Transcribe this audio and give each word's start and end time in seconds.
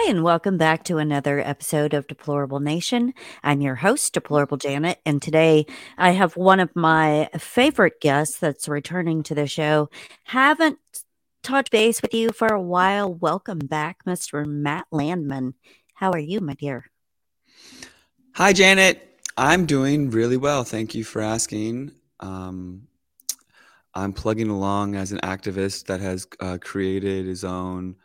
Hi, 0.00 0.08
and 0.10 0.22
welcome 0.22 0.56
back 0.56 0.84
to 0.84 0.98
another 0.98 1.40
episode 1.40 1.92
of 1.92 2.06
Deplorable 2.06 2.60
Nation. 2.60 3.12
I'm 3.42 3.60
your 3.60 3.74
host, 3.74 4.12
Deplorable 4.12 4.56
Janet, 4.56 5.00
and 5.04 5.20
today 5.20 5.66
I 5.98 6.12
have 6.12 6.36
one 6.36 6.60
of 6.60 6.70
my 6.76 7.28
favorite 7.36 8.00
guests 8.00 8.38
that's 8.38 8.68
returning 8.68 9.24
to 9.24 9.34
the 9.34 9.48
show. 9.48 9.90
Haven't 10.22 10.78
touched 11.42 11.72
base 11.72 12.00
with 12.00 12.14
you 12.14 12.30
for 12.30 12.46
a 12.46 12.62
while. 12.62 13.12
Welcome 13.12 13.58
back, 13.58 14.04
Mr. 14.06 14.46
Matt 14.46 14.86
Landman. 14.92 15.54
How 15.94 16.12
are 16.12 16.20
you, 16.20 16.40
my 16.40 16.54
dear? 16.54 16.86
Hi, 18.34 18.52
Janet. 18.52 19.20
I'm 19.36 19.66
doing 19.66 20.10
really 20.10 20.36
well. 20.36 20.62
Thank 20.62 20.94
you 20.94 21.02
for 21.02 21.20
asking. 21.20 21.90
Um, 22.20 22.86
I'm 23.94 24.12
plugging 24.12 24.48
along 24.48 24.94
as 24.94 25.10
an 25.10 25.18
activist 25.24 25.86
that 25.86 26.00
has 26.00 26.28
uh, 26.38 26.58
created 26.60 27.26
his 27.26 27.42
own 27.42 27.96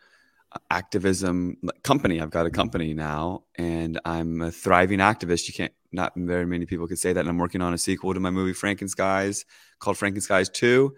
activism 0.70 1.56
company. 1.82 2.20
I've 2.20 2.30
got 2.30 2.46
a 2.46 2.50
company 2.50 2.94
now, 2.94 3.44
and 3.56 4.00
I'm 4.04 4.40
a 4.40 4.50
thriving 4.50 4.98
activist. 4.98 5.48
You 5.48 5.54
can't 5.54 5.72
not 5.92 6.12
very 6.16 6.46
many 6.46 6.66
people 6.66 6.88
could 6.88 6.98
say 6.98 7.12
that. 7.12 7.20
And 7.20 7.28
I'm 7.28 7.38
working 7.38 7.62
on 7.62 7.72
a 7.72 7.78
sequel 7.78 8.14
to 8.14 8.20
my 8.20 8.30
movie 8.30 8.52
Frankenskies 8.52 9.44
called 9.78 9.96
Frankenskies 9.96 10.52
Two, 10.52 10.94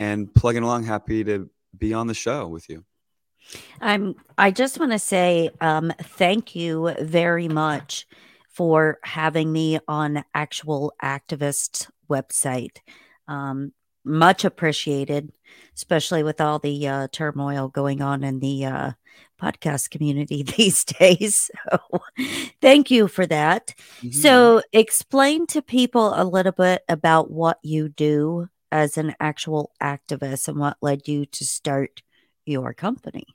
and 0.00 0.32
plugging 0.34 0.62
along. 0.62 0.84
Happy 0.84 1.24
to 1.24 1.50
be 1.76 1.92
on 1.94 2.06
the 2.06 2.14
show 2.14 2.46
with 2.48 2.68
you. 2.68 2.84
I'm. 3.80 4.14
I 4.36 4.50
just 4.50 4.78
want 4.78 4.92
to 4.92 4.98
say 4.98 5.50
um, 5.60 5.92
thank 6.00 6.54
you 6.54 6.94
very 7.00 7.48
much 7.48 8.06
for 8.48 8.98
having 9.04 9.52
me 9.52 9.78
on 9.86 10.24
Actual 10.34 10.92
Activist 11.02 11.88
website. 12.10 12.78
Um, 13.28 13.72
much 14.08 14.44
appreciated, 14.44 15.32
especially 15.76 16.22
with 16.22 16.40
all 16.40 16.58
the 16.58 16.88
uh, 16.88 17.08
turmoil 17.12 17.68
going 17.68 18.02
on 18.02 18.24
in 18.24 18.40
the 18.40 18.64
uh, 18.64 18.92
podcast 19.40 19.90
community 19.90 20.42
these 20.56 20.84
days. 20.84 21.50
So, 21.70 22.00
thank 22.62 22.90
you 22.90 23.08
for 23.08 23.26
that. 23.26 23.74
Mm-hmm. 23.98 24.10
So, 24.10 24.62
explain 24.72 25.46
to 25.48 25.60
people 25.62 26.14
a 26.14 26.24
little 26.24 26.52
bit 26.52 26.82
about 26.88 27.30
what 27.30 27.58
you 27.62 27.88
do 27.88 28.48
as 28.72 28.96
an 28.96 29.14
actual 29.20 29.72
activist 29.82 30.48
and 30.48 30.58
what 30.58 30.78
led 30.80 31.08
you 31.08 31.26
to 31.26 31.44
start 31.44 32.02
your 32.46 32.72
company. 32.72 33.26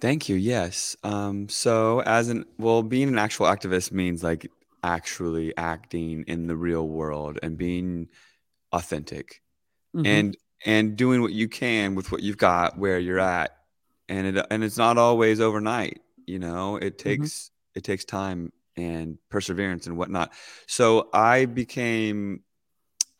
Thank 0.00 0.28
you. 0.28 0.36
Yes. 0.36 0.96
Um, 1.02 1.48
so, 1.48 2.00
as 2.00 2.28
an 2.28 2.44
well, 2.58 2.82
being 2.82 3.08
an 3.08 3.18
actual 3.18 3.46
activist 3.46 3.92
means 3.92 4.22
like 4.22 4.50
actually 4.82 5.56
acting 5.56 6.24
in 6.26 6.46
the 6.46 6.56
real 6.56 6.86
world 6.86 7.38
and 7.42 7.56
being 7.56 8.08
authentic 8.72 9.42
mm-hmm. 9.94 10.06
and 10.06 10.36
and 10.64 10.96
doing 10.96 11.22
what 11.22 11.32
you 11.32 11.48
can 11.48 11.94
with 11.94 12.10
what 12.10 12.22
you've 12.22 12.36
got 12.36 12.78
where 12.78 12.98
you're 12.98 13.20
at 13.20 13.56
and 14.08 14.26
it 14.26 14.46
and 14.50 14.64
it's 14.64 14.78
not 14.78 14.98
always 14.98 15.40
overnight 15.40 16.00
you 16.26 16.38
know 16.38 16.76
it 16.76 16.98
mm-hmm. 16.98 17.08
takes 17.08 17.30
mm-hmm. 17.30 17.78
it 17.78 17.84
takes 17.84 18.04
time 18.04 18.52
and 18.76 19.18
perseverance 19.30 19.86
and 19.86 19.96
whatnot 19.96 20.32
so 20.66 21.08
i 21.12 21.44
became 21.44 22.42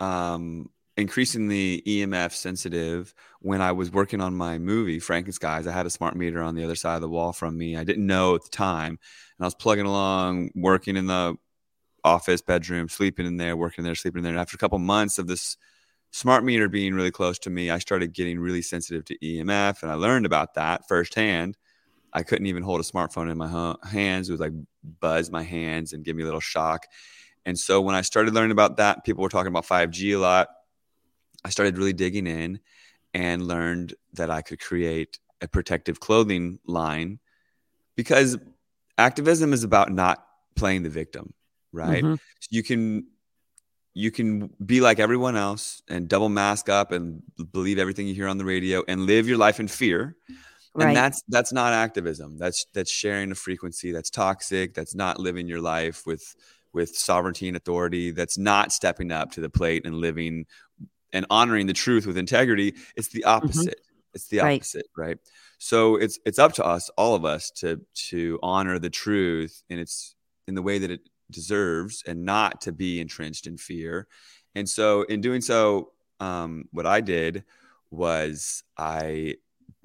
um 0.00 0.68
increasingly 0.96 1.82
emf 1.86 2.32
sensitive 2.32 3.14
when 3.40 3.60
i 3.60 3.72
was 3.72 3.90
working 3.90 4.20
on 4.20 4.34
my 4.34 4.58
movie 4.58 5.00
frankenskies 5.00 5.66
i 5.66 5.72
had 5.72 5.86
a 5.86 5.90
smart 5.90 6.16
meter 6.16 6.42
on 6.42 6.54
the 6.54 6.64
other 6.64 6.74
side 6.74 6.96
of 6.96 7.00
the 7.00 7.08
wall 7.08 7.32
from 7.32 7.56
me 7.56 7.76
i 7.76 7.84
didn't 7.84 8.06
know 8.06 8.34
at 8.34 8.42
the 8.42 8.50
time 8.50 8.98
and 9.38 9.44
i 9.44 9.44
was 9.44 9.54
plugging 9.54 9.86
along 9.86 10.50
working 10.54 10.96
in 10.96 11.06
the 11.06 11.36
office 12.08 12.40
bedroom, 12.40 12.88
sleeping 12.88 13.26
in 13.26 13.36
there, 13.36 13.56
working 13.56 13.84
there, 13.84 13.94
sleeping 13.94 14.20
in 14.20 14.24
there. 14.24 14.32
And 14.32 14.40
after 14.40 14.54
a 14.54 14.58
couple 14.58 14.78
months 14.78 15.18
of 15.18 15.26
this 15.26 15.56
smart 16.10 16.44
meter 16.44 16.68
being 16.68 16.94
really 16.94 17.10
close 17.10 17.38
to 17.40 17.50
me, 17.50 17.70
I 17.70 17.78
started 17.78 18.14
getting 18.14 18.40
really 18.40 18.62
sensitive 18.62 19.04
to 19.06 19.18
EMF, 19.18 19.82
and 19.82 19.92
I 19.92 19.94
learned 19.94 20.26
about 20.26 20.54
that 20.54 20.88
firsthand. 20.88 21.56
I 22.12 22.22
couldn't 22.22 22.46
even 22.46 22.62
hold 22.62 22.80
a 22.80 22.84
smartphone 22.84 23.30
in 23.30 23.36
my 23.38 23.76
hands; 23.88 24.28
it 24.28 24.32
would 24.32 24.40
like 24.40 24.52
buzz 25.00 25.30
my 25.30 25.42
hands 25.42 25.92
and 25.92 26.04
give 26.04 26.16
me 26.16 26.22
a 26.22 26.26
little 26.26 26.40
shock. 26.40 26.86
And 27.44 27.58
so 27.58 27.80
when 27.80 27.94
I 27.94 28.00
started 28.00 28.34
learning 28.34 28.52
about 28.52 28.78
that, 28.78 29.04
people 29.04 29.22
were 29.22 29.28
talking 29.28 29.52
about 29.52 29.66
5G 29.66 30.14
a 30.14 30.18
lot. 30.18 30.48
I 31.44 31.50
started 31.50 31.78
really 31.78 31.92
digging 31.92 32.26
in 32.26 32.60
and 33.14 33.46
learned 33.46 33.94
that 34.14 34.30
I 34.30 34.42
could 34.42 34.60
create 34.60 35.18
a 35.40 35.48
protective 35.48 36.00
clothing 36.00 36.58
line 36.66 37.20
because 37.96 38.36
activism 38.96 39.52
is 39.52 39.64
about 39.64 39.92
not 39.92 40.24
playing 40.56 40.82
the 40.82 40.90
victim 40.90 41.32
right? 41.72 42.02
Mm-hmm. 42.02 42.14
You 42.50 42.62
can 42.62 43.06
you 43.94 44.10
can 44.12 44.48
be 44.64 44.80
like 44.80 45.00
everyone 45.00 45.36
else 45.36 45.82
and 45.88 46.08
double 46.08 46.28
mask 46.28 46.68
up 46.68 46.92
and 46.92 47.22
believe 47.52 47.78
everything 47.78 48.06
you 48.06 48.14
hear 48.14 48.28
on 48.28 48.38
the 48.38 48.44
radio 48.44 48.84
and 48.86 49.06
live 49.06 49.26
your 49.26 49.38
life 49.38 49.58
in 49.58 49.66
fear. 49.66 50.16
Right. 50.74 50.88
And 50.88 50.96
that's 50.96 51.22
that's 51.28 51.52
not 51.52 51.72
activism. 51.72 52.38
That's 52.38 52.66
that's 52.74 52.90
sharing 52.90 53.32
a 53.32 53.34
frequency 53.34 53.90
that's 53.90 54.10
toxic, 54.10 54.74
that's 54.74 54.94
not 54.94 55.18
living 55.18 55.48
your 55.48 55.60
life 55.60 56.06
with 56.06 56.36
with 56.72 56.94
sovereignty 56.94 57.48
and 57.48 57.56
authority, 57.56 58.12
that's 58.12 58.38
not 58.38 58.72
stepping 58.72 59.10
up 59.10 59.32
to 59.32 59.40
the 59.40 59.50
plate 59.50 59.84
and 59.84 59.96
living 59.96 60.46
and 61.12 61.26
honoring 61.30 61.66
the 61.66 61.72
truth 61.72 62.06
with 62.06 62.18
integrity. 62.18 62.74
It's 62.96 63.08
the 63.08 63.24
mm-hmm. 63.26 63.36
opposite. 63.36 63.80
Mm-hmm. 63.80 64.14
It's 64.14 64.28
the 64.28 64.40
opposite, 64.40 64.86
right. 64.96 65.06
right? 65.06 65.18
So 65.58 65.96
it's 65.96 66.20
it's 66.24 66.38
up 66.38 66.52
to 66.54 66.64
us, 66.64 66.88
all 66.96 67.16
of 67.16 67.24
us, 67.24 67.50
to 67.56 67.80
to 68.10 68.38
honor 68.42 68.78
the 68.78 68.90
truth 68.90 69.62
and 69.68 69.80
it's 69.80 70.14
in 70.46 70.54
the 70.54 70.62
way 70.62 70.78
that 70.78 70.90
it 70.90 71.00
deserves 71.30 72.02
and 72.06 72.24
not 72.24 72.60
to 72.62 72.72
be 72.72 73.00
entrenched 73.00 73.46
in 73.46 73.56
fear. 73.56 74.06
And 74.54 74.68
so, 74.68 75.02
in 75.02 75.20
doing 75.20 75.40
so, 75.40 75.92
um, 76.20 76.68
what 76.72 76.86
I 76.86 77.00
did 77.00 77.44
was 77.90 78.62
I 78.76 79.36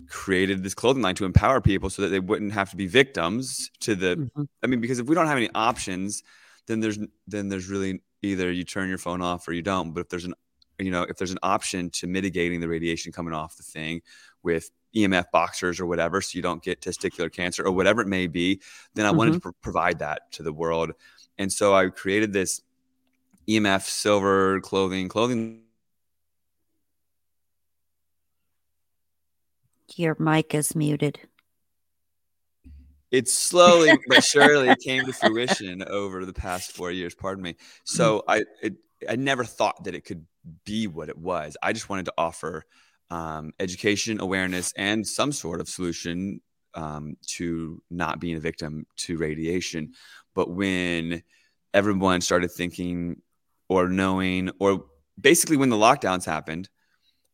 created 0.08 0.64
this 0.64 0.74
clothing 0.74 1.02
line 1.02 1.16
to 1.16 1.26
empower 1.26 1.62
people 1.62 1.90
so 1.90 2.02
that 2.02 2.10
they 2.10 2.20
wouldn't 2.20 2.54
have 2.54 2.70
to 2.72 2.76
be 2.76 2.88
victims 2.88 3.70
to 3.82 3.96
the. 3.96 4.16
Mm-hmm. 4.16 4.44
I 4.64 4.68
mean, 4.68 4.82
because 4.82 5.00
if 5.00 5.08
we 5.08 5.16
don't 5.16 5.28
have 5.28 5.38
any 5.38 5.50
options, 5.54 6.24
then 6.68 6.80
there's 6.80 7.00
then 7.28 7.50
there's 7.50 7.70
really 7.70 8.02
either 8.22 8.52
you 8.52 8.64
turn 8.64 8.90
your 8.90 8.98
phone 8.98 9.22
off 9.22 9.48
or 9.48 9.54
you 9.54 9.62
don't. 9.62 9.94
But 9.94 10.02
if 10.02 10.10
there's 10.10 10.26
an 10.26 10.34
you 10.80 10.92
know 10.92 11.04
if 11.04 11.18
there's 11.18 11.32
an 11.32 11.40
option 11.44 11.90
to 11.92 12.08
mitigating 12.08 12.60
the 12.60 12.68
radiation 12.68 13.12
coming 13.12 13.34
off 13.34 13.58
the 13.58 13.64
thing 13.64 14.02
with 14.42 14.72
EMF 14.96 15.26
boxers 15.32 15.80
or 15.80 15.86
whatever, 15.86 16.22
so 16.22 16.36
you 16.36 16.42
don't 16.42 16.64
get 16.64 16.82
testicular 16.82 17.32
cancer 17.32 17.66
or 17.66 17.72
whatever 17.72 18.02
it 18.02 18.08
may 18.08 18.28
be, 18.28 18.62
then 18.94 19.06
I 19.06 19.10
mm-hmm. 19.10 19.18
wanted 19.18 19.34
to 19.34 19.40
pr- 19.40 19.50
provide 19.62 20.00
that 20.00 20.32
to 20.34 20.44
the 20.44 20.54
world. 20.54 20.94
And 21.38 21.52
so 21.52 21.76
I 21.76 21.90
created 21.90 22.34
this 22.34 22.62
EMF 23.48 23.84
silver 23.84 24.60
clothing, 24.62 25.10
clothing. 25.10 25.62
Your 29.96 30.16
mic 30.20 30.56
is 30.56 30.76
muted. 30.76 31.20
It 33.12 33.28
slowly 33.28 33.96
but 34.08 34.24
surely 34.24 34.76
came 34.76 35.06
to 35.06 35.14
fruition 35.14 35.84
over 35.84 36.26
the 36.26 36.34
past 36.34 36.72
four 36.72 36.92
years. 36.92 37.14
Pardon 37.14 37.44
me. 37.44 37.56
So 37.84 38.24
I, 38.28 38.44
it, 38.62 38.74
I 39.08 39.16
never 39.16 39.44
thought 39.44 39.84
that 39.84 39.94
it 39.94 40.04
could 40.06 40.26
be 40.66 40.88
what 40.88 41.10
it 41.10 41.18
was. 41.18 41.56
I 41.62 41.74
just 41.74 41.90
wanted 41.90 42.06
to 42.06 42.14
offer 42.18 42.64
um, 43.10 43.54
education, 43.60 44.20
awareness, 44.20 44.74
and 44.76 45.06
some 45.06 45.32
sort 45.32 45.62
of 45.62 45.70
solution 45.70 46.42
um, 46.76 47.18
to 47.28 47.82
not 47.90 48.20
being 48.20 48.36
a 48.36 48.40
victim 48.40 48.86
to 48.98 49.18
radiation. 49.18 49.94
But 50.34 50.50
when 50.50 51.24
everyone 51.74 52.22
started 52.22 52.52
thinking 52.52 53.22
or 53.70 53.88
knowing, 53.88 54.52
or 54.60 54.86
basically 55.20 55.58
when 55.58 55.70
the 55.70 55.76
lockdowns 55.76 56.26
happened, 56.26 56.70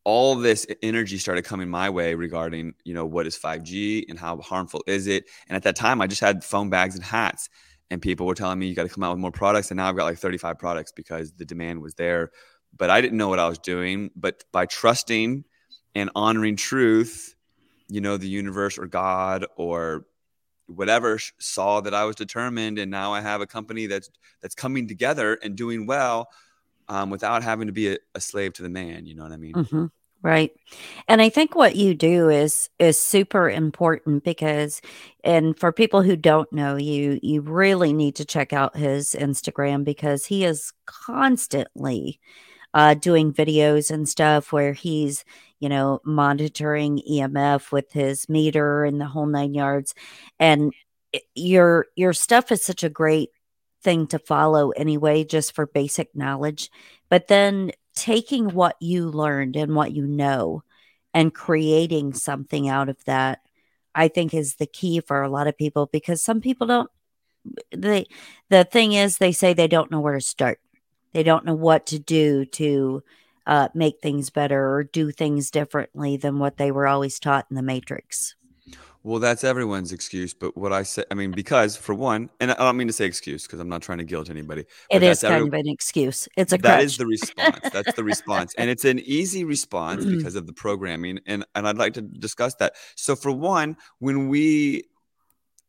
all 0.03 0.35
this 0.35 0.65
energy 0.81 1.17
started 1.17 1.43
coming 1.43 1.69
my 1.69 1.89
way 1.89 2.15
regarding, 2.15 2.73
you 2.83 2.93
know, 2.93 3.05
what 3.05 3.27
is 3.27 3.37
5G 3.37 4.05
and 4.09 4.17
how 4.17 4.37
harmful 4.37 4.83
is 4.87 5.07
it? 5.07 5.25
And 5.47 5.55
at 5.55 5.63
that 5.63 5.75
time, 5.75 6.01
I 6.01 6.07
just 6.07 6.21
had 6.21 6.43
phone 6.43 6.69
bags 6.69 6.95
and 6.95 7.03
hats, 7.03 7.49
and 7.91 8.01
people 8.01 8.25
were 8.25 8.35
telling 8.35 8.59
me 8.59 8.67
you 8.67 8.75
got 8.75 8.83
to 8.83 8.93
come 8.93 9.03
out 9.03 9.11
with 9.11 9.19
more 9.19 9.31
products. 9.31 9.71
And 9.71 9.77
now 9.77 9.89
I've 9.89 9.95
got 9.95 10.05
like 10.05 10.17
35 10.17 10.57
products 10.57 10.91
because 10.91 11.31
the 11.33 11.45
demand 11.45 11.81
was 11.81 11.95
there. 11.95 12.31
But 12.77 12.89
I 12.89 13.01
didn't 13.01 13.17
know 13.17 13.29
what 13.29 13.39
I 13.39 13.49
was 13.49 13.59
doing. 13.59 14.11
But 14.15 14.43
by 14.51 14.67
trusting 14.67 15.43
and 15.95 16.09
honoring 16.15 16.55
truth, 16.55 17.35
you 17.89 18.01
know, 18.01 18.17
the 18.17 18.27
universe 18.27 18.77
or 18.77 18.85
God 18.85 19.45
or 19.55 20.05
whatever 20.67 21.19
saw 21.39 21.81
that 21.81 21.93
I 21.93 22.05
was 22.05 22.15
determined, 22.15 22.79
and 22.79 22.91
now 22.91 23.13
I 23.13 23.21
have 23.21 23.41
a 23.41 23.47
company 23.47 23.87
that's 23.87 24.09
that's 24.41 24.55
coming 24.55 24.87
together 24.87 25.35
and 25.43 25.55
doing 25.55 25.85
well, 25.85 26.29
um, 26.87 27.09
without 27.09 27.43
having 27.43 27.67
to 27.67 27.73
be 27.73 27.93
a, 27.93 27.97
a, 28.15 28.21
slave 28.21 28.53
to 28.53 28.63
the 28.63 28.69
man. 28.69 29.05
You 29.05 29.15
know 29.15 29.23
what 29.23 29.31
I 29.31 29.37
mean? 29.37 29.53
Mm-hmm. 29.53 29.85
Right. 30.21 30.51
And 31.07 31.21
I 31.21 31.29
think 31.29 31.55
what 31.55 31.77
you 31.77 31.95
do 31.95 32.29
is 32.29 32.69
is 32.77 33.01
super 33.01 33.49
important 33.49 34.25
because 34.25 34.81
and 35.23 35.57
for 35.57 35.71
people 35.71 36.01
who 36.01 36.17
don't 36.17 36.51
know 36.51 36.75
you, 36.75 37.19
you 37.23 37.39
really 37.41 37.93
need 37.93 38.15
to 38.15 38.25
check 38.25 38.51
out 38.51 38.75
his 38.75 39.15
Instagram 39.17 39.85
because 39.85 40.25
he 40.25 40.43
is 40.43 40.73
constantly 40.85 42.19
uh, 42.73 42.95
doing 42.95 43.33
videos 43.33 43.89
and 43.89 44.09
stuff 44.09 44.51
where 44.51 44.73
he's 44.73 45.23
you 45.59 45.69
know, 45.69 45.99
monitoring 46.05 47.01
EMF 47.09 47.71
with 47.71 47.91
his 47.91 48.29
meter 48.29 48.83
and 48.83 48.99
the 48.99 49.05
whole 49.05 49.25
nine 49.25 49.53
yards. 49.53 49.93
And 50.39 50.73
your 51.35 51.87
your 51.95 52.13
stuff 52.13 52.51
is 52.51 52.63
such 52.63 52.83
a 52.83 52.89
great 52.89 53.29
thing 53.81 54.07
to 54.07 54.19
follow 54.19 54.71
anyway, 54.71 55.23
just 55.23 55.55
for 55.55 55.65
basic 55.65 56.15
knowledge. 56.15 56.69
But 57.09 57.27
then 57.27 57.71
taking 57.95 58.49
what 58.49 58.75
you 58.79 59.09
learned 59.09 59.55
and 59.55 59.75
what 59.75 59.91
you 59.91 60.05
know 60.05 60.63
and 61.13 61.33
creating 61.33 62.13
something 62.13 62.69
out 62.69 62.89
of 62.89 63.03
that 63.05 63.39
I 63.95 64.07
think 64.07 64.33
is 64.33 64.55
the 64.55 64.67
key 64.67 65.01
for 65.01 65.21
a 65.21 65.29
lot 65.29 65.47
of 65.47 65.57
people 65.57 65.87
because 65.91 66.21
some 66.21 66.41
people 66.41 66.67
don't 66.67 66.89
they 67.75 68.05
the 68.49 68.63
thing 68.63 68.93
is 68.93 69.17
they 69.17 69.31
say 69.31 69.53
they 69.53 69.67
don't 69.67 69.91
know 69.91 69.99
where 69.99 70.15
to 70.15 70.21
start. 70.21 70.59
They 71.13 71.23
don't 71.23 71.45
know 71.45 71.55
what 71.55 71.87
to 71.87 71.99
do 71.99 72.45
to 72.45 73.03
uh, 73.45 73.69
make 73.73 74.01
things 74.01 74.29
better 74.29 74.73
or 74.73 74.83
do 74.83 75.11
things 75.11 75.51
differently 75.51 76.17
than 76.17 76.39
what 76.39 76.57
they 76.57 76.71
were 76.71 76.87
always 76.87 77.19
taught 77.19 77.47
in 77.49 77.55
the 77.55 77.61
matrix. 77.61 78.35
Well, 79.01 79.19
that's 79.19 79.45
everyone's 79.45 79.93
excuse. 79.93 80.33
But 80.33 80.57
what 80.57 80.73
I 80.73 80.83
say, 80.83 81.05
I 81.09 81.13
mean, 81.13 81.31
because 81.31 81.77
for 81.77 81.95
one, 81.95 82.29
and 82.41 82.51
I 82.51 82.55
don't 82.55 82.75
mean 82.75 82.87
to 82.87 82.93
say 82.93 83.05
excuse 83.05 83.43
because 83.43 83.59
I'm 83.59 83.69
not 83.69 83.81
trying 83.81 83.99
to 83.99 84.03
guilt 84.03 84.29
anybody. 84.29 84.65
It 84.89 85.03
is 85.03 85.21
kind 85.21 85.47
of 85.47 85.53
an 85.53 85.69
excuse. 85.69 86.27
It's 86.35 86.51
a 86.51 86.57
that 86.57 86.75
crutch. 86.75 86.83
is 86.83 86.97
the 86.97 87.05
response. 87.05 87.59
That's 87.71 87.93
the 87.93 88.03
response, 88.03 88.53
and 88.57 88.69
it's 88.69 88.83
an 88.83 88.99
easy 88.99 89.45
response 89.45 90.03
because 90.17 90.35
of 90.35 90.47
the 90.47 90.53
programming. 90.53 91.19
And 91.25 91.45
and 91.55 91.65
I'd 91.67 91.77
like 91.77 91.93
to 91.93 92.01
discuss 92.01 92.55
that. 92.55 92.73
So 92.95 93.15
for 93.15 93.31
one, 93.31 93.77
when 93.99 94.27
we 94.27 94.83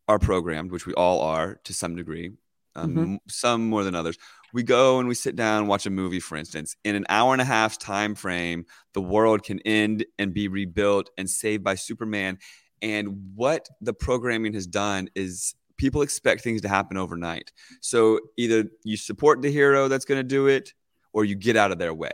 are 0.08 0.18
programmed, 0.18 0.72
which 0.72 0.86
we 0.86 0.94
all 0.94 1.20
are 1.20 1.60
to 1.62 1.72
some 1.72 1.94
degree, 1.94 2.32
um, 2.74 2.90
mm-hmm. 2.90 3.16
some 3.28 3.68
more 3.68 3.84
than 3.84 3.94
others. 3.94 4.18
We 4.52 4.62
go 4.62 4.98
and 4.98 5.08
we 5.08 5.14
sit 5.14 5.36
down, 5.36 5.60
and 5.60 5.68
watch 5.68 5.86
a 5.86 5.90
movie, 5.90 6.20
for 6.20 6.36
instance. 6.36 6.76
In 6.84 6.94
an 6.94 7.06
hour 7.08 7.32
and 7.32 7.42
a 7.42 7.44
half 7.44 7.78
time 7.78 8.14
frame, 8.14 8.66
the 8.94 9.00
world 9.00 9.42
can 9.42 9.60
end 9.60 10.04
and 10.18 10.34
be 10.34 10.48
rebuilt 10.48 11.10
and 11.16 11.28
saved 11.28 11.64
by 11.64 11.74
Superman. 11.74 12.38
And 12.82 13.32
what 13.34 13.68
the 13.80 13.92
programming 13.92 14.54
has 14.54 14.66
done 14.66 15.08
is 15.14 15.54
people 15.76 16.02
expect 16.02 16.42
things 16.42 16.62
to 16.62 16.68
happen 16.68 16.96
overnight. 16.96 17.52
So 17.80 18.20
either 18.36 18.64
you 18.84 18.96
support 18.96 19.42
the 19.42 19.50
hero 19.50 19.88
that's 19.88 20.04
going 20.04 20.18
to 20.18 20.24
do 20.24 20.46
it 20.46 20.72
or 21.12 21.24
you 21.24 21.34
get 21.34 21.56
out 21.56 21.72
of 21.72 21.78
their 21.78 21.94
way. 21.94 22.12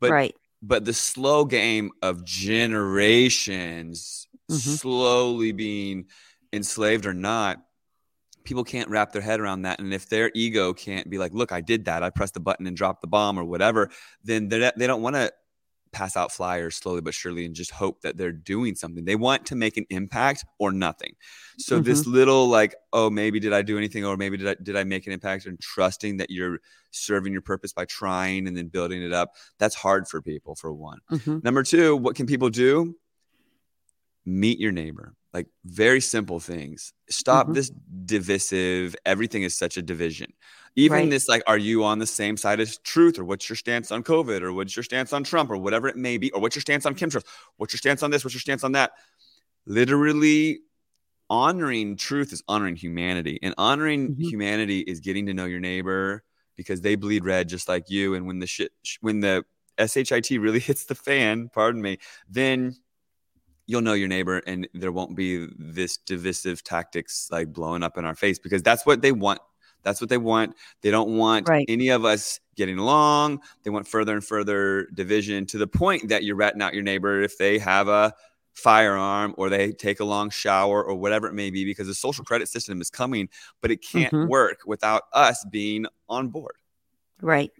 But 0.00 0.10
right. 0.10 0.34
but 0.62 0.84
the 0.84 0.92
slow 0.92 1.44
game 1.44 1.90
of 2.02 2.24
generations 2.24 4.26
mm-hmm. 4.50 4.56
slowly 4.56 5.52
being 5.52 6.06
enslaved 6.52 7.06
or 7.06 7.14
not, 7.14 7.63
people 8.44 8.64
can't 8.64 8.88
wrap 8.88 9.12
their 9.12 9.22
head 9.22 9.40
around 9.40 9.62
that. 9.62 9.80
And 9.80 9.92
if 9.92 10.08
their 10.08 10.30
ego 10.34 10.72
can't 10.72 11.08
be 11.08 11.18
like, 11.18 11.32
look, 11.32 11.52
I 11.52 11.60
did 11.60 11.86
that, 11.86 12.02
I 12.02 12.10
pressed 12.10 12.34
the 12.34 12.40
button 12.40 12.66
and 12.66 12.76
dropped 12.76 13.00
the 13.00 13.08
bomb 13.08 13.38
or 13.38 13.44
whatever, 13.44 13.90
then 14.22 14.48
they 14.48 14.86
don't 14.86 15.02
want 15.02 15.16
to 15.16 15.32
pass 15.92 16.16
out 16.16 16.32
flyers 16.32 16.74
slowly 16.74 17.00
but 17.00 17.14
surely 17.14 17.46
and 17.46 17.54
just 17.54 17.70
hope 17.70 18.02
that 18.02 18.16
they're 18.16 18.32
doing 18.32 18.74
something. 18.74 19.04
They 19.04 19.14
want 19.14 19.46
to 19.46 19.54
make 19.54 19.76
an 19.76 19.86
impact 19.90 20.44
or 20.58 20.72
nothing. 20.72 21.14
So 21.56 21.76
mm-hmm. 21.76 21.84
this 21.84 22.04
little 22.04 22.48
like, 22.48 22.74
oh, 22.92 23.10
maybe 23.10 23.38
did 23.40 23.52
I 23.52 23.62
do 23.62 23.78
anything 23.78 24.04
or 24.04 24.16
maybe 24.16 24.36
did 24.36 24.48
I 24.48 24.56
did 24.60 24.76
I 24.76 24.84
make 24.84 25.06
an 25.06 25.12
impact 25.12 25.46
and 25.46 25.58
trusting 25.60 26.16
that 26.18 26.30
you're 26.30 26.58
serving 26.90 27.32
your 27.32 27.42
purpose 27.42 27.72
by 27.72 27.84
trying 27.84 28.48
and 28.48 28.56
then 28.56 28.68
building 28.68 29.02
it 29.02 29.12
up. 29.12 29.34
That's 29.58 29.74
hard 29.76 30.08
for 30.08 30.20
people 30.20 30.56
for 30.56 30.72
one. 30.72 30.98
Mm-hmm. 31.10 31.38
Number 31.42 31.62
2, 31.62 31.96
what 31.96 32.16
can 32.16 32.26
people 32.26 32.50
do? 32.50 32.96
Meet 34.26 34.58
your 34.58 34.72
neighbor. 34.72 35.14
Like 35.32 35.48
very 35.64 36.00
simple 36.00 36.40
things. 36.40 36.92
Stop 37.10 37.46
mm-hmm. 37.46 37.54
this 37.54 37.70
divisive, 38.04 38.94
everything 39.04 39.42
is 39.42 39.56
such 39.56 39.76
a 39.76 39.82
division 39.82 40.32
even 40.76 40.98
right. 40.98 41.10
this 41.10 41.28
like 41.28 41.42
are 41.46 41.58
you 41.58 41.84
on 41.84 41.98
the 41.98 42.06
same 42.06 42.36
side 42.36 42.60
as 42.60 42.78
truth 42.78 43.18
or 43.18 43.24
what's 43.24 43.48
your 43.48 43.56
stance 43.56 43.90
on 43.90 44.02
covid 44.02 44.42
or 44.42 44.52
what's 44.52 44.76
your 44.76 44.82
stance 44.82 45.12
on 45.12 45.24
trump 45.24 45.50
or 45.50 45.56
whatever 45.56 45.88
it 45.88 45.96
may 45.96 46.18
be 46.18 46.30
or 46.32 46.40
what's 46.40 46.56
your 46.56 46.60
stance 46.60 46.86
on 46.86 46.94
chemtrails 46.94 47.24
what's 47.56 47.72
your 47.72 47.78
stance 47.78 48.02
on 48.02 48.10
this 48.10 48.24
what's 48.24 48.34
your 48.34 48.40
stance 48.40 48.64
on 48.64 48.72
that 48.72 48.92
literally 49.66 50.60
honoring 51.30 51.96
truth 51.96 52.32
is 52.32 52.42
honoring 52.48 52.76
humanity 52.76 53.38
and 53.42 53.54
honoring 53.56 54.10
mm-hmm. 54.10 54.22
humanity 54.22 54.80
is 54.80 55.00
getting 55.00 55.26
to 55.26 55.34
know 55.34 55.46
your 55.46 55.60
neighbor 55.60 56.22
because 56.56 56.80
they 56.80 56.94
bleed 56.96 57.24
red 57.24 57.48
just 57.48 57.68
like 57.68 57.88
you 57.88 58.14
and 58.14 58.26
when 58.26 58.38
the 58.38 58.46
shit 58.46 58.72
when 59.00 59.20
the 59.20 59.44
shit 59.86 60.30
really 60.40 60.60
hits 60.60 60.84
the 60.84 60.94
fan 60.94 61.48
pardon 61.52 61.80
me 61.80 61.98
then 62.28 62.74
you'll 63.66 63.80
know 63.80 63.94
your 63.94 64.08
neighbor 64.08 64.38
and 64.46 64.68
there 64.74 64.92
won't 64.92 65.16
be 65.16 65.48
this 65.58 65.96
divisive 65.96 66.62
tactics 66.62 67.28
like 67.30 67.52
blowing 67.52 67.82
up 67.82 67.96
in 67.96 68.04
our 68.04 68.14
face 68.14 68.38
because 68.38 68.62
that's 68.62 68.84
what 68.84 69.00
they 69.00 69.12
want 69.12 69.40
that's 69.84 70.00
what 70.00 70.10
they 70.10 70.18
want. 70.18 70.56
They 70.80 70.90
don't 70.90 71.16
want 71.16 71.48
right. 71.48 71.66
any 71.68 71.90
of 71.90 72.04
us 72.04 72.40
getting 72.56 72.78
along. 72.78 73.40
They 73.62 73.70
want 73.70 73.86
further 73.86 74.14
and 74.14 74.24
further 74.24 74.88
division 74.94 75.46
to 75.46 75.58
the 75.58 75.66
point 75.66 76.08
that 76.08 76.24
you're 76.24 76.36
ratting 76.36 76.62
out 76.62 76.74
your 76.74 76.82
neighbor 76.82 77.22
if 77.22 77.38
they 77.38 77.58
have 77.58 77.88
a 77.88 78.12
firearm 78.54 79.34
or 79.36 79.48
they 79.48 79.72
take 79.72 80.00
a 80.00 80.04
long 80.04 80.30
shower 80.30 80.82
or 80.82 80.94
whatever 80.94 81.26
it 81.26 81.34
may 81.34 81.50
be 81.50 81.64
because 81.64 81.86
the 81.86 81.94
social 81.94 82.24
credit 82.24 82.48
system 82.48 82.80
is 82.80 82.90
coming, 82.90 83.28
but 83.60 83.70
it 83.70 83.82
can't 83.82 84.12
mm-hmm. 84.12 84.28
work 84.28 84.60
without 84.66 85.02
us 85.12 85.44
being 85.50 85.86
on 86.08 86.28
board. 86.28 86.54
Right. 87.20 87.52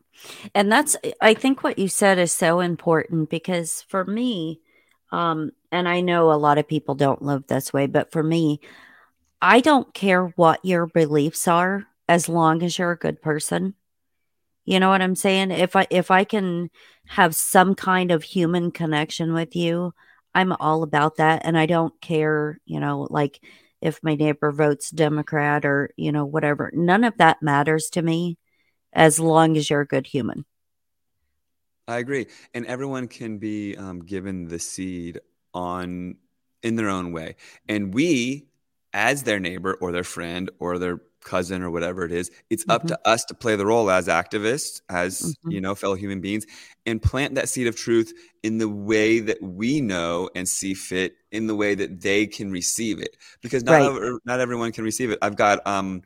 And 0.55 0.71
that's, 0.71 0.97
I 1.21 1.35
think 1.35 1.63
what 1.63 1.79
you 1.79 1.89
said 1.89 2.19
is 2.19 2.33
so 2.33 2.61
important 2.61 3.29
because 3.29 3.83
for 3.83 4.05
me, 4.05 4.61
um, 5.15 5.53
and 5.71 5.89
I 5.89 6.01
know 6.01 6.33
a 6.33 6.35
lot 6.35 6.59
of 6.59 6.67
people 6.67 6.97
don't 6.97 7.23
live 7.23 7.47
this 7.47 7.73
way, 7.73 7.87
but 7.87 8.11
for 8.11 8.21
me, 8.21 8.59
I 9.41 9.61
don't 9.61 9.95
care 9.95 10.27
what 10.35 10.65
your 10.65 10.87
beliefs 10.87 11.47
are 11.47 11.87
as 12.09 12.29
long 12.29 12.65
as 12.65 12.77
you're 12.77 12.91
a 12.91 12.99
good 12.99 13.23
person. 13.23 13.75
You 14.65 14.81
know 14.81 14.89
what 14.89 15.03
I'm 15.03 15.15
saying? 15.15 15.53
If 15.53 15.77
I 15.77 15.87
if 15.89 16.11
I 16.11 16.25
can 16.25 16.69
have 17.07 17.37
some 17.37 17.77
kind 17.77 18.11
of 18.11 18.25
human 18.25 18.73
connection 18.73 19.35
with 19.35 19.55
you, 19.55 19.95
I'm 20.35 20.53
all 20.53 20.83
about 20.83 21.19
that 21.19 21.43
and 21.45 21.57
I 21.57 21.67
don't 21.67 21.95
care, 22.01 22.59
you 22.65 22.81
know, 22.81 23.07
like 23.09 23.41
if 23.81 24.03
my 24.03 24.17
neighbor 24.17 24.51
votes 24.51 24.91
Democrat 24.91 25.65
or, 25.65 25.91
you 25.97 26.11
know, 26.11 26.25
whatever. 26.25 26.73
None 26.75 27.05
of 27.05 27.19
that 27.19 27.41
matters 27.41 27.89
to 27.91 28.03
me 28.03 28.37
as 28.93 29.21
long 29.21 29.57
as 29.57 29.71
you're 29.71 29.83
a 29.83 29.87
good 29.87 30.09
human. 30.09 30.45
I 31.87 31.99
agree. 31.99 32.27
And 32.55 32.67
everyone 32.67 33.09
can 33.09 33.39
be 33.39 33.77
um, 33.77 34.01
given 34.01 34.49
the 34.49 34.59
seed 34.59 35.21
on 35.53 36.17
in 36.63 36.77
their 36.77 36.89
own 36.89 37.13
way. 37.13 37.37
And 37.69 37.93
we 37.93 38.47
as 38.95 39.25
their 39.25 39.41
neighbor 39.41 39.75
or 39.81 39.93
their 39.93 40.05
friend 40.05 40.51
or 40.59 40.79
their 40.79 41.01
cousin 41.25 41.63
or 41.63 41.71
whatever 41.71 42.05
it 42.05 42.13
is 42.13 42.31
it's 42.51 42.63
mm-hmm. 42.65 42.73
up 42.73 42.87
to 42.87 43.09
us 43.09 43.25
to 43.25 43.35
play 43.35 43.57
the 43.57 43.65
role 43.65 43.91
as 43.91 44.09
activists 44.09 44.83
as 44.91 45.21
mm-hmm. 45.23 45.51
you 45.53 45.61
know 45.61 45.75
fellow 45.75 45.95
human 45.95 46.21
beings 46.21 46.47
and 46.85 47.01
plant 47.01 47.35
that 47.35 47.49
seed 47.49 47.67
of 47.67 47.75
truth 47.75 48.13
in 48.43 48.59
the 48.59 48.69
way 48.69 49.21
that 49.21 49.43
we 49.43 49.81
know 49.81 50.29
and 50.35 50.47
see 50.47 50.75
fit 50.75 51.17
in 51.33 51.47
the 51.47 51.55
way 51.55 51.75
that 51.75 52.03
they 52.03 52.27
can 52.27 52.53
receive 52.53 53.01
it 53.01 53.17
because 53.41 53.65
not 53.65 53.73
right. 53.73 53.83
ever, 53.87 54.21
not 54.27 54.39
everyone 54.39 54.71
can 54.71 54.85
receive 54.85 55.11
it 55.11 55.19
i've 55.23 55.37
got 55.37 55.67
um 55.67 56.03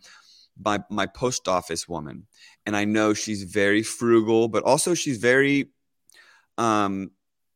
my 0.65 0.83
my 0.91 1.07
post 1.07 1.49
office 1.49 1.89
woman 1.89 2.27
and 2.67 2.77
i 2.77 2.85
know 2.85 3.15
she's 3.15 3.45
very 3.45 3.83
frugal 3.83 4.49
but 4.49 4.63
also 4.65 4.95
she's 4.95 5.19
very 5.19 5.71
um 6.57 7.11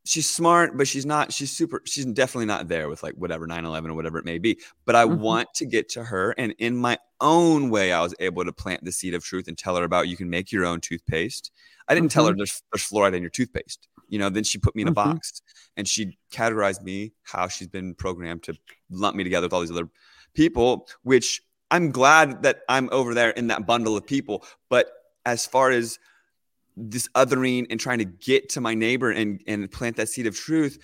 she's 0.04 0.28
smart, 0.28 0.76
but 0.76 0.88
she's 0.88 1.06
not, 1.06 1.32
she's 1.32 1.50
super, 1.50 1.82
she's 1.84 2.04
definitely 2.06 2.46
not 2.46 2.69
there 2.69 2.88
with 2.88 3.02
like 3.02 3.14
whatever 3.14 3.46
9 3.46 3.64
11 3.64 3.90
or 3.90 3.94
whatever 3.94 4.19
it 4.19 4.25
may 4.25 4.38
be. 4.38 4.58
But 4.84 4.96
I 4.96 5.04
mm-hmm. 5.04 5.20
want 5.20 5.54
to 5.54 5.66
get 5.66 5.88
to 5.90 6.04
her. 6.04 6.35
And 6.37 6.54
in 6.59 6.76
my 6.76 6.99
own 7.21 7.71
way, 7.71 7.92
I 7.92 8.00
was 8.00 8.14
able 8.18 8.44
to 8.44 8.52
plant 8.52 8.85
the 8.85 8.92
seed 8.92 9.14
of 9.14 9.25
truth 9.25 9.49
and 9.49 9.56
tell 9.56 9.76
her 9.76 9.85
about 9.85 10.09
you 10.09 10.16
can 10.16 10.30
make 10.30 10.52
your 10.52 10.64
own 10.64 10.80
toothpaste. 10.80 11.50
I 11.88 11.94
didn't 11.94 12.09
mm-hmm. 12.09 12.14
tell 12.14 12.26
her 12.26 12.32
mm-hmm. 12.32 12.38
there's, 12.38 12.62
there's 12.73 12.88
fluoride 12.88 13.14
in 13.14 13.23
your 13.23 13.30
toothpaste. 13.30 13.88
You 14.09 14.18
know, 14.18 14.28
then 14.28 14.44
she 14.44 14.59
put 14.59 14.76
me 14.76 14.82
in 14.82 14.88
a 14.88 14.92
mm-hmm. 14.92 15.12
box 15.12 15.42
and 15.76 15.87
she 15.88 16.18
categorized 16.32 16.82
me 16.82 17.12
how 17.23 17.49
she's 17.49 17.68
been 17.68 17.94
programmed 17.94 18.42
to 18.44 18.54
lump 18.90 19.16
me 19.16 19.25
together 19.25 19.47
with 19.47 19.52
all 19.52 19.61
these 19.61 19.71
other 19.71 19.88
people, 20.35 20.88
which 21.02 21.40
I'm 21.73 21.91
glad 21.91 22.43
that 22.43 22.61
I'm 22.69 22.88
over 22.93 23.14
there 23.14 23.31
in 23.31 23.49
that 23.49 23.67
bundle 23.67 23.97
of 23.97 24.07
people. 24.07 24.45
But 24.69 24.88
as 25.25 25.47
far 25.47 25.71
as 25.71 25.99
this 26.76 27.09
othering 27.14 27.67
and 27.71 27.81
trying 27.81 27.99
to 27.99 28.05
get 28.05 28.49
to 28.50 28.61
my 28.61 28.75
neighbor 28.75 29.11
and 29.11 29.43
and 29.47 29.71
plant 29.71 29.97
that 29.97 30.09
seed 30.09 30.26
of 30.26 30.37
truth 30.37 30.79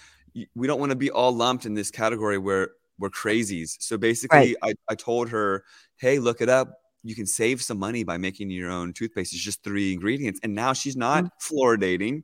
we 0.55 0.67
don't 0.67 0.79
want 0.79 0.91
to 0.91 0.97
be 0.97 1.11
all 1.11 1.33
lumped 1.33 1.65
in 1.65 1.75
this 1.75 1.91
category 1.91 2.37
where 2.37 2.71
we're 2.99 3.09
crazies 3.09 3.77
so 3.81 3.97
basically 3.97 4.39
right. 4.39 4.57
I, 4.63 4.93
I 4.93 4.95
told 4.95 5.31
her 5.31 5.65
hey 5.97 6.19
look 6.19 6.41
it 6.41 6.49
up 6.49 6.75
you 7.03 7.15
can 7.15 7.27
save 7.27 7.63
some 7.63 7.79
money 7.79 8.05
by 8.05 8.19
making 8.19 8.51
your 8.51 8.71
own 8.71 8.93
toothpaste 8.93 9.33
it's 9.33 9.43
just 9.43 9.65
three 9.65 9.93
ingredients 9.93 10.41
and 10.43 10.55
now 10.55 10.75
she's 10.75 10.97
not 10.97 11.25
mm-hmm. 11.25 11.57
fluoridating 11.57 12.23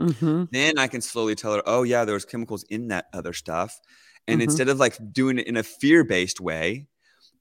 mm-hmm. 0.00 0.44
then 0.50 0.78
i 0.78 0.86
can 0.86 1.02
slowly 1.02 1.34
tell 1.34 1.52
her 1.52 1.62
oh 1.66 1.82
yeah 1.82 2.06
there's 2.06 2.24
chemicals 2.24 2.64
in 2.70 2.88
that 2.88 3.06
other 3.12 3.34
stuff 3.34 3.78
and 4.26 4.40
mm-hmm. 4.40 4.48
instead 4.48 4.70
of 4.70 4.78
like 4.78 4.96
doing 5.12 5.38
it 5.38 5.46
in 5.46 5.58
a 5.58 5.62
fear-based 5.62 6.40
way 6.40 6.86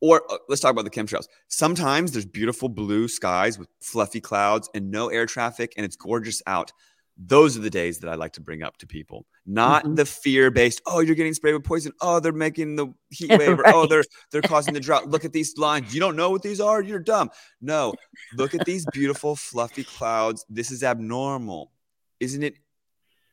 or 0.03 0.21
uh, 0.29 0.37
let's 0.49 0.61
talk 0.61 0.71
about 0.71 0.83
the 0.83 0.91
chemtrails. 0.91 1.27
Sometimes 1.47 2.11
there's 2.11 2.25
beautiful 2.25 2.67
blue 2.67 3.07
skies 3.07 3.57
with 3.57 3.69
fluffy 3.79 4.19
clouds 4.19 4.69
and 4.75 4.91
no 4.91 5.07
air 5.07 5.25
traffic, 5.25 5.73
and 5.77 5.85
it's 5.85 5.95
gorgeous 5.95 6.41
out. 6.45 6.73
Those 7.15 7.55
are 7.55 7.61
the 7.61 7.69
days 7.69 7.99
that 7.99 8.09
I 8.09 8.15
like 8.15 8.33
to 8.33 8.41
bring 8.41 8.63
up 8.63 8.75
to 8.79 8.87
people, 8.87 9.25
not 9.45 9.85
mm-hmm. 9.85 9.95
the 9.95 10.05
fear 10.05 10.51
based. 10.51 10.81
Oh, 10.85 10.99
you're 10.99 11.15
getting 11.15 11.33
sprayed 11.33 11.53
with 11.53 11.63
poison. 11.63 11.93
Oh, 12.01 12.19
they're 12.19 12.33
making 12.33 12.75
the 12.75 12.87
heat 13.11 13.29
wave. 13.39 13.59
right. 13.59 13.73
Or, 13.73 13.83
oh, 13.83 13.85
they're 13.85 14.03
they're 14.29 14.41
causing 14.41 14.73
the 14.73 14.81
drought. 14.81 15.07
Look 15.07 15.23
at 15.23 15.31
these 15.31 15.57
lines. 15.57 15.93
You 15.93 16.01
don't 16.01 16.17
know 16.17 16.31
what 16.31 16.41
these 16.41 16.59
are. 16.59 16.81
You're 16.81 16.99
dumb. 16.99 17.29
No, 17.61 17.93
look 18.35 18.53
at 18.53 18.65
these 18.65 18.85
beautiful 18.91 19.37
fluffy 19.37 19.85
clouds. 19.85 20.45
This 20.49 20.69
is 20.69 20.83
abnormal, 20.83 21.71
isn't 22.19 22.43
it? 22.43 22.55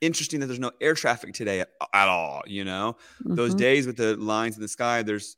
Interesting 0.01 0.39
that 0.41 0.47
there's 0.47 0.61
no 0.61 0.71
air 0.81 0.95
traffic 0.95 1.35
today 1.35 1.61
at, 1.61 1.71
at 1.93 2.07
all. 2.07 2.43
You 2.47 2.65
know, 2.65 2.97
mm-hmm. 3.25 3.35
those 3.35 3.57
days 3.57 3.89
with 3.89 3.97
the 3.97 4.17
lines 4.17 4.55
in 4.55 4.63
the 4.63 4.69
sky. 4.69 5.03
There's 5.03 5.37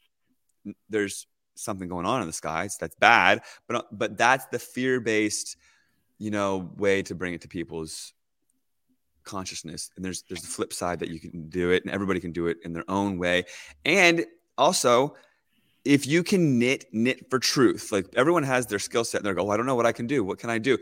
there's 0.88 1.26
something 1.54 1.88
going 1.88 2.06
on 2.06 2.20
in 2.20 2.26
the 2.26 2.32
skies 2.32 2.76
that's 2.78 2.94
bad 2.96 3.42
but 3.66 3.76
uh, 3.76 3.82
but 3.92 4.16
that's 4.16 4.46
the 4.46 4.58
fear 4.58 5.00
based 5.00 5.56
you 6.18 6.30
know 6.30 6.70
way 6.76 7.02
to 7.02 7.14
bring 7.14 7.34
it 7.34 7.42
to 7.42 7.48
people's 7.48 8.14
consciousness. 9.24 9.90
And 9.96 10.04
there's 10.04 10.22
there's 10.22 10.42
the 10.42 10.48
flip 10.48 10.72
side 10.72 11.00
that 11.00 11.08
you 11.08 11.20
can 11.20 11.48
do 11.48 11.70
it 11.70 11.84
and 11.84 11.92
everybody 11.92 12.20
can 12.20 12.32
do 12.32 12.46
it 12.46 12.58
in 12.64 12.72
their 12.72 12.88
own 12.88 13.18
way. 13.18 13.44
And 13.84 14.24
also 14.58 15.16
if 15.84 16.06
you 16.06 16.22
can 16.22 16.58
knit 16.58 16.84
knit 16.92 17.28
for 17.28 17.40
truth 17.40 17.90
like 17.90 18.06
everyone 18.14 18.44
has 18.44 18.66
their 18.66 18.78
skill 18.78 19.02
set 19.02 19.18
and 19.18 19.26
they're 19.26 19.34
go 19.34 19.48
oh, 19.48 19.50
i 19.50 19.56
don't 19.56 19.66
know 19.66 19.74
what 19.74 19.86
i 19.86 19.92
can 19.92 20.06
do. 20.06 20.22
What 20.24 20.38
can 20.38 20.50
i 20.50 20.58
do? 20.58 20.78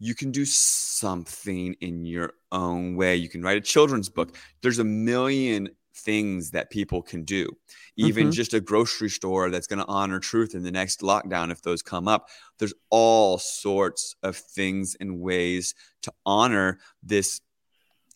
You 0.00 0.14
can 0.14 0.30
do 0.30 0.44
something 0.44 1.74
in 1.80 2.04
your 2.04 2.34
own 2.52 2.94
way. 2.94 3.16
You 3.16 3.28
can 3.28 3.42
write 3.42 3.56
a 3.56 3.60
children's 3.60 4.08
book. 4.08 4.36
There's 4.62 4.78
a 4.78 4.84
million 4.84 5.70
things 5.98 6.50
that 6.50 6.70
people 6.70 7.02
can 7.02 7.24
do 7.24 7.48
even 7.96 8.24
mm-hmm. 8.24 8.32
just 8.32 8.54
a 8.54 8.60
grocery 8.60 9.10
store 9.10 9.50
that's 9.50 9.66
going 9.66 9.78
to 9.78 9.86
honor 9.86 10.18
truth 10.18 10.54
in 10.54 10.62
the 10.62 10.70
next 10.70 11.00
lockdown 11.00 11.50
if 11.50 11.62
those 11.62 11.82
come 11.82 12.08
up 12.08 12.28
there's 12.58 12.74
all 12.90 13.38
sorts 13.38 14.14
of 14.22 14.36
things 14.36 14.96
and 15.00 15.20
ways 15.20 15.74
to 16.02 16.12
honor 16.24 16.78
this 17.02 17.40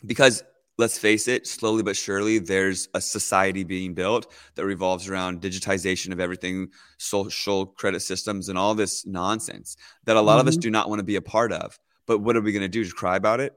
because 0.07 0.43
let's 0.79 0.99
face 0.99 1.29
it, 1.29 1.47
slowly 1.47 1.83
but 1.83 1.97
surely, 1.97 2.39
there's 2.39 2.89
a 2.95 3.01
society 3.01 3.65
being 3.65 3.95
built 3.95 4.33
that 4.55 4.65
revolves 4.65 5.09
around 5.09 5.41
digitization 5.41 6.12
of 6.12 6.21
everything, 6.21 6.69
social 6.99 7.67
credit 7.67 8.01
systems, 8.01 8.49
and 8.49 8.59
all 8.59 8.75
this 8.75 9.07
nonsense 9.07 9.77
that 10.05 10.17
a 10.17 10.21
lot 10.21 10.33
mm-hmm. 10.33 10.41
of 10.41 10.49
us 10.49 10.55
mm-hmm. 10.55 10.62
do 10.62 10.71
not 10.71 10.89
want 10.89 10.99
to 10.99 11.05
be 11.05 11.17
a 11.17 11.23
part 11.23 11.53
of. 11.53 11.79
But 12.07 12.19
what 12.19 12.37
are 12.37 12.41
we 12.41 12.53
going 12.53 12.62
to 12.62 12.69
do? 12.69 12.83
Just 12.85 12.97
cry 12.97 13.17
about 13.17 13.41
it? 13.41 13.55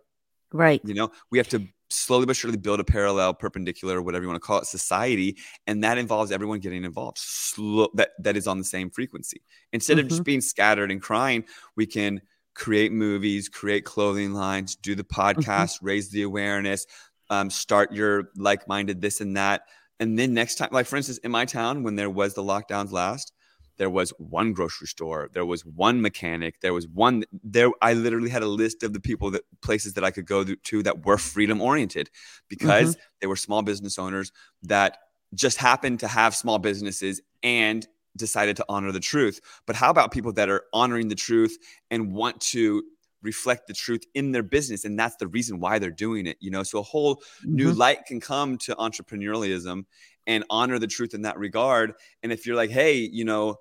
Right. 0.53 0.81
You 0.85 0.93
know, 0.93 1.11
we 1.31 1.39
have 1.39 1.49
to 1.49 1.67
slowly 1.89 2.25
but 2.25 2.35
surely 2.35 2.57
build 2.57 2.79
a 2.79 2.83
parallel, 2.83 3.33
perpendicular, 3.33 4.01
whatever 4.01 4.23
you 4.23 4.29
want 4.29 4.41
to 4.41 4.45
call 4.45 4.59
it, 4.59 4.65
society, 4.65 5.37
and 5.67 5.83
that 5.83 5.97
involves 5.97 6.31
everyone 6.31 6.59
getting 6.59 6.83
involved. 6.83 7.17
Slow, 7.17 7.89
that 7.95 8.11
that 8.19 8.37
is 8.37 8.47
on 8.47 8.57
the 8.57 8.63
same 8.63 8.89
frequency. 8.89 9.41
Instead 9.73 9.97
mm-hmm. 9.97 10.01
of 10.01 10.09
just 10.09 10.19
mm-hmm. 10.19 10.25
being 10.25 10.41
scattered 10.41 10.91
and 10.91 11.01
crying, 11.01 11.43
we 11.75 11.85
can 11.85 12.21
create 12.53 12.91
movies, 12.91 13.49
create 13.49 13.85
clothing 13.85 14.33
lines, 14.33 14.75
do 14.75 14.95
the 14.95 15.03
mm-hmm. 15.03 15.21
podcast, 15.21 15.77
mm-hmm. 15.77 15.85
raise 15.85 16.09
the 16.09 16.23
awareness, 16.23 16.87
um, 17.29 17.49
start 17.49 17.91
your 17.93 18.29
like 18.35 18.67
minded 18.67 19.01
this 19.01 19.21
and 19.21 19.37
that. 19.37 19.63
And 19.99 20.17
then 20.19 20.33
next 20.33 20.55
time, 20.55 20.69
like 20.71 20.85
for 20.85 20.97
instance, 20.97 21.19
in 21.19 21.31
my 21.31 21.45
town, 21.45 21.83
when 21.83 21.95
there 21.95 22.09
was 22.09 22.33
the 22.33 22.43
lockdowns 22.43 22.91
last, 22.91 23.31
there 23.77 23.89
was 23.89 24.11
one 24.17 24.53
grocery 24.53 24.87
store, 24.87 25.29
there 25.33 25.45
was 25.45 25.65
one 25.65 26.01
mechanic, 26.01 26.61
there 26.61 26.73
was 26.73 26.87
one 26.87 27.25
there. 27.43 27.69
I 27.81 27.93
literally 27.93 28.29
had 28.29 28.43
a 28.43 28.47
list 28.47 28.83
of 28.83 28.93
the 28.93 28.99
people 28.99 29.31
that 29.31 29.43
places 29.61 29.93
that 29.93 30.03
I 30.03 30.11
could 30.11 30.25
go 30.25 30.43
to 30.43 30.83
that 30.83 31.05
were 31.05 31.17
freedom 31.17 31.61
oriented 31.61 32.09
because 32.47 32.91
mm-hmm. 32.91 33.01
they 33.21 33.27
were 33.27 33.35
small 33.35 33.61
business 33.61 33.99
owners 33.99 34.31
that 34.63 34.97
just 35.33 35.57
happened 35.57 35.99
to 35.99 36.07
have 36.07 36.35
small 36.35 36.59
businesses 36.59 37.21
and 37.43 37.87
decided 38.15 38.55
to 38.57 38.65
honor 38.69 38.91
the 38.91 38.99
truth. 38.99 39.41
But 39.65 39.75
how 39.75 39.89
about 39.89 40.11
people 40.11 40.31
that 40.33 40.49
are 40.49 40.63
honoring 40.73 41.09
the 41.09 41.15
truth 41.15 41.57
and 41.91 42.13
want 42.13 42.39
to 42.41 42.83
reflect 43.21 43.67
the 43.67 43.73
truth 43.73 44.03
in 44.13 44.31
their 44.31 44.43
business 44.43 44.85
and 44.85 44.97
that's 44.97 45.15
the 45.15 45.27
reason 45.27 45.59
why 45.59 45.79
they're 45.79 45.89
doing 45.89 46.27
it 46.27 46.37
you 46.39 46.51
know 46.51 46.61
so 46.61 46.79
a 46.79 46.83
whole 46.83 47.15
mm-hmm. 47.15 47.55
new 47.55 47.71
light 47.71 48.05
can 48.05 48.19
come 48.19 48.55
to 48.55 48.75
entrepreneurialism 48.75 49.83
and 50.27 50.43
honor 50.49 50.77
the 50.77 50.85
truth 50.85 51.13
in 51.15 51.23
that 51.23 51.37
regard 51.39 51.93
and 52.21 52.31
if 52.31 52.45
you're 52.45 52.55
like 52.55 52.69
hey 52.69 52.93
you 52.93 53.25
know 53.25 53.55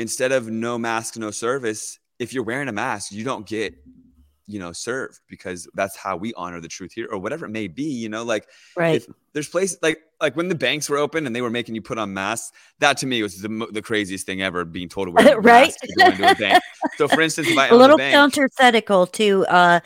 instead 0.00 0.32
of 0.32 0.48
no 0.48 0.78
mask 0.78 1.16
no 1.16 1.30
service 1.30 1.98
if 2.18 2.32
you're 2.32 2.42
wearing 2.42 2.68
a 2.68 2.72
mask 2.72 3.12
you 3.12 3.22
don't 3.22 3.46
get 3.46 3.74
you 4.46 4.58
know 4.58 4.72
served 4.72 5.20
because 5.28 5.68
that's 5.74 5.96
how 5.96 6.16
we 6.16 6.32
honor 6.34 6.60
the 6.60 6.68
truth 6.68 6.92
here 6.92 7.06
or 7.10 7.18
whatever 7.18 7.44
it 7.46 7.50
may 7.50 7.68
be 7.68 7.84
you 7.84 8.08
know 8.08 8.24
like 8.24 8.48
right. 8.76 9.06
there's 9.32 9.48
places 9.48 9.78
like 9.82 10.00
like 10.20 10.36
when 10.36 10.48
the 10.48 10.54
banks 10.54 10.88
were 10.90 10.96
open 10.96 11.26
and 11.26 11.34
they 11.34 11.40
were 11.40 11.50
making 11.50 11.74
you 11.74 11.82
put 11.82 11.98
on 11.98 12.12
masks 12.12 12.52
that 12.78 12.96
to 12.96 13.06
me 13.06 13.22
was 13.22 13.40
the, 13.40 13.68
the 13.72 13.80
craziest 13.80 14.26
thing 14.26 14.42
ever 14.42 14.64
being 14.64 14.88
told 14.88 15.06
to 15.06 15.12
wear 15.12 15.40
right? 15.40 15.72
to 15.82 15.94
go 15.98 16.06
into 16.06 16.30
a 16.30 16.34
bank. 16.34 16.62
So 16.96 17.08
for 17.08 17.20
instance 17.20 17.48
if 17.48 17.56
I 17.56 17.68
a 17.70 17.74
little 17.74 17.96
bank, 17.96 18.14
counterthetical 18.14 19.10
to 19.12 19.46
uh 19.46 19.80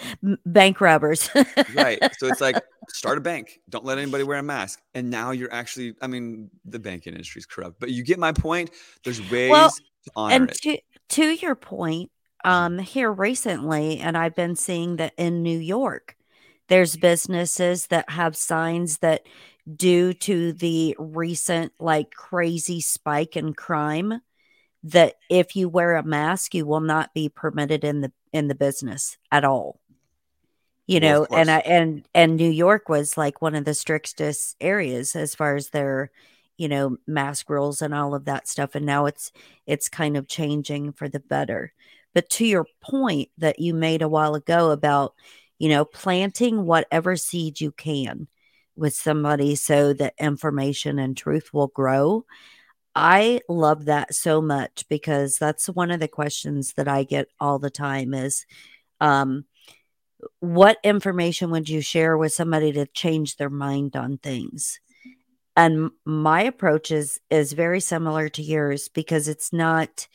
bank 0.47 0.81
robbers. 0.81 1.29
Right. 1.75 1.99
So 2.19 2.27
it's 2.29 2.41
like 2.41 2.57
start 2.89 3.19
a 3.19 3.21
bank. 3.21 3.61
Don't 3.69 3.85
let 3.85 3.99
anybody 3.99 4.25
wear 4.25 4.39
a 4.39 4.43
mask. 4.43 4.81
And 4.95 5.11
now 5.11 5.31
you're 5.31 5.53
actually 5.53 5.95
i 6.01 6.07
mean 6.07 6.51
the 6.65 6.79
banking 6.79 7.13
industry 7.13 7.39
is 7.41 7.47
corrupt 7.47 7.81
but 7.81 7.91
you 7.91 8.03
get 8.03 8.19
my 8.19 8.33
point. 8.33 8.71
There's 9.05 9.21
ways 9.31 9.51
well, 9.51 9.71
to 9.71 10.11
honor 10.17 10.35
and 10.35 10.51
it. 10.51 10.59
to, 10.63 10.79
to 11.11 11.31
your 11.33 11.55
point 11.55 12.11
um, 12.45 12.79
here 12.79 13.11
recently, 13.11 13.99
and 13.99 14.19
I've 14.19 14.37
been 14.37 14.55
seeing 14.55 14.97
that 14.97 15.15
in 15.17 15.43
New 15.43 15.59
York, 15.59 16.15
there's 16.69 16.97
businesses 16.97 17.87
that 17.87 18.11
have 18.11 18.37
signs 18.37 18.99
that 18.99 19.23
due 19.77 20.13
to 20.13 20.53
the 20.53 20.95
recent 20.99 21.73
like 21.79 22.11
crazy 22.11 22.81
spike 22.81 23.37
in 23.37 23.55
crime 23.55 24.21
that 24.83 25.15
if 25.31 25.57
you 25.57 25.69
wear 25.71 25.97
a 25.97 26.03
mask 26.03 26.55
you 26.55 26.67
will 26.67 26.81
not 26.81 27.15
be 27.15 27.31
permitted 27.31 27.83
in 27.83 28.03
the 28.03 28.13
in 28.33 28.49
the 28.49 28.55
business 28.55 29.17
at 29.33 29.43
all 29.43 29.81
you 30.87 31.01
well, 31.01 31.27
know 31.31 31.37
and 31.37 31.51
I, 31.51 31.59
and 31.61 32.07
and 32.15 32.37
New 32.37 32.51
York 32.51 32.89
was 32.89 33.17
like 33.17 33.43
one 33.43 33.55
of 33.55 33.65
the 33.65 33.75
strictest 33.75 34.57
areas 34.61 35.17
as 35.17 35.35
far 35.35 35.57
as 35.57 35.71
their 35.71 36.11
you 36.59 36.69
know 36.69 36.97
mask 37.07 37.51
rules 37.51 37.83
and 37.83 37.95
all 37.95 38.15
of 38.15 38.27
that 38.27 38.49
stuff 38.49 38.75
and 38.75 38.87
now 38.87 39.07
it's 39.07 39.33
it's 39.67 39.89
kind 39.89 40.17
of 40.17 40.29
changing 40.29 40.93
for 40.93 41.09
the 41.09 41.21
better 41.21 41.73
but 42.15 42.31
to 42.31 42.47
your 42.47 42.67
point 42.81 43.29
that 43.39 43.59
you 43.59 43.75
made 43.75 44.01
a 44.01 44.09
while 44.09 44.35
ago 44.35 44.71
about, 44.71 45.15
you 45.59 45.69
know, 45.69 45.85
planting 45.85 46.65
whatever 46.65 47.17
seed 47.17 47.61
you 47.61 47.73
can 47.73 48.29
with 48.77 48.95
somebody 48.95 49.55
so 49.57 49.93
that 49.93 50.15
information 50.19 50.99
and 50.99 51.17
truth 51.17 51.53
will 51.53 51.69
grow. 51.69 52.25
I 52.95 53.41
love 53.49 53.87
that 53.87 54.15
so 54.15 54.41
much 54.41 54.85
because 54.89 55.39
that's 55.39 55.67
one 55.69 55.91
of 55.91 56.01
the 56.01 56.09
questions 56.09 56.75
that 56.75 56.89
I 56.89 57.05
get 57.05 57.29
all 57.41 57.59
the 57.59 57.71
time 57.71 58.15
is 58.15 58.47
um, 59.01 59.45
what 60.41 60.79
information 60.85 61.51
would 61.51 61.69
you 61.69 61.81
share 61.81 62.17
with 62.17 62.33
somebody 62.33 62.73
to 62.73 62.87
change 62.87 63.37
their 63.37 63.51
mind 63.51 63.97
on 63.97 64.19
things? 64.19 64.81
And 65.57 65.91
my 66.05 66.43
approach 66.43 66.91
is 66.91 67.21
is 67.31 67.53
very 67.53 67.81
similar 67.81 68.29
to 68.31 68.43
yours 68.43 68.89
because 68.89 69.29
it's 69.29 69.53
not 69.53 70.09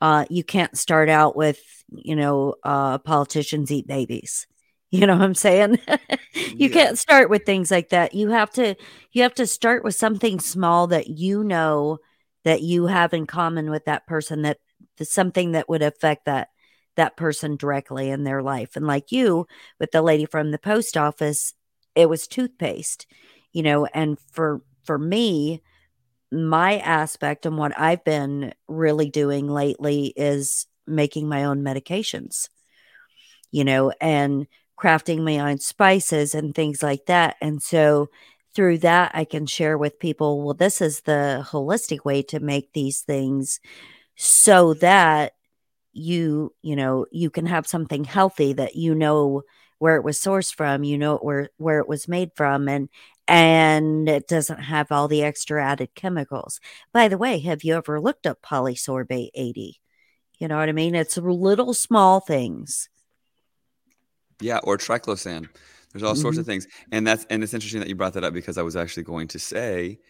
uh, 0.00 0.26
you 0.28 0.44
can't 0.44 0.76
start 0.76 1.08
out 1.08 1.34
with, 1.34 1.60
you 1.88 2.14
know, 2.14 2.56
uh, 2.62 2.98
politicians 2.98 3.72
eat 3.72 3.86
babies. 3.86 4.46
You 4.90 5.06
know 5.08 5.16
what 5.16 5.24
I'm 5.24 5.34
saying? 5.34 5.78
you 6.34 6.68
yeah. 6.68 6.68
can't 6.68 6.98
start 6.98 7.28
with 7.28 7.44
things 7.44 7.70
like 7.70 7.88
that. 7.88 8.14
You 8.14 8.28
have 8.28 8.50
to 8.52 8.76
you 9.10 9.22
have 9.22 9.34
to 9.34 9.46
start 9.46 9.82
with 9.82 9.96
something 9.96 10.38
small 10.38 10.86
that 10.88 11.08
you 11.08 11.42
know 11.42 11.98
that 12.44 12.62
you 12.62 12.86
have 12.86 13.12
in 13.12 13.26
common 13.26 13.70
with 13.70 13.86
that 13.86 14.06
person 14.06 14.42
that 14.42 14.58
something 15.02 15.52
that 15.52 15.68
would 15.68 15.82
affect 15.82 16.26
that 16.26 16.48
that 16.96 17.16
person 17.16 17.56
directly 17.56 18.10
in 18.10 18.24
their 18.24 18.42
life. 18.42 18.76
And 18.76 18.86
like 18.86 19.12
you 19.12 19.46
with 19.78 19.90
the 19.90 20.02
lady 20.02 20.26
from 20.26 20.50
the 20.50 20.58
post 20.58 20.96
office, 20.96 21.54
it 21.94 22.08
was 22.08 22.26
toothpaste, 22.26 23.06
you 23.52 23.62
know, 23.62 23.86
and 23.86 24.18
for 24.32 24.62
for 24.84 24.98
me, 24.98 25.62
my 26.30 26.78
aspect 26.78 27.46
and 27.46 27.56
what 27.56 27.78
I've 27.78 28.04
been 28.04 28.52
really 28.68 29.08
doing 29.08 29.48
lately 29.48 30.12
is 30.16 30.66
making 30.86 31.28
my 31.28 31.44
own 31.44 31.62
medications, 31.62 32.48
you 33.50 33.64
know, 33.64 33.92
and 34.00 34.46
crafting 34.78 35.22
my 35.22 35.38
own 35.38 35.58
spices 35.58 36.34
and 36.34 36.54
things 36.54 36.82
like 36.82 37.06
that. 37.06 37.36
And 37.40 37.62
so 37.62 38.10
through 38.54 38.78
that, 38.78 39.12
I 39.14 39.24
can 39.24 39.46
share 39.46 39.78
with 39.78 39.98
people, 39.98 40.44
well, 40.44 40.54
this 40.54 40.80
is 40.80 41.02
the 41.02 41.46
holistic 41.48 42.04
way 42.04 42.22
to 42.24 42.40
make 42.40 42.72
these 42.72 43.00
things 43.00 43.60
so 44.16 44.74
that 44.74 45.32
you, 45.94 46.54
you 46.62 46.76
know, 46.76 47.06
you 47.10 47.30
can 47.30 47.46
have 47.46 47.66
something 47.66 48.04
healthy 48.04 48.52
that 48.52 48.76
you 48.76 48.94
know 48.94 49.42
where 49.78 49.96
it 49.96 50.04
was 50.04 50.18
sourced 50.18 50.54
from, 50.54 50.84
you 50.84 50.98
know 50.98 51.16
where 51.18 51.48
where 51.56 51.78
it 51.78 51.88
was 51.88 52.08
made 52.08 52.30
from 52.34 52.68
and 52.68 52.88
and 53.26 54.08
it 54.08 54.28
doesn't 54.28 54.60
have 54.60 54.92
all 54.92 55.08
the 55.08 55.22
extra 55.22 55.64
added 55.64 55.94
chemicals. 55.94 56.60
By 56.92 57.08
the 57.08 57.18
way, 57.18 57.38
have 57.40 57.64
you 57.64 57.74
ever 57.74 58.00
looked 58.00 58.26
up 58.26 58.42
polysorbate 58.42 59.30
80? 59.34 59.80
You 60.38 60.48
know 60.48 60.58
what 60.58 60.68
I 60.68 60.72
mean? 60.72 60.94
It's 60.94 61.16
little 61.16 61.74
small 61.74 62.20
things. 62.20 62.88
Yeah, 64.40 64.58
or 64.64 64.76
triclosan. 64.76 65.48
There's 65.92 66.02
all 66.02 66.12
mm-hmm. 66.12 66.22
sorts 66.22 66.38
of 66.38 66.42
mm-hmm. 66.42 66.50
things. 66.50 66.68
And 66.92 67.06
that's 67.06 67.24
and 67.30 67.42
it's 67.42 67.54
interesting 67.54 67.80
that 67.80 67.88
you 67.88 67.94
brought 67.94 68.14
that 68.14 68.24
up 68.24 68.34
because 68.34 68.58
I 68.58 68.62
was 68.62 68.76
actually 68.76 69.04
going 69.04 69.28
to 69.28 69.38
say 69.38 70.00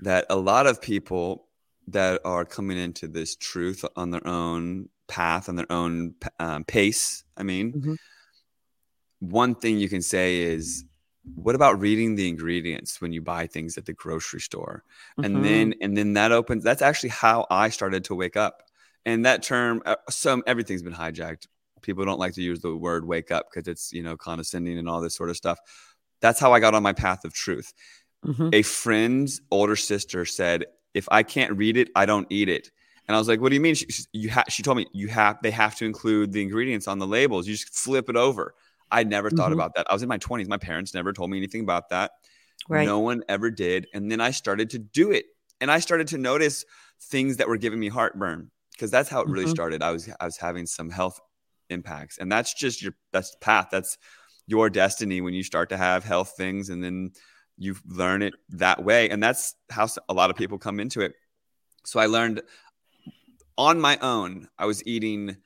that 0.00 0.26
a 0.30 0.36
lot 0.36 0.66
of 0.66 0.80
people 0.80 1.46
that 1.88 2.20
are 2.24 2.44
coming 2.44 2.78
into 2.78 3.06
this 3.06 3.36
truth 3.36 3.84
on 3.94 4.10
their 4.10 4.26
own 4.26 4.88
path 5.08 5.48
on 5.48 5.56
their 5.56 5.70
own 5.70 6.14
um, 6.38 6.64
pace, 6.64 7.24
I 7.36 7.42
mean, 7.42 7.72
mm-hmm. 7.72 7.94
one 9.20 9.54
thing 9.54 9.78
you 9.78 9.88
can 9.88 10.02
say 10.02 10.42
is 10.42 10.84
what 11.34 11.54
about 11.54 11.80
reading 11.80 12.14
the 12.14 12.28
ingredients 12.28 13.00
when 13.00 13.12
you 13.12 13.22
buy 13.22 13.46
things 13.46 13.78
at 13.78 13.86
the 13.86 13.92
grocery 13.92 14.40
store? 14.40 14.84
Mm-hmm. 15.18 15.24
and 15.24 15.44
then 15.44 15.74
and 15.80 15.96
then 15.96 16.12
that 16.14 16.32
opens 16.32 16.64
that's 16.64 16.82
actually 16.82 17.10
how 17.10 17.46
i 17.50 17.68
started 17.68 18.04
to 18.04 18.14
wake 18.14 18.36
up. 18.36 18.62
And 19.06 19.26
that 19.26 19.42
term 19.42 19.82
uh, 19.84 19.96
some 20.08 20.42
everything's 20.46 20.82
been 20.82 20.94
hijacked. 20.94 21.46
People 21.82 22.06
don't 22.06 22.18
like 22.18 22.34
to 22.34 22.42
use 22.42 22.60
the 22.60 22.74
word 22.74 23.06
wake 23.06 23.30
up 23.30 23.46
because 23.50 23.68
it's 23.68 23.92
you 23.92 24.02
know 24.02 24.16
condescending 24.16 24.78
and 24.78 24.88
all 24.88 25.00
this 25.00 25.14
sort 25.14 25.30
of 25.30 25.36
stuff. 25.36 25.58
That's 26.20 26.40
how 26.40 26.52
i 26.52 26.60
got 26.60 26.74
on 26.74 26.82
my 26.82 26.92
path 26.92 27.24
of 27.24 27.34
truth. 27.34 27.72
Mm-hmm. 28.24 28.48
a 28.54 28.62
friend's 28.62 29.42
older 29.50 29.76
sister 29.76 30.24
said 30.24 30.64
if 30.94 31.06
i 31.10 31.22
can't 31.22 31.52
read 31.58 31.76
it 31.76 31.90
i 31.94 32.06
don't 32.06 32.26
eat 32.30 32.48
it 32.48 32.70
and 33.06 33.16
i 33.16 33.18
was 33.18 33.28
like 33.28 33.40
what 33.40 33.50
do 33.50 33.54
you 33.54 33.60
mean 33.60 33.74
she, 33.74 33.86
you 34.12 34.30
ha- 34.30 34.44
she 34.48 34.62
told 34.62 34.76
me 34.76 34.86
you 34.92 35.08
have 35.08 35.38
they 35.42 35.50
have 35.50 35.74
to 35.74 35.84
include 35.84 36.32
the 36.32 36.42
ingredients 36.42 36.88
on 36.88 36.98
the 36.98 37.06
labels 37.06 37.46
you 37.46 37.54
just 37.54 37.74
flip 37.74 38.08
it 38.08 38.16
over 38.16 38.54
I 38.94 39.02
never 39.02 39.28
thought 39.28 39.46
mm-hmm. 39.46 39.54
about 39.54 39.74
that. 39.74 39.86
I 39.90 39.92
was 39.92 40.02
in 40.02 40.08
my 40.08 40.18
20s. 40.18 40.46
My 40.46 40.56
parents 40.56 40.94
never 40.94 41.12
told 41.12 41.30
me 41.30 41.36
anything 41.36 41.62
about 41.62 41.88
that. 41.90 42.12
Right. 42.68 42.86
No 42.86 43.00
one 43.00 43.24
ever 43.28 43.50
did. 43.50 43.88
And 43.92 44.10
then 44.10 44.20
I 44.20 44.30
started 44.30 44.70
to 44.70 44.78
do 44.78 45.10
it. 45.10 45.26
And 45.60 45.70
I 45.70 45.80
started 45.80 46.08
to 46.08 46.18
notice 46.18 46.64
things 47.02 47.38
that 47.38 47.48
were 47.48 47.56
giving 47.56 47.80
me 47.80 47.88
heartburn 47.88 48.50
because 48.72 48.90
that's 48.90 49.08
how 49.08 49.20
it 49.20 49.28
really 49.28 49.44
mm-hmm. 49.44 49.52
started. 49.52 49.82
I 49.82 49.90
was 49.90 50.08
I 50.20 50.24
was 50.24 50.36
having 50.36 50.66
some 50.66 50.90
health 50.90 51.20
impacts. 51.70 52.18
And 52.18 52.30
that's 52.30 52.54
just 52.54 52.82
your 52.82 52.94
that's 53.12 53.32
the 53.32 53.38
path. 53.38 53.68
That's 53.70 53.98
your 54.46 54.70
destiny 54.70 55.20
when 55.20 55.34
you 55.34 55.42
start 55.42 55.70
to 55.70 55.76
have 55.76 56.04
health 56.04 56.34
things 56.36 56.68
and 56.68 56.82
then 56.82 57.12
you 57.56 57.76
learn 57.86 58.22
it 58.22 58.34
that 58.50 58.84
way. 58.84 59.10
And 59.10 59.22
that's 59.22 59.54
how 59.70 59.88
a 60.08 60.14
lot 60.14 60.30
of 60.30 60.36
people 60.36 60.58
come 60.58 60.78
into 60.78 61.00
it. 61.00 61.14
So 61.84 61.98
I 61.98 62.06
learned 62.06 62.42
on 63.58 63.80
my 63.80 63.98
own. 63.98 64.48
I 64.58 64.66
was 64.66 64.84
eating 64.86 65.36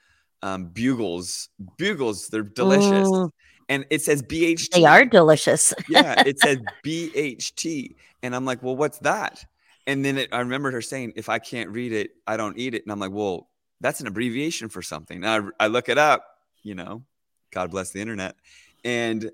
um, 0.43 0.67
bugles. 0.67 1.49
Bugles, 1.77 2.29
they're 2.29 2.43
delicious. 2.43 3.09
Mm. 3.09 3.31
And 3.69 3.87
it 3.91 4.03
says 4.03 4.23
BHT. 4.23 4.71
They 4.71 4.85
are 4.85 5.05
delicious. 5.05 5.75
yeah, 5.89 6.23
it 6.25 6.41
says 6.43 6.59
BHT. 6.85 7.95
And 8.23 8.35
I'm 8.35 8.45
like, 8.45 8.63
well, 8.63 8.77
what's 8.77 8.99
that? 9.01 9.45
And 9.87 10.05
then 10.05 10.19
it, 10.19 10.29
I 10.33 10.41
remembered 10.41 10.75
her 10.75 10.83
saying, 10.83 11.15
if 11.17 11.29
I 11.29 11.39
can't 11.39 11.71
read 11.71 11.93
it, 11.93 12.11
I 12.27 12.37
don't 12.37 12.59
eat 12.59 12.75
it. 12.75 12.83
And 12.85 12.93
I'm 12.93 12.99
like, 12.99 13.13
well, 13.13 13.49
that's 13.81 14.01
an 14.01 14.07
abbreviation 14.07 14.69
for 14.69 14.83
something. 14.83 15.23
And 15.25 15.53
I, 15.61 15.65
I 15.65 15.67
look 15.69 15.89
it 15.89 15.99
up, 15.99 16.25
you 16.63 16.75
know, 16.75 17.05
God 17.53 17.71
bless 17.71 17.91
the 17.91 18.01
internet. 18.01 18.37
And 18.85 19.31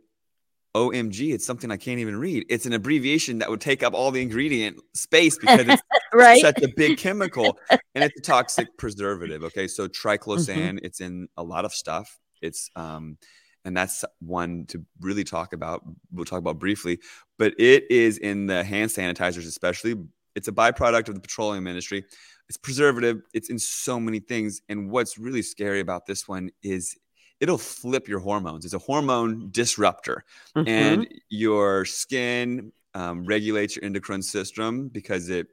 OMG, 0.74 1.32
it's 1.32 1.46
something 1.46 1.70
I 1.70 1.76
can't 1.76 2.00
even 2.00 2.16
read. 2.16 2.46
It's 2.48 2.66
an 2.66 2.72
abbreviation 2.72 3.38
that 3.38 3.48
would 3.48 3.60
take 3.60 3.82
up 3.82 3.94
all 3.94 4.10
the 4.10 4.20
ingredient 4.20 4.80
space 4.92 5.38
because 5.38 5.68
it's 5.68 5.82
right? 6.14 6.40
such 6.40 6.60
a 6.62 6.68
big 6.76 6.98
chemical 6.98 7.58
and 7.70 8.04
it's 8.04 8.18
a 8.18 8.22
toxic 8.22 8.76
preservative. 8.76 9.44
Okay. 9.44 9.68
So 9.68 9.86
triclosan, 9.86 10.56
mm-hmm. 10.56 10.78
it's 10.82 11.00
in 11.00 11.28
a 11.36 11.42
lot 11.42 11.64
of 11.64 11.72
stuff. 11.72 12.18
It's, 12.42 12.70
um, 12.74 13.18
and 13.64 13.76
that's 13.76 14.04
one 14.20 14.66
to 14.66 14.84
really 15.00 15.24
talk 15.24 15.52
about. 15.52 15.82
We'll 16.12 16.24
talk 16.24 16.38
about 16.40 16.58
briefly, 16.58 16.98
but 17.38 17.54
it 17.58 17.84
is 17.90 18.18
in 18.18 18.46
the 18.46 18.62
hand 18.62 18.90
sanitizers, 18.90 19.46
especially. 19.46 19.94
It's 20.34 20.48
a 20.48 20.52
byproduct 20.52 21.08
of 21.08 21.14
the 21.14 21.20
petroleum 21.20 21.66
industry. 21.66 22.04
It's 22.48 22.58
preservative. 22.58 23.22
It's 23.32 23.48
in 23.48 23.58
so 23.58 23.98
many 23.98 24.20
things. 24.20 24.60
And 24.68 24.90
what's 24.90 25.18
really 25.18 25.42
scary 25.42 25.80
about 25.80 26.06
this 26.06 26.28
one 26.28 26.50
is 26.62 26.96
it'll 27.40 27.58
flip 27.58 28.08
your 28.08 28.20
hormones. 28.20 28.64
It's 28.64 28.74
a 28.74 28.78
hormone 28.78 29.48
disruptor, 29.50 30.24
mm-hmm. 30.56 30.68
and 30.68 31.08
your 31.28 31.84
skin 31.84 32.72
um, 32.94 33.24
regulates 33.24 33.76
your 33.76 33.84
endocrine 33.84 34.22
system 34.22 34.88
because 34.88 35.28
it 35.28 35.48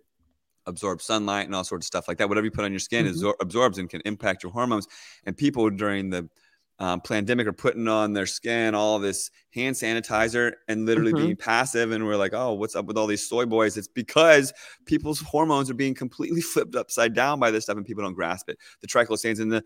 absorbs 0.67 1.05
sunlight 1.05 1.45
and 1.45 1.55
all 1.55 1.63
sorts 1.63 1.85
of 1.85 1.87
stuff 1.87 2.07
like 2.07 2.17
that. 2.17 2.29
Whatever 2.29 2.45
you 2.45 2.51
put 2.51 2.65
on 2.65 2.71
your 2.71 2.79
skin 2.79 3.05
mm-hmm. 3.05 3.25
absor- 3.25 3.35
absorbs 3.41 3.77
and 3.77 3.89
can 3.89 4.01
impact 4.05 4.43
your 4.43 4.51
hormones. 4.51 4.87
And 5.25 5.35
people 5.35 5.69
during 5.69 6.09
the 6.09 6.29
um, 6.79 6.99
pandemic 6.99 7.45
are 7.45 7.53
putting 7.53 7.87
on 7.87 8.13
their 8.13 8.25
skin 8.25 8.73
all 8.73 8.97
this 8.97 9.29
hand 9.53 9.75
sanitizer 9.75 10.53
and 10.67 10.87
literally 10.87 11.13
mm-hmm. 11.13 11.25
being 11.25 11.35
passive. 11.35 11.91
And 11.91 12.05
we're 12.05 12.15
like, 12.15 12.33
oh, 12.33 12.53
what's 12.53 12.75
up 12.75 12.85
with 12.85 12.97
all 12.97 13.05
these 13.05 13.27
soy 13.27 13.45
boys? 13.45 13.77
It's 13.77 13.87
because 13.87 14.51
people's 14.85 15.19
hormones 15.19 15.69
are 15.69 15.75
being 15.75 15.93
completely 15.93 16.41
flipped 16.53 16.75
upside 16.75 17.13
down 17.13 17.39
by 17.39 17.51
this 17.51 17.65
stuff 17.65 17.77
and 17.77 17.85
people 17.85 18.03
don't 18.03 18.15
grasp 18.15 18.49
it. 18.49 18.57
The 18.81 18.87
triclosans 18.87 19.39
in 19.39 19.49
the 19.49 19.63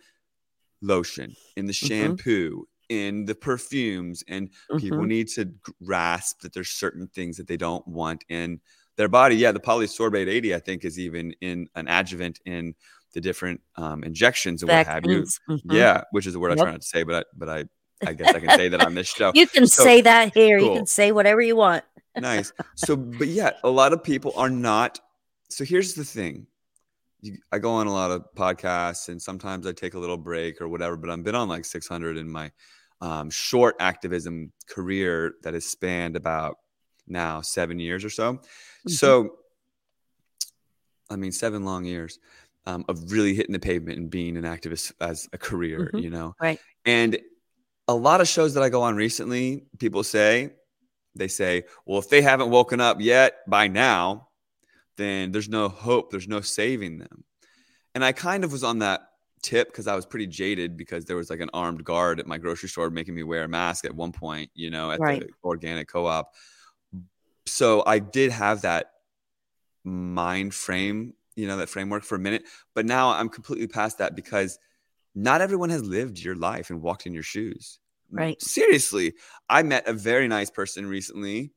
lotion, 0.82 1.36
in 1.56 1.66
the 1.66 1.74
mm-hmm. 1.74 1.88
shampoo, 1.88 2.52
mm-hmm. 2.52 2.64
in 2.90 3.26
the 3.26 3.36
perfumes. 3.36 4.24
And 4.28 4.50
mm-hmm. 4.50 4.78
people 4.78 5.04
need 5.04 5.28
to 5.30 5.52
grasp 5.84 6.42
that 6.42 6.54
there's 6.54 6.70
certain 6.70 7.08
things 7.08 7.38
that 7.38 7.48
they 7.48 7.58
don't 7.58 7.88
want 7.88 8.24
in 8.30 8.60
their 8.98 9.10
body. 9.10 9.36
Yeah, 9.36 9.52
the 9.52 9.60
polysorbate 9.60 10.28
80, 10.28 10.56
I 10.56 10.60
think, 10.60 10.86
is 10.86 11.00
even 11.00 11.34
in 11.42 11.68
an 11.76 11.88
adjuvant 11.88 12.40
in 12.46 12.76
the 13.14 13.22
different 13.22 13.62
um, 13.78 14.04
injections 14.04 14.62
and 14.62 14.70
what 14.70 14.86
have 14.86 15.06
you. 15.06 15.26
Mm-hmm. 15.50 15.72
Yeah, 15.72 16.04
which 16.12 16.28
is 16.28 16.34
the 16.34 16.40
word 16.40 16.50
yep. 16.50 16.60
I'm 16.60 16.66
trying 16.66 16.80
to 16.80 16.86
say, 16.86 17.04
but 17.04 17.16
I, 17.16 17.24
but 17.36 17.50
I, 17.50 17.66
I 18.06 18.14
guess 18.14 18.36
I 18.36 18.40
can 18.40 18.50
say 18.50 18.70
that 18.70 18.86
on 18.86 18.94
this 18.94 19.08
show. 19.16 19.32
You 19.34 19.48
can 19.48 19.68
so, 19.68 19.84
say 19.84 20.02
that 20.02 20.34
here. 20.34 20.60
Cool. 20.60 20.70
You 20.70 20.76
can 20.76 20.86
say 20.86 21.12
whatever 21.12 21.42
you 21.42 21.56
want. 21.56 21.84
nice. 22.18 22.52
So, 22.76 22.96
but 22.96 23.28
yeah, 23.30 23.52
a 23.64 23.70
lot 23.70 23.94
of 23.94 24.04
people 24.04 24.34
are 24.36 24.50
not. 24.50 25.00
So 25.50 25.64
here's 25.64 25.94
the 25.94 26.04
thing. 26.04 26.48
You, 27.22 27.38
I 27.52 27.60
go 27.60 27.72
on 27.72 27.88
a 27.88 27.94
lot 27.94 28.12
of 28.12 28.26
podcasts 28.36 29.10
and 29.10 29.22
sometimes 29.22 29.66
I 29.66 29.72
take 29.72 29.94
a 29.94 30.00
little 30.00 30.18
break 30.18 30.62
or 30.62 30.68
whatever, 30.68 30.96
but 30.96 31.10
I've 31.10 31.24
been 31.24 31.36
on 31.36 31.50
like 31.50 31.66
600 31.66 32.18
in 32.18 32.30
my 32.30 32.52
um, 33.02 33.30
short 33.30 33.76
activism 33.80 34.52
career 34.68 35.34
that 35.44 35.54
has 35.54 35.66
spanned 35.66 36.16
about 36.16 36.58
now 37.08 37.42
seven 37.42 37.80
years 37.80 38.06
or 38.06 38.10
so. 38.10 38.34
Mm-hmm. 38.34 38.90
So, 38.92 39.36
I 41.10 41.16
mean, 41.16 41.32
seven 41.32 41.66
long 41.66 41.86
years 41.86 42.20
um, 42.66 42.86
of 42.88 43.12
really 43.12 43.34
hitting 43.34 43.54
the 43.54 43.60
pavement 43.60 44.00
and 44.00 44.10
being 44.10 44.38
an 44.38 44.44
activist 44.44 44.92
as 45.00 45.28
a 45.34 45.38
career, 45.38 45.92
mm-hmm. 45.94 45.98
you 46.00 46.10
know? 46.10 46.36
Right. 46.40 46.60
And 46.86 47.20
a 47.88 47.94
lot 47.94 48.22
of 48.22 48.28
shows 48.28 48.56
that 48.56 48.64
I 48.64 48.70
go 48.70 48.82
on 48.82 48.96
recently, 48.96 49.66
people 49.78 50.04
say, 50.04 50.54
they 51.16 51.28
say, 51.28 51.64
well, 51.86 52.00
if 52.00 52.10
they 52.10 52.22
haven't 52.22 52.50
woken 52.50 52.82
up 52.82 53.00
yet 53.00 53.38
by 53.48 53.68
now, 53.68 54.30
then 54.98 55.32
there's 55.32 55.50
no 55.50 55.70
hope, 55.70 56.12
there's 56.12 56.28
no 56.28 56.42
saving 56.42 57.00
them. 57.00 57.24
And 57.94 58.04
I 58.04 58.12
kind 58.12 58.44
of 58.44 58.52
was 58.52 58.64
on 58.64 58.80
that 58.80 59.02
tip 59.42 59.68
because 59.68 59.88
I 59.88 59.96
was 59.96 60.06
pretty 60.06 60.28
jaded 60.28 60.76
because 60.76 61.06
there 61.06 61.16
was 61.16 61.30
like 61.30 61.40
an 61.40 61.50
armed 61.54 61.84
guard 61.84 62.20
at 62.20 62.28
my 62.28 62.38
grocery 62.38 62.70
store 62.70 62.90
making 62.90 63.16
me 63.16 63.24
wear 63.24 63.44
a 63.44 63.48
mask 63.48 63.86
at 63.86 63.96
one 63.96 64.12
point, 64.12 64.50
you 64.54 64.70
know, 64.70 64.92
at 64.92 65.00
right. 65.00 65.22
the 65.22 65.30
organic 65.44 65.88
co 65.88 66.06
op. 66.06 66.34
So 67.46 67.84
I 67.86 68.00
did 68.00 68.32
have 68.32 68.62
that 68.62 68.92
mind 69.86 70.54
frame 70.54 71.14
you 71.36 71.48
know 71.48 71.58
that 71.58 71.70
framework 71.70 72.04
for 72.04 72.16
a 72.16 72.20
minute 72.20 72.44
but 72.74 72.86
now 72.86 73.10
i'm 73.10 73.30
completely 73.30 73.68
past 73.68 74.00
that 74.00 74.16
because 74.16 74.58
not 75.14 75.42
everyone 75.42 75.70
has 75.70 75.84
lived 75.84 76.20
your 76.20 76.36
life 76.36 76.70
and 76.70 76.82
walked 76.82 77.06
in 77.06 77.14
your 77.14 77.24
shoes 77.24 77.80
right 78.10 78.42
seriously 78.42 79.14
i 79.50 79.62
met 79.62 79.88
a 79.88 79.94
very 79.94 80.28
nice 80.28 80.50
person 80.50 80.86
recently 80.86 81.52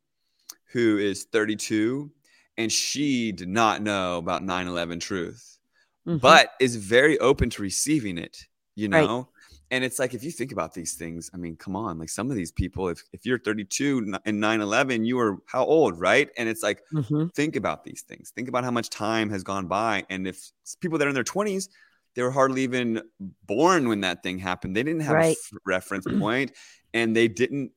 who 0.73 0.99
is 0.99 1.25
32 1.33 2.11
and 2.59 2.71
she 2.71 3.33
did 3.33 3.49
not 3.49 3.81
know 3.81 4.19
about 4.19 4.43
9-11 4.43 5.01
truth 5.01 5.59
mm-hmm. 6.07 6.19
but 6.19 6.53
is 6.61 6.77
very 6.77 7.19
open 7.19 7.49
to 7.49 7.63
receiving 7.63 8.19
it 8.19 8.47
you 8.75 8.89
know 8.89 9.17
right 9.17 9.27
and 9.71 9.85
it's 9.85 9.99
like 9.99 10.15
if 10.15 10.25
you 10.25 10.31
think 10.31 10.53
about 10.53 10.75
these 10.75 10.95
things 10.95 11.31
i 11.35 11.37
mean 11.37 11.57
come 11.57 11.77
on 11.77 11.99
like 11.99 12.09
some 12.09 12.31
of 12.31 12.37
these 12.37 12.53
people 12.53 12.89
if, 12.89 13.03
if 13.13 13.27
you're 13.27 13.39
32 13.39 14.15
and 14.25 14.43
9-11 14.43 15.07
you 15.07 15.17
were 15.17 15.39
how 15.47 15.65
old 15.65 15.99
right 15.99 16.31
and 16.37 16.49
it's 16.49 16.63
like 16.63 16.83
mm-hmm. 16.93 17.27
think 17.29 17.57
about 17.57 17.85
these 17.85 18.03
things 18.03 18.31
think 18.31 18.49
about 18.49 18.65
how 18.65 18.71
much 18.71 18.91
time 18.91 19.31
has 19.31 19.43
gone 19.43 19.67
by 19.67 20.05
and 20.11 20.27
if 20.27 20.51
people 20.81 20.99
that 20.99 21.07
are 21.07 21.11
in 21.11 21.15
their 21.15 21.25
20s 21.25 21.69
they 22.15 22.23
were 22.23 22.31
hardly 22.31 22.63
even 22.63 23.03
born 23.47 23.89
when 23.89 24.01
that 24.01 24.23
thing 24.23 24.39
happened 24.39 24.75
they 24.75 24.83
didn't 24.83 25.03
have 25.03 25.15
right. 25.15 25.37
a 25.37 25.55
f- 25.55 25.59
reference 25.65 26.07
point 26.19 26.53
and 26.95 27.15
they 27.15 27.29
didn't 27.29 27.73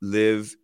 live 0.00 0.54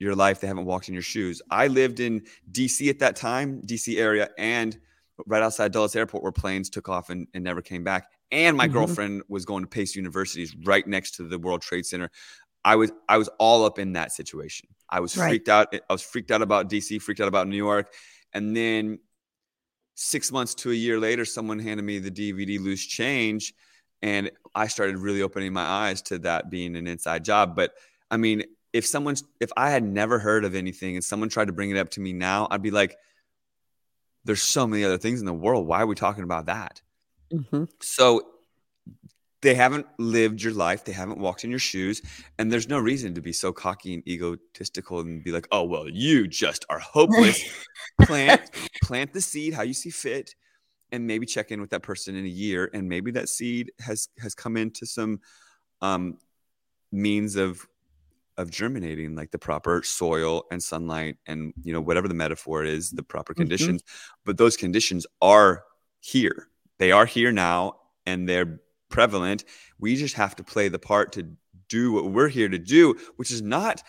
your 0.00 0.16
life 0.16 0.40
they 0.40 0.48
haven't 0.48 0.64
walked 0.64 0.88
in 0.88 0.94
your 0.94 1.02
shoes 1.02 1.40
i 1.50 1.68
lived 1.68 2.00
in 2.00 2.20
dc 2.50 2.88
at 2.88 2.98
that 2.98 3.14
time 3.14 3.62
dc 3.62 3.96
area 3.96 4.28
and 4.38 4.78
right 5.26 5.42
outside 5.42 5.70
dulles 5.70 5.94
airport 5.94 6.22
where 6.22 6.32
planes 6.32 6.68
took 6.68 6.88
off 6.88 7.10
and, 7.10 7.28
and 7.34 7.44
never 7.44 7.62
came 7.62 7.84
back 7.84 8.08
and 8.32 8.56
my 8.56 8.66
mm-hmm. 8.66 8.74
girlfriend 8.74 9.22
was 9.28 9.44
going 9.44 9.64
to 9.64 9.68
Pace 9.68 9.96
Universities 9.96 10.54
right 10.64 10.86
next 10.86 11.16
to 11.16 11.24
the 11.24 11.38
World 11.38 11.62
Trade 11.62 11.86
Center. 11.86 12.10
I 12.64 12.76
was 12.76 12.92
I 13.08 13.16
was 13.16 13.28
all 13.38 13.64
up 13.64 13.78
in 13.78 13.94
that 13.94 14.12
situation. 14.12 14.68
I 14.88 15.00
was 15.00 15.16
right. 15.16 15.28
freaked 15.28 15.48
out. 15.48 15.74
I 15.74 15.92
was 15.92 16.02
freaked 16.02 16.30
out 16.30 16.42
about 16.42 16.68
DC, 16.68 17.00
freaked 17.00 17.20
out 17.20 17.28
about 17.28 17.48
New 17.48 17.56
York, 17.56 17.92
and 18.32 18.56
then 18.56 18.98
six 19.94 20.30
months 20.30 20.54
to 20.56 20.70
a 20.70 20.74
year 20.74 21.00
later, 21.00 21.24
someone 21.24 21.58
handed 21.58 21.82
me 21.82 21.98
the 21.98 22.10
DVD 22.10 22.60
Loose 22.60 22.86
Change, 22.86 23.54
and 24.02 24.30
I 24.54 24.66
started 24.68 24.98
really 24.98 25.22
opening 25.22 25.52
my 25.52 25.64
eyes 25.64 26.02
to 26.02 26.18
that 26.18 26.50
being 26.50 26.76
an 26.76 26.86
inside 26.86 27.24
job. 27.24 27.56
But 27.56 27.72
I 28.10 28.16
mean, 28.18 28.44
if 28.72 28.86
someone's 28.86 29.24
if 29.40 29.50
I 29.56 29.70
had 29.70 29.84
never 29.84 30.18
heard 30.18 30.44
of 30.44 30.54
anything 30.54 30.94
and 30.94 31.04
someone 31.04 31.28
tried 31.28 31.46
to 31.46 31.52
bring 31.52 31.70
it 31.70 31.76
up 31.76 31.90
to 31.90 32.00
me 32.00 32.12
now, 32.12 32.46
I'd 32.50 32.62
be 32.62 32.70
like, 32.70 32.96
"There's 34.24 34.42
so 34.42 34.66
many 34.66 34.84
other 34.84 34.98
things 34.98 35.20
in 35.20 35.26
the 35.26 35.32
world. 35.32 35.66
Why 35.66 35.82
are 35.82 35.86
we 35.86 35.94
talking 35.94 36.24
about 36.24 36.46
that?" 36.46 36.80
Mm-hmm. 37.32 37.64
So 37.80 38.26
they 39.42 39.54
haven't 39.54 39.86
lived 39.98 40.42
your 40.42 40.52
life, 40.52 40.84
they 40.84 40.92
haven't 40.92 41.18
walked 41.18 41.44
in 41.44 41.50
your 41.50 41.58
shoes, 41.58 42.02
and 42.38 42.52
there's 42.52 42.68
no 42.68 42.78
reason 42.78 43.14
to 43.14 43.20
be 43.20 43.32
so 43.32 43.52
cocky 43.52 43.94
and 43.94 44.06
egotistical 44.06 45.00
and 45.00 45.24
be 45.24 45.32
like, 45.32 45.48
"Oh 45.50 45.64
well, 45.64 45.88
you 45.88 46.28
just 46.28 46.64
are 46.68 46.78
hopeless." 46.78 47.42
plant 48.02 48.50
plant 48.82 49.12
the 49.12 49.20
seed 49.20 49.54
how 49.54 49.62
you 49.62 49.74
see 49.74 49.90
fit, 49.90 50.34
and 50.92 51.06
maybe 51.06 51.26
check 51.26 51.50
in 51.50 51.60
with 51.60 51.70
that 51.70 51.82
person 51.82 52.14
in 52.14 52.24
a 52.24 52.28
year, 52.28 52.70
and 52.72 52.88
maybe 52.88 53.10
that 53.12 53.28
seed 53.28 53.72
has 53.80 54.08
has 54.18 54.34
come 54.34 54.56
into 54.56 54.86
some 54.86 55.20
um, 55.80 56.18
means 56.92 57.36
of 57.36 57.66
of 58.40 58.50
germinating 58.50 59.14
like 59.14 59.30
the 59.30 59.38
proper 59.38 59.82
soil 59.82 60.44
and 60.50 60.62
sunlight 60.62 61.16
and 61.26 61.52
you 61.62 61.72
know 61.72 61.80
whatever 61.80 62.08
the 62.08 62.14
metaphor 62.14 62.64
is 62.64 62.90
the 62.90 63.02
proper 63.02 63.32
mm-hmm. 63.32 63.42
conditions 63.42 63.82
mm-hmm. 63.82 64.20
but 64.24 64.38
those 64.38 64.56
conditions 64.56 65.06
are 65.20 65.64
here 66.00 66.48
they 66.78 66.92
are 66.92 67.06
here 67.06 67.30
now 67.30 67.76
and 68.06 68.28
they're 68.28 68.60
prevalent. 68.90 69.44
We 69.78 69.96
just 69.96 70.16
have 70.16 70.36
to 70.36 70.44
play 70.44 70.68
the 70.68 70.78
part 70.78 71.12
to 71.12 71.32
do 71.68 71.92
what 71.92 72.06
we're 72.06 72.28
here 72.28 72.48
to 72.48 72.58
do, 72.58 72.96
which 73.16 73.30
is 73.30 73.40
not 73.40 73.82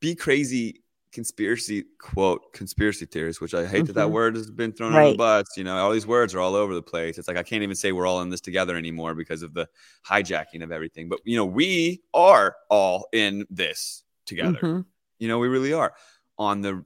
be 0.00 0.14
crazy 0.14 0.82
conspiracy 1.14 1.84
quote 1.98 2.52
conspiracy 2.52 3.06
theories, 3.06 3.40
which 3.40 3.54
I 3.54 3.64
hate 3.64 3.68
mm-hmm. 3.68 3.86
that 3.86 3.92
that 3.94 4.04
mm-hmm. 4.06 4.12
word 4.12 4.36
has 4.36 4.50
been 4.50 4.72
thrown 4.72 4.92
right. 4.92 5.02
under 5.02 5.12
the 5.12 5.16
bus. 5.18 5.46
You 5.56 5.64
know, 5.64 5.76
all 5.76 5.92
these 5.92 6.06
words 6.06 6.34
are 6.34 6.40
all 6.40 6.56
over 6.56 6.74
the 6.74 6.82
place. 6.82 7.16
It's 7.16 7.28
like 7.28 7.36
I 7.36 7.42
can't 7.42 7.62
even 7.62 7.76
say 7.76 7.92
we're 7.92 8.06
all 8.06 8.20
in 8.20 8.28
this 8.28 8.40
together 8.40 8.76
anymore 8.76 9.14
because 9.14 9.42
of 9.42 9.54
the 9.54 9.68
hijacking 10.06 10.62
of 10.62 10.72
everything. 10.72 11.08
But 11.08 11.20
you 11.24 11.36
know, 11.36 11.46
we 11.46 12.02
are 12.12 12.56
all 12.68 13.06
in 13.12 13.46
this 13.48 14.02
together. 14.26 14.58
Mm-hmm. 14.58 14.80
You 15.20 15.28
know, 15.28 15.38
we 15.38 15.48
really 15.48 15.72
are 15.72 15.94
on 16.36 16.60
the 16.60 16.84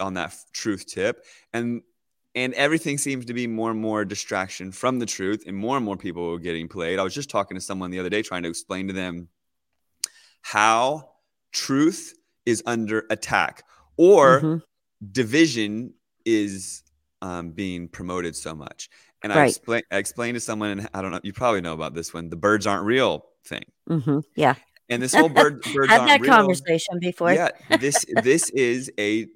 on 0.00 0.14
that 0.14 0.36
truth 0.52 0.86
tip, 0.86 1.24
and 1.52 1.82
and 2.34 2.54
everything 2.54 2.98
seems 2.98 3.24
to 3.24 3.34
be 3.34 3.46
more 3.46 3.70
and 3.70 3.80
more 3.80 4.04
distraction 4.04 4.70
from 4.70 4.98
the 4.98 5.06
truth, 5.06 5.44
and 5.46 5.56
more 5.56 5.76
and 5.76 5.84
more 5.84 5.96
people 5.96 6.30
are 6.34 6.38
getting 6.38 6.68
played. 6.68 6.98
I 6.98 7.02
was 7.02 7.14
just 7.14 7.30
talking 7.30 7.56
to 7.56 7.60
someone 7.60 7.90
the 7.90 7.98
other 7.98 8.10
day 8.10 8.22
trying 8.22 8.42
to 8.42 8.50
explain 8.50 8.86
to 8.88 8.92
them 8.92 9.28
how 10.42 11.08
truth 11.52 12.14
is 12.46 12.62
under 12.66 13.06
attack 13.10 13.64
or 13.96 14.40
mm-hmm. 14.40 14.56
division 15.10 15.94
is 16.24 16.82
um, 17.20 17.50
being 17.50 17.88
promoted 17.88 18.36
so 18.36 18.54
much. 18.54 18.88
And 19.22 19.32
right. 19.32 19.42
I, 19.42 19.46
explain, 19.46 19.82
I 19.90 19.96
explained 19.98 20.34
to 20.34 20.40
someone, 20.40 20.70
and 20.70 20.88
I 20.92 21.02
don't 21.02 21.12
know, 21.12 21.20
you 21.22 21.32
probably 21.32 21.60
know 21.60 21.74
about 21.74 21.94
this 21.94 22.12
one, 22.12 22.28
the 22.28 22.36
birds 22.36 22.66
aren't 22.66 22.84
real 22.84 23.24
thing. 23.44 23.64
Mm-hmm. 23.88 24.20
Yeah. 24.34 24.54
And 24.88 25.00
this 25.00 25.14
whole 25.14 25.28
bird, 25.28 25.62
birds 25.74 25.88
had 25.88 26.08
that 26.08 26.20
real, 26.20 26.32
conversation 26.32 26.98
before. 27.00 27.32
Yeah. 27.32 27.50
This 27.78 28.04
this 28.22 28.50
is 28.50 28.90
a 28.98 29.28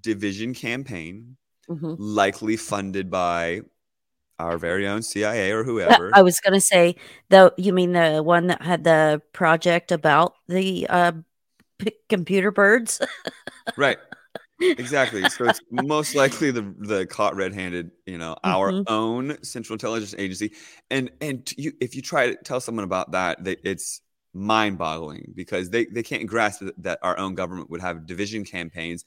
division 0.00 0.54
campaign, 0.54 1.36
mm-hmm. 1.68 1.94
likely 1.98 2.56
funded 2.56 3.10
by 3.10 3.62
our 4.38 4.58
very 4.58 4.86
own 4.86 5.02
CIA 5.02 5.52
or 5.52 5.64
whoever. 5.64 6.10
I 6.14 6.22
was 6.22 6.40
going 6.40 6.54
to 6.54 6.60
say, 6.60 6.96
though, 7.28 7.50
you 7.56 7.72
mean 7.72 7.92
the 7.92 8.22
one 8.22 8.46
that 8.46 8.62
had 8.62 8.84
the 8.84 9.22
project 9.32 9.92
about 9.92 10.34
the 10.48 10.86
uh, 10.88 11.12
computer 12.08 12.50
birds. 12.50 13.00
right. 13.76 13.98
Exactly. 14.60 15.28
So 15.28 15.46
it's 15.46 15.60
most 15.70 16.14
likely 16.14 16.52
the 16.52 16.74
the 16.78 17.04
caught 17.06 17.34
red-handed, 17.34 17.90
you 18.06 18.16
know, 18.16 18.36
our 18.44 18.70
mm-hmm. 18.70 18.82
own 18.86 19.42
Central 19.42 19.74
Intelligence 19.74 20.14
Agency. 20.16 20.52
And 20.90 21.10
and 21.20 21.52
you, 21.56 21.72
if 21.80 21.96
you 21.96 22.02
try 22.02 22.28
to 22.28 22.36
tell 22.36 22.60
someone 22.60 22.84
about 22.84 23.12
that, 23.12 23.42
they, 23.42 23.56
it's 23.64 24.02
mind-boggling 24.34 25.32
because 25.34 25.70
they 25.70 25.86
they 25.86 26.02
can't 26.02 26.26
grasp 26.26 26.62
that 26.78 26.98
our 27.02 27.18
own 27.18 27.34
government 27.34 27.70
would 27.70 27.80
have 27.80 28.06
division 28.06 28.44
campaigns 28.44 29.04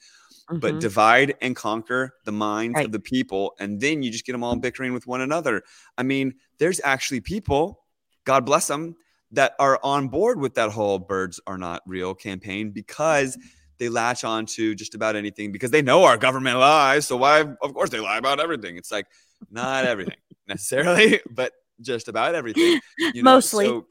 Mm-hmm. 0.47 0.59
but 0.59 0.79
divide 0.79 1.33
and 1.41 1.55
conquer 1.55 2.13
the 2.23 2.31
minds 2.31 2.75
right. 2.75 2.85
of 2.85 2.91
the 2.91 2.99
people 2.99 3.55
and 3.59 3.81
then 3.81 4.03
you 4.03 4.11
just 4.11 4.27
get 4.27 4.33
them 4.33 4.43
all 4.43 4.55
bickering 4.55 4.93
with 4.93 5.07
one 5.07 5.21
another 5.21 5.63
i 5.97 6.03
mean 6.03 6.35
there's 6.59 6.79
actually 6.83 7.19
people 7.19 7.83
god 8.25 8.45
bless 8.45 8.67
them 8.67 8.95
that 9.31 9.53
are 9.59 9.79
on 9.83 10.07
board 10.07 10.39
with 10.39 10.55
that 10.55 10.71
whole 10.71 10.99
birds 10.99 11.39
are 11.47 11.57
not 11.57 11.81
real 11.85 12.13
campaign 12.13 12.71
because 12.71 13.37
they 13.77 13.89
latch 13.89 14.23
on 14.23 14.45
to 14.45 14.75
just 14.75 14.95
about 14.95 15.15
anything 15.15 15.51
because 15.51 15.71
they 15.71 15.81
know 15.81 16.03
our 16.03 16.17
government 16.17 16.59
lies. 16.59 17.07
So 17.07 17.17
why, 17.17 17.41
of 17.41 17.73
course, 17.73 17.89
they 17.89 17.99
lie 17.99 18.17
about 18.17 18.39
everything. 18.39 18.77
It's 18.77 18.91
like 18.91 19.07
not 19.51 19.85
everything 19.85 20.15
necessarily, 20.47 21.19
but 21.29 21.51
just 21.81 22.07
about 22.07 22.35
everything. 22.35 22.79
You 22.97 23.23
know? 23.23 23.33
Mostly, 23.35 23.65
so, 23.65 23.85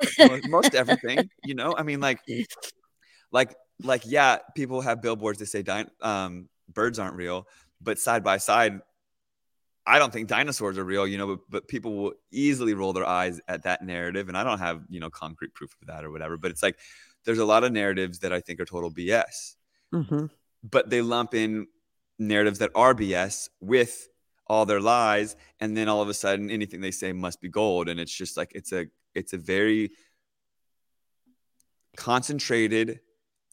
most 0.48 0.74
everything. 0.74 1.28
You 1.44 1.54
know, 1.54 1.74
I 1.76 1.82
mean, 1.82 2.00
like, 2.00 2.20
like, 3.30 3.54
like, 3.82 4.02
yeah, 4.06 4.38
people 4.54 4.80
have 4.80 5.02
billboards 5.02 5.38
that 5.40 5.46
say 5.46 5.64
um, 6.00 6.48
birds 6.72 6.98
aren't 6.98 7.16
real, 7.16 7.46
but 7.82 7.98
side 7.98 8.24
by 8.24 8.38
side, 8.38 8.80
I 9.86 9.98
don't 9.98 10.12
think 10.12 10.28
dinosaurs 10.28 10.78
are 10.78 10.84
real, 10.84 11.06
you 11.06 11.18
know, 11.18 11.36
but, 11.36 11.40
but 11.50 11.68
people 11.68 11.94
will 11.94 12.12
easily 12.30 12.74
roll 12.74 12.92
their 12.92 13.06
eyes 13.06 13.40
at 13.48 13.64
that 13.64 13.82
narrative. 13.82 14.28
And 14.28 14.36
I 14.36 14.42
don't 14.42 14.58
have, 14.58 14.82
you 14.88 14.98
know, 14.98 15.10
concrete 15.10 15.52
proof 15.54 15.74
of 15.80 15.88
that 15.88 16.04
or 16.04 16.10
whatever, 16.10 16.36
but 16.38 16.50
it's 16.50 16.62
like 16.62 16.78
there's 17.24 17.38
a 17.38 17.44
lot 17.44 17.64
of 17.64 17.72
narratives 17.72 18.20
that 18.20 18.32
I 18.32 18.40
think 18.40 18.60
are 18.60 18.64
total 18.64 18.90
BS. 18.90 19.56
Mm-hmm. 19.92 20.26
But 20.62 20.88
they 20.88 21.02
lump 21.02 21.34
in 21.34 21.66
narratives 22.18 22.60
that 22.60 22.70
are 22.74 22.94
BS 22.94 23.48
with 23.60 24.08
all 24.46 24.66
their 24.66 24.80
lies. 24.80 25.36
And 25.60 25.76
then 25.76 25.88
all 25.88 26.02
of 26.02 26.08
a 26.08 26.14
sudden 26.14 26.50
anything 26.50 26.80
they 26.80 26.90
say 26.90 27.12
must 27.12 27.40
be 27.40 27.48
gold. 27.48 27.88
And 27.88 28.00
it's 28.00 28.14
just 28.14 28.36
like 28.36 28.52
it's 28.54 28.72
a 28.72 28.86
it's 29.14 29.32
a 29.32 29.38
very 29.38 29.90
concentrated 31.96 33.00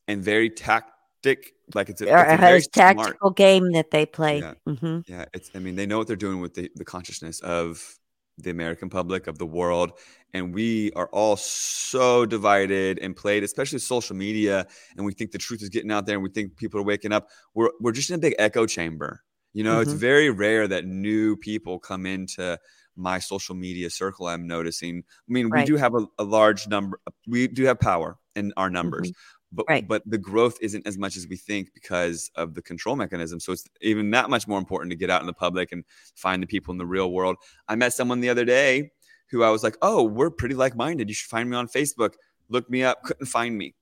and 0.08 0.24
very 0.24 0.50
tactic. 0.50 1.54
Like 1.74 1.90
it's 1.90 2.02
a, 2.02 2.06
it's 2.06 2.42
a, 2.42 2.56
a 2.56 2.62
tactical 2.62 3.14
smart, 3.20 3.38
game 3.38 3.72
that 3.74 3.92
they 3.92 4.06
play. 4.06 4.40
Yeah, 4.40 4.54
mm-hmm. 4.68 5.00
yeah. 5.08 5.26
It's. 5.34 5.52
I 5.56 5.60
mean, 5.60 5.76
they 5.76 5.86
know 5.86 5.98
what 5.98 6.08
they're 6.08 6.16
doing 6.16 6.42
with 6.42 6.54
the, 6.54 6.70
the 6.76 6.86
consciousness 6.86 7.40
of 7.42 7.98
the 8.38 8.50
American 8.50 8.90
public 8.90 9.28
of 9.28 9.38
the 9.38 9.46
world, 9.46 9.92
and 10.34 10.54
we 10.54 10.92
are 10.94 11.08
all 11.08 11.36
so 11.36 12.26
divided 12.26 13.00
and 13.00 13.16
played, 13.16 13.44
especially 13.44 13.80
social 13.80 14.16
media. 14.16 14.66
And 14.98 15.06
we 15.06 15.14
think 15.14 15.32
the 15.32 15.38
truth 15.38 15.62
is 15.62 15.70
getting 15.70 15.92
out 15.92 16.06
there, 16.06 16.16
and 16.16 16.24
we 16.24 16.30
think 16.30 16.58
people 16.58 16.80
are 16.80 16.84
waking 16.84 17.14
up. 17.14 17.30
We're 17.54 17.72
we're 17.80 17.92
just 17.92 18.10
in 18.10 18.16
a 18.16 18.20
big 18.20 18.36
echo 18.40 18.66
chamber. 18.66 19.24
You 19.54 19.64
know, 19.64 19.74
mm-hmm. 19.74 19.92
it's 19.92 19.94
very 19.94 20.30
rare 20.30 20.68
that 20.68 20.86
new 20.86 21.36
people 21.36 21.80
come 21.80 22.06
into 22.06 22.58
my 22.98 23.20
social 23.20 23.56
media 23.56 23.90
circle 23.90 24.28
i'm 24.28 24.46
noticing 24.46 24.98
i 25.08 25.32
mean 25.32 25.48
right. 25.48 25.62
we 25.62 25.66
do 25.66 25.78
have 25.78 25.96
a, 25.96 26.06
a, 26.20 26.26
large 26.26 26.68
number 26.68 27.00
we 27.26 27.48
do 27.48 27.64
have 27.64 27.80
power 27.80 28.18
in 28.36 28.52
our 28.58 28.70
numbers 28.70 29.08
mm-hmm 29.08 29.41
but 29.52 29.66
right. 29.68 29.88
but 29.88 30.02
the 30.06 30.18
growth 30.18 30.58
isn't 30.62 30.86
as 30.88 30.98
much 30.98 31.18
as 31.18 31.28
we 31.28 31.36
think 31.36 31.74
because 31.74 32.32
of 32.36 32.54
the 32.54 32.62
control 32.62 32.96
mechanism 32.96 33.40
so 33.40 33.52
it's 33.52 33.68
even 33.82 34.10
that 34.12 34.30
much 34.30 34.48
more 34.48 34.60
important 34.60 34.90
to 34.92 34.96
get 34.96 35.10
out 35.10 35.22
in 35.22 35.28
the 35.28 35.34
public 35.34 35.72
and 35.72 35.84
find 36.16 36.42
the 36.42 36.48
people 36.48 36.72
in 36.72 36.78
the 36.78 36.86
real 36.86 37.12
world 37.12 37.36
i 37.68 37.76
met 37.76 37.94
someone 37.94 38.20
the 38.20 38.30
other 38.30 38.46
day 38.46 38.92
who 39.30 39.44
i 39.44 39.50
was 39.50 39.64
like 39.64 39.78
oh 39.82 40.04
we're 40.04 40.30
pretty 40.30 40.56
like-minded 40.56 41.08
you 41.10 41.16
should 41.16 41.30
find 41.30 41.50
me 41.50 41.56
on 41.56 41.68
facebook 41.68 42.14
look 42.50 42.70
me 42.70 42.84
up 42.84 43.04
couldn't 43.04 43.26
find 43.26 43.58
me 43.58 43.74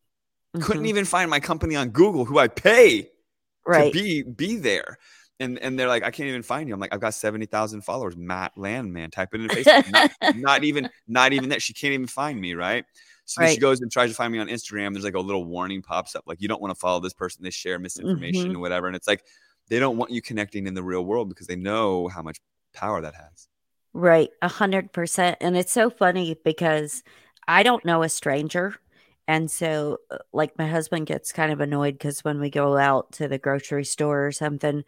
mm-hmm. 0.56 0.66
couldn't 0.66 0.86
even 0.86 1.06
find 1.06 1.30
my 1.30 1.40
company 1.40 1.76
on 1.76 1.90
google 1.90 2.26
who 2.26 2.40
i 2.40 2.48
pay 2.48 3.10
right. 3.66 3.92
to 3.94 4.00
be 4.00 4.24
be 4.24 4.58
there 4.58 4.98
and 5.40 5.58
and 5.60 5.80
they're 5.80 5.88
like, 5.88 6.04
I 6.04 6.12
can't 6.12 6.28
even 6.28 6.44
find 6.44 6.68
you. 6.68 6.74
I'm 6.74 6.80
like, 6.80 6.94
I've 6.94 7.00
got 7.00 7.14
seventy 7.14 7.46
thousand 7.46 7.82
followers. 7.82 8.18
Matt 8.18 8.58
Landman, 8.58 9.10
type 9.10 9.34
it 9.34 9.42
in 9.42 9.48
Facebook. 9.48 9.92
not, 9.92 10.12
not, 10.36 10.64
even, 10.64 10.90
not 11.08 11.34
even 11.34 11.50
that. 11.50 11.62
She 11.62 11.74
can't 11.74 11.94
even 11.94 12.08
find 12.08 12.40
me, 12.40 12.54
right? 12.54 12.86
So 13.30 13.44
right. 13.44 13.54
she 13.54 13.60
goes 13.60 13.80
and 13.82 13.92
tries 13.92 14.10
to 14.10 14.16
find 14.16 14.34
me 14.34 14.40
on 14.40 14.48
Instagram. 14.48 14.92
There's 14.92 15.06
like 15.06 15.14
a 15.14 15.20
little 15.20 15.46
warning 15.46 15.84
pops 15.84 16.16
up, 16.16 16.24
like 16.26 16.42
you 16.42 16.48
don't 16.48 16.60
want 16.60 16.74
to 16.74 16.80
follow 16.80 17.00
this 17.00 17.14
person. 17.14 17.44
They 17.44 17.52
share 17.52 17.78
misinformation 17.78 18.48
mm-hmm. 18.48 18.56
or 18.56 18.60
whatever. 18.60 18.88
And 18.88 18.96
it's 18.96 19.08
like 19.08 19.24
they 19.68 19.78
don't 19.78 19.98
want 19.98 20.10
you 20.10 20.20
connecting 20.20 20.66
in 20.66 20.74
the 20.74 20.82
real 20.82 21.06
world 21.06 21.30
because 21.30 21.46
they 21.46 21.56
know 21.56 22.08
how 22.08 22.24
much 22.24 22.40
power 22.74 23.02
that 23.02 23.14
has. 23.14 23.48
Right, 23.94 24.32
a 24.42 24.48
hundred 24.48 24.92
percent. 24.94 25.38
And 25.42 25.56
it's 25.56 25.72
so 25.72 25.92
funny 25.92 26.38
because 26.44 27.04
I 27.48 27.62
don't 27.62 27.86
know 27.86 28.02
a 28.02 28.10
stranger. 28.10 28.76
And 29.28 29.52
so, 29.52 30.00
uh, 30.10 30.18
like, 30.34 30.58
my 30.58 30.68
husband 30.68 31.06
gets 31.06 31.32
kind 31.32 31.52
of 31.52 31.60
annoyed 31.60 32.00
because 32.00 32.24
when 32.24 32.40
we 32.40 32.50
go 32.50 32.78
out 32.78 33.12
to 33.14 33.28
the 33.28 33.38
grocery 33.38 33.86
store 33.86 34.26
or 34.26 34.32
something, 34.32 34.84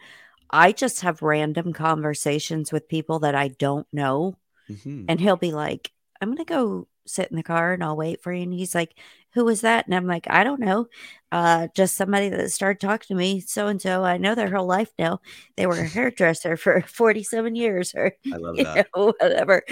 I 0.49 0.71
just 0.71 1.01
have 1.01 1.21
random 1.21 1.73
conversations 1.73 2.71
with 2.71 2.89
people 2.89 3.19
that 3.19 3.35
I 3.35 3.49
don't 3.49 3.85
know. 3.93 4.35
Mm-hmm. 4.67 5.05
And 5.09 5.19
he'll 5.21 5.37
be 5.37 5.51
like, 5.51 5.91
I'm 6.19 6.29
going 6.29 6.37
to 6.37 6.45
go 6.45 6.87
sit 7.05 7.29
in 7.29 7.37
the 7.37 7.43
car 7.43 7.73
and 7.73 7.83
I'll 7.83 7.95
wait 7.95 8.21
for 8.21 8.31
you. 8.33 8.43
And 8.43 8.53
he's 8.53 8.75
like, 8.75 8.95
Who 9.33 9.45
was 9.45 9.61
that? 9.61 9.85
And 9.85 9.95
I'm 9.95 10.07
like, 10.07 10.27
I 10.29 10.43
don't 10.43 10.59
know. 10.59 10.87
Uh, 11.31 11.67
just 11.75 11.95
somebody 11.95 12.29
that 12.29 12.51
started 12.51 12.79
talking 12.79 13.07
to 13.07 13.15
me. 13.15 13.39
So 13.39 13.67
and 13.67 13.81
so. 13.81 14.03
I 14.03 14.17
know 14.17 14.35
their 14.35 14.53
whole 14.53 14.67
life 14.67 14.91
now. 14.99 15.21
They 15.55 15.65
were 15.65 15.79
a 15.79 15.87
hairdresser 15.87 16.57
for 16.57 16.81
47 16.87 17.55
years 17.55 17.93
or 17.95 18.13
I 18.31 18.37
love 18.37 18.57
that. 18.57 18.87
Know, 18.95 19.13
whatever. 19.19 19.63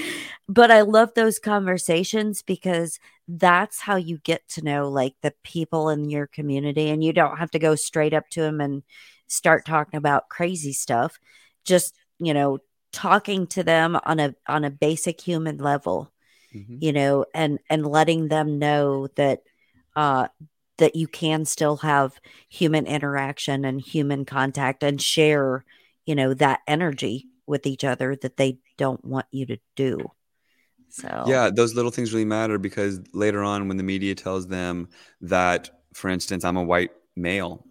But 0.47 0.71
I 0.71 0.81
love 0.81 1.13
those 1.15 1.39
conversations 1.39 2.41
because 2.41 2.99
that's 3.27 3.79
how 3.79 3.95
you 3.95 4.17
get 4.19 4.47
to 4.49 4.63
know 4.63 4.89
like 4.89 5.15
the 5.21 5.33
people 5.43 5.89
in 5.89 6.09
your 6.09 6.27
community. 6.27 6.89
And 6.89 7.03
you 7.03 7.13
don't 7.13 7.37
have 7.37 7.51
to 7.51 7.59
go 7.59 7.75
straight 7.75 8.13
up 8.13 8.29
to 8.31 8.41
them 8.41 8.61
and 8.61 8.83
start 9.27 9.65
talking 9.65 9.97
about 9.97 10.29
crazy 10.29 10.73
stuff. 10.73 11.19
Just, 11.65 11.95
you 12.19 12.33
know, 12.33 12.59
talking 12.91 13.47
to 13.47 13.63
them 13.63 13.99
on 14.03 14.19
a 14.19 14.35
on 14.47 14.63
a 14.65 14.71
basic 14.71 15.21
human 15.21 15.57
level 15.57 16.11
mm-hmm. 16.53 16.77
you 16.79 16.93
know, 16.93 17.25
and 17.33 17.59
and 17.69 17.85
letting 17.85 18.27
them 18.27 18.59
know 18.59 19.07
that 19.15 19.43
uh 19.95 20.27
that 20.77 20.95
you 20.95 21.07
can 21.07 21.45
still 21.45 21.77
have 21.77 22.19
human 22.47 22.85
interaction 22.85 23.65
and 23.65 23.81
human 23.81 24.25
contact 24.25 24.81
and 24.81 25.01
share, 25.01 25.65
you 26.05 26.15
know, 26.15 26.33
that 26.33 26.61
energy 26.67 27.27
with 27.45 27.65
each 27.65 27.83
other 27.83 28.15
that 28.15 28.37
they 28.37 28.57
don't 28.77 29.03
want 29.03 29.25
you 29.31 29.45
to 29.45 29.57
do. 29.75 29.97
So 30.89 31.25
Yeah, 31.27 31.49
those 31.49 31.75
little 31.75 31.91
things 31.91 32.13
really 32.13 32.25
matter 32.25 32.57
because 32.57 33.01
later 33.13 33.43
on 33.43 33.67
when 33.67 33.77
the 33.77 33.83
media 33.83 34.15
tells 34.15 34.47
them 34.47 34.89
that 35.21 35.69
for 35.93 36.09
instance, 36.09 36.45
I'm 36.45 36.57
a 36.57 36.63
white 36.63 36.91
male, 37.15 37.65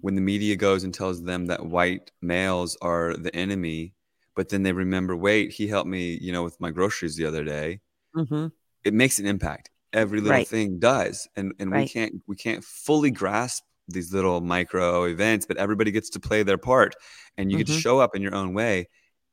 when 0.00 0.14
the 0.14 0.20
media 0.20 0.56
goes 0.56 0.84
and 0.84 0.92
tells 0.92 1.22
them 1.22 1.46
that 1.46 1.64
white 1.64 2.10
males 2.20 2.76
are 2.82 3.14
the 3.16 3.34
enemy, 3.34 3.94
but 4.34 4.48
then 4.48 4.62
they 4.62 4.72
remember, 4.72 5.16
wait, 5.16 5.52
he 5.52 5.66
helped 5.66 5.88
me, 5.88 6.18
you 6.20 6.32
know, 6.32 6.42
with 6.42 6.60
my 6.60 6.70
groceries 6.70 7.16
the 7.16 7.24
other 7.26 7.44
day 7.44 7.80
mm-hmm. 8.16 8.46
it 8.84 8.94
makes 8.94 9.18
an 9.18 9.26
impact. 9.26 9.70
Every 9.92 10.20
little 10.20 10.38
right. 10.38 10.48
thing 10.48 10.78
does, 10.78 11.28
and 11.36 11.52
and 11.58 11.70
right. 11.70 11.82
we 11.82 11.88
can't 11.88 12.14
we 12.26 12.36
can't 12.36 12.64
fully 12.64 13.10
grasp 13.10 13.62
these 13.88 14.12
little 14.12 14.40
micro 14.40 15.04
events, 15.04 15.44
but 15.44 15.58
everybody 15.58 15.90
gets 15.90 16.10
to 16.10 16.20
play 16.20 16.42
their 16.42 16.58
part, 16.58 16.94
and 17.36 17.50
you 17.50 17.56
mm-hmm. 17.56 17.60
get 17.60 17.66
to 17.66 17.72
mm-hmm. 17.72 17.80
show 17.80 17.98
up 17.98 18.16
in 18.16 18.22
your 18.22 18.34
own 18.34 18.54
way 18.54 18.88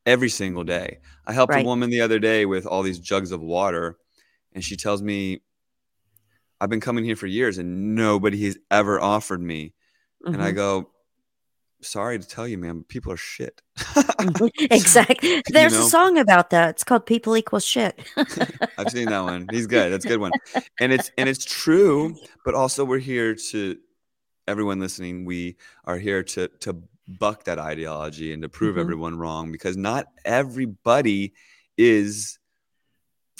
every 0.05 0.29
single 0.29 0.63
day. 0.63 0.99
I 1.25 1.33
helped 1.33 1.53
right. 1.53 1.63
a 1.63 1.67
woman 1.67 1.89
the 1.89 2.01
other 2.01 2.19
day 2.19 2.45
with 2.45 2.65
all 2.65 2.83
these 2.83 2.99
jugs 2.99 3.31
of 3.31 3.41
water, 3.41 3.97
and 4.53 4.63
she 4.63 4.75
tells 4.75 5.01
me, 5.01 5.41
"I've 6.59 6.69
been 6.69 6.81
coming 6.81 7.05
here 7.05 7.15
for 7.15 7.27
years, 7.27 7.57
and 7.57 7.95
nobody 7.95 8.43
has 8.45 8.57
ever 8.69 8.99
offered 8.99 9.41
me." 9.41 9.73
Mm-hmm. 10.25 10.33
And 10.33 10.43
I 10.43 10.47
mm-hmm. 10.47 10.57
go, 10.57 10.89
sorry 11.81 12.19
to 12.19 12.27
tell 12.27 12.47
you, 12.47 12.57
man, 12.57 12.83
people 12.83 13.11
are 13.11 13.17
shit. 13.17 13.61
exactly. 14.71 15.41
There's 15.49 15.73
you 15.73 15.79
know? 15.79 15.85
a 15.85 15.89
song 15.89 16.17
about 16.17 16.49
that. 16.51 16.69
It's 16.71 16.83
called 16.83 17.05
"People 17.05 17.35
Equal 17.37 17.59
Shit." 17.59 17.99
I've 18.77 18.89
seen 18.89 19.09
that 19.09 19.21
one. 19.21 19.47
He's 19.51 19.67
good. 19.67 19.91
That's 19.91 20.05
a 20.05 20.07
good 20.07 20.19
one. 20.19 20.31
And 20.79 20.93
it's 20.93 21.11
and 21.17 21.27
it's 21.27 21.43
true, 21.43 22.15
but 22.45 22.55
also 22.55 22.85
we're 22.85 22.99
here 22.99 23.35
to 23.51 23.77
everyone 24.47 24.79
listening. 24.79 25.25
We 25.25 25.57
are 25.85 25.97
here 25.97 26.23
to 26.23 26.47
to 26.61 26.81
buck 27.07 27.45
that 27.45 27.59
ideology 27.59 28.33
and 28.33 28.41
to 28.43 28.49
prove 28.49 28.73
mm-hmm. 28.73 28.81
everyone 28.81 29.17
wrong 29.17 29.51
because 29.51 29.75
not 29.75 30.07
everybody 30.23 31.33
is 31.77 32.39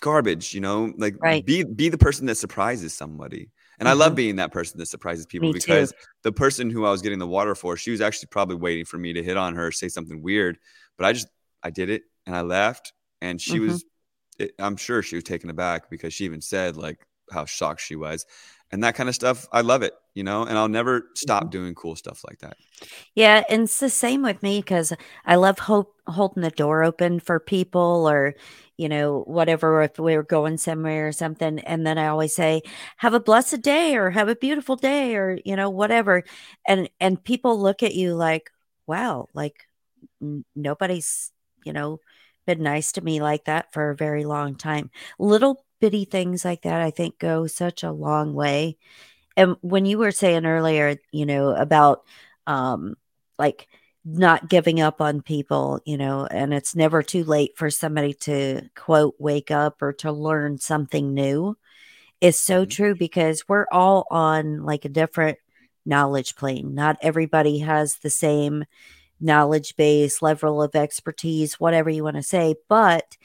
garbage. 0.01 0.53
You 0.53 0.61
know, 0.61 0.93
like 0.97 1.15
right. 1.21 1.45
be 1.45 1.63
be 1.63 1.89
the 1.89 1.97
person 1.97 2.25
that 2.27 2.35
surprises 2.35 2.93
somebody. 2.93 3.49
And 3.79 3.87
mm-hmm. 3.87 3.93
I 3.93 3.93
love 3.93 4.09
mm-hmm. 4.09 4.15
being 4.15 4.35
that 4.37 4.51
person 4.51 4.77
that 4.79 4.87
surprises 4.87 5.25
people 5.25 5.49
me 5.49 5.53
because 5.53 5.91
too. 5.91 5.97
the 6.23 6.31
person 6.31 6.69
who 6.69 6.85
I 6.85 6.91
was 6.91 7.01
getting 7.01 7.19
the 7.19 7.27
water 7.27 7.55
for, 7.55 7.77
she 7.77 7.91
was 7.91 8.01
actually 8.01 8.27
probably 8.27 8.57
waiting 8.57 8.85
for 8.85 8.97
me 8.97 9.13
to 9.13 9.23
hit 9.23 9.37
on 9.37 9.55
her, 9.55 9.71
say 9.71 9.87
something 9.87 10.21
weird. 10.21 10.57
But 10.97 11.05
I 11.05 11.13
just, 11.13 11.27
I 11.63 11.69
did 11.69 11.89
it 11.89 12.03
and 12.25 12.35
I 12.35 12.41
left. 12.41 12.93
And 13.21 13.41
she 13.41 13.53
mm-hmm. 13.53 13.67
was, 13.69 13.85
it, 14.37 14.51
I'm 14.59 14.75
sure 14.75 15.01
she 15.01 15.15
was 15.15 15.23
taken 15.23 15.49
aback 15.49 15.89
because 15.89 16.13
she 16.13 16.25
even 16.25 16.41
said 16.41 16.77
like 16.77 16.99
how 17.31 17.45
shocked 17.45 17.81
she 17.81 17.95
was. 17.95 18.25
And 18.71 18.83
that 18.83 18.95
kind 18.95 19.09
of 19.09 19.15
stuff, 19.15 19.47
I 19.51 19.61
love 19.61 19.81
it, 19.81 19.93
you 20.13 20.23
know, 20.23 20.43
and 20.43 20.57
I'll 20.57 20.67
never 20.67 21.09
stop 21.15 21.43
mm-hmm. 21.43 21.49
doing 21.49 21.75
cool 21.75 21.95
stuff 21.95 22.21
like 22.27 22.39
that. 22.39 22.55
Yeah. 23.15 23.43
And 23.49 23.63
it's 23.63 23.79
the 23.79 23.89
same 23.89 24.21
with 24.21 24.43
me 24.43 24.59
because 24.59 24.93
I 25.25 25.35
love 25.35 25.57
hope, 25.59 25.95
holding 26.05 26.43
the 26.43 26.51
door 26.51 26.83
open 26.83 27.19
for 27.19 27.39
people 27.39 28.07
or, 28.07 28.35
you 28.79 28.87
know, 28.87 29.23
whatever, 29.27 29.81
if 29.81 29.99
we 29.99 30.15
are 30.15 30.23
going 30.23 30.57
somewhere 30.57 31.09
or 31.09 31.11
something. 31.11 31.59
And 31.59 31.85
then 31.85 31.97
I 31.97 32.07
always 32.07 32.33
say, 32.33 32.61
have 32.95 33.13
a 33.13 33.19
blessed 33.19 33.61
day 33.61 33.97
or 33.97 34.09
have 34.09 34.29
a 34.29 34.37
beautiful 34.37 34.77
day 34.77 35.17
or, 35.17 35.37
you 35.43 35.57
know, 35.57 35.69
whatever. 35.69 36.23
And, 36.65 36.89
and 36.97 37.21
people 37.21 37.59
look 37.59 37.83
at 37.83 37.93
you 37.93 38.15
like, 38.15 38.49
wow, 38.87 39.27
like 39.33 39.67
n- 40.21 40.45
nobody's, 40.55 41.33
you 41.65 41.73
know, 41.73 41.99
been 42.45 42.63
nice 42.63 42.93
to 42.93 43.01
me 43.01 43.21
like 43.21 43.43
that 43.45 43.73
for 43.73 43.89
a 43.89 43.97
very 43.97 44.23
long 44.23 44.55
time. 44.55 44.91
Little 45.19 45.65
bitty 45.81 46.05
things 46.05 46.45
like 46.45 46.61
that, 46.61 46.79
I 46.79 46.89
think 46.89 47.19
go 47.19 47.47
such 47.47 47.83
a 47.83 47.91
long 47.91 48.33
way. 48.33 48.77
And 49.35 49.57
when 49.59 49.85
you 49.85 49.97
were 49.97 50.11
saying 50.11 50.45
earlier, 50.45 50.95
you 51.11 51.25
know, 51.25 51.49
about, 51.49 52.05
um, 52.47 52.95
like 53.37 53.67
not 54.05 54.49
giving 54.49 54.81
up 54.81 55.01
on 55.01 55.21
people, 55.21 55.81
you 55.85 55.97
know, 55.97 56.25
and 56.25 56.53
it's 56.53 56.75
never 56.75 57.03
too 57.03 57.23
late 57.23 57.57
for 57.57 57.69
somebody 57.69 58.13
to 58.13 58.61
quote, 58.75 59.15
wake 59.19 59.51
up 59.51 59.81
or 59.81 59.93
to 59.93 60.11
learn 60.11 60.57
something 60.57 61.13
new 61.13 61.57
is 62.21 62.39
so 62.39 62.61
mm-hmm. 62.61 62.69
true 62.69 62.95
because 62.95 63.47
we're 63.47 63.67
all 63.71 64.07
on 64.09 64.63
like 64.63 64.85
a 64.85 64.89
different 64.89 65.37
knowledge 65.85 66.35
plane. 66.35 66.75
Not 66.75 66.97
everybody 67.01 67.59
has 67.59 67.97
the 67.97 68.09
same 68.09 68.65
knowledge 69.19 69.75
base, 69.75 70.21
level 70.21 70.61
of 70.61 70.75
expertise, 70.75 71.59
whatever 71.59 71.89
you 71.89 72.03
want 72.03 72.15
to 72.15 72.23
say. 72.23 72.55
But 72.67 73.17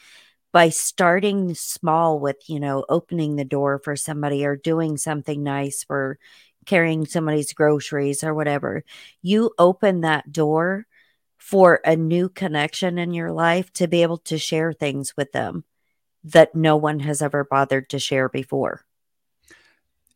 by 0.53 0.69
starting 0.69 1.55
small 1.55 2.19
with, 2.21 2.49
you 2.49 2.61
know, 2.61 2.85
opening 2.89 3.37
the 3.37 3.45
door 3.45 3.79
for 3.79 3.97
somebody 3.97 4.45
or 4.45 4.57
doing 4.57 4.97
something 4.97 5.43
nice 5.43 5.83
for 5.85 6.19
carrying 6.67 7.07
somebody's 7.07 7.53
groceries 7.53 8.25
or 8.25 8.35
whatever, 8.35 8.85
you 9.23 9.53
open 9.59 10.03
that 10.03 10.33
door 10.33 10.87
for 11.39 11.81
a 11.85 11.95
new 11.95 12.29
connection 12.29 12.99
in 12.99 13.13
your 13.13 13.31
life 13.31 13.73
to 13.75 13.87
be 13.87 14.03
able 14.03 14.19
to 14.19 14.39
share 14.39 14.73
things 14.73 15.15
with 15.17 15.33
them 15.33 15.65
that 16.25 16.55
no 16.55 16.77
one 16.77 17.01
has 17.01 17.21
ever 17.21 17.45
bothered 17.45 17.91
to 17.91 17.99
share 17.99 18.29
before. 18.29 18.83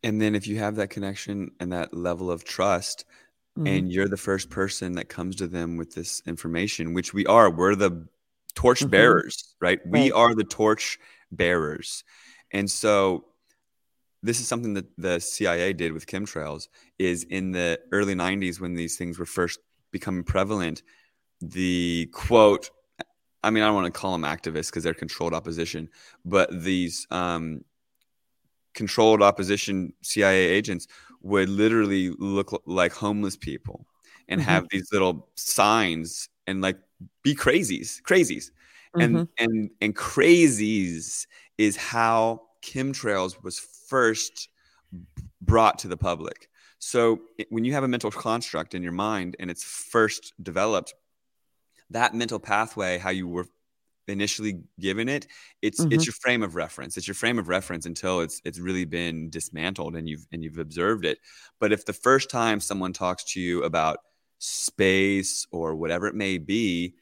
And 0.03 0.21
then 0.21 0.33
if 0.33 0.47
you 0.47 0.57
have 0.57 0.77
that 0.77 0.89
connection 0.89 1.51
and 1.59 1.71
that 1.73 1.93
level 1.93 2.31
of 2.31 2.43
trust, 2.43 3.05
mm-hmm. 3.57 3.67
and 3.67 3.91
you're 3.91 4.07
the 4.07 4.17
first 4.17 4.49
person 4.49 4.93
that 4.93 5.09
comes 5.09 5.35
to 5.37 5.47
them 5.47 5.77
with 5.77 5.93
this 5.93 6.21
information, 6.25 6.93
which 6.93 7.13
we 7.13 7.25
are, 7.25 7.49
we're 7.49 7.75
the 7.75 8.07
torch 8.55 8.79
mm-hmm. 8.79 8.89
bearers, 8.89 9.55
right? 9.59 9.79
right? 9.85 9.91
We 9.91 10.11
are 10.11 10.33
the 10.33 10.43
torch 10.43 10.99
bearers. 11.31 12.03
And 12.51 12.69
so 12.69 13.25
this 14.21 14.39
is 14.39 14.47
something 14.47 14.73
that 14.73 14.85
the 14.97 15.19
CIA 15.19 15.73
did 15.73 15.93
with 15.93 16.07
chemtrails 16.07 16.67
is 16.97 17.23
in 17.23 17.51
the 17.51 17.79
early 17.91 18.15
90s 18.15 18.59
when 18.59 18.75
these 18.75 18.97
things 18.97 19.17
were 19.17 19.25
first 19.25 19.59
becoming 19.91 20.23
prevalent 20.23 20.83
the 21.41 22.09
quote 22.11 22.69
I 23.43 23.49
mean 23.49 23.63
I 23.63 23.67
don't 23.67 23.75
want 23.75 23.93
to 23.93 23.97
call 23.97 24.11
them 24.11 24.23
activists 24.23 24.67
because 24.67 24.83
they're 24.83 24.93
controlled 24.93 25.33
opposition 25.33 25.89
but 26.25 26.49
these 26.51 27.07
um, 27.11 27.63
controlled 28.73 29.21
opposition 29.21 29.93
CIA 30.01 30.45
agents 30.47 30.87
would 31.21 31.49
literally 31.49 32.11
look 32.17 32.61
like 32.65 32.93
homeless 32.93 33.35
people 33.35 33.85
and 34.27 34.41
mm-hmm. 34.41 34.49
have 34.49 34.67
these 34.69 34.89
little 34.91 35.29
signs 35.35 36.29
and 36.45 36.61
like 36.61 36.77
be 37.23 37.33
crazies 37.33 38.01
crazies 38.01 38.51
mm-hmm. 38.95 39.01
and 39.01 39.27
and 39.37 39.69
and 39.81 39.95
crazies 39.95 41.25
is 41.57 41.75
how 41.77 42.41
chemtrails 42.61 43.41
was 43.43 43.59
first 43.87 44.49
brought 45.41 45.79
to 45.79 45.87
the 45.87 45.97
public. 45.97 46.49
So 46.79 47.21
when 47.49 47.65
you 47.65 47.73
have 47.73 47.83
a 47.83 47.87
mental 47.87 48.11
construct 48.11 48.73
in 48.73 48.83
your 48.83 48.93
mind 48.93 49.35
and 49.39 49.51
it's 49.51 49.63
first 49.63 50.33
developed, 50.41 50.93
that 51.89 52.13
mental 52.13 52.39
pathway, 52.39 52.97
how 52.97 53.09
you 53.09 53.27
were 53.27 53.47
initially 54.07 54.61
given 54.79 55.09
it, 55.09 55.27
it's 55.61 55.81
mm-hmm. 55.81 55.91
it's 55.91 56.05
your 56.05 56.13
frame 56.13 56.41
of 56.43 56.55
reference. 56.55 56.97
It's 56.97 57.07
your 57.07 57.15
frame 57.15 57.37
of 57.37 57.49
reference 57.49 57.85
until 57.85 58.21
it's 58.21 58.41
it's 58.45 58.59
really 58.59 58.85
been 58.85 59.29
dismantled 59.29 59.95
and 59.95 60.07
you've 60.07 60.25
and 60.31 60.43
you've 60.43 60.57
observed 60.57 61.05
it. 61.05 61.19
But 61.59 61.71
if 61.71 61.85
the 61.85 61.93
first 61.93 62.29
time 62.29 62.59
someone 62.59 62.93
talks 62.93 63.23
to 63.33 63.41
you 63.41 63.63
about 63.63 63.99
space 64.39 65.45
or 65.51 65.75
whatever 65.75 66.07
it 66.07 66.15
may 66.15 66.37
be, 66.37 66.95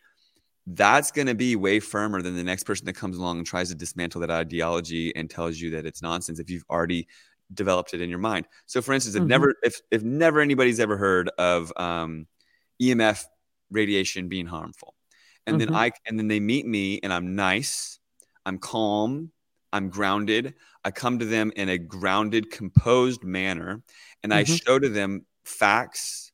that's 0.67 1.11
going 1.11 1.27
to 1.27 1.35
be 1.35 1.55
way 1.55 1.79
firmer 1.79 2.21
than 2.21 2.35
the 2.35 2.43
next 2.43 2.65
person 2.65 2.85
that 2.85 2.93
comes 2.93 3.17
along 3.17 3.37
and 3.37 3.47
tries 3.47 3.69
to 3.69 3.75
dismantle 3.75 4.19
that 4.21 4.29
ideology 4.29 5.15
and 5.15 5.29
tells 5.29 5.59
you 5.59 5.71
that 5.71 5.85
it's 5.85 6.01
nonsense 6.01 6.39
if 6.39 6.49
you've 6.49 6.65
already 6.69 7.07
developed 7.53 7.93
it 7.93 8.01
in 8.01 8.09
your 8.09 8.19
mind. 8.19 8.47
So, 8.65 8.81
for 8.81 8.93
instance, 8.93 9.15
if 9.15 9.21
mm-hmm. 9.21 9.29
never 9.29 9.55
if 9.63 9.79
if 9.91 10.03
never 10.03 10.41
anybody's 10.41 10.81
ever 10.81 10.97
heard 10.97 11.29
of 11.37 11.71
um, 11.77 12.27
EMF 12.81 13.23
radiation 13.71 14.27
being 14.27 14.45
harmful, 14.45 14.93
and 15.45 15.57
mm-hmm. 15.57 15.71
then 15.71 15.75
I 15.75 15.91
and 16.05 16.19
then 16.19 16.27
they 16.27 16.41
meet 16.41 16.65
me 16.65 16.99
and 17.01 17.13
I'm 17.13 17.33
nice, 17.35 17.99
I'm 18.45 18.57
calm, 18.57 19.31
I'm 19.71 19.89
grounded. 19.89 20.55
I 20.83 20.91
come 20.91 21.19
to 21.19 21.25
them 21.25 21.51
in 21.55 21.69
a 21.69 21.77
grounded, 21.77 22.51
composed 22.51 23.23
manner, 23.23 23.81
and 24.21 24.33
mm-hmm. 24.33 24.39
I 24.39 24.43
show 24.43 24.79
to 24.79 24.89
them 24.89 25.25
facts 25.45 26.26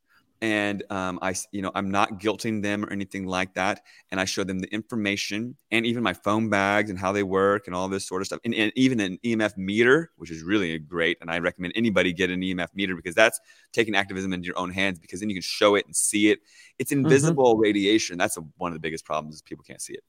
and 0.43 0.84
um, 0.89 1.19
I, 1.21 1.36
you 1.53 1.62
know, 1.62 1.71
I'm 1.73 1.89
not 1.89 2.19
guilting 2.19 2.62
them 2.62 2.84
or 2.84 2.91
anything 2.91 3.25
like 3.25 3.53
that. 3.53 3.79
And 4.12 4.19
I 4.19 4.25
show 4.25 4.43
them 4.43 4.60
the 4.60 4.67
information 4.73 5.56
and 5.71 5.86
even 5.86 6.03
my 6.03 6.12
phone 6.12 6.49
bags 6.49 6.89
and 6.89 6.99
how 6.99 7.13
they 7.13 7.23
work 7.23 7.65
and 7.65 7.73
all 7.73 7.88
this 7.88 8.06
sort 8.06 8.21
of 8.21 8.25
stuff, 8.25 8.41
and, 8.43 8.53
and 8.53 8.69
even 8.75 8.99
an 8.99 9.19
EMF 9.23 9.56
meter, 9.56 10.12
which 10.17 10.29
is 10.29 10.43
really 10.43 10.77
great. 10.79 11.17
And 11.21 11.32
I 11.32 11.39
recommend 11.39 11.71
anybody 11.77 12.12
get 12.12 12.29
an 12.29 12.41
EMF 12.41 12.75
meter 12.75 12.93
because 12.93 13.15
that's 13.15 13.39
taking 13.71 13.95
activism 13.95 14.34
into 14.34 14.45
your 14.45 14.60
own 14.60 14.69
hands 14.69 14.99
because 14.99 15.21
then 15.21 15.29
you 15.29 15.36
can 15.36 15.41
show 15.41 15.75
it 15.75 15.86
and 15.86 15.95
see 15.95 16.29
it. 16.29 16.39
It's 16.77 16.91
mm-hmm. 16.91 17.06
invisible 17.06 17.53
mm-hmm. 17.53 17.62
radiation. 17.62 18.17
That's 18.17 18.36
a, 18.36 18.41
one 18.58 18.73
of 18.73 18.75
the 18.75 18.82
biggest 18.82 19.06
problems 19.06 19.36
is 19.36 19.41
people 19.41 19.63
can't 19.63 19.82
see 19.82 19.93
it. 19.93 20.03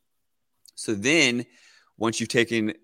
So 0.75 0.95
then, 0.95 1.47
once 1.97 2.19
you've 2.19 2.29
taken 2.29 2.75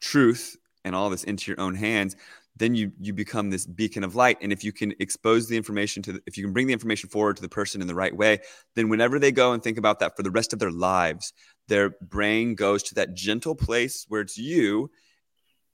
truth 0.00 0.56
and 0.86 0.94
all 0.94 1.10
this 1.10 1.24
into 1.24 1.50
your 1.50 1.60
own 1.60 1.74
hands, 1.74 2.16
then 2.56 2.74
you 2.74 2.92
you 3.00 3.12
become 3.12 3.50
this 3.50 3.66
beacon 3.66 4.04
of 4.04 4.14
light. 4.14 4.38
And 4.40 4.52
if 4.52 4.62
you 4.62 4.72
can 4.72 4.94
expose 5.00 5.48
the 5.48 5.56
information 5.56 6.02
to 6.04 6.12
the, 6.12 6.20
if 6.26 6.36
you 6.36 6.44
can 6.44 6.52
bring 6.52 6.66
the 6.66 6.72
information 6.72 7.08
forward 7.08 7.36
to 7.36 7.42
the 7.42 7.48
person 7.48 7.80
in 7.80 7.86
the 7.86 7.94
right 7.94 8.14
way 8.14 8.40
then 8.74 8.88
whenever 8.88 9.18
they 9.18 9.32
go 9.32 9.52
and 9.52 9.62
think 9.62 9.78
about 9.78 9.98
that 10.00 10.16
for 10.16 10.22
the 10.22 10.30
rest 10.30 10.52
of 10.52 10.58
their 10.58 10.70
lives 10.70 11.32
their 11.68 11.90
brain 12.02 12.54
goes 12.54 12.82
to 12.82 12.94
that 12.94 13.14
gentle 13.14 13.54
place 13.54 14.04
where 14.08 14.20
it's 14.20 14.38
you 14.38 14.90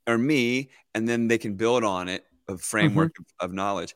or 0.07 0.19
me 0.19 0.71
and 0.95 1.09
then 1.09 1.29
they 1.29 1.39
can 1.39 1.55
build 1.55 1.85
on 1.85 2.09
it 2.09 2.25
a 2.49 2.59
framework 2.59 3.13
mm-hmm. 3.13 3.45
of, 3.45 3.51
of, 3.51 3.55
knowledge. 3.55 3.95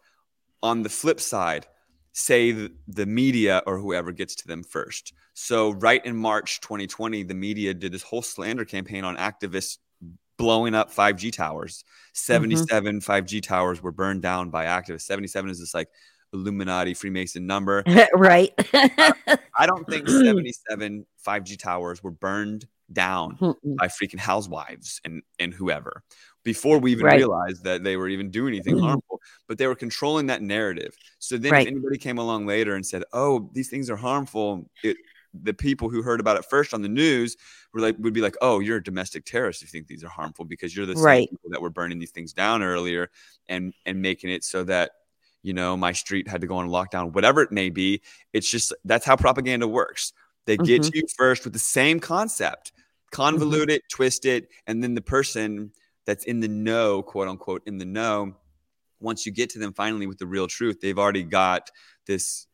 On 0.62 0.82
the 0.82 0.88
flip 0.88 1.20
side 1.20 1.66
say 2.12 2.52
the, 2.52 2.72
the 2.86 3.06
media 3.06 3.62
or 3.66 3.78
whoever 3.78 4.12
gets 4.12 4.36
to 4.36 4.46
them 4.46 4.62
first. 4.62 5.12
So 5.34 5.72
right 5.72 6.04
in 6.04 6.16
march 6.16 6.60
2020 6.60 7.24
the 7.24 7.34
media 7.34 7.74
did 7.74 7.92
this 7.92 8.02
whole 8.02 8.22
slander 8.22 8.64
campaign 8.64 9.04
on 9.04 9.16
activists 9.16 9.78
blowing 10.36 10.74
up 10.74 10.92
5G 10.92 11.32
towers. 11.32 11.84
77 12.14 13.00
mm-hmm. 13.00 13.12
5G 13.12 13.42
towers 13.42 13.82
were 13.82 13.92
burned 13.92 14.22
down 14.22 14.50
by 14.50 14.66
activists. 14.66 15.02
77 15.02 15.50
is 15.50 15.60
this 15.60 15.74
like 15.74 15.88
Illuminati 16.32 16.94
Freemason 16.94 17.46
number. 17.46 17.82
right. 18.14 18.52
I, 18.72 19.14
I, 19.58 19.66
don't 19.66 19.86
think 19.88 20.08
77 20.08 21.06
5G 21.26 21.58
towers 21.58 22.02
were 22.02 22.10
burned 22.10 22.66
down 22.92 23.36
Mm-mm. 23.38 23.76
by 23.76 23.88
freaking 23.88 24.18
housewives 24.18 25.00
and, 25.04 25.22
and 25.38 25.54
whoever 25.54 26.02
before 26.44 26.78
we 26.78 26.92
even 26.92 27.06
right. 27.06 27.16
realized 27.16 27.64
that 27.64 27.82
they 27.82 27.96
were 27.96 28.08
even 28.08 28.30
doing 28.30 28.52
anything 28.52 28.76
mm-hmm. 28.76 28.84
harmful. 28.86 29.20
But 29.48 29.58
they 29.58 29.66
were 29.66 29.74
controlling 29.74 30.26
that 30.26 30.42
narrative. 30.42 30.94
So 31.18 31.38
then 31.38 31.52
right. 31.52 31.66
if 31.66 31.72
anybody 31.72 31.96
came 31.96 32.18
along 32.18 32.46
later 32.46 32.74
and 32.74 32.84
said, 32.84 33.04
oh, 33.12 33.50
these 33.54 33.70
things 33.70 33.88
are 33.88 33.96
harmful, 33.96 34.70
it, 34.82 34.96
the 35.42 35.54
people 35.54 35.88
who 35.88 36.02
heard 36.02 36.20
about 36.20 36.36
it 36.36 36.44
first 36.44 36.72
on 36.72 36.82
the 36.82 36.88
news 36.88 37.36
were 37.72 37.80
like 37.80 37.96
would 37.98 38.14
be 38.14 38.20
like, 38.20 38.36
"Oh, 38.40 38.60
you're 38.60 38.78
a 38.78 38.82
domestic 38.82 39.24
terrorist 39.24 39.62
if 39.62 39.68
you 39.68 39.78
think 39.78 39.88
these 39.88 40.04
are 40.04 40.08
harmful 40.08 40.44
because 40.44 40.76
you're 40.76 40.86
the 40.86 40.94
right. 40.94 41.28
people 41.28 41.50
that 41.50 41.60
were 41.60 41.70
burning 41.70 41.98
these 41.98 42.12
things 42.12 42.32
down 42.32 42.62
earlier 42.62 43.10
and 43.48 43.74
and 43.86 44.00
making 44.00 44.30
it 44.30 44.44
so 44.44 44.64
that 44.64 44.92
you 45.44 45.52
know, 45.52 45.76
my 45.76 45.92
street 45.92 46.26
had 46.26 46.40
to 46.40 46.46
go 46.46 46.56
on 46.56 46.68
lockdown, 46.68 47.12
whatever 47.12 47.42
it 47.42 47.52
may 47.52 47.68
be. 47.68 48.00
It's 48.32 48.50
just 48.50 48.72
that's 48.84 49.04
how 49.04 49.14
propaganda 49.14 49.68
works. 49.68 50.12
They 50.46 50.56
get 50.56 50.82
mm-hmm. 50.82 50.90
to 50.90 50.98
you 50.98 51.04
first 51.16 51.44
with 51.44 51.52
the 51.52 51.58
same 51.58 52.00
concept, 52.00 52.72
convolute 53.12 53.64
mm-hmm. 53.64 53.70
it, 53.70 53.82
twist 53.90 54.24
it, 54.24 54.48
and 54.66 54.82
then 54.82 54.94
the 54.94 55.02
person 55.02 55.70
that's 56.06 56.24
in 56.24 56.40
the 56.40 56.48
know, 56.48 57.02
quote 57.02 57.28
unquote, 57.28 57.62
in 57.66 57.78
the 57.78 57.84
know, 57.84 58.34
once 59.00 59.26
you 59.26 59.32
get 59.32 59.50
to 59.50 59.58
them 59.58 59.74
finally 59.74 60.06
with 60.06 60.18
the 60.18 60.26
real 60.26 60.46
truth, 60.48 60.80
they've 60.80 60.98
already 60.98 61.22
got 61.22 61.70
this 62.06 62.46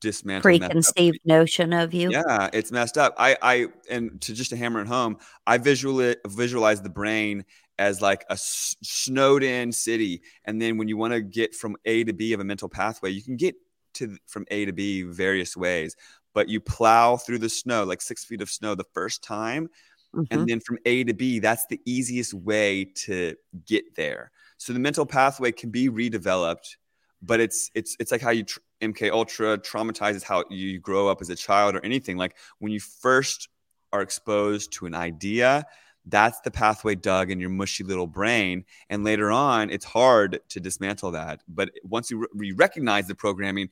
dismantled 0.00 0.42
preconceived 0.42 1.18
notion 1.24 1.72
of 1.72 1.94
you. 1.94 2.10
Yeah, 2.10 2.50
it's 2.52 2.70
messed 2.72 2.98
up. 2.98 3.14
I, 3.18 3.36
I, 3.40 3.66
and 3.90 4.20
to 4.22 4.34
just 4.34 4.50
to 4.50 4.56
hammer 4.56 4.80
it 4.80 4.86
home, 4.86 5.18
I 5.46 5.58
visually 5.58 6.16
visualize 6.26 6.82
the 6.82 6.90
brain 6.90 7.44
as 7.78 8.02
like 8.02 8.24
a 8.28 8.32
s- 8.32 8.76
snowed 8.82 9.42
in 9.42 9.72
city, 9.72 10.22
and 10.44 10.60
then 10.60 10.78
when 10.78 10.88
you 10.88 10.96
want 10.96 11.14
to 11.14 11.20
get 11.20 11.54
from 11.54 11.76
A 11.84 12.04
to 12.04 12.12
B 12.12 12.32
of 12.32 12.40
a 12.40 12.44
mental 12.44 12.68
pathway, 12.68 13.10
you 13.10 13.22
can 13.22 13.36
get 13.36 13.54
to 13.94 14.16
from 14.26 14.46
A 14.50 14.64
to 14.64 14.72
B 14.72 15.02
various 15.02 15.56
ways, 15.56 15.96
but 16.34 16.48
you 16.48 16.60
plow 16.60 17.16
through 17.16 17.38
the 17.38 17.48
snow 17.48 17.84
like 17.84 18.02
six 18.02 18.24
feet 18.24 18.42
of 18.42 18.50
snow 18.50 18.74
the 18.74 18.84
first 18.92 19.22
time. 19.22 19.68
Mm-hmm. 20.14 20.24
And 20.30 20.48
then 20.48 20.60
from 20.60 20.78
A 20.86 21.04
to 21.04 21.12
B, 21.12 21.38
that's 21.38 21.66
the 21.66 21.80
easiest 21.84 22.32
way 22.32 22.86
to 23.04 23.34
get 23.66 23.94
there. 23.94 24.30
So 24.56 24.72
the 24.72 24.78
mental 24.78 25.06
pathway 25.06 25.52
can 25.52 25.70
be 25.70 25.88
redeveloped, 25.88 26.76
but 27.22 27.40
it's 27.40 27.70
it's 27.74 27.96
it's 27.98 28.12
like 28.12 28.20
how 28.20 28.30
you 28.30 28.44
tr- 28.44 28.60
MK 28.80 29.10
Ultra 29.10 29.58
traumatizes 29.58 30.22
how 30.22 30.44
you 30.50 30.78
grow 30.78 31.08
up 31.08 31.20
as 31.20 31.30
a 31.30 31.36
child 31.36 31.74
or 31.74 31.84
anything. 31.84 32.16
Like 32.16 32.36
when 32.58 32.72
you 32.72 32.80
first 32.80 33.48
are 33.92 34.02
exposed 34.02 34.72
to 34.74 34.86
an 34.86 34.94
idea, 34.94 35.64
that's 36.06 36.40
the 36.40 36.50
pathway 36.50 36.94
dug 36.94 37.30
in 37.30 37.40
your 37.40 37.50
mushy 37.50 37.84
little 37.84 38.06
brain. 38.06 38.64
And 38.88 39.04
later 39.04 39.30
on, 39.30 39.70
it's 39.70 39.84
hard 39.84 40.40
to 40.48 40.60
dismantle 40.60 41.12
that. 41.12 41.42
But 41.48 41.70
once 41.82 42.10
you 42.10 42.26
re- 42.34 42.52
recognize 42.52 43.08
the 43.08 43.14
programming, 43.14 43.70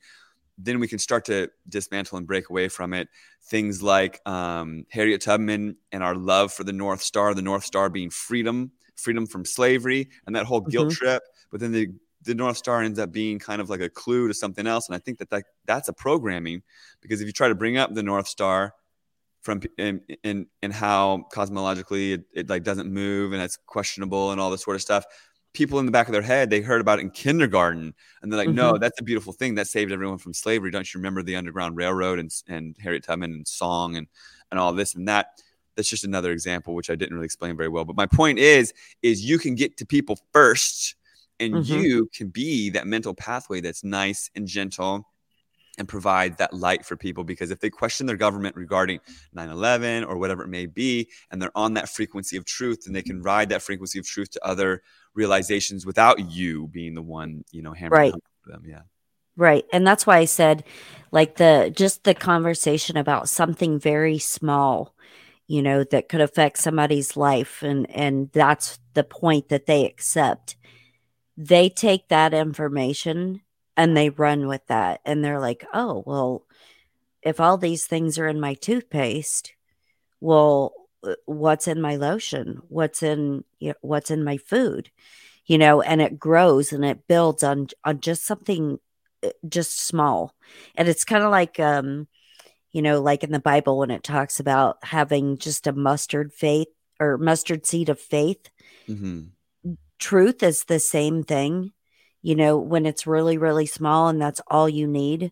then 0.57 0.79
we 0.79 0.87
can 0.87 0.99
start 0.99 1.25
to 1.25 1.49
dismantle 1.69 2.17
and 2.17 2.27
break 2.27 2.49
away 2.49 2.67
from 2.67 2.93
it. 2.93 3.09
Things 3.43 3.83
like 3.83 4.19
um, 4.25 4.85
Harriet 4.89 5.21
Tubman 5.21 5.77
and 5.91 6.03
our 6.03 6.15
love 6.15 6.51
for 6.51 6.63
the 6.63 6.73
North 6.73 7.01
Star, 7.01 7.33
the 7.33 7.41
North 7.41 7.63
Star 7.63 7.89
being 7.89 8.09
freedom, 8.09 8.71
freedom 8.95 9.27
from 9.27 9.45
slavery, 9.45 10.09
and 10.25 10.35
that 10.35 10.45
whole 10.45 10.61
guilt 10.61 10.87
mm-hmm. 10.87 11.05
trip. 11.05 11.23
But 11.51 11.59
then 11.59 11.71
the 11.71 11.89
the 12.27 12.35
North 12.35 12.57
Star 12.57 12.83
ends 12.83 12.99
up 12.99 13.11
being 13.11 13.39
kind 13.39 13.61
of 13.61 13.69
like 13.69 13.79
a 13.79 13.89
clue 13.89 14.27
to 14.27 14.33
something 14.33 14.67
else. 14.67 14.87
And 14.87 14.95
I 14.95 14.99
think 14.99 15.17
that, 15.17 15.29
that 15.31 15.45
that's 15.65 15.87
a 15.87 15.93
programming 15.93 16.61
because 17.01 17.21
if 17.21 17.25
you 17.25 17.33
try 17.33 17.47
to 17.47 17.55
bring 17.55 17.77
up 17.77 17.93
the 17.93 18.03
North 18.03 18.27
Star 18.27 18.73
from 19.41 19.61
in 19.77 20.01
in, 20.23 20.45
in 20.61 20.71
how 20.71 21.25
cosmologically 21.33 22.13
it, 22.15 22.25
it 22.33 22.49
like 22.49 22.63
doesn't 22.63 22.91
move 22.91 23.31
and 23.31 23.41
it's 23.41 23.57
questionable 23.65 24.31
and 24.31 24.41
all 24.41 24.51
this 24.51 24.61
sort 24.61 24.75
of 24.75 24.81
stuff, 24.81 25.05
people 25.53 25.79
in 25.79 25.85
the 25.85 25.91
back 25.91 26.07
of 26.07 26.11
their 26.11 26.21
head 26.21 26.49
they 26.49 26.59
heard 26.59 26.81
about 26.81 26.99
it 26.99 27.03
in 27.03 27.09
kindergarten 27.09 27.93
and 28.21 28.31
they're 28.31 28.37
like, 28.37 28.49
mm-hmm. 28.49 28.57
no, 28.57 28.77
that's 28.77 28.99
a 28.99 29.03
beautiful 29.03 29.31
thing 29.31 29.55
that 29.55 29.67
saved 29.67 29.91
everyone 29.91 30.17
from 30.17 30.33
slavery. 30.33 30.69
Don't 30.69 30.93
you 30.93 30.99
remember 30.99 31.23
the 31.23 31.37
Underground 31.37 31.77
Railroad 31.77 32.19
and 32.19 32.31
and 32.47 32.75
Harriet 32.79 33.03
Tubman 33.03 33.31
and 33.31 33.47
song 33.47 33.95
and 33.95 34.07
and 34.51 34.59
all 34.59 34.73
this 34.73 34.95
and 34.95 35.07
that? 35.07 35.41
That's 35.77 35.89
just 35.89 36.03
another 36.03 36.31
example 36.31 36.75
which 36.75 36.89
I 36.89 36.95
didn't 36.95 37.13
really 37.15 37.25
explain 37.25 37.55
very 37.55 37.69
well. 37.69 37.85
But 37.85 37.95
my 37.95 38.07
point 38.07 38.39
is, 38.39 38.73
is 39.01 39.23
you 39.23 39.37
can 39.37 39.55
get 39.55 39.77
to 39.77 39.85
people 39.85 40.17
first 40.33 40.96
and 41.39 41.53
mm-hmm. 41.53 41.73
you 41.73 42.09
can 42.13 42.29
be 42.29 42.69
that 42.71 42.87
mental 42.87 43.13
pathway 43.13 43.61
that's 43.61 43.83
nice 43.83 44.29
and 44.35 44.47
gentle 44.47 45.05
and 45.77 45.87
provide 45.87 46.37
that 46.37 46.53
light 46.53 46.85
for 46.85 46.95
people 46.95 47.23
because 47.23 47.51
if 47.51 47.59
they 47.59 47.69
question 47.69 48.07
their 48.07 48.17
government 48.17 48.55
regarding 48.55 48.99
9-11 49.35 50.07
or 50.07 50.17
whatever 50.17 50.43
it 50.43 50.47
may 50.47 50.65
be 50.65 51.07
and 51.31 51.41
they're 51.41 51.55
on 51.55 51.75
that 51.75 51.89
frequency 51.89 52.35
of 52.35 52.45
truth 52.45 52.87
and 52.87 52.95
they 52.95 53.01
can 53.01 53.21
ride 53.21 53.49
that 53.49 53.61
frequency 53.61 53.99
of 53.99 54.07
truth 54.07 54.31
to 54.31 54.45
other 54.45 54.81
realizations 55.13 55.85
without 55.85 56.31
you 56.31 56.67
being 56.67 56.95
the 56.95 57.01
one 57.01 57.43
you 57.51 57.61
know 57.61 57.73
hammering 57.73 58.11
right. 58.11 58.21
them 58.45 58.63
yeah 58.65 58.81
right 59.35 59.65
and 59.71 59.85
that's 59.85 60.07
why 60.07 60.17
i 60.17 60.25
said 60.25 60.63
like 61.11 61.37
the 61.37 61.71
just 61.75 62.03
the 62.03 62.13
conversation 62.13 62.97
about 62.97 63.29
something 63.29 63.79
very 63.79 64.17
small 64.17 64.95
you 65.47 65.61
know 65.61 65.83
that 65.83 66.09
could 66.09 66.21
affect 66.21 66.57
somebody's 66.57 67.15
life 67.15 67.63
and 67.63 67.89
and 67.91 68.29
that's 68.31 68.79
the 68.93 69.03
point 69.03 69.49
that 69.49 69.65
they 69.65 69.85
accept 69.85 70.56
they 71.37 71.69
take 71.69 72.07
that 72.07 72.33
information 72.33 73.41
and 73.77 73.95
they 73.95 74.09
run 74.09 74.47
with 74.47 74.65
that. 74.67 75.01
And 75.05 75.23
they're 75.23 75.39
like 75.39 75.65
oh 75.73 76.03
well 76.05 76.43
if 77.21 77.39
all 77.39 77.57
these 77.57 77.85
things 77.85 78.17
are 78.17 78.27
in 78.27 78.39
my 78.39 78.55
toothpaste 78.55 79.53
well 80.19 80.73
uh, 81.03 81.13
what's 81.25 81.67
in 81.67 81.79
my 81.79 81.95
lotion? 81.95 82.61
What's 82.67 83.03
in 83.03 83.43
you 83.59 83.69
know, 83.69 83.75
what's 83.81 84.09
in 84.09 84.23
my 84.23 84.37
food? 84.37 84.89
You 85.45 85.59
know 85.59 85.81
and 85.81 86.01
it 86.01 86.19
grows 86.19 86.73
and 86.73 86.83
it 86.83 87.07
builds 87.07 87.43
on 87.43 87.67
on 87.83 87.99
just 87.99 88.25
something 88.25 88.79
uh, 89.23 89.29
just 89.47 89.79
small. 89.79 90.33
And 90.75 90.87
it's 90.87 91.05
kind 91.05 91.23
of 91.23 91.29
like 91.29 91.59
um 91.59 92.07
you 92.71 92.81
know 92.81 92.99
like 93.01 93.23
in 93.23 93.31
the 93.31 93.39
bible 93.39 93.77
when 93.77 93.91
it 93.91 94.03
talks 94.03 94.39
about 94.39 94.77
having 94.83 95.37
just 95.37 95.67
a 95.67 95.73
mustard 95.73 96.33
faith 96.33 96.67
or 96.99 97.19
mustard 97.19 97.67
seed 97.67 97.89
of 97.89 97.99
faith. 97.99 98.49
Mm-hmm 98.89 99.36
truth 99.99 100.43
is 100.43 100.65
the 100.65 100.79
same 100.79 101.23
thing 101.23 101.71
you 102.21 102.35
know 102.35 102.57
when 102.57 102.85
it's 102.85 103.07
really 103.07 103.37
really 103.37 103.65
small 103.65 104.07
and 104.07 104.21
that's 104.21 104.41
all 104.47 104.67
you 104.69 104.87
need 104.87 105.31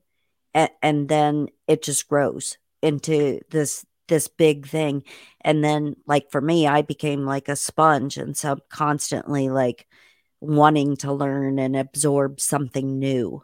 and, 0.56 0.70
and 0.82 1.10
then 1.10 1.48
it 1.68 1.84
just 1.84 2.08
grows 2.08 2.58
into 2.82 3.42
this 3.52 3.86
this 4.08 4.28
big 4.28 4.68
thing. 4.68 5.04
And 5.42 5.64
then 5.64 5.96
like 6.08 6.32
for 6.32 6.42
me 6.42 6.68
i 6.68 6.82
became 6.82 7.26
like 7.26 7.50
a 7.50 7.56
sponge 7.56 8.18
and 8.18 8.36
so 8.36 8.54
I'm 8.54 8.62
constantly 8.70 9.50
like 9.50 9.88
wanting 10.40 10.96
to 10.98 11.14
learn 11.14 11.60
and 11.60 11.76
absorb 11.76 12.40
something 12.40 13.00
new 13.00 13.44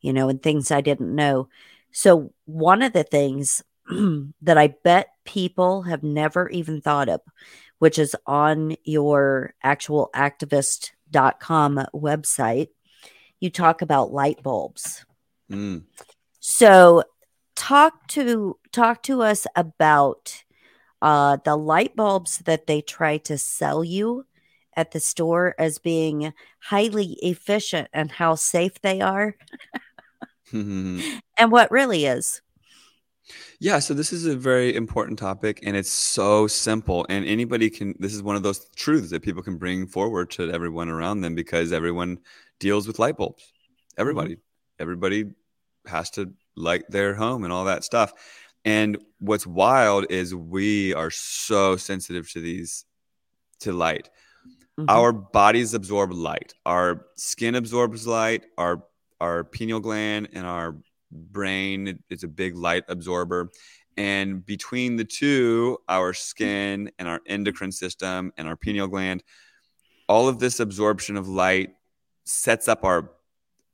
you 0.00 0.12
know 0.12 0.28
and 0.28 0.42
things 0.42 0.70
i 0.70 0.80
didn't 0.80 1.14
know. 1.14 1.48
So 1.92 2.32
one 2.44 2.82
of 2.82 2.92
the 2.92 3.04
things 3.04 3.62
that 4.42 4.58
i 4.58 4.68
bet 4.84 5.08
people 5.24 5.82
have 5.82 6.02
never 6.02 6.48
even 6.50 6.80
thought 6.80 7.08
of 7.08 7.20
which 7.84 7.98
is 7.98 8.16
on 8.26 8.74
your 8.84 9.52
actual 9.62 10.08
activist.com 10.14 11.86
website, 11.92 12.68
you 13.40 13.50
talk 13.50 13.82
about 13.82 14.10
light 14.10 14.42
bulbs. 14.42 15.04
Mm. 15.52 15.82
So 16.40 17.02
talk 17.54 18.06
to 18.08 18.56
talk 18.72 19.02
to 19.02 19.20
us 19.20 19.46
about 19.54 20.44
uh, 21.02 21.36
the 21.44 21.56
light 21.56 21.94
bulbs 21.94 22.38
that 22.46 22.66
they 22.66 22.80
try 22.80 23.18
to 23.18 23.36
sell 23.36 23.84
you 23.84 24.24
at 24.74 24.92
the 24.92 25.00
store 25.00 25.54
as 25.58 25.78
being 25.78 26.32
highly 26.60 27.18
efficient 27.20 27.88
and 27.92 28.10
how 28.10 28.34
safe 28.34 28.80
they 28.80 29.02
are 29.02 29.36
and 30.52 31.12
what 31.50 31.70
really 31.70 32.06
is. 32.06 32.40
Yeah, 33.58 33.78
so 33.78 33.94
this 33.94 34.12
is 34.12 34.26
a 34.26 34.36
very 34.36 34.74
important 34.74 35.18
topic 35.18 35.60
and 35.62 35.76
it's 35.76 35.92
so 35.92 36.46
simple. 36.46 37.06
And 37.08 37.24
anybody 37.24 37.70
can, 37.70 37.94
this 37.98 38.14
is 38.14 38.22
one 38.22 38.36
of 38.36 38.42
those 38.42 38.66
truths 38.76 39.10
that 39.10 39.22
people 39.22 39.42
can 39.42 39.56
bring 39.56 39.86
forward 39.86 40.30
to 40.32 40.50
everyone 40.50 40.88
around 40.88 41.22
them 41.22 41.34
because 41.34 41.72
everyone 41.72 42.18
deals 42.60 42.86
with 42.86 42.98
light 42.98 43.16
bulbs. 43.16 43.42
Mm-hmm. 43.42 44.00
Everybody, 44.00 44.36
everybody 44.78 45.24
has 45.86 46.10
to 46.10 46.32
light 46.56 46.84
their 46.90 47.14
home 47.14 47.44
and 47.44 47.52
all 47.52 47.64
that 47.64 47.84
stuff. 47.84 48.12
And 48.64 48.98
what's 49.18 49.46
wild 49.46 50.06
is 50.10 50.34
we 50.34 50.94
are 50.94 51.10
so 51.10 51.76
sensitive 51.76 52.30
to 52.32 52.40
these, 52.40 52.84
to 53.60 53.72
light. 53.72 54.10
Mm-hmm. 54.78 54.90
Our 54.90 55.12
bodies 55.12 55.72
absorb 55.74 56.12
light, 56.12 56.54
our 56.66 57.06
skin 57.16 57.54
absorbs 57.54 58.06
light, 58.06 58.46
our 58.58 58.84
our 59.20 59.44
pineal 59.44 59.80
gland 59.80 60.28
and 60.32 60.44
our 60.44 60.76
brain 61.14 62.02
is 62.10 62.24
a 62.24 62.28
big 62.28 62.56
light 62.56 62.84
absorber. 62.88 63.50
And 63.96 64.44
between 64.44 64.96
the 64.96 65.04
two, 65.04 65.78
our 65.88 66.12
skin 66.12 66.90
and 66.98 67.06
our 67.08 67.20
endocrine 67.26 67.72
system 67.72 68.32
and 68.36 68.48
our 68.48 68.56
pineal 68.56 68.88
gland, 68.88 69.22
all 70.08 70.28
of 70.28 70.38
this 70.38 70.60
absorption 70.60 71.16
of 71.16 71.28
light 71.28 71.70
sets 72.24 72.68
up 72.68 72.84
our 72.84 73.12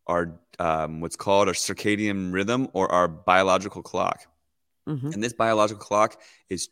our 0.06 0.38
um, 0.58 1.00
what's 1.00 1.16
called 1.16 1.48
our 1.48 1.54
circadian 1.54 2.32
rhythm 2.32 2.68
or 2.74 2.90
our 2.92 3.08
biological 3.08 3.82
clock. 3.82 4.26
Mm-hmm. 4.88 5.12
And 5.12 5.22
this 5.22 5.32
biological 5.32 5.82
clock 5.82 6.20
is 6.48 6.68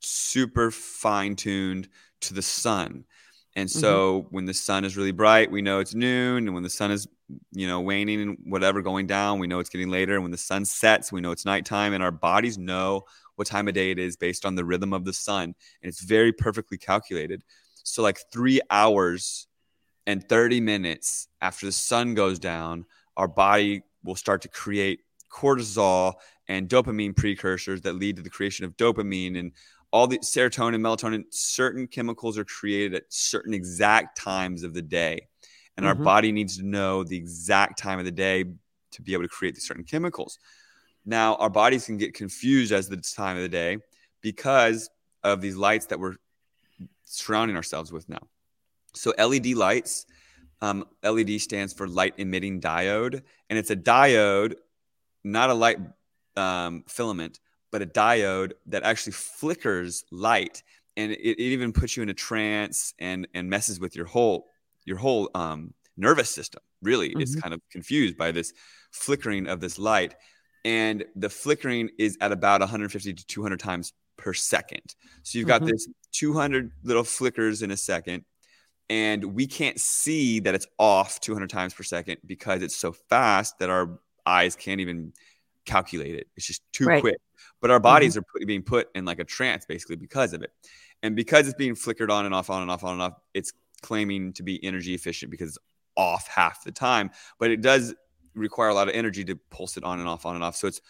super 0.00 0.70
fine 0.70 1.36
tuned 1.36 1.88
to 2.22 2.34
the 2.34 2.42
sun. 2.42 3.04
And 3.60 3.68
mm-hmm. 3.68 3.78
so 3.78 4.22
mm-hmm. 4.22 4.34
when 4.34 4.44
the 4.46 4.54
sun 4.54 4.84
is 4.84 4.96
really 4.96 5.12
bright, 5.12 5.50
we 5.50 5.62
know 5.62 5.80
it's 5.80 5.94
noon. 5.94 6.46
And 6.46 6.54
when 6.54 6.62
the 6.62 6.70
sun 6.70 6.90
is, 6.90 7.06
you 7.52 7.66
know, 7.66 7.80
waning 7.80 8.20
and 8.22 8.38
whatever 8.44 8.80
going 8.80 9.06
down, 9.06 9.38
we 9.38 9.46
know 9.46 9.60
it's 9.60 9.70
getting 9.70 9.90
later. 9.90 10.14
And 10.14 10.22
when 10.22 10.30
the 10.32 10.38
sun 10.38 10.64
sets, 10.64 11.12
we 11.12 11.20
know 11.20 11.30
it's 11.30 11.44
nighttime. 11.44 11.92
And 11.92 12.02
our 12.02 12.10
bodies 12.10 12.56
know 12.56 13.02
what 13.36 13.46
time 13.46 13.68
of 13.68 13.74
day 13.74 13.90
it 13.90 13.98
is 13.98 14.16
based 14.16 14.46
on 14.46 14.54
the 14.54 14.64
rhythm 14.64 14.92
of 14.92 15.04
the 15.04 15.12
sun. 15.12 15.54
And 15.82 15.88
it's 15.88 16.00
very 16.00 16.32
perfectly 16.32 16.78
calculated. 16.78 17.44
So, 17.82 18.02
like 18.02 18.18
three 18.32 18.60
hours 18.70 19.46
and 20.06 20.26
30 20.26 20.60
minutes 20.60 21.28
after 21.40 21.66
the 21.66 21.72
sun 21.72 22.14
goes 22.14 22.38
down, 22.38 22.86
our 23.16 23.28
body 23.28 23.82
will 24.02 24.16
start 24.16 24.42
to 24.42 24.48
create 24.48 25.00
cortisol 25.30 26.14
and 26.48 26.68
dopamine 26.68 27.14
precursors 27.14 27.82
that 27.82 27.92
lead 27.92 28.16
to 28.16 28.22
the 28.22 28.30
creation 28.30 28.64
of 28.64 28.76
dopamine 28.76 29.38
and 29.38 29.52
all 29.92 30.06
the 30.06 30.18
serotonin, 30.18 30.80
melatonin, 30.80 31.24
certain 31.30 31.86
chemicals 31.86 32.38
are 32.38 32.44
created 32.44 32.94
at 32.94 33.04
certain 33.08 33.54
exact 33.54 34.16
times 34.16 34.62
of 34.62 34.74
the 34.74 34.82
day. 34.82 35.26
and 35.76 35.86
mm-hmm. 35.86 35.98
our 35.98 36.04
body 36.04 36.32
needs 36.32 36.58
to 36.58 36.64
know 36.64 37.04
the 37.04 37.16
exact 37.16 37.78
time 37.78 37.98
of 37.98 38.04
the 38.04 38.10
day 38.10 38.44
to 38.92 39.02
be 39.02 39.12
able 39.12 39.22
to 39.22 39.28
create 39.28 39.54
these 39.54 39.66
certain 39.66 39.84
chemicals. 39.84 40.38
Now, 41.06 41.36
our 41.36 41.50
bodies 41.50 41.86
can 41.86 41.96
get 41.96 42.14
confused 42.14 42.72
as 42.72 42.88
the 42.88 42.96
time 42.96 43.36
of 43.36 43.42
the 43.42 43.48
day 43.48 43.78
because 44.20 44.90
of 45.22 45.40
these 45.40 45.56
lights 45.56 45.86
that 45.86 45.98
we're 45.98 46.16
surrounding 47.04 47.56
ourselves 47.56 47.92
with 47.92 48.08
now. 48.08 48.28
So, 48.94 49.12
LED 49.16 49.48
lights, 49.54 50.06
um, 50.60 50.84
LED 51.02 51.40
stands 51.40 51.72
for 51.72 51.88
light 51.88 52.14
emitting 52.18 52.60
diode, 52.60 53.22
and 53.48 53.58
it's 53.58 53.70
a 53.70 53.76
diode, 53.76 54.54
not 55.24 55.50
a 55.50 55.54
light 55.54 55.78
um, 56.36 56.84
filament, 56.86 57.40
but 57.70 57.82
a 57.82 57.86
diode 57.86 58.52
that 58.66 58.82
actually 58.82 59.12
flickers 59.12 60.04
light, 60.10 60.62
and 60.96 61.12
it, 61.12 61.20
it, 61.20 61.40
even 61.40 61.72
puts 61.72 61.96
you 61.96 62.02
in 62.02 62.08
a 62.08 62.14
trance 62.14 62.94
and 62.98 63.28
and 63.34 63.48
messes 63.48 63.80
with 63.80 63.96
your 63.96 64.06
whole 64.06 64.48
your 64.84 64.96
whole 64.96 65.30
um, 65.34 65.74
nervous 65.96 66.30
system. 66.30 66.62
Really, 66.82 67.10
mm-hmm. 67.10 67.20
it's 67.20 67.34
kind 67.34 67.54
of 67.54 67.60
confused 67.70 68.16
by 68.16 68.32
this 68.32 68.52
flickering 68.90 69.46
of 69.46 69.60
this 69.60 69.78
light, 69.78 70.14
and 70.64 71.04
the 71.16 71.30
flickering 71.30 71.90
is 71.98 72.16
at 72.20 72.32
about 72.32 72.60
150 72.60 73.14
to 73.14 73.26
200 73.26 73.60
times 73.60 73.92
per 74.16 74.32
second. 74.32 74.94
So 75.22 75.38
you've 75.38 75.48
got 75.48 75.62
mm-hmm. 75.62 75.70
this 75.70 75.88
200 76.12 76.72
little 76.82 77.04
flickers 77.04 77.62
in 77.62 77.70
a 77.70 77.76
second, 77.76 78.24
and 78.88 79.24
we 79.34 79.46
can't 79.46 79.80
see 79.80 80.40
that 80.40 80.54
it's 80.54 80.66
off 80.78 81.20
200 81.20 81.48
times 81.48 81.74
per 81.74 81.82
second 81.82 82.18
because 82.26 82.62
it's 82.62 82.76
so 82.76 82.92
fast 82.92 83.58
that 83.60 83.70
our 83.70 84.00
eyes 84.26 84.56
can't 84.56 84.80
even 84.80 85.12
calculate 85.64 86.14
it. 86.14 86.26
It's 86.36 86.46
just 86.46 86.62
too 86.72 86.86
right. 86.86 87.00
quick. 87.00 87.16
But 87.60 87.70
our 87.70 87.80
bodies 87.80 88.12
mm-hmm. 88.12 88.20
are 88.20 88.38
put, 88.40 88.46
being 88.46 88.62
put 88.62 88.88
in 88.94 89.04
like 89.04 89.18
a 89.18 89.24
trance 89.24 89.66
basically 89.66 89.96
because 89.96 90.32
of 90.32 90.42
it. 90.42 90.50
And 91.02 91.16
because 91.16 91.46
it's 91.46 91.56
being 91.56 91.74
flickered 91.74 92.10
on 92.10 92.26
and 92.26 92.34
off, 92.34 92.50
on 92.50 92.62
and 92.62 92.70
off, 92.70 92.84
on 92.84 92.92
and 92.94 93.02
off, 93.02 93.14
it's 93.34 93.52
claiming 93.82 94.32
to 94.34 94.42
be 94.42 94.62
energy 94.64 94.94
efficient 94.94 95.30
because 95.30 95.48
it's 95.50 95.58
off 95.96 96.28
half 96.28 96.64
the 96.64 96.72
time. 96.72 97.10
But 97.38 97.50
it 97.50 97.60
does 97.60 97.94
require 98.34 98.68
a 98.68 98.74
lot 98.74 98.88
of 98.88 98.94
energy 98.94 99.24
to 99.24 99.36
pulse 99.50 99.76
it 99.76 99.84
on 99.84 99.98
and 99.98 100.08
off, 100.08 100.26
on 100.26 100.34
and 100.34 100.44
off. 100.44 100.56
So 100.56 100.66
it's 100.66 100.80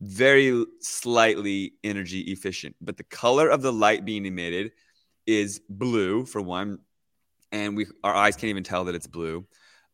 very 0.00 0.64
slightly 0.80 1.74
energy 1.82 2.20
efficient. 2.20 2.76
But 2.80 2.96
the 2.96 3.04
color 3.04 3.48
of 3.48 3.62
the 3.62 3.72
light 3.72 4.04
being 4.04 4.26
emitted 4.26 4.72
is 5.26 5.60
blue 5.68 6.26
for 6.26 6.40
one, 6.40 6.78
and 7.52 7.76
we 7.76 7.86
our 8.02 8.14
eyes 8.14 8.36
can't 8.36 8.50
even 8.50 8.64
tell 8.64 8.84
that 8.84 8.94
it's 8.94 9.06
blue 9.06 9.46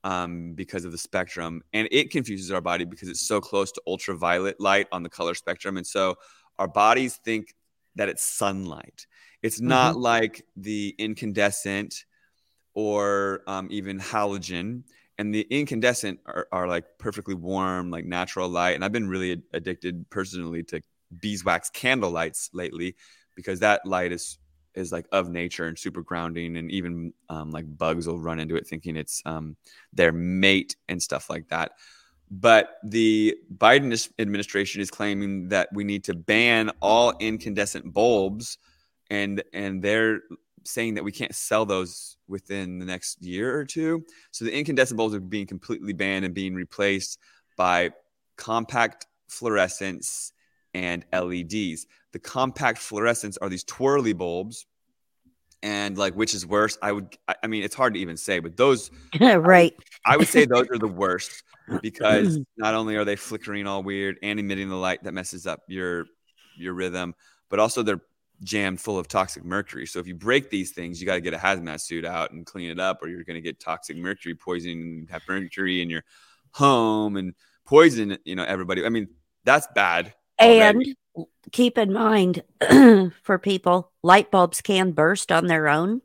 um, 0.04 0.54
because 0.54 0.84
of 0.84 0.92
the 0.92 0.98
spectrum, 0.98 1.62
and 1.72 1.88
it 1.90 2.10
confuses 2.10 2.50
our 2.50 2.60
body 2.60 2.84
because 2.84 3.08
it's 3.08 3.26
so 3.26 3.40
close 3.40 3.72
to 3.72 3.82
ultraviolet 3.86 4.60
light 4.60 4.86
on 4.92 5.02
the 5.02 5.10
color 5.10 5.34
spectrum, 5.34 5.76
and 5.76 5.86
so 5.86 6.16
our 6.58 6.68
bodies 6.68 7.16
think 7.24 7.54
that 7.96 8.08
it's 8.08 8.22
sunlight. 8.22 9.06
It's 9.42 9.60
not 9.60 9.92
mm-hmm. 9.92 10.02
like 10.02 10.46
the 10.56 10.94
incandescent 10.98 12.04
or 12.74 13.42
um, 13.46 13.68
even 13.70 13.98
halogen. 13.98 14.84
And 15.18 15.34
the 15.34 15.46
incandescent 15.50 16.20
are, 16.26 16.46
are, 16.50 16.66
like 16.66 16.84
perfectly 16.98 17.34
warm, 17.34 17.90
like 17.90 18.06
natural 18.06 18.48
light. 18.48 18.74
And 18.74 18.84
I've 18.84 18.92
been 18.92 19.08
really 19.08 19.42
addicted 19.52 20.08
personally 20.08 20.62
to 20.64 20.80
beeswax 21.20 21.68
candle 21.70 22.10
lights 22.10 22.50
lately 22.52 22.96
because 23.36 23.60
that 23.60 23.84
light 23.84 24.12
is 24.12 24.38
is 24.74 24.92
like 24.92 25.06
of 25.12 25.30
nature 25.30 25.66
and 25.66 25.78
super 25.78 26.02
grounding 26.02 26.56
and 26.56 26.70
even 26.70 27.12
um, 27.28 27.50
like 27.50 27.64
bugs 27.76 28.06
will 28.06 28.20
run 28.20 28.40
into 28.40 28.56
it 28.56 28.66
thinking 28.66 28.96
it's 28.96 29.22
um, 29.26 29.56
their 29.92 30.12
mate 30.12 30.76
and 30.88 31.02
stuff 31.02 31.28
like 31.28 31.48
that. 31.48 31.72
But 32.30 32.76
the 32.84 33.36
biden 33.56 34.08
administration 34.18 34.80
is 34.80 34.90
claiming 34.90 35.48
that 35.48 35.68
we 35.72 35.82
need 35.82 36.04
to 36.04 36.14
ban 36.14 36.70
all 36.80 37.12
incandescent 37.18 37.92
bulbs 37.92 38.58
and 39.10 39.42
and 39.52 39.82
they're 39.82 40.20
saying 40.64 40.94
that 40.94 41.04
we 41.04 41.12
can't 41.12 41.34
sell 41.34 41.66
those 41.66 42.16
within 42.28 42.78
the 42.78 42.84
next 42.84 43.22
year 43.22 43.58
or 43.58 43.64
two. 43.64 44.04
So 44.30 44.44
the 44.44 44.56
incandescent 44.56 44.96
bulbs 44.96 45.14
are 45.14 45.20
being 45.20 45.46
completely 45.46 45.92
banned 45.92 46.24
and 46.24 46.34
being 46.34 46.54
replaced 46.54 47.18
by 47.56 47.90
compact 48.36 49.06
fluorescents 49.28 50.32
and 50.74 51.04
LEDs. 51.12 51.86
The 52.12 52.18
compact 52.18 52.78
fluorescents 52.78 53.36
are 53.40 53.48
these 53.48 53.64
twirly 53.64 54.12
bulbs. 54.12 54.66
And 55.62 55.98
like, 55.98 56.14
which 56.14 56.34
is 56.34 56.46
worse? 56.46 56.78
I 56.80 56.92
would, 56.92 57.18
I 57.42 57.46
mean, 57.46 57.62
it's 57.62 57.74
hard 57.74 57.92
to 57.92 58.00
even 58.00 58.16
say, 58.16 58.38
but 58.38 58.56
those, 58.56 58.90
right? 59.20 59.74
I 60.06 60.16
would 60.16 60.28
say 60.28 60.46
those 60.46 60.68
are 60.70 60.78
the 60.78 60.88
worst 60.88 61.42
because 61.82 62.38
mm. 62.38 62.46
not 62.56 62.74
only 62.74 62.96
are 62.96 63.04
they 63.04 63.16
flickering 63.16 63.66
all 63.66 63.82
weird 63.82 64.16
and 64.22 64.40
emitting 64.40 64.70
the 64.70 64.76
light 64.76 65.04
that 65.04 65.12
messes 65.12 65.46
up 65.46 65.60
your 65.68 66.06
your 66.56 66.72
rhythm, 66.72 67.14
but 67.50 67.58
also 67.58 67.82
they're 67.82 68.00
jammed 68.42 68.80
full 68.80 68.98
of 68.98 69.08
toxic 69.08 69.44
mercury. 69.44 69.86
So 69.86 69.98
if 69.98 70.06
you 70.06 70.14
break 70.14 70.50
these 70.50 70.72
things, 70.72 71.00
you 71.00 71.06
got 71.06 71.14
to 71.14 71.20
get 71.20 71.34
a 71.34 71.38
hazmat 71.38 71.80
suit 71.80 72.04
out 72.04 72.32
and 72.32 72.46
clean 72.46 72.70
it 72.70 72.80
up, 72.80 73.02
or 73.02 73.08
you're 73.08 73.24
going 73.24 73.34
to 73.34 73.40
get 73.40 73.60
toxic 73.60 73.96
mercury 73.96 74.34
poisoning 74.34 74.80
and 74.80 75.10
have 75.10 75.22
mercury 75.28 75.82
in 75.82 75.90
your 75.90 76.04
home 76.52 77.16
and 77.16 77.34
poison, 77.66 78.16
you 78.24 78.34
know, 78.34 78.44
everybody. 78.44 78.84
I 78.84 78.88
mean, 78.88 79.08
that's 79.44 79.66
bad. 79.74 80.14
And 80.40 80.84
keep 81.52 81.78
in 81.78 81.92
mind 81.92 82.42
for 83.22 83.38
people, 83.38 83.92
light 84.02 84.30
bulbs 84.30 84.60
can 84.60 84.92
burst 84.92 85.30
on 85.30 85.46
their 85.46 85.68
own. 85.68 86.02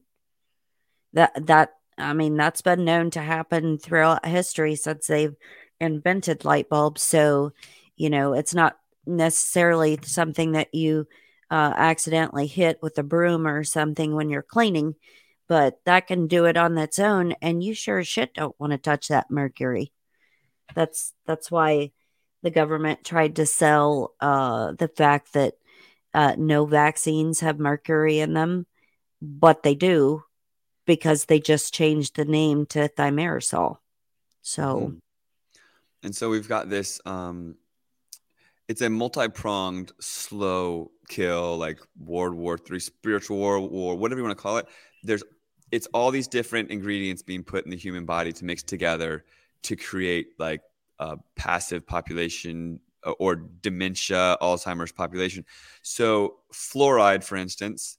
That 1.14 1.48
that 1.48 1.74
I 1.98 2.14
mean, 2.14 2.36
that's 2.36 2.62
been 2.62 2.84
known 2.84 3.12
to 3.12 3.22
happen 3.22 3.78
throughout 3.78 4.26
history 4.26 4.76
since 4.76 5.08
they've 5.08 5.36
invented 5.80 6.46
light 6.46 6.70
bulbs. 6.70 7.04
So, 7.04 7.54
you 7.96 8.10
know, 8.10 8.34
it's 8.34 8.54
not 8.54 8.78
necessarily 9.06 10.00
something 10.04 10.54
that 10.54 10.74
you 10.74 11.08
uh, 11.50 11.74
accidentally 11.76 12.48
hit 12.48 12.80
with 12.82 12.98
a 12.98 13.04
broom 13.04 13.48
or 13.48 13.64
something 13.64 14.16
when 14.16 14.30
you're 14.30 14.42
cleaning, 14.42 14.96
but 15.48 15.80
that 15.86 16.08
can 16.08 16.28
do 16.28 16.46
it 16.46 16.58
on 16.58 16.78
its 16.78 17.00
own. 17.00 17.34
And 17.42 17.64
you 17.64 17.74
sure 17.74 18.00
as 18.00 18.08
shit 18.08 18.34
don't 18.34 18.60
want 18.60 18.72
to 18.72 18.78
touch 18.78 19.08
that 19.08 19.32
mercury. 19.32 19.92
That's 20.74 21.14
that's 21.26 21.52
why 21.52 21.92
the 22.46 22.52
government 22.52 23.04
tried 23.04 23.38
to 23.38 23.46
sell 23.48 24.14
uh, 24.22 24.72
the 24.74 24.88
fact 24.88 25.34
that 25.34 25.56
uh, 26.14 26.36
no 26.38 26.68
vaccines 26.68 27.40
have 27.40 27.58
mercury 27.58 28.20
in 28.20 28.34
them, 28.34 28.68
but 29.20 29.64
they 29.64 29.74
do 29.74 30.24
because 30.86 31.26
they 31.26 31.40
just 31.40 31.74
changed 31.74 32.16
the 32.16 32.24
name 32.24 32.68
to 32.68 32.88
thimerosal. 32.88 33.78
So, 34.44 34.94
mm. 34.94 35.00
and 36.04 36.16
so 36.16 36.30
we've 36.30 36.48
got 36.48 36.70
this. 36.70 37.02
Um, 37.04 37.56
it's 38.68 38.82
a 38.82 38.92
multi-pronged, 38.92 39.92
slow 40.00 40.92
kill, 41.10 41.58
like 41.58 41.80
World 41.98 42.36
War 42.36 42.60
Three, 42.60 42.80
spiritual 42.80 43.38
war, 43.38 43.60
war, 43.60 43.96
whatever 43.96 44.20
you 44.20 44.26
want 44.26 44.38
to 44.38 44.42
call 44.42 44.58
it. 44.58 44.68
There's, 45.02 45.24
it's 45.72 45.88
all 45.96 46.12
these 46.12 46.28
different 46.28 46.70
ingredients 46.70 47.24
being 47.24 47.44
put 47.44 47.66
in 47.66 47.72
the 47.72 47.78
human 47.78 48.06
body 48.06 48.32
to 48.34 48.46
mix 48.46 48.62
together 48.62 49.26
to 49.64 49.76
create 49.76 50.28
like 50.38 50.62
uh, 51.00 51.18
passive 51.36 51.86
population 51.86 52.80
uh, 53.06 53.12
or 53.12 53.36
dementia, 53.36 54.38
Alzheimer's 54.42 54.92
population. 54.92 55.46
So, 55.82 56.38
fluoride, 56.54 57.24
for 57.24 57.36
instance, 57.36 57.98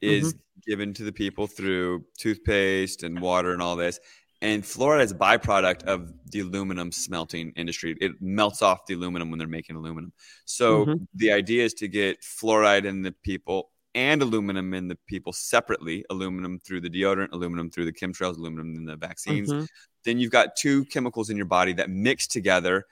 is 0.00 0.32
mm-hmm. 0.32 0.70
given 0.70 0.94
to 0.94 1.04
the 1.04 1.12
people 1.12 1.46
through 1.46 2.04
toothpaste 2.18 3.02
and 3.02 3.20
water 3.20 3.52
and 3.52 3.62
all 3.62 3.76
this. 3.76 4.00
And 4.42 4.62
fluoride 4.62 5.04
is 5.04 5.12
a 5.12 5.16
byproduct 5.16 5.84
of 5.84 6.12
the 6.30 6.40
aluminum 6.40 6.92
smelting 6.92 7.52
industry. 7.56 7.96
It 8.00 8.12
melts 8.20 8.62
off 8.62 8.86
the 8.86 8.94
aluminum 8.94 9.30
when 9.30 9.38
they're 9.38 9.48
making 9.48 9.76
aluminum. 9.76 10.12
So, 10.44 10.86
mm-hmm. 10.86 11.04
the 11.14 11.32
idea 11.32 11.64
is 11.64 11.74
to 11.74 11.88
get 11.88 12.22
fluoride 12.22 12.84
in 12.84 13.02
the 13.02 13.12
people 13.12 13.70
and 13.96 14.20
aluminum 14.20 14.74
in 14.74 14.88
the 14.88 14.98
people 15.06 15.32
separately 15.32 16.04
aluminum 16.10 16.60
through 16.60 16.82
the 16.82 16.90
deodorant, 16.90 17.32
aluminum 17.32 17.70
through 17.70 17.86
the 17.86 17.92
chemtrails, 17.92 18.36
aluminum 18.36 18.76
in 18.76 18.84
the 18.84 18.96
vaccines. 18.96 19.50
Mm-hmm. 19.50 19.64
Then 20.06 20.18
you've 20.20 20.30
got 20.30 20.54
two 20.56 20.84
chemicals 20.86 21.30
in 21.30 21.36
your 21.36 21.46
body 21.46 21.72
that 21.74 21.90
mix 21.90 22.28
together 22.28 22.86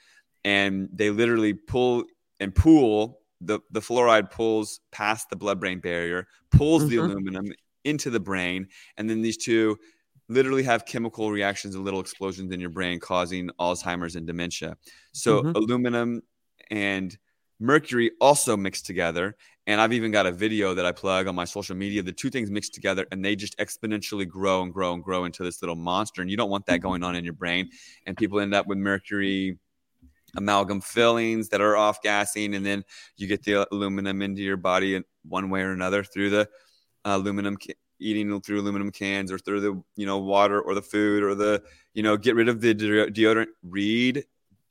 and 0.45 0.89
they 0.93 1.11
literally 1.11 1.55
pull 1.55 2.05
and 2.41 2.55
pool. 2.55 3.21
The, 3.41 3.61
the 3.71 3.81
fluoride 3.81 4.31
pulls 4.31 4.81
past 4.91 5.31
the 5.31 5.37
blood 5.37 5.61
brain 5.61 5.79
barrier, 5.79 6.27
pulls 6.51 6.83
mm-hmm. 6.83 6.91
the 6.91 6.97
aluminum 6.97 7.53
into 7.85 8.11
the 8.11 8.21
brain. 8.21 8.67
And 8.97 9.09
then 9.09 9.23
these 9.23 9.37
two 9.37 9.79
literally 10.29 10.65
have 10.65 10.87
chemical 10.87 11.31
reactions 11.31 11.77
and 11.77 11.85
little 11.85 12.01
explosions 12.01 12.53
in 12.53 12.61
your 12.61 12.71
brain 12.71 12.99
causing 12.99 13.49
Alzheimer's 13.61 14.17
and 14.17 14.27
dementia. 14.27 14.77
So, 15.12 15.43
mm-hmm. 15.43 15.53
aluminum 15.55 16.23
and 16.71 17.17
mercury 17.61 18.11
also 18.21 18.57
mix 18.57 18.83
together 18.83 19.37
and 19.67 19.81
I've 19.81 19.93
even 19.95 20.11
got 20.11 20.27
a 20.27 20.33
video 20.33 20.75
that 20.75 20.85
I 20.85 20.93
plug 20.93 21.27
on 21.27 21.35
my 21.35 21.45
social 21.45 21.75
media. 21.75 22.03
The 22.03 22.12
two 22.12 22.29
things 22.29 22.51
mixed 22.51 22.75
together 22.75 23.07
and 23.11 23.25
they 23.25 23.35
just 23.35 23.57
exponentially 23.59 24.29
grow 24.29 24.62
and 24.62 24.73
grow 24.73 24.93
and 24.93 25.03
grow 25.03 25.25
into 25.25 25.43
this 25.43 25.62
little 25.62 25.77
monster. 25.77 26.21
And 26.21 26.31
you 26.31 26.37
don't 26.37 26.51
want 26.51 26.67
that 26.67 26.81
mm-hmm. 26.81 26.89
going 26.89 27.03
on 27.03 27.17
in 27.17 27.25
your 27.25 27.33
brain. 27.33 27.71
And 28.07 28.17
people 28.17 28.41
end 28.41 28.55
up 28.55 28.67
with 28.67 28.77
mercury 28.77 29.59
amalgam 30.37 30.81
fillings 30.81 31.49
that 31.49 31.62
are 31.62 31.77
off 31.77 32.03
gassing. 32.03 32.55
And 32.55 32.67
then 32.67 32.85
you 33.17 33.27
get 33.27 33.43
the 33.43 33.67
aluminum 33.73 34.21
into 34.21 34.43
your 34.43 34.59
body 34.59 34.97
in 34.97 35.05
one 35.27 35.49
way 35.49 35.62
or 35.62 35.73
another 35.73 36.05
through 36.05 36.31
the 36.31 36.49
aluminum 37.07 37.57
eating 38.01 38.41
through 38.41 38.61
aluminum 38.61 38.91
cans 38.91 39.31
or 39.33 39.39
through 39.39 39.61
the 39.61 39.83
you 39.97 40.05
know 40.05 40.19
water 40.19 40.61
or 40.61 40.75
the 40.75 40.83
food 40.83 41.23
or 41.23 41.35
the 41.35 41.62
you 41.95 42.03
know 42.03 42.17
get 42.17 42.35
rid 42.35 42.49
of 42.49 42.61
the 42.61 42.75
deodorant 42.75 43.47
read 43.62 44.25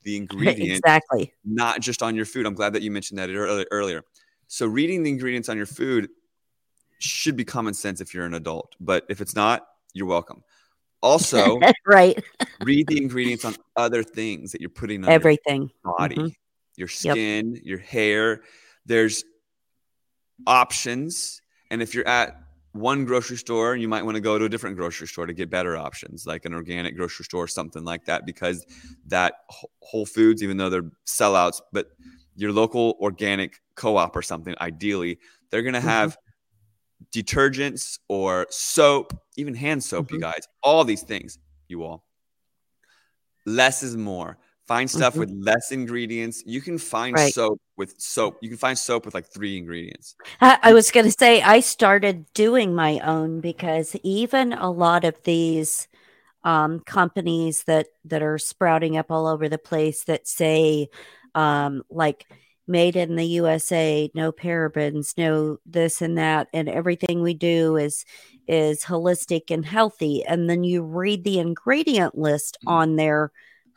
the 0.04 0.18
ingredient 0.18 0.78
exactly 0.78 1.32
not 1.46 1.80
just 1.80 2.04
on 2.04 2.16
your 2.16 2.26
food 2.26 2.46
i'm 2.46 2.54
glad 2.54 2.74
that 2.74 2.82
you 2.82 2.92
mentioned 2.92 3.18
that 3.18 3.30
earlier 3.30 4.04
so 4.54 4.68
reading 4.68 5.02
the 5.02 5.10
ingredients 5.10 5.50
on 5.50 5.58
your 5.58 5.66
food 5.66 6.10
should 7.00 7.36
be 7.36 7.44
common 7.44 7.74
sense 7.74 8.02
if 8.02 8.14
you're 8.14 8.28
an 8.28 8.36
adult, 8.36 8.76
but 8.80 9.04
if 9.10 9.20
it's 9.20 9.36
not, 9.36 9.66
you're 9.96 10.06
welcome. 10.06 10.44
Also, 11.02 11.60
right. 11.88 12.24
read 12.62 12.86
the 12.86 13.02
ingredients 13.02 13.46
on 13.46 13.56
other 13.76 14.04
things 14.04 14.52
that 14.52 14.62
you're 14.62 14.70
putting 14.70 15.04
on 15.04 15.10
everything 15.10 15.72
your 15.84 15.98
body, 15.98 16.16
mm-hmm. 16.18 16.28
your 16.78 16.88
skin, 16.88 17.56
yep. 17.56 17.64
your 17.66 17.80
hair. 17.80 18.42
There's 18.86 19.24
options. 20.46 21.42
And 21.72 21.82
if 21.82 21.96
you're 21.96 22.08
at 22.08 22.40
one 22.74 23.06
grocery 23.06 23.38
store, 23.38 23.76
you 23.76 23.88
might 23.88 24.04
want 24.04 24.18
to 24.18 24.22
go 24.22 24.38
to 24.38 24.46
a 24.46 24.50
different 24.50 24.78
grocery 24.78 25.08
store 25.08 25.26
to 25.26 25.34
get 25.34 25.50
better 25.50 25.76
options, 25.76 26.28
like 26.28 26.46
an 26.46 26.54
organic 26.54 26.96
grocery 26.96 27.26
store, 27.26 27.46
or 27.46 27.48
something 27.48 27.84
like 27.84 28.06
that, 28.06 28.28
because 28.28 28.68
that 29.08 29.34
Whole 29.80 30.06
Foods, 30.06 30.44
even 30.44 30.58
though 30.58 30.70
they're 30.70 30.92
sellouts, 31.08 31.60
but 31.72 31.88
your 32.36 32.52
local 32.52 32.98
organic 33.00 33.63
co-op 33.76 34.16
or 34.16 34.22
something, 34.22 34.56
ideally, 34.60 35.20
they're 35.50 35.62
going 35.62 35.74
to 35.74 35.80
mm-hmm. 35.80 35.88
have 35.88 36.12
mm-hmm. 36.12 37.20
detergents 37.20 38.00
or 38.08 38.48
soap, 38.50 39.14
even 39.38 39.54
hand 39.54 39.84
soap, 39.84 40.08
mm-hmm. 40.08 40.16
you 40.16 40.22
guys, 40.22 40.48
all 40.62 40.84
these 40.84 41.04
things, 41.04 41.40
you 41.68 41.84
all. 41.84 42.06
Less 43.46 43.84
is 43.84 43.98
more. 43.98 44.38
Find 44.66 44.90
stuff 44.90 45.14
mm-hmm. 45.14 45.20
with 45.20 45.32
less 45.32 45.72
ingredients. 45.72 46.42
You 46.46 46.62
can 46.62 46.78
find 46.78 47.16
right. 47.16 47.34
soap 47.34 47.60
with 47.76 48.00
soap. 48.00 48.38
You 48.42 48.48
can 48.48 48.58
find 48.58 48.78
soap 48.78 49.06
with 49.06 49.14
like 49.14 49.26
three 49.26 49.58
ingredients. 49.58 50.16
I, 50.40 50.58
I 50.64 50.74
was 50.74 50.90
going 50.90 51.06
to 51.06 51.12
say, 51.12 51.42
I 51.42 51.60
started 51.60 52.32
doing 52.34 52.74
my 52.74 53.00
own 53.00 53.42
because 53.42 53.94
even 54.04 54.54
a 54.54 54.72
lot 54.72 55.04
of 55.04 55.22
these 55.24 55.90
um, 56.46 56.80
companies 56.80 57.64
that 57.66 57.88
that 58.06 58.22
are 58.22 58.38
sprouting 58.38 58.98
up 58.98 59.12
all 59.12 59.28
over 59.28 59.50
the 59.50 59.58
place 59.58 60.04
that 60.06 60.28
say 60.28 60.90
um, 61.36 61.84
like 61.90 62.26
made 62.68 62.96
in 62.96 63.16
the 63.16 63.26
USA, 63.26 64.10
no 64.14 64.32
parabens, 64.32 65.18
no 65.18 65.58
this 65.66 66.02
and 66.02 66.18
that, 66.18 66.48
and 66.54 66.70
everything 66.70 67.22
we 67.22 67.34
do 67.34 67.78
is 67.78 68.06
is 68.48 68.84
holistic 68.84 69.52
and 69.52 69.66
healthy. 69.66 70.24
And 70.26 70.50
then 70.50 70.64
you 70.64 70.84
read 70.84 71.24
the 71.24 71.40
ingredient 71.40 72.18
list 72.18 72.58
mm-hmm. 72.62 72.70
on 72.70 72.96
their 72.96 73.32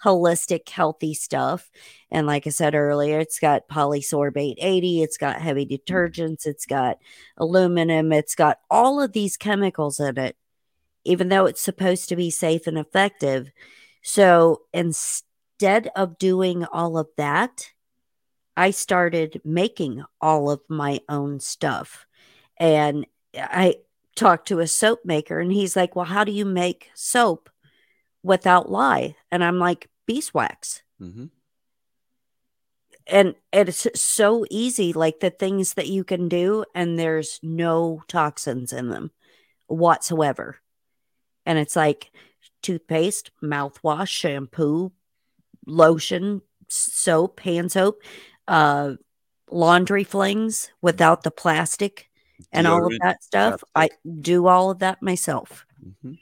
holistic, 0.05 0.69
healthy 0.69 1.15
stuff. 1.15 1.71
And 2.11 2.27
like 2.27 2.47
I 2.47 2.51
said 2.51 2.75
earlier, 2.75 3.19
it's 3.19 3.39
got 3.39 3.69
polysorbate 3.69 4.57
80, 4.59 5.03
it's 5.03 5.17
got 5.17 5.41
heavy 5.41 5.67
detergents, 5.67 6.47
it's 6.47 6.67
got 6.67 6.99
aluminum, 7.37 8.13
it's 8.13 8.35
got 8.35 8.59
all 8.71 9.01
of 9.01 9.13
these 9.13 9.37
chemicals 9.37 9.99
in 9.99 10.19
it, 10.19 10.37
even 11.05 11.29
though 11.29 11.47
it's 11.47 11.63
supposed 11.63 12.09
to 12.09 12.17
be 12.17 12.31
safe 12.31 12.67
and 12.67 12.79
effective. 12.79 13.51
So 14.03 14.63
instead 14.73 15.91
of 15.97 16.19
doing 16.19 16.65
all 16.67 16.99
of 16.99 17.09
that, 17.17 17.73
I 18.57 18.71
started 18.71 19.41
making 19.45 20.05
all 20.21 20.51
of 20.51 20.61
my 20.69 21.01
own 21.09 21.41
stuff. 21.41 22.07
And 22.59 23.07
I 23.35 23.77
talked 24.15 24.49
to 24.49 24.61
a 24.61 24.67
soap 24.67 25.01
maker, 25.05 25.39
and 25.41 25.53
he's 25.53 25.77
like, 25.77 25.95
Well, 25.95 26.07
how 26.07 26.25
do 26.25 26.33
you 26.33 26.45
make 26.45 26.91
soap? 26.95 27.51
without 28.27 28.71
lye. 28.71 29.15
And 29.31 29.43
I'm 29.43 29.59
like, 29.59 29.89
beeswax. 30.07 30.83
Mm-hmm. 31.01 31.27
And 33.07 33.37
it's 33.53 33.87
so 33.95 34.45
easy, 34.51 34.93
like 34.93 35.21
the 35.21 35.31
things 35.31 35.75
that 35.75 35.87
you 35.87 36.03
can 36.03 36.29
do, 36.29 36.65
and 36.75 36.99
there's 36.99 37.39
no 37.41 38.03
toxins 38.09 38.73
in 38.73 38.89
them 38.89 39.13
whatsoever. 39.69 40.57
And 41.47 41.57
it's 41.57 41.77
like 41.77 42.11
toothpaste, 42.63 43.31
mouthwash, 43.41 44.09
shampoo, 44.09 44.91
lotion, 45.65 46.43
soap, 46.67 47.39
hand 47.39 47.71
soap, 47.71 48.03
uh, 48.49 48.95
laundry 49.51 50.05
flings 50.05 50.71
without 50.83 51.23
the 51.23 51.31
plastic 51.31 52.11
and 52.53 52.67
Deodorant, 52.67 52.71
all 52.71 52.87
of 52.87 52.93
that 53.03 53.23
stuff. 53.23 53.63
Plastic. 53.75 53.99
I 54.05 54.11
do 54.21 54.47
all 54.47 54.71
of 54.71 54.79
that 54.81 55.03
myself. 55.03 55.67
Mm-hmm. 55.85 56.13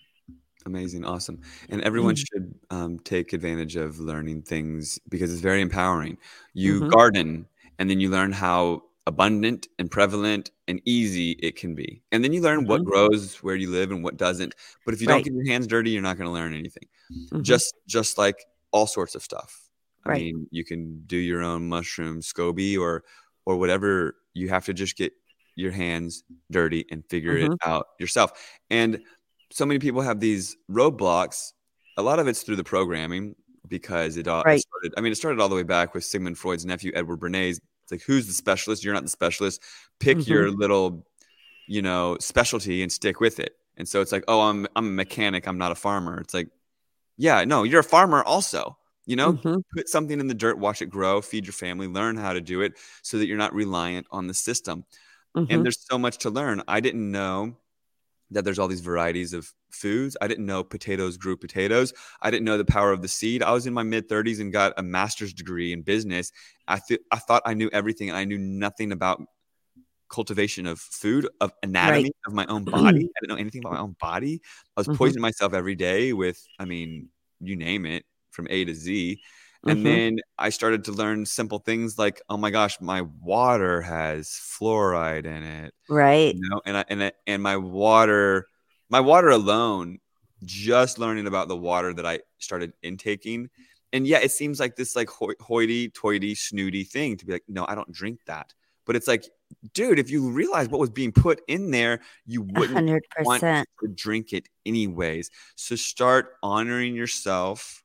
Amazing, 0.66 1.05
awesome, 1.05 1.43
and 1.68 1.83
everyone 1.83 2.14
mm-hmm. 2.14 2.45
should 2.45 2.55
um, 2.70 2.99
take 3.01 3.35
advantage 3.35 3.77
of 3.77 4.01
learning 4.01 4.43
things 4.43 4.99
because 5.11 5.31
it's 5.31 5.43
very 5.43 5.61
empowering. 5.61 6.16
You 6.55 6.81
mm-hmm. 6.81 6.89
garden, 6.89 7.47
and 7.79 7.91
then 7.91 8.01
you 8.01 8.09
learn 8.09 8.33
how 8.33 8.85
abundant 9.07 9.68
and 9.79 9.91
prevalent 9.91 10.51
and 10.66 10.81
easy 10.87 11.33
it 11.33 11.57
can 11.57 11.75
be, 11.75 12.03
and 12.12 12.25
then 12.25 12.33
you 12.33 12.41
learn 12.41 12.61
mm-hmm. 12.61 12.70
what 12.70 12.85
grows 12.85 13.37
where 13.43 13.57
you 13.57 13.70
live 13.70 13.91
and 13.91 14.03
what 14.03 14.16
doesn't. 14.16 14.55
But 14.87 14.95
if 14.95 15.03
you 15.03 15.07
right. 15.09 15.16
don't 15.16 15.25
get 15.25 15.35
your 15.35 15.47
hands 15.47 15.66
dirty, 15.66 15.91
you're 15.91 16.01
not 16.01 16.16
going 16.16 16.29
to 16.29 16.33
learn 16.33 16.55
anything. 16.55 16.89
Mm-hmm. 17.12 17.43
Just, 17.43 17.75
just 17.87 18.16
like 18.16 18.47
all 18.70 18.87
sorts 18.87 19.14
of 19.14 19.22
stuff. 19.22 19.63
I 20.07 20.11
right. 20.11 20.22
mean, 20.22 20.46
you 20.50 20.64
can 20.64 21.02
do 21.07 21.16
your 21.16 21.42
own 21.42 21.68
mushroom 21.68 22.20
SCOBY 22.20 22.78
or, 22.78 23.05
or 23.46 23.57
whatever. 23.57 24.16
You 24.34 24.48
have 24.50 24.66
to 24.66 24.74
just 24.74 24.96
get 24.96 25.12
your 25.57 25.72
hands 25.72 26.24
dirty 26.50 26.84
and 26.90 27.05
figure 27.09 27.36
it 27.36 27.50
mm-hmm. 27.50 27.70
out 27.70 27.86
yourself. 27.98 28.32
And 28.70 29.00
so 29.50 29.64
many 29.64 29.78
people 29.78 30.02
have 30.02 30.20
these 30.20 30.57
roadblocks. 30.70 31.52
A 31.96 32.02
lot 32.02 32.18
of 32.18 32.26
it's 32.26 32.42
through 32.42 32.57
the 32.57 32.64
programming 32.64 33.36
because 33.68 34.16
it, 34.16 34.26
uh, 34.26 34.42
right. 34.44 34.61
started. 34.61 34.94
I 34.96 35.00
mean, 35.00 35.12
it 35.12 35.16
started 35.16 35.40
all 35.40 35.48
the 35.48 35.55
way 35.55 35.62
back 35.62 35.94
with 35.94 36.05
Sigmund 36.05 36.38
Freud's 36.38 36.66
nephew 36.66 36.92
Edward 36.94 37.20
Bernays. 37.20 37.61
It's 37.84 37.92
like, 37.92 38.02
who's 38.02 38.26
the 38.26 38.32
specialist? 38.32 38.84
You're 38.84 38.94
not 38.94 39.05
the 39.05 39.09
specialist. 39.09 39.62
Pick 40.00 40.18
mm-hmm. 40.18 40.32
your 40.32 40.50
little, 40.50 41.07
you 41.68 41.82
know, 41.82 42.16
specialty 42.18 42.82
and 42.82 42.90
stick 42.90 43.20
with 43.20 43.38
it. 43.38 43.55
And 43.76 43.88
so 43.88 44.00
it's 44.00 44.12
like, 44.12 44.24
oh, 44.28 44.40
I'm 44.40 44.66
I'm 44.76 44.86
a 44.86 44.90
mechanic. 44.90 45.46
I'm 45.46 45.59
not 45.59 45.72
a 45.72 45.74
farmer. 45.76 46.20
It's 46.20 46.34
like, 46.34 46.48
yeah, 47.16 47.44
no, 47.44 47.62
you're 47.62 47.80
a 47.80 47.84
farmer 47.84 48.22
also. 48.22 48.76
You 49.07 49.16
know, 49.16 49.34
mm-hmm. 49.34 49.57
put 49.76 49.88
something 49.88 50.18
in 50.18 50.28
the 50.28 50.34
dirt, 50.34 50.59
watch 50.59 50.80
it 50.80 50.86
grow, 50.86 51.20
feed 51.20 51.44
your 51.44 51.52
family, 51.52 51.86
learn 51.86 52.16
how 52.16 52.32
to 52.32 52.40
do 52.40 52.62
it, 52.62 52.72
so 53.02 53.18
that 53.18 53.26
you're 53.26 53.36
not 53.36 53.52
reliant 53.52 54.07
on 54.11 54.26
the 54.26 54.34
system. 54.34 54.84
Mm-hmm. 55.36 55.52
And 55.52 55.64
there's 55.64 55.84
so 55.84 55.98
much 55.98 56.18
to 56.18 56.30
learn. 56.30 56.62
I 56.68 56.80
didn't 56.80 57.11
know 57.11 57.57
that 58.30 58.44
there's 58.44 58.59
all 58.59 58.68
these 58.68 58.80
varieties 58.80 59.32
of 59.32 59.52
foods. 59.70 60.16
I 60.20 60.28
didn't 60.28 60.46
know 60.46 60.64
potatoes 60.64 61.16
grew 61.16 61.36
potatoes. 61.36 61.92
I 62.22 62.30
didn't 62.30 62.44
know 62.44 62.57
the 62.57 62.64
power 62.64 62.92
of 62.92 63.02
the 63.02 63.09
seed. 63.09 63.42
I 63.42 63.52
was 63.52 63.66
in 63.66 63.74
my 63.74 63.82
mid 63.82 64.09
30s 64.09 64.40
and 64.40 64.52
got 64.52 64.72
a 64.76 64.82
master's 64.82 65.32
degree 65.32 65.72
in 65.72 65.82
business. 65.82 66.32
I 66.66 66.80
th- 66.86 67.00
I 67.11 67.18
thought 67.18 67.42
I 67.44 67.55
knew 67.55 67.70
everything 67.72 68.09
and 68.09 68.18
I 68.18 68.24
knew 68.24 68.38
nothing 68.38 68.92
about 68.92 69.22
cultivation 70.09 70.66
of 70.66 70.80
food, 70.80 71.28
of 71.40 71.52
anatomy 71.62 72.05
right. 72.05 72.12
of 72.26 72.32
my 72.32 72.46
own 72.46 72.64
body. 72.64 72.86
I 72.86 73.20
didn't 73.20 73.28
know 73.28 73.36
anything 73.36 73.62
about 73.62 73.74
my 73.74 73.80
own 73.80 73.96
body. 74.00 74.40
I 74.76 74.80
was 74.80 74.86
mm-hmm. 74.86 74.96
poisoning 74.96 75.22
myself 75.22 75.55
every 75.55 75.74
day 75.74 76.12
with, 76.12 76.44
I 76.59 76.64
mean, 76.64 77.09
you 77.40 77.57
name 77.57 77.84
it, 77.86 78.05
from 78.35 78.47
A 78.51 78.64
to 78.64 78.74
Z. 78.74 79.20
And 79.66 79.78
mm-hmm. 79.78 79.85
then 79.85 80.18
I 80.39 80.51
started 80.51 80.85
to 80.85 80.93
learn 80.93 81.24
simple 81.24 81.59
things 81.59 81.99
like, 81.99 82.20
oh 82.28 82.37
my 82.37 82.51
gosh, 82.51 82.78
my 82.80 83.03
water 83.22 83.80
has 83.80 84.28
fluoride 84.28 85.24
in 85.24 85.43
it. 85.43 85.74
Right. 85.89 86.35
You 86.35 86.49
know, 86.51 86.61
and 86.66 86.76
I, 86.76 86.85
and 86.89 87.05
I, 87.05 87.12
and 87.26 87.43
my 87.43 87.57
water, 87.57 88.47
my 88.91 89.01
water 89.01 89.30
alone, 89.30 90.01
just 90.45 90.99
learning 90.99 91.26
about 91.26 91.49
the 91.49 91.57
water 91.57 91.95
that 91.95 92.05
I 92.05 92.20
started 92.39 92.74
intaking. 92.82 93.49
And 93.95 94.07
yeah, 94.07 94.18
it 94.18 94.32
seems 94.32 94.61
like 94.61 94.76
this 94.76 94.97
like 94.97 95.09
hoity 95.09 95.89
toity 95.89 96.35
snooty 96.35 96.85
thing 96.85 97.16
to 97.16 97.24
be 97.24 97.32
like, 97.32 97.45
no, 97.49 97.64
I 97.66 97.74
don't 97.74 97.91
drink 97.91 98.20
that. 98.26 98.53
But 98.87 98.97
it's 98.97 99.09
like, 99.09 99.24
dude, 99.72 99.99
if 99.99 100.11
you 100.11 100.30
realize 100.30 100.68
what 100.68 100.80
was 100.80 100.91
being 100.91 101.12
put 101.12 101.41
in 101.49 101.70
there, 101.70 102.01
you 102.26 102.43
wouldn't 102.43 102.87
100%. 102.87 103.01
want 103.24 103.41
to 103.41 103.89
drink 103.95 104.32
it 104.32 104.49
anyways. 104.66 105.30
So 105.55 105.74
start 105.76 106.35
honoring 106.43 106.95
yourself 106.95 107.84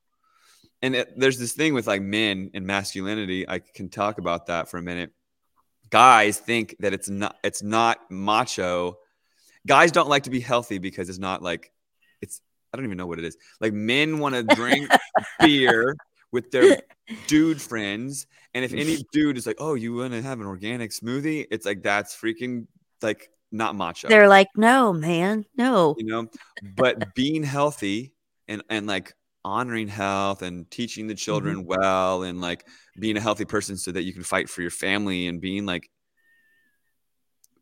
and 0.82 0.96
it, 0.96 1.18
there's 1.18 1.38
this 1.38 1.52
thing 1.52 1.74
with 1.74 1.86
like 1.86 2.02
men 2.02 2.50
and 2.54 2.66
masculinity. 2.66 3.48
I 3.48 3.58
can 3.58 3.88
talk 3.88 4.18
about 4.18 4.46
that 4.46 4.68
for 4.68 4.78
a 4.78 4.82
minute. 4.82 5.12
Guys 5.90 6.38
think 6.38 6.76
that 6.80 6.92
it's 6.92 7.08
not 7.08 7.36
it's 7.42 7.62
not 7.62 7.98
macho. 8.10 8.98
Guys 9.66 9.92
don't 9.92 10.08
like 10.08 10.22
to 10.24 10.30
be 10.30 10.40
healthy 10.40 10.78
because 10.78 11.08
it's 11.08 11.18
not 11.18 11.42
like 11.42 11.72
it's 12.20 12.40
I 12.72 12.76
don't 12.76 12.86
even 12.86 12.96
know 12.96 13.06
what 13.06 13.18
it 13.18 13.24
is. 13.24 13.36
Like 13.60 13.72
men 13.72 14.18
want 14.18 14.34
to 14.34 14.42
drink 14.54 14.90
beer 15.40 15.96
with 16.32 16.50
their 16.50 16.78
dude 17.26 17.60
friends, 17.60 18.26
and 18.54 18.64
if 18.64 18.72
any 18.72 19.04
dude 19.12 19.36
is 19.36 19.46
like, 19.46 19.56
"Oh, 19.58 19.74
you 19.74 19.94
want 19.94 20.12
to 20.12 20.22
have 20.22 20.40
an 20.40 20.46
organic 20.46 20.92
smoothie?" 20.92 21.46
It's 21.50 21.66
like 21.66 21.82
that's 21.82 22.16
freaking 22.16 22.66
like 23.02 23.28
not 23.50 23.74
macho. 23.74 24.08
They're 24.08 24.28
like, 24.28 24.48
"No, 24.56 24.92
man, 24.92 25.44
no." 25.56 25.96
You 25.98 26.06
know, 26.06 26.28
but 26.76 27.14
being 27.14 27.42
healthy 27.42 28.14
and 28.48 28.62
and 28.70 28.86
like 28.86 29.14
honoring 29.44 29.88
health 29.88 30.42
and 30.42 30.70
teaching 30.70 31.06
the 31.06 31.14
children 31.14 31.58
mm-hmm. 31.58 31.80
well 31.80 32.22
and 32.22 32.40
like 32.40 32.66
being 32.98 33.16
a 33.16 33.20
healthy 33.20 33.44
person 33.44 33.76
so 33.76 33.92
that 33.92 34.02
you 34.02 34.12
can 34.12 34.22
fight 34.22 34.48
for 34.48 34.62
your 34.62 34.70
family 34.70 35.26
and 35.26 35.40
being 35.40 35.64
like 35.66 35.90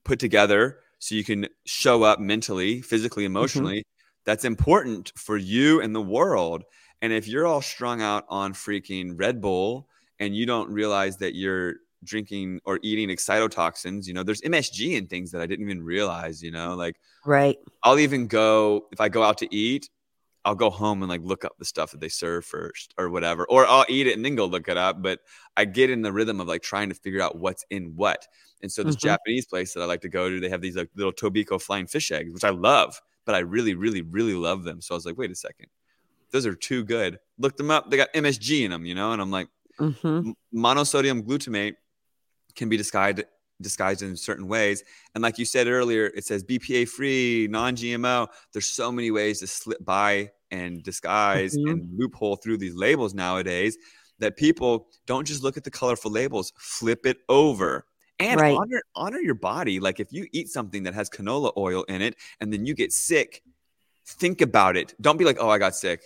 put 0.05 0.19
together 0.19 0.79
so 0.99 1.15
you 1.15 1.25
can 1.25 1.47
show 1.65 2.03
up 2.03 2.19
mentally, 2.19 2.81
physically, 2.81 3.25
mm-hmm. 3.25 3.37
emotionally. 3.37 3.79
Mm-hmm. 3.79 4.25
That's 4.25 4.45
important 4.45 5.13
for 5.17 5.37
you 5.37 5.81
and 5.81 5.95
the 5.95 6.03
world. 6.03 6.65
And 7.01 7.13
if 7.13 7.29
you're 7.29 7.47
all 7.47 7.63
strung 7.63 8.03
out 8.03 8.25
on 8.29 8.53
freaking 8.53 9.13
Red 9.15 9.41
Bull 9.41 9.89
and 10.19 10.35
you 10.35 10.45
don't 10.47 10.71
realize 10.71 11.17
that 11.19 11.35
you're 11.35 11.77
drinking 12.05 12.61
or 12.65 12.79
eating 12.83 13.09
excitotoxins, 13.09 14.07
you 14.07 14.15
know, 14.15 14.23
there's 14.23 14.43
MSG 14.43 14.99
and 14.99 15.09
things 15.09 15.31
that 15.31 15.41
I 15.41 15.47
didn't 15.47 15.65
even 15.65 15.83
realize, 15.83 16.43
you 16.43 16.51
know, 16.51 16.75
like, 16.75 16.97
right. 17.25 17.57
I'll 17.83 17.99
even 17.99 18.27
go, 18.27 18.89
if 18.93 19.01
I 19.01 19.09
go 19.09 19.23
out 19.23 19.39
to 19.39 19.55
eat, 19.55 19.89
I'll 20.45 20.55
go 20.55 20.71
home 20.71 21.03
and 21.03 21.11
like 21.11 21.21
look 21.23 21.45
up 21.45 21.57
the 21.59 21.65
stuff 21.65 21.91
that 21.91 22.01
they 22.01 22.09
serve 22.09 22.45
first 22.45 22.95
or 22.99 23.11
whatever, 23.11 23.47
or 23.49 23.67
I'll 23.67 23.87
eat 23.89 24.07
it 24.07 24.17
and 24.17 24.25
then 24.25 24.35
go 24.35 24.47
look 24.47 24.69
it 24.69 24.77
up. 24.77 25.03
But 25.03 25.21
I 25.57 25.65
get 25.65 25.91
in 25.91 26.03
the 26.03 26.13
rhythm 26.13 26.41
of 26.41 26.49
like 26.49 26.63
trying 26.63 26.89
to 26.89 26.95
figure 26.95 27.21
out 27.21 27.37
what's 27.39 27.65
in 27.71 27.95
what. 27.97 28.27
And 28.63 28.71
so 28.71 28.83
this 28.83 28.97
mm-hmm. 28.97 29.09
Japanese 29.09 29.47
place 29.47 29.75
that 29.75 29.83
I 29.83 29.87
like 29.87 30.01
to 30.03 30.09
go 30.09 30.29
to, 30.29 30.41
they 30.41 30.49
have 30.49 30.61
these 30.61 30.77
like 30.77 30.91
little 30.95 31.13
Tobiko 31.13 31.61
flying 31.61 31.87
fish 31.87 32.11
eggs, 32.11 32.33
which 32.33 32.45
I 32.45 32.51
love, 32.51 33.01
but 33.25 33.35
I 33.35 33.39
really, 33.41 33.75
really, 33.75 34.03
really 34.03 34.35
love 34.35 34.65
them. 34.65 34.81
So 34.81 34.95
I 34.95 34.97
was 34.97 35.07
like, 35.07 35.19
wait 35.19 35.31
a 35.31 35.35
second, 35.35 35.67
those 36.31 36.47
are 36.47 36.55
too 36.55 36.85
good. 36.85 37.19
Looked 37.39 37.59
them 37.59 37.71
up. 37.71 37.91
They 37.91 37.97
got 37.97 38.13
MSG 38.13 38.65
in 38.65 38.71
them, 38.71 38.85
you 38.85 38.95
know, 38.95 39.13
and 39.13 39.23
I'm 39.23 39.31
like, 39.31 39.49
mm-hmm. 39.79 40.31
monosodium 40.55 41.23
glutamate 41.23 41.75
can 42.57 42.69
be 42.69 42.77
disguised 42.77 43.23
disguised 43.61 44.03
in 44.03 44.17
certain 44.17 44.49
ways. 44.49 44.85
And 45.15 45.23
like 45.23 45.39
you 45.39 45.45
said 45.45 45.67
earlier, 45.67 46.07
it 46.15 46.25
says 46.25 46.45
BPA 46.45 46.89
free, 46.89 47.49
non 47.51 47.77
GMO. 47.77 48.29
There's 48.53 48.67
so 48.67 48.93
many 48.93 49.11
ways 49.11 49.41
to 49.41 49.47
slip 49.47 49.85
by 49.85 50.31
and 50.51 50.83
disguise 50.83 51.57
mm-hmm. 51.57 51.71
and 51.71 51.89
loophole 51.99 52.37
through 52.37 52.59
these 52.59 52.75
labels 52.75 53.15
nowadays 53.15 53.77
that 54.19 54.37
people 54.37 54.89
don't 55.07 55.27
just 55.27 55.43
look 55.43 55.57
at 55.57 55.65
the 55.65 55.71
colorful 55.71 56.11
labels, 56.11 56.53
flip 56.57 57.07
it 57.07 57.19
over. 57.29 57.87
And 58.21 58.41
right. 58.41 58.57
honor 58.57 58.83
honor 58.97 59.21
your 59.21 59.37
body. 59.37 59.79
Like 59.79 60.01
if 60.01 60.13
you 60.13 60.27
eat 60.33 60.49
something 60.49 60.83
that 60.83 60.95
has 60.95 61.09
canola 61.09 61.53
oil 61.57 61.85
in 61.85 62.03
it 62.03 62.17
and 62.41 62.53
then 62.53 62.67
you 62.67 62.75
get 62.75 62.93
sick, 62.93 63.43
think 64.05 64.41
about 64.41 64.77
it. 64.77 64.93
Don't 65.01 65.19
be 65.19 65.25
like, 65.25 65.37
"Oh, 65.39 65.49
I 65.49 65.59
got 65.59 65.77
sick." 65.77 66.03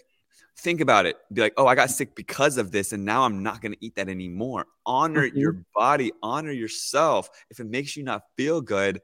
Think 0.57 0.81
about 0.81 1.07
it. 1.07 1.17
Be 1.33 1.41
like, 1.41 1.55
oh, 1.57 1.67
I 1.67 1.75
got 1.75 1.91
sick 1.91 2.15
because 2.15 2.59
of 2.59 2.71
this, 2.71 2.93
and 2.93 3.05
now 3.05 3.23
I'm 3.23 3.43
not 3.43 3.61
going 3.61 3.73
to 3.73 3.85
eat 3.85 3.97
that 3.97 4.09
anymore. 4.09 4.67
Honor 4.87 5.27
mm-hmm. 5.27 5.39
your 5.39 5.65
body, 5.75 6.13
honor 6.23 6.53
yourself. 6.53 7.29
If 7.51 7.61
it 7.61 7.67
makes 7.67 7.97
you 7.97 8.05
not 8.05 8.23
feel 8.37 8.61
good, 8.61 9.01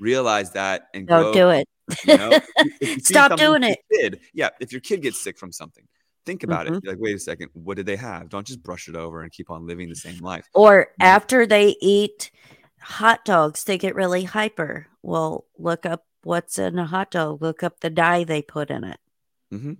realize 0.00 0.52
that 0.52 0.88
and 0.94 1.06
don't 1.06 1.32
go, 1.32 1.32
do 1.32 1.50
it. 1.50 1.68
You 2.04 2.16
know, 2.16 2.40
Stop 2.98 3.38
doing 3.38 3.62
it. 3.62 3.78
Kid, 3.92 4.20
yeah, 4.34 4.50
if 4.60 4.72
your 4.72 4.80
kid 4.80 5.02
gets 5.02 5.20
sick 5.20 5.38
from 5.38 5.52
something, 5.52 5.86
think 6.24 6.42
about 6.42 6.66
mm-hmm. 6.66 6.76
it. 6.76 6.82
Be 6.82 6.88
like, 6.90 6.98
wait 7.00 7.16
a 7.16 7.18
second, 7.18 7.50
what 7.54 7.76
did 7.76 7.86
they 7.86 7.96
have? 7.96 8.28
Don't 8.28 8.46
just 8.46 8.62
brush 8.62 8.88
it 8.88 8.96
over 8.96 9.22
and 9.22 9.32
keep 9.32 9.50
on 9.50 9.66
living 9.66 9.88
the 9.88 9.94
same 9.94 10.18
life. 10.18 10.48
Or 10.54 10.88
after 11.00 11.46
they 11.46 11.76
eat 11.80 12.30
hot 12.80 13.24
dogs, 13.24 13.64
they 13.64 13.78
get 13.78 13.94
really 13.94 14.24
hyper. 14.24 14.88
Well, 15.02 15.46
look 15.58 15.86
up 15.86 16.04
what's 16.24 16.58
in 16.58 16.78
a 16.78 16.86
hot 16.86 17.12
dog. 17.12 17.40
Look 17.40 17.62
up 17.62 17.80
the 17.80 17.90
dye 17.90 18.24
they 18.24 18.42
put 18.42 18.70
in 18.70 18.84
it. 18.84 18.98
Mm-hmm. 19.52 19.72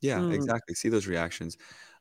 Yeah, 0.00 0.18
mm. 0.18 0.32
exactly. 0.34 0.74
See 0.74 0.88
those 0.88 1.06
reactions. 1.06 1.56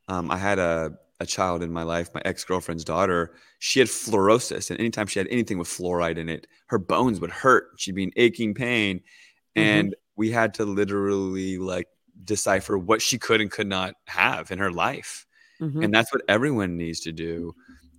Um, 0.08 0.32
I 0.32 0.38
had 0.38 0.60
a, 0.60 0.94
a 1.20 1.26
child 1.26 1.62
in 1.62 1.72
my 1.72 1.84
life, 1.84 2.10
my 2.14 2.22
ex 2.26 2.44
girlfriend's 2.44 2.84
daughter. 2.84 3.34
She 3.60 3.80
had 3.80 3.90
fluorosis, 3.90 4.72
and 4.72 4.80
anytime 4.80 5.08
she 5.08 5.20
had 5.20 5.28
anything 5.30 5.58
with 5.58 5.68
fluoride 5.68 6.18
in 6.18 6.30
it, 6.30 6.48
her 6.68 6.80
bones 6.80 7.20
would 7.20 7.30
hurt. 7.30 7.72
She'd 7.78 7.96
be 7.96 8.04
in 8.04 8.12
aching 8.16 8.54
pain, 8.54 9.00
mm-hmm. 9.00 9.62
and 9.62 9.96
we 10.16 10.32
had 10.32 10.54
to 10.56 10.66
literally 10.66 11.58
like 11.58 11.88
decipher 12.24 12.78
what 12.78 13.02
she 13.02 13.18
could 13.18 13.42
and 13.42 13.52
could 13.52 13.68
not 13.68 13.96
have 14.06 14.52
in 14.52 14.60
her 14.60 14.72
life. 14.72 15.26
Mm-hmm. 15.62 15.84
And 15.84 15.94
that's 15.94 16.12
what 16.14 16.24
everyone 16.28 16.78
needs 16.78 17.02
to 17.02 17.12
do. 17.12 17.54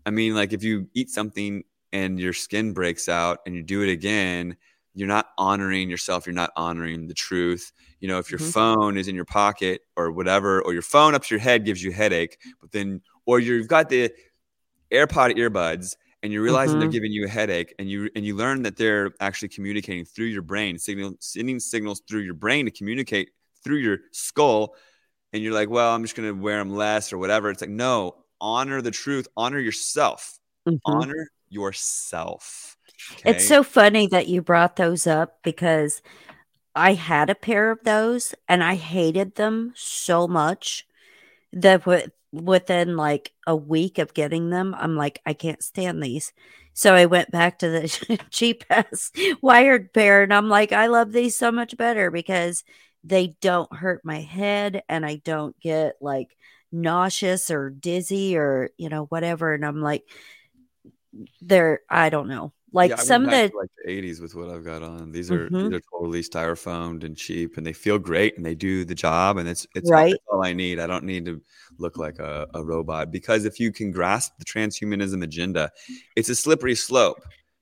I 0.07 0.11
mean, 0.11 0.35
like 0.35 0.53
if 0.53 0.63
you 0.63 0.89
eat 0.95 1.11
something 1.11 1.63
and 1.93 2.19
your 2.19 2.33
skin 2.33 2.73
breaks 2.73 3.09
out 3.09 3.39
and 3.47 3.55
you 3.55 3.63
do 3.63 3.83
it 3.83 3.91
again, 3.91 4.57
you're 5.01 5.09
not 5.09 5.29
honoring 5.39 5.89
yourself 5.89 6.27
you're 6.27 6.35
not 6.35 6.53
honoring 6.57 7.09
the 7.09 7.15
truth 7.15 7.73
you 8.01 8.07
know 8.07 8.19
if 8.19 8.31
your 8.31 8.39
mm-hmm. 8.39 8.51
phone 8.51 8.99
is 8.99 9.09
in 9.09 9.15
your 9.15 9.25
pocket 9.25 9.81
or 9.97 10.13
whatever 10.13 10.61
or 10.63 10.75
your 10.75 10.83
phone 10.83 11.15
up 11.15 11.25
to 11.25 11.35
your 11.35 11.41
head 11.41 11.65
gives 11.65 11.83
you 11.83 11.91
headache 11.91 12.39
but 12.61 12.71
then 12.71 13.01
or 13.25 13.41
you've 13.41 13.67
got 13.67 13.89
the 13.89 14.13
airpod 14.93 15.35
earbuds 15.37 15.97
and 16.23 16.33
you're 16.33 16.43
realizing 16.43 16.75
mm-hmm. 16.75 16.81
they're 16.81 16.91
giving 16.91 17.13
you 17.13 17.25
a 17.25 17.29
headache 17.29 17.75
and 17.79 17.89
you 17.89 18.11
and 18.15 18.27
you 18.27 18.37
learn 18.37 18.63
that 18.63 18.77
they're 18.77 19.13
actually 19.21 19.49
communicating 19.49 20.05
through 20.05 20.27
your 20.27 20.43
brain 20.43 20.79
signal 20.79 21.15
sending 21.19 21.59
signals 21.59 22.03
through 22.07 22.21
your 22.21 22.35
brain 22.35 22.67
to 22.67 22.71
communicate 22.71 23.31
through 23.65 23.79
your 23.79 23.99
skull 24.13 24.75
and 25.33 25.43
you're 25.43 25.55
like 25.55 25.71
well 25.71 25.95
i'm 25.95 26.03
just 26.03 26.15
going 26.15 26.29
to 26.29 26.39
wear 26.39 26.59
them 26.59 26.71
less 26.71 27.11
or 27.11 27.17
whatever 27.17 27.51
it's 27.51 27.63
like 27.63 27.71
no 27.71 28.15
honor 28.39 28.83
the 28.83 28.91
truth 28.91 29.27
honor 29.35 29.59
yourself 29.59 30.39
mm-hmm. 30.69 30.77
honor 30.85 31.31
yourself 31.49 32.77
Okay. 33.13 33.31
It's 33.31 33.45
so 33.45 33.63
funny 33.63 34.07
that 34.09 34.29
you 34.29 34.43
brought 34.43 34.77
those 34.77 35.07
up 35.07 35.39
because 35.43 36.03
I 36.75 36.95
had 36.95 37.31
a 37.31 37.35
pair 37.35 37.71
of 37.71 37.81
those 37.85 38.35
and 38.49 38.63
I 38.63 38.77
hated 38.77 39.35
them 39.37 39.73
so 39.77 40.29
much 40.29 40.87
that 41.53 41.87
within 42.33 42.97
like 42.97 43.33
a 43.47 43.57
week 43.57 43.99
of 43.99 44.15
getting 44.15 44.51
them, 44.51 44.75
I'm 44.79 44.97
like, 44.97 45.21
I 45.27 45.33
can't 45.35 45.63
stand 45.63 46.03
these. 46.03 46.33
So 46.73 46.95
I 46.95 47.07
went 47.07 47.31
back 47.31 47.59
to 47.61 47.69
the 47.69 48.21
cheap 48.31 48.65
ass 48.71 49.11
wired 49.43 49.93
pair 49.93 50.23
and 50.23 50.33
I'm 50.33 50.49
like, 50.49 50.73
I 50.73 50.87
love 50.87 51.13
these 51.13 51.37
so 51.37 51.51
much 51.53 51.77
better 51.77 52.11
because 52.11 52.65
they 53.05 53.37
don't 53.41 53.75
hurt 53.75 54.03
my 54.05 54.21
head 54.21 54.83
and 54.89 55.05
I 55.07 55.17
don't 55.17 55.59
get 55.61 55.97
like 56.01 56.37
nauseous 56.73 57.51
or 57.51 57.71
dizzy 57.71 58.37
or, 58.37 58.71
you 58.79 58.89
know, 58.89 59.05
whatever. 59.07 59.55
And 59.55 59.65
I'm 59.65 59.81
like, 59.81 60.05
they're, 61.41 61.81
I 61.89 62.11
don't 62.11 62.29
know. 62.29 62.53
Like 62.73 62.91
yeah, 62.91 62.97
some 62.97 63.25
of 63.25 63.31
the 63.31 63.51
like 63.57 63.71
the 63.85 63.91
80s 63.91 64.21
with 64.21 64.35
what 64.35 64.49
I've 64.49 64.65
got 64.65 64.83
on. 64.83 65.11
These 65.11 65.31
are 65.31 65.47
mm-hmm. 65.47 65.71
these 65.71 65.79
are 65.79 65.83
totally 65.93 66.23
styrofoamed 66.23 67.03
and 67.03 67.17
cheap, 67.17 67.57
and 67.57 67.67
they 67.67 67.73
feel 67.73 67.99
great, 67.99 68.37
and 68.37 68.47
they 68.47 68.55
do 68.55 68.85
the 68.85 68.95
job, 68.95 69.39
and 69.39 69.49
it's 69.49 69.67
it's 69.75 69.91
right. 69.91 70.15
all, 70.29 70.39
all 70.39 70.45
I 70.45 70.53
need. 70.53 70.79
I 70.79 70.87
don't 70.87 71.05
need 71.05 71.25
to 71.25 71.41
look 71.79 71.97
like 71.97 72.21
a, 72.21 72.47
a 72.55 72.63
robot 72.63 73.11
because 73.11 73.45
if 73.45 73.59
you 73.59 73.73
can 73.73 73.91
grasp 73.91 74.35
the 74.39 74.45
transhumanism 74.45 75.25
agenda, 75.25 75.71
it's 76.15 76.29
a 76.29 76.37
slippery 76.37 76.77
slope. 76.77 77.21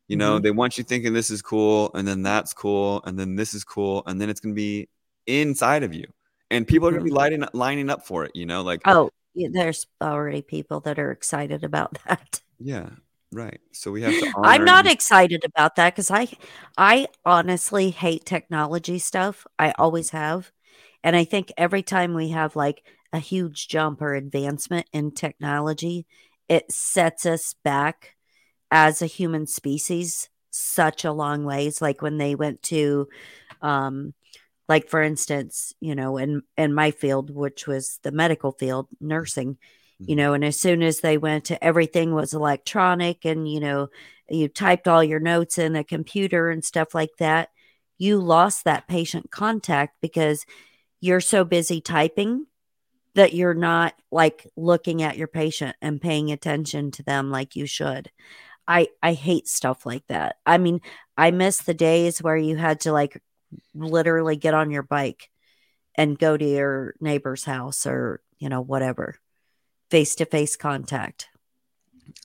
You 0.09 0.17
know, 0.17 0.35
mm-hmm. 0.35 0.43
they 0.43 0.51
want 0.51 0.77
you 0.77 0.85
thinking 0.85 1.15
this 1.15 1.31
is 1.31 1.41
cool, 1.41 1.91
and 1.95 2.07
then 2.07 2.23
that's 2.23 2.53
cool, 2.53 3.03
and 3.05 3.19
then 3.19 3.35
this 3.35 3.55
is 3.55 3.65
cool, 3.65 4.03
and 4.07 4.21
then 4.21 4.29
it's 4.29 4.41
gonna 4.41 4.55
be 4.55 4.89
inside 5.27 5.85
of 5.85 5.95
you, 5.95 6.07
and 6.51 6.67
people 6.67 6.87
are 6.87 6.91
gonna 6.91 7.05
be 7.05 7.11
mm-hmm. 7.11 7.17
lining 7.17 7.45
lining 7.55 7.89
up 7.89 8.07
for 8.07 8.25
it. 8.25 8.33
You 8.35 8.45
know, 8.45 8.63
like 8.63 8.83
oh, 8.85 9.11
there's 9.35 9.87
already 10.03 10.43
people 10.43 10.81
that 10.81 10.99
are 10.99 11.11
excited 11.11 11.65
about 11.65 11.99
that. 12.07 12.41
Yeah, 12.59 12.91
Right. 13.33 13.61
So 13.73 13.93
we 13.93 14.03
have 14.03 14.19
to. 14.19 14.33
I'm 14.43 14.65
not 14.65 14.87
excited 14.87 15.45
about 15.45 15.77
that 15.77 15.95
because 15.95 16.11
I, 16.11 16.29
I 16.77 17.09
honestly 17.25 17.91
hate 17.91 18.25
technology 18.25 18.99
stuff. 18.99 19.47
I 19.59 19.73
always 19.79 20.11
have, 20.11 20.51
and 21.05 21.15
I 21.15 21.25
think 21.25 21.53
every 21.57 21.83
time 21.83 22.15
we 22.15 22.31
have 22.31 22.57
like 22.57 22.83
a 23.13 23.19
huge 23.19 23.69
jump 23.69 24.01
or 24.01 24.15
advancement 24.15 24.87
in 24.93 25.13
technology, 25.13 26.07
it 26.49 26.71
sets 26.73 27.27
us 27.27 27.55
back 27.65 28.17
as 28.71 29.03
a 29.03 29.07
human 29.07 29.47
species 29.47 30.29
such 30.51 31.05
a 31.05 31.13
long 31.13 31.45
ways. 31.45 31.83
Like 31.83 32.03
when 32.03 32.19
they 32.19 32.35
went 32.35 32.63
to, 32.65 33.09
um, 33.63 34.15
like 34.69 34.89
for 34.89 35.03
instance, 35.03 35.75
you 35.81 35.95
know, 35.95 36.17
in 36.17 36.43
in 36.57 36.75
my 36.75 36.91
field, 36.91 37.31
which 37.31 37.67
was 37.67 37.99
the 38.03 38.13
medical 38.13 38.53
field, 38.53 38.89
nursing 39.01 39.59
you 39.99 40.17
know 40.17 40.33
and 40.33 40.45
as 40.45 40.59
soon 40.59 40.83
as 40.83 41.01
they 41.01 41.19
went 41.19 41.45
to 41.45 41.63
everything 41.65 42.15
was 42.15 42.35
electronic 42.35 43.25
and 43.25 43.51
you 43.51 43.61
know 43.61 43.89
you 44.29 44.49
typed 44.49 44.87
all 44.87 45.03
your 45.03 45.21
notes 45.21 45.59
in 45.59 45.75
a 45.77 45.85
computer 45.85 46.51
and 46.51 46.65
stuff 46.65 46.95
like 46.95 47.11
that 47.19 47.49
you 47.99 48.21
lost 48.21 48.65
that 48.65 48.89
patient 48.89 49.31
contact 49.31 49.97
because 50.01 50.47
you're 51.01 51.21
so 51.21 51.45
busy 51.45 51.81
typing 51.81 52.47
that 53.15 53.35
you're 53.35 53.55
not 53.55 53.95
like 54.13 54.47
looking 54.57 55.03
at 55.03 55.17
your 55.17 55.27
patient 55.27 55.77
and 55.83 56.01
paying 56.01 56.31
attention 56.31 56.91
to 56.93 57.03
them 57.03 57.31
like 57.31 57.57
you 57.57 57.67
should. 57.67 58.11
I 58.67 58.89
i 59.03 59.13
hate 59.15 59.49
stuff 59.49 59.85
like 59.87 60.07
that. 60.09 60.37
I 60.47 60.59
mean 60.59 60.81
i 61.17 61.31
miss 61.31 61.59
the 61.63 61.75
days 61.75 62.23
where 62.23 62.37
you 62.37 62.57
had 62.57 62.81
to 62.81 62.93
like 62.93 63.21
literally 63.75 64.37
get 64.37 64.55
on 64.55 64.71
your 64.71 64.83
bike 64.83 65.31
and 65.97 66.19
go 66.19 66.37
to 66.37 66.45
your 66.45 66.95
neighbor's 67.01 67.45
house 67.45 67.87
or 67.87 68.21
you 68.39 68.49
know 68.49 68.61
whatever 68.61 69.17
face 69.91 70.15
to 70.17 70.25
face 70.25 70.57
contact? 70.57 71.29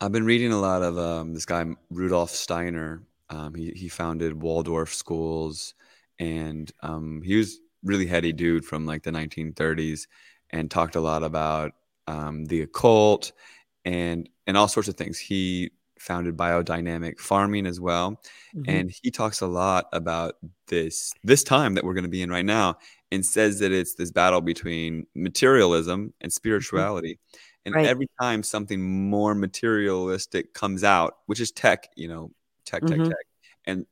I've 0.01 0.11
been 0.11 0.25
reading 0.25 0.51
a 0.51 0.59
lot 0.59 0.81
of 0.81 0.97
um, 0.97 1.33
this 1.33 1.45
guy 1.45 1.65
Rudolf 1.89 2.29
Steiner. 2.29 3.03
Um, 3.29 3.53
he 3.55 3.71
he 3.71 3.87
founded 3.87 4.41
Waldorf 4.41 4.93
schools, 4.93 5.73
and 6.19 6.71
um, 6.81 7.21
he 7.23 7.35
was 7.35 7.59
really 7.83 8.05
heady 8.05 8.33
dude 8.33 8.65
from 8.65 8.85
like 8.85 9.03
the 9.03 9.11
1930s, 9.11 10.07
and 10.51 10.69
talked 10.69 10.95
a 10.95 11.01
lot 11.01 11.23
about 11.23 11.73
um, 12.07 12.45
the 12.45 12.61
occult 12.61 13.31
and 13.85 14.29
and 14.47 14.57
all 14.57 14.67
sorts 14.67 14.89
of 14.89 14.95
things. 14.95 15.17
He 15.19 15.71
founded 15.99 16.35
biodynamic 16.35 17.19
farming 17.19 17.65
as 17.65 17.79
well, 17.79 18.21
mm-hmm. 18.55 18.69
and 18.69 18.91
he 19.03 19.09
talks 19.09 19.41
a 19.41 19.47
lot 19.47 19.87
about 19.93 20.35
this 20.67 21.13
this 21.23 21.43
time 21.43 21.75
that 21.75 21.83
we're 21.83 21.93
going 21.93 22.03
to 22.03 22.09
be 22.09 22.21
in 22.21 22.29
right 22.29 22.45
now, 22.45 22.77
and 23.11 23.25
says 23.25 23.59
that 23.59 23.71
it's 23.71 23.95
this 23.95 24.11
battle 24.11 24.41
between 24.41 25.07
materialism 25.15 26.13
and 26.21 26.29
mm-hmm. 26.29 26.35
spirituality. 26.35 27.13
Mm-hmm 27.13 27.39
and 27.65 27.75
right. 27.75 27.85
every 27.85 28.07
time 28.21 28.43
something 28.43 29.09
more 29.09 29.35
materialistic 29.35 30.53
comes 30.53 30.83
out, 30.83 31.17
which 31.27 31.39
is 31.39 31.51
tech, 31.51 31.89
you 31.95 32.07
know, 32.07 32.31
tech, 32.65 32.81
tech, 32.81 32.97
mm-hmm. 32.97 33.09
tech, 33.09 33.25
and 33.65 33.85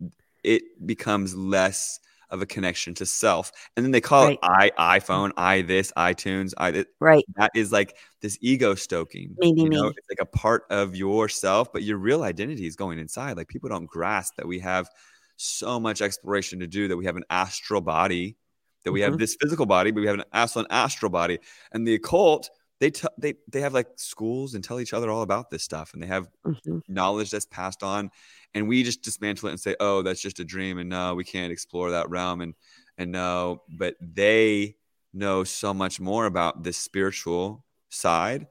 it 0.44 0.86
becomes 0.86 1.36
less 1.36 2.00
of 2.32 2.42
a 2.42 2.46
connection 2.46 2.94
to 2.96 3.06
self. 3.06 3.52
And 3.76 3.86
then 3.86 3.92
they 3.92 4.02
call 4.02 4.26
right. 4.26 4.40
it 4.42 4.74
i 4.78 5.00
iPhone, 5.00 5.32
i 5.38 5.62
this, 5.62 5.92
iTunes, 5.98 6.54
i 6.58 6.70
it, 6.70 6.88
right. 7.00 7.24
That 7.36 7.52
is 7.56 7.72
like 7.72 7.98
this 8.22 8.38
ego 8.42 8.74
stoking. 8.74 9.36
Maybe 9.38 9.68
me. 9.68 9.78
It's 9.78 10.10
like 10.10 10.22
a 10.22 10.26
part 10.26 10.64
of 10.70 10.96
yourself, 10.96 11.72
but 11.74 11.84
your 11.84 11.98
real 11.98 12.24
identity 12.24 12.66
is 12.66 12.76
going 12.76 13.00
inside. 13.00 13.38
Like 13.38 13.50
people 13.50 13.70
don't 13.70 13.86
grasp 13.86 14.36
that 14.38 14.48
we 14.48 14.60
have 14.60 14.90
so 15.36 15.80
much 15.80 16.02
exploration 16.02 16.60
to 16.60 16.68
do, 16.68 16.88
that 16.88 16.98
we 16.98 17.06
have 17.06 17.18
an 17.18 17.26
astral 17.30 17.82
body, 17.82 18.38
that 18.84 18.92
we 18.92 19.02
mm-hmm. 19.02 19.12
have 19.12 19.20
this 19.20 19.36
physical 19.40 19.66
body, 19.66 19.92
but 19.92 20.02
we 20.02 20.08
have 20.08 20.20
an 20.20 20.24
astral 20.32 20.64
and 20.64 20.72
astral 20.72 21.10
body. 21.10 21.40
And 21.74 21.86
the 21.86 21.96
occult 21.96 22.50
they 22.82 22.90
t- 22.92 23.08
they 23.18 23.36
they 23.50 23.62
have 23.62 23.74
like 23.74 23.88
schools 23.96 24.54
and 24.54 24.64
tell 24.64 24.82
each 24.82 24.94
other 24.94 25.10
all 25.10 25.22
about 25.22 25.50
this 25.50 25.64
stuff 25.64 25.94
and 25.94 26.04
they 26.04 26.08
have 26.08 26.28
mm-hmm. 26.46 26.80
knowledge 26.90 27.32
that's 27.32 27.46
passed 27.46 27.84
on 27.84 28.12
and 28.54 28.68
we 28.68 28.84
just 28.84 29.02
dismantle 29.02 29.48
it 29.48 29.52
and 29.52 29.60
say 29.62 29.74
oh 29.80 30.02
that's 30.02 30.22
just 30.22 30.42
a 30.42 30.44
dream 30.44 30.78
and 30.78 30.90
no 30.90 31.16
we 31.16 31.24
can't 31.24 31.54
explore 31.54 31.92
that 31.92 32.10
realm 32.10 32.42
and 32.42 32.54
and 33.02 33.12
know, 33.12 33.64
but 33.68 33.96
they 34.00 34.76
know 35.14 35.44
so 35.44 35.74
much 35.74 36.00
more 36.00 36.28
about 36.28 36.64
this 36.64 36.78
spiritual 36.78 37.66
side. 37.90 38.48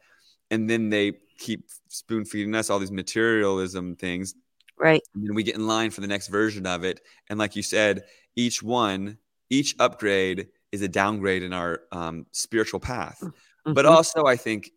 And 0.51 0.69
then 0.69 0.91
they 0.91 1.13
keep 1.39 1.71
spoon 1.89 2.25
feeding 2.25 2.55
us 2.55 2.69
all 2.69 2.81
these 2.81 2.91
materialism 2.91 3.97
things. 3.97 4.35
Right. 4.77 5.03
And 5.15 5.27
then 5.27 5.35
we 5.35 5.43
get 5.43 5.55
in 5.55 5.67
line 5.67 5.91
for 5.91 6.01
the 6.01 6.09
next 6.09 6.29
version 6.29 6.67
of 6.67 6.85
it. 6.85 7.01
And 7.29 7.39
like 7.39 7.55
you 7.55 7.63
said, 7.63 8.05
each 8.35 8.63
one, 8.63 9.19
each 9.51 9.77
upgrade 9.79 10.49
is 10.73 10.83
a 10.83 10.89
downgrade 10.89 11.43
in 11.43 11.53
our 11.53 11.83
um, 11.93 12.27
spiritual 12.33 12.81
path. 12.81 13.19
Mm-hmm. 13.23 13.37
But 13.65 13.87
also, 13.87 14.27
I 14.27 14.37
think 14.37 14.71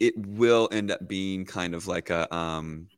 it 0.00 0.14
will 0.16 0.68
end 0.70 0.90
up 0.90 1.06
being 1.08 1.44
kind 1.44 1.74
of 1.74 1.86
like 1.86 2.10
a 2.10 2.32
um, 2.34 2.88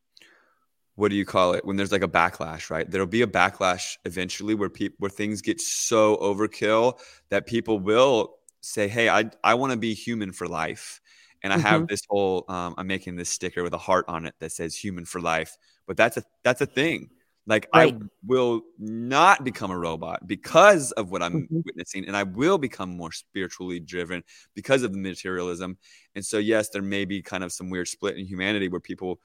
what 0.96 1.08
do 1.08 1.16
you 1.16 1.24
call 1.24 1.54
it? 1.54 1.64
When 1.64 1.76
there's 1.76 1.92
like 1.92 2.02
a 2.02 2.08
backlash 2.08 2.70
right? 2.70 2.90
There'll 2.90 3.06
be 3.06 3.22
a 3.22 3.26
backlash 3.26 3.96
eventually 4.04 4.54
where 4.54 4.68
people 4.68 4.96
where 4.98 5.10
things 5.10 5.40
get 5.40 5.60
so 5.60 6.16
overkill 6.18 6.98
that 7.30 7.46
people 7.46 7.78
will 7.78 8.36
say 8.62 8.86
hey 8.88 9.08
i 9.08 9.24
i 9.42 9.54
want 9.54 9.72
to 9.72 9.78
be 9.78 9.94
human 9.94 10.32
for 10.32 10.46
life. 10.46 11.00
And 11.42 11.54
i 11.54 11.56
mm-hmm. 11.56 11.66
have 11.66 11.88
this 11.88 12.02
whole 12.10 12.44
um, 12.48 12.74
i'm 12.76 12.86
making 12.86 13.16
this 13.16 13.30
sticker 13.30 13.62
with 13.62 13.72
a 13.72 13.78
heart 13.78 14.04
on 14.08 14.26
it 14.26 14.34
that 14.40 14.52
says 14.52 14.76
human 14.76 15.06
for 15.06 15.22
life 15.22 15.56
but 15.86 15.96
that's 15.96 16.18
a 16.18 16.22
that's 16.42 16.60
a 16.60 16.66
thing 16.66 17.08
like 17.46 17.68
right. 17.74 17.94
i 17.94 17.98
will 18.26 18.62
not 18.78 19.44
become 19.44 19.70
a 19.70 19.78
robot 19.78 20.26
because 20.26 20.92
of 20.92 21.10
what 21.10 21.22
i'm 21.22 21.42
mm-hmm. 21.42 21.60
witnessing 21.64 22.06
and 22.06 22.16
i 22.16 22.22
will 22.22 22.58
become 22.58 22.96
more 22.96 23.12
spiritually 23.12 23.80
driven 23.80 24.22
because 24.54 24.82
of 24.82 24.92
the 24.92 24.98
materialism 24.98 25.76
and 26.14 26.24
so 26.24 26.38
yes 26.38 26.68
there 26.70 26.82
may 26.82 27.04
be 27.04 27.22
kind 27.22 27.42
of 27.44 27.52
some 27.52 27.70
weird 27.70 27.88
split 27.88 28.16
in 28.16 28.26
humanity 28.26 28.68
where 28.68 28.80
people 28.80 29.20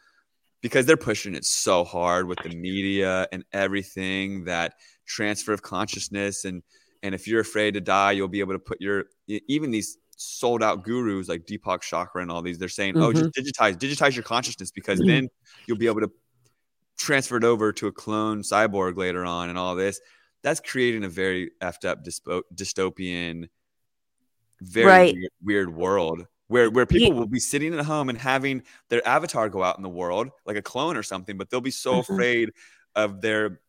because 0.62 0.86
they're 0.86 0.98
pushing 0.98 1.36
it 1.36 1.46
so 1.46 1.84
hard 1.84 2.28
with 2.28 2.40
the 2.44 2.50
media 2.50 3.28
and 3.32 3.44
everything 3.54 4.46
that 4.46 4.74
transfer 5.06 5.54
of 5.54 5.62
consciousness 5.62 6.46
and 6.46 6.64
and 7.04 7.14
if 7.14 7.28
you're 7.28 7.42
afraid 7.42 7.74
to 7.74 7.82
die 7.82 8.12
you'll 8.12 8.28
be 8.28 8.40
able 8.40 8.54
to 8.54 8.60
put 8.60 8.82
your 8.82 9.06
even 9.28 9.72
these 9.72 9.98
sold 10.18 10.64
out 10.64 10.84
gurus 10.84 11.28
like 11.28 11.46
Deepak 11.46 11.82
Chopra 11.82 12.22
and 12.22 12.32
all 12.32 12.42
these 12.42 12.58
they're 12.58 12.70
saying 12.70 12.94
mm-hmm. 12.94 13.04
oh 13.04 13.14
just 13.14 13.26
mm-hmm. 13.26 13.64
digitize 13.64 13.78
digitize 13.78 14.16
your 14.16 14.24
consciousness 14.24 14.72
because 14.72 15.00
mm-hmm. 15.00 15.10
then 15.10 15.30
you'll 15.68 15.78
be 15.78 15.88
able 15.88 16.02
to 16.02 16.12
transfer 16.98 17.38
it 17.38 17.44
over 17.44 17.72
to 17.72 17.88
a 17.88 17.92
clone 17.92 18.42
cyborg 18.42 18.98
later 18.98 19.26
on 19.26 19.50
and 19.50 19.58
all 19.58 19.76
this 19.76 20.00
that's 20.44 20.60
creating 20.60 21.04
a 21.04 21.10
very 21.10 21.52
effed 21.62 21.86
up 21.86 22.04
dystopian 22.56 23.50
very 24.62 24.86
right. 24.86 25.14
weird, 25.14 25.32
weird 25.44 25.76
world 25.76 26.26
where 26.48 26.70
where 26.70 26.86
people 26.86 27.10
yeah. 27.10 27.14
will 27.14 27.28
be 27.28 27.40
sitting 27.40 27.74
at 27.74 27.86
home 27.86 28.10
and 28.10 28.18
having 28.18 28.62
their 28.90 29.06
avatar 29.08 29.50
go 29.50 29.64
out 29.64 29.78
in 29.78 29.84
the 29.84 29.90
world 29.90 30.30
like 30.46 30.58
a 30.58 30.62
clone 30.62 30.96
or 30.96 31.04
something 31.04 31.38
but 31.38 31.50
they'll 31.50 31.62
be 31.62 31.72
so 31.72 31.94
mm-hmm. 31.94 32.14
afraid 32.14 32.52
of 32.96 33.22
their 33.22 33.60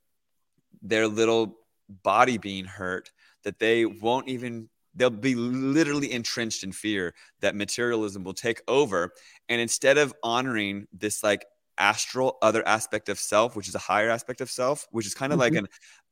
their 0.83 1.09
little 1.09 1.57
body 2.03 2.39
being 2.39 2.64
hurt 2.64 3.11
that 3.45 3.59
they 3.59 3.85
won't 3.87 4.29
even 4.29 4.68
they'll 4.95 5.11
be 5.11 5.35
literally 5.35 6.12
entrenched 6.12 6.64
in 6.64 6.72
fear 6.72 7.14
that 7.41 7.55
materialism 7.55 8.24
will 8.24 8.35
take 8.35 8.61
over 8.66 9.12
and 9.49 9.61
instead 9.61 9.99
of 9.99 10.14
honoring 10.22 10.87
this 10.93 11.22
like 11.22 11.45
astral 11.79 12.39
other 12.43 12.66
aspect 12.66 13.09
of 13.09 13.18
self 13.18 13.57
which 13.57 13.68
is 13.68 13.74
a 13.74 13.79
higher 13.79 14.11
aspect 14.11 14.41
of 14.41 14.51
self 14.51 14.87
which 14.91 15.07
is 15.07 15.14
kind 15.14 15.33
of 15.33 15.39
mm-hmm. 15.39 15.55
like 15.55 15.62
an 15.62 15.68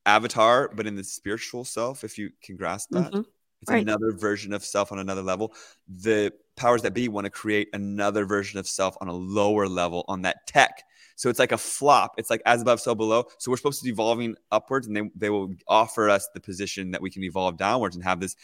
avatar 0.06 0.70
but 0.74 0.86
in 0.86 0.94
the 0.94 1.04
spiritual 1.04 1.64
self 1.64 2.04
if 2.04 2.18
you 2.18 2.30
can 2.42 2.56
grasp 2.56 2.90
that 2.90 3.12
mm-hmm. 3.12 3.22
It's 3.64 3.70
right. 3.70 3.82
another 3.82 4.12
version 4.12 4.52
of 4.52 4.62
self 4.62 4.92
on 4.92 4.98
another 4.98 5.22
level. 5.22 5.54
The 5.88 6.34
powers 6.54 6.82
that 6.82 6.92
be 6.92 7.08
want 7.08 7.24
to 7.24 7.30
create 7.30 7.70
another 7.72 8.26
version 8.26 8.58
of 8.58 8.68
self 8.68 8.94
on 9.00 9.08
a 9.08 9.12
lower 9.14 9.66
level 9.66 10.04
on 10.06 10.20
that 10.22 10.46
tech. 10.46 10.82
So 11.16 11.30
it's 11.30 11.38
like 11.38 11.52
a 11.52 11.56
flop. 11.56 12.16
It's 12.18 12.28
like 12.28 12.42
as 12.44 12.60
above, 12.60 12.80
so 12.80 12.94
below. 12.94 13.24
So 13.38 13.50
we're 13.50 13.56
supposed 13.56 13.80
to 13.80 13.84
be 13.84 13.90
evolving 13.90 14.36
upwards, 14.52 14.86
and 14.86 14.94
they, 14.94 15.10
they 15.16 15.30
will 15.30 15.54
offer 15.66 16.10
us 16.10 16.28
the 16.34 16.40
position 16.40 16.90
that 16.90 17.00
we 17.00 17.08
can 17.08 17.24
evolve 17.24 17.56
downwards 17.56 17.96
and 17.96 18.04
have 18.04 18.20
this 18.20 18.36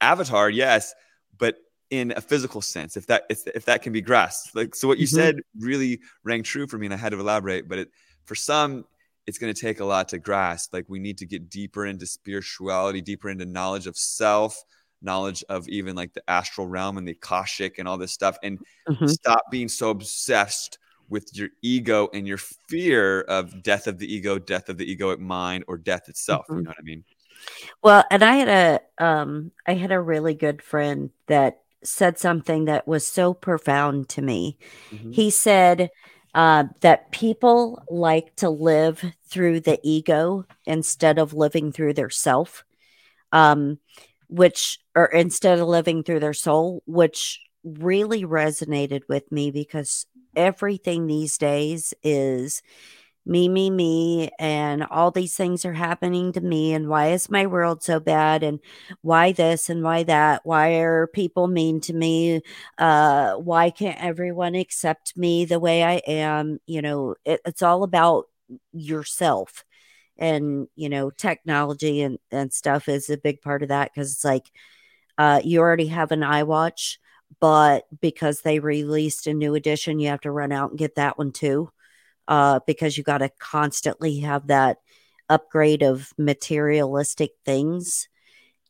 avatar, 0.00 0.48
yes, 0.48 0.94
but 1.38 1.56
in 1.90 2.12
a 2.16 2.20
physical 2.20 2.60
sense, 2.60 2.96
if 2.96 3.06
that 3.06 3.24
if, 3.30 3.46
if 3.48 3.64
that 3.64 3.82
can 3.82 3.92
be 3.92 4.00
grasped. 4.00 4.54
Like 4.54 4.74
so, 4.74 4.88
what 4.88 4.98
you 4.98 5.06
mm-hmm. 5.06 5.16
said 5.16 5.40
really 5.58 6.00
rang 6.22 6.42
true 6.42 6.66
for 6.66 6.78
me, 6.78 6.86
and 6.86 6.94
I 6.94 6.98
had 6.98 7.12
to 7.12 7.20
elaborate. 7.20 7.68
But 7.68 7.78
it, 7.78 7.90
for 8.24 8.34
some, 8.34 8.84
it's 9.26 9.38
going 9.38 9.52
to 9.52 9.60
take 9.60 9.80
a 9.80 9.84
lot 9.84 10.08
to 10.10 10.18
grasp. 10.18 10.72
Like 10.72 10.86
we 10.88 10.98
need 10.98 11.18
to 11.18 11.26
get 11.26 11.50
deeper 11.50 11.86
into 11.86 12.06
spirituality, 12.06 13.00
deeper 13.00 13.30
into 13.30 13.46
knowledge 13.46 13.86
of 13.86 13.96
self, 13.96 14.62
knowledge 15.02 15.44
of 15.48 15.68
even 15.68 15.96
like 15.96 16.12
the 16.12 16.22
astral 16.28 16.66
realm 16.66 16.98
and 16.98 17.06
the 17.06 17.12
Akashic 17.12 17.78
and 17.78 17.88
all 17.88 17.98
this 17.98 18.12
stuff, 18.12 18.36
and 18.42 18.58
mm-hmm. 18.88 19.06
stop 19.06 19.50
being 19.50 19.68
so 19.68 19.90
obsessed 19.90 20.78
with 21.08 21.34
your 21.34 21.48
ego 21.62 22.08
and 22.12 22.28
your 22.28 22.36
fear 22.36 23.22
of 23.22 23.62
death 23.62 23.86
of 23.86 23.98
the 23.98 24.12
ego, 24.12 24.38
death 24.38 24.68
of 24.68 24.76
the 24.76 24.96
egoic 24.96 25.18
mind, 25.18 25.64
or 25.66 25.78
death 25.78 26.08
itself. 26.08 26.44
Mm-hmm. 26.46 26.58
You 26.58 26.62
know 26.64 26.70
what 26.70 26.78
I 26.78 26.82
mean? 26.82 27.04
Well, 27.82 28.04
and 28.10 28.22
I 28.22 28.34
had 28.34 28.48
a 28.48 29.04
um 29.04 29.52
I 29.66 29.74
had 29.74 29.92
a 29.92 30.00
really 30.00 30.34
good 30.34 30.62
friend 30.62 31.10
that 31.26 31.62
said 31.82 32.18
something 32.18 32.66
that 32.66 32.86
was 32.86 33.06
so 33.06 33.34
profound 33.34 34.08
to 34.10 34.22
me. 34.22 34.58
Mm-hmm. 34.90 35.12
He 35.12 35.30
said, 35.30 35.90
uh, 36.34 36.64
that 36.80 37.10
people 37.10 37.82
like 37.88 38.34
to 38.36 38.50
live 38.50 39.04
through 39.28 39.60
the 39.60 39.80
ego 39.82 40.44
instead 40.66 41.18
of 41.18 41.34
living 41.34 41.72
through 41.72 41.94
their 41.94 42.10
self, 42.10 42.64
um, 43.32 43.78
which, 44.28 44.78
or 44.94 45.06
instead 45.06 45.58
of 45.58 45.66
living 45.66 46.02
through 46.02 46.20
their 46.20 46.34
soul, 46.34 46.82
which 46.86 47.40
really 47.64 48.24
resonated 48.24 49.02
with 49.08 49.30
me 49.32 49.50
because 49.50 50.06
everything 50.36 51.06
these 51.06 51.38
days 51.38 51.94
is 52.02 52.62
me, 53.28 53.48
me, 53.48 53.70
me, 53.70 54.30
and 54.38 54.84
all 54.84 55.10
these 55.10 55.36
things 55.36 55.64
are 55.64 55.74
happening 55.74 56.32
to 56.32 56.40
me, 56.40 56.72
and 56.74 56.88
why 56.88 57.08
is 57.12 57.30
my 57.30 57.46
world 57.46 57.82
so 57.82 58.00
bad, 58.00 58.42
and 58.42 58.60
why 59.02 59.32
this 59.32 59.68
and 59.70 59.82
why 59.82 60.02
that? 60.04 60.40
Why 60.44 60.76
are 60.80 61.06
people 61.08 61.46
mean 61.48 61.80
to 61.82 61.92
me? 61.94 62.40
Uh, 62.78 63.34
why 63.34 63.70
can't 63.70 64.02
everyone 64.02 64.54
accept 64.54 65.16
me 65.16 65.44
the 65.44 65.60
way 65.60 65.84
I 65.84 65.96
am? 66.06 66.58
You 66.66 66.82
know, 66.82 67.14
it, 67.24 67.40
it's 67.44 67.62
all 67.62 67.82
about 67.84 68.26
yourself, 68.72 69.64
and 70.18 70.68
you 70.76 70.88
know, 70.88 71.10
technology 71.10 72.02
and 72.02 72.18
and 72.30 72.52
stuff 72.52 72.88
is 72.88 73.10
a 73.10 73.18
big 73.18 73.42
part 73.42 73.62
of 73.62 73.68
that 73.70 73.92
because 73.94 74.12
it's 74.12 74.24
like 74.24 74.50
uh, 75.18 75.40
you 75.44 75.60
already 75.60 75.88
have 75.88 76.12
an 76.12 76.20
iWatch, 76.20 76.98
but 77.40 77.84
because 78.00 78.40
they 78.42 78.58
released 78.60 79.26
a 79.26 79.34
new 79.34 79.54
edition, 79.54 79.98
you 79.98 80.08
have 80.08 80.20
to 80.22 80.30
run 80.30 80.52
out 80.52 80.70
and 80.70 80.78
get 80.78 80.94
that 80.96 81.18
one 81.18 81.32
too 81.32 81.70
uh, 82.28 82.60
because 82.66 82.96
you 82.96 83.02
got 83.02 83.18
to 83.18 83.30
constantly 83.40 84.20
have 84.20 84.46
that 84.46 84.78
upgrade 85.28 85.82
of 85.82 86.12
materialistic 86.18 87.32
things. 87.44 88.08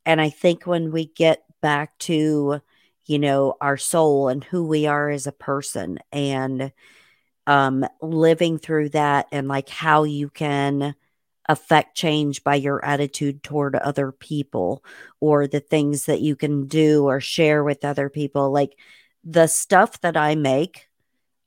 And 0.07 0.21
I 0.21 0.31
think 0.31 0.67
when 0.67 0.93
we 0.93 1.07
get 1.07 1.43
back 1.61 1.99
to, 2.01 2.61
you 3.05 3.19
know, 3.19 3.57
our 3.61 3.77
soul 3.77 4.29
and 4.29 4.43
who 4.43 4.67
we 4.67 4.87
are 4.87 5.11
as 5.11 5.27
a 5.27 5.33
person 5.33 5.99
and 6.13 6.73
um, 7.47 7.85
living 8.01 8.59
through 8.59 8.91
that 8.91 9.27
and 9.33 9.49
like 9.49 9.69
how 9.69 10.05
you 10.05 10.31
can 10.31 10.95
affect 11.49 11.97
change 11.97 12.45
by 12.45 12.55
your 12.55 12.85
attitude 12.85 13.43
toward 13.43 13.75
other 13.75 14.13
people 14.13 14.85
or 15.19 15.47
the 15.47 15.61
things 15.61 16.05
that 16.05 16.21
you 16.21 16.37
can 16.37 16.67
do 16.67 17.05
or 17.07 17.21
share 17.21 17.65
with 17.65 17.85
other 17.85 18.11
people. 18.11 18.53
Like 18.53 18.77
the 19.25 19.47
stuff 19.47 20.01
that 20.03 20.17
I 20.17 20.35
make 20.35 20.88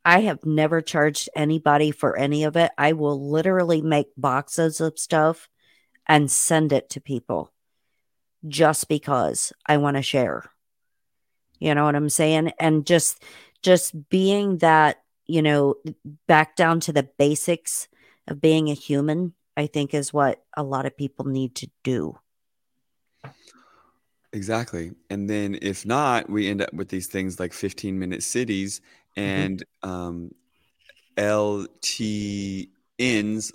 I 0.03 0.21
have 0.21 0.45
never 0.45 0.81
charged 0.81 1.29
anybody 1.35 1.91
for 1.91 2.17
any 2.17 2.43
of 2.43 2.55
it. 2.55 2.71
I 2.77 2.93
will 2.93 3.29
literally 3.29 3.81
make 3.81 4.07
boxes 4.17 4.81
of 4.81 4.97
stuff 4.97 5.47
and 6.07 6.31
send 6.31 6.73
it 6.73 6.89
to 6.91 7.01
people 7.01 7.51
just 8.47 8.87
because 8.87 9.53
I 9.65 9.77
want 9.77 9.97
to 9.97 10.03
share. 10.03 10.49
You 11.59 11.75
know 11.75 11.85
what 11.85 11.95
I'm 11.95 12.09
saying? 12.09 12.53
And 12.59 12.85
just 12.85 13.23
just 13.61 14.09
being 14.09 14.57
that, 14.57 15.03
you 15.27 15.41
know, 15.41 15.75
back 16.27 16.55
down 16.55 16.79
to 16.81 16.93
the 16.93 17.07
basics 17.17 17.87
of 18.27 18.41
being 18.41 18.69
a 18.69 18.73
human, 18.73 19.33
I 19.55 19.67
think 19.67 19.93
is 19.93 20.11
what 20.11 20.43
a 20.57 20.63
lot 20.63 20.87
of 20.87 20.97
people 20.97 21.25
need 21.25 21.55
to 21.57 21.69
do. 21.83 22.17
Exactly. 24.33 24.93
And 25.09 25.29
then 25.29 25.59
if 25.61 25.85
not, 25.85 26.29
we 26.29 26.49
end 26.49 26.61
up 26.61 26.73
with 26.73 26.87
these 26.87 27.07
things 27.07 27.39
like 27.39 27.53
15 27.53 27.99
minute 27.99 28.23
cities. 28.23 28.81
And 29.15 29.63
um, 29.83 30.31
LTNs, 31.17 32.71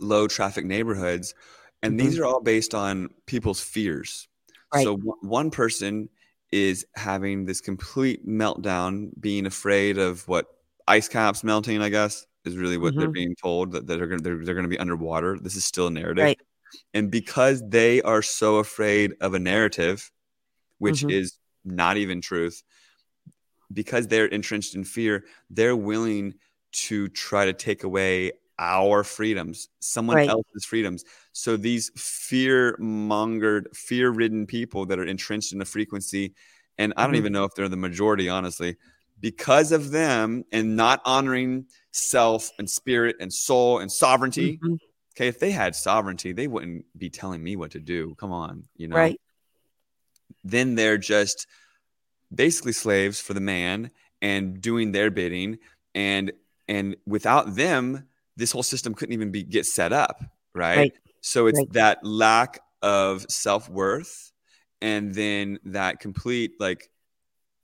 low 0.01 0.29
traffic 0.29 0.65
neighborhoods. 0.65 1.35
And 1.83 1.99
mm-hmm. 1.99 2.07
these 2.07 2.19
are 2.19 2.25
all 2.25 2.41
based 2.41 2.75
on 2.75 3.11
people's 3.27 3.61
fears. 3.61 4.29
Right. 4.75 4.85
So 4.85 4.97
w- 4.97 5.17
one 5.21 5.51
person 5.51 6.09
is 6.53 6.87
having 6.95 7.45
this 7.45 7.61
complete 7.61 8.27
meltdown, 8.27 9.11
being 9.21 9.47
afraid 9.47 9.99
of 9.99 10.27
what 10.29 10.47
ice 10.87 11.09
caps 11.09 11.43
melting, 11.43 11.83
I 11.83 11.89
guess, 11.89 12.27
is 12.45 12.57
really 12.57 12.79
what 12.79 12.93
mm-hmm. 12.93 13.01
they're 13.01 13.11
being 13.11 13.35
told 13.41 13.73
that, 13.73 13.87
that 13.87 13.99
they're 13.99 14.07
going 14.07 14.23
they're, 14.23 14.45
they're 14.45 14.55
going 14.55 14.65
to 14.65 14.71
be 14.71 14.79
underwater. 14.79 15.39
This 15.39 15.57
is 15.57 15.65
still 15.65 15.89
a 15.89 15.91
narrative. 15.91 16.25
Right. 16.25 16.41
And 16.95 17.11
because 17.11 17.63
they 17.69 18.03
are 18.03 18.23
so 18.23 18.57
afraid 18.57 19.15
of 19.21 19.35
a 19.35 19.39
narrative, 19.39 20.11
which 20.79 21.01
mm-hmm. 21.01 21.11
is 21.11 21.39
not 21.65 21.97
even 21.97 22.21
truth, 22.21 22.63
because 23.73 24.07
they're 24.07 24.27
entrenched 24.27 24.75
in 24.75 24.85
fear, 24.85 25.25
they're 25.51 25.77
willing 25.77 26.35
to 26.73 27.09
try 27.09 27.45
to 27.45 27.53
take 27.53 27.85
away 27.85 28.33
our 28.59 29.05
freedoms, 29.05 29.69
someone 29.81 30.17
right. 30.17 30.29
else's 30.29 30.65
freedoms. 30.65 31.05
So 31.33 31.57
these 31.57 31.91
fear 31.97 32.77
mongered, 32.81 33.75
fear 33.77 34.11
ridden 34.11 34.47
people 34.47 34.87
that 34.87 34.99
are 34.99 35.05
entrenched 35.05 35.53
in 35.53 35.61
a 35.61 35.65
frequency, 35.65 36.35
and 36.79 36.93
I 36.97 37.03
don't 37.03 37.13
mm-hmm. 37.13 37.19
even 37.19 37.33
know 37.33 37.45
if 37.45 37.55
they're 37.55 37.69
the 37.69 37.77
majority, 37.77 38.29
honestly, 38.29 38.77
because 39.21 39.73
of 39.73 39.91
them 39.91 40.45
and 40.53 40.77
not 40.77 41.01
honoring 41.05 41.67
self 41.93 42.51
and 42.59 42.69
spirit 42.69 43.17
and 43.21 43.33
soul 43.33 43.79
and 43.79 43.91
sovereignty. 43.91 44.59
Mm-hmm. 44.59 44.75
Okay, 45.17 45.29
if 45.29 45.39
they 45.39 45.51
had 45.51 45.75
sovereignty, 45.75 46.33
they 46.33 46.47
wouldn't 46.47 46.85
be 46.99 47.09
telling 47.09 47.43
me 47.43 47.57
what 47.57 47.71
to 47.71 47.81
do. 47.81 48.15
Come 48.17 48.33
on, 48.33 48.65
you 48.77 48.89
know. 48.89 48.97
Right. 48.97 49.21
Then 50.45 50.75
they're 50.75 50.99
just 50.99 51.47
basically 52.37 52.73
slaves 52.73 53.21
for 53.21 53.35
the 53.35 53.41
man 53.41 53.91
and 54.23 54.61
doing 54.61 54.93
their 54.93 55.11
bidding 55.11 55.59
and 55.95 56.33
and 56.69 56.97
without 57.07 57.55
them 57.55 58.07
this 58.37 58.53
whole 58.53 58.63
system 58.63 58.95
couldn't 58.95 59.13
even 59.13 59.31
be 59.31 59.43
get 59.43 59.67
set 59.67 59.93
up 59.93 60.23
right, 60.55 60.77
right. 60.77 60.93
so 61.21 61.47
it's 61.47 61.59
right. 61.59 61.73
that 61.73 62.05
lack 62.05 62.61
of 62.83 63.27
self-worth 63.29 64.33
and 64.81 65.15
then 65.15 65.59
that 65.65 66.01
complete 66.01 66.53
like 66.61 66.91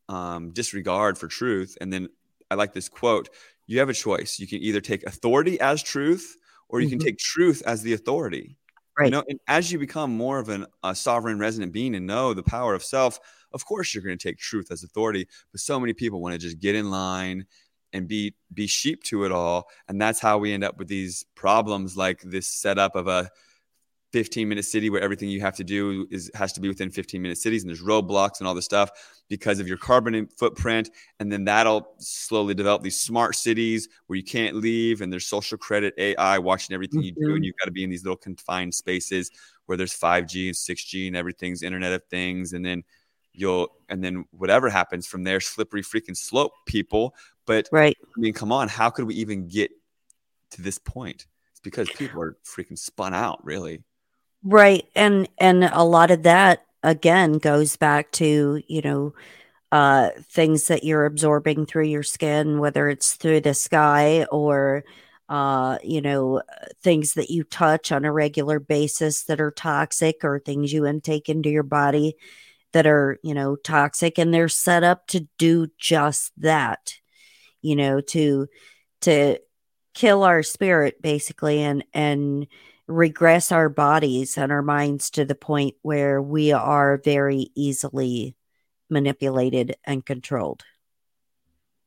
um, 0.08 0.50
disregard 0.50 1.16
for 1.16 1.28
truth 1.28 1.76
and 1.80 1.92
then 1.92 2.08
i 2.50 2.54
like 2.54 2.72
this 2.72 2.88
quote 2.88 3.28
you 3.66 3.78
have 3.78 3.88
a 3.88 3.94
choice 3.94 4.38
you 4.38 4.46
can 4.46 4.58
either 4.58 4.80
take 4.80 5.04
authority 5.04 5.58
as 5.60 5.82
truth 5.82 6.36
or 6.68 6.80
you 6.80 6.86
mm-hmm. 6.86 6.98
can 6.98 7.06
take 7.06 7.18
truth 7.18 7.62
as 7.66 7.82
the 7.82 7.92
authority 7.92 8.56
right 8.98 9.06
you 9.06 9.10
know 9.10 9.24
and 9.28 9.38
as 9.48 9.70
you 9.70 9.78
become 9.78 10.10
more 10.10 10.38
of 10.38 10.48
an, 10.48 10.66
a 10.82 10.94
sovereign 10.94 11.38
resident 11.38 11.72
being 11.72 11.94
and 11.94 12.06
know 12.06 12.34
the 12.34 12.42
power 12.42 12.74
of 12.74 12.82
self 12.82 13.20
of 13.54 13.64
course 13.64 13.94
you're 13.94 14.02
going 14.02 14.16
to 14.16 14.28
take 14.28 14.38
truth 14.38 14.70
as 14.70 14.82
authority 14.82 15.26
but 15.50 15.60
so 15.60 15.78
many 15.78 15.92
people 15.92 16.20
want 16.20 16.32
to 16.32 16.38
just 16.38 16.58
get 16.58 16.74
in 16.74 16.90
line 16.90 17.46
and 17.92 18.08
be 18.08 18.34
be 18.54 18.66
sheep 18.66 19.02
to 19.04 19.24
it 19.24 19.32
all 19.32 19.68
and 19.88 20.00
that's 20.00 20.20
how 20.20 20.38
we 20.38 20.52
end 20.52 20.64
up 20.64 20.78
with 20.78 20.88
these 20.88 21.24
problems 21.34 21.96
like 21.96 22.20
this 22.22 22.46
setup 22.46 22.96
of 22.96 23.06
a 23.08 23.30
15 24.12 24.46
minute 24.46 24.64
city 24.64 24.90
where 24.90 25.00
everything 25.00 25.28
you 25.28 25.40
have 25.40 25.56
to 25.56 25.64
do 25.64 26.06
is 26.10 26.30
has 26.34 26.52
to 26.52 26.60
be 26.60 26.68
within 26.68 26.90
15 26.90 27.20
minute 27.20 27.38
cities 27.38 27.62
and 27.62 27.70
there's 27.70 27.82
roadblocks 27.82 28.38
and 28.38 28.46
all 28.46 28.54
this 28.54 28.64
stuff 28.64 28.90
because 29.28 29.58
of 29.58 29.66
your 29.66 29.78
carbon 29.78 30.26
footprint 30.38 30.90
and 31.18 31.32
then 31.32 31.44
that'll 31.44 31.94
slowly 31.98 32.54
develop 32.54 32.82
these 32.82 33.00
smart 33.00 33.34
cities 33.34 33.88
where 34.06 34.16
you 34.16 34.22
can't 34.22 34.56
leave 34.56 35.00
and 35.00 35.10
there's 35.10 35.26
social 35.26 35.56
credit 35.56 35.94
ai 35.96 36.38
watching 36.38 36.74
everything 36.74 37.00
mm-hmm. 37.00 37.06
you 37.06 37.12
do 37.12 37.20
and 37.20 37.36
mm-hmm. 37.36 37.44
you've 37.44 37.56
got 37.58 37.64
to 37.66 37.72
be 37.72 37.84
in 37.84 37.90
these 37.90 38.04
little 38.04 38.16
confined 38.16 38.74
spaces 38.74 39.30
where 39.66 39.78
there's 39.78 39.98
5g 39.98 40.46
and 40.46 40.54
6g 40.54 41.06
and 41.06 41.16
everything's 41.16 41.62
internet 41.62 41.92
of 41.92 42.04
things 42.10 42.52
and 42.52 42.64
then 42.64 42.82
you'll 43.32 43.68
and 43.88 44.02
then 44.02 44.24
whatever 44.30 44.68
happens 44.68 45.06
from 45.06 45.24
there 45.24 45.40
slippery 45.40 45.82
freaking 45.82 46.16
slope 46.16 46.52
people. 46.66 47.14
But 47.46 47.68
right. 47.72 47.96
I 48.00 48.20
mean 48.20 48.32
come 48.32 48.52
on 48.52 48.68
how 48.68 48.90
could 48.90 49.04
we 49.04 49.14
even 49.16 49.48
get 49.48 49.70
to 50.50 50.62
this 50.62 50.78
point? 50.78 51.26
It's 51.50 51.60
because 51.60 51.88
people 51.90 52.22
are 52.22 52.36
freaking 52.44 52.78
spun 52.78 53.14
out 53.14 53.44
really. 53.44 53.82
Right 54.44 54.86
and 54.94 55.28
and 55.38 55.64
a 55.64 55.84
lot 55.84 56.10
of 56.10 56.24
that 56.24 56.64
again 56.82 57.34
goes 57.34 57.76
back 57.76 58.10
to 58.12 58.62
you 58.66 58.82
know 58.82 59.14
uh 59.70 60.10
things 60.30 60.66
that 60.66 60.84
you're 60.84 61.06
absorbing 61.06 61.64
through 61.64 61.84
your 61.84 62.02
skin 62.02 62.58
whether 62.58 62.88
it's 62.88 63.14
through 63.14 63.40
the 63.40 63.54
sky 63.54 64.24
or 64.30 64.84
uh, 65.32 65.78
you 65.82 66.02
know, 66.02 66.42
things 66.82 67.14
that 67.14 67.30
you 67.30 67.42
touch 67.42 67.90
on 67.90 68.04
a 68.04 68.12
regular 68.12 68.60
basis 68.60 69.22
that 69.22 69.40
are 69.40 69.50
toxic 69.50 70.24
or 70.24 70.38
things 70.38 70.74
you 70.74 70.84
intake 70.84 71.30
into 71.30 71.48
your 71.48 71.62
body 71.62 72.16
that 72.72 72.86
are, 72.86 73.18
you 73.22 73.34
know, 73.34 73.56
toxic 73.56 74.18
and 74.18 74.32
they're 74.32 74.48
set 74.48 74.82
up 74.82 75.06
to 75.08 75.26
do 75.38 75.68
just 75.78 76.32
that. 76.38 76.94
You 77.60 77.76
know, 77.76 78.00
to 78.00 78.48
to 79.02 79.38
kill 79.94 80.24
our 80.24 80.42
spirit 80.42 81.00
basically 81.00 81.62
and 81.62 81.84
and 81.92 82.46
regress 82.86 83.52
our 83.52 83.68
bodies 83.68 84.36
and 84.36 84.50
our 84.50 84.62
minds 84.62 85.10
to 85.10 85.24
the 85.24 85.34
point 85.34 85.74
where 85.82 86.20
we 86.20 86.52
are 86.52 87.00
very 87.04 87.48
easily 87.54 88.36
manipulated 88.90 89.76
and 89.84 90.04
controlled. 90.04 90.64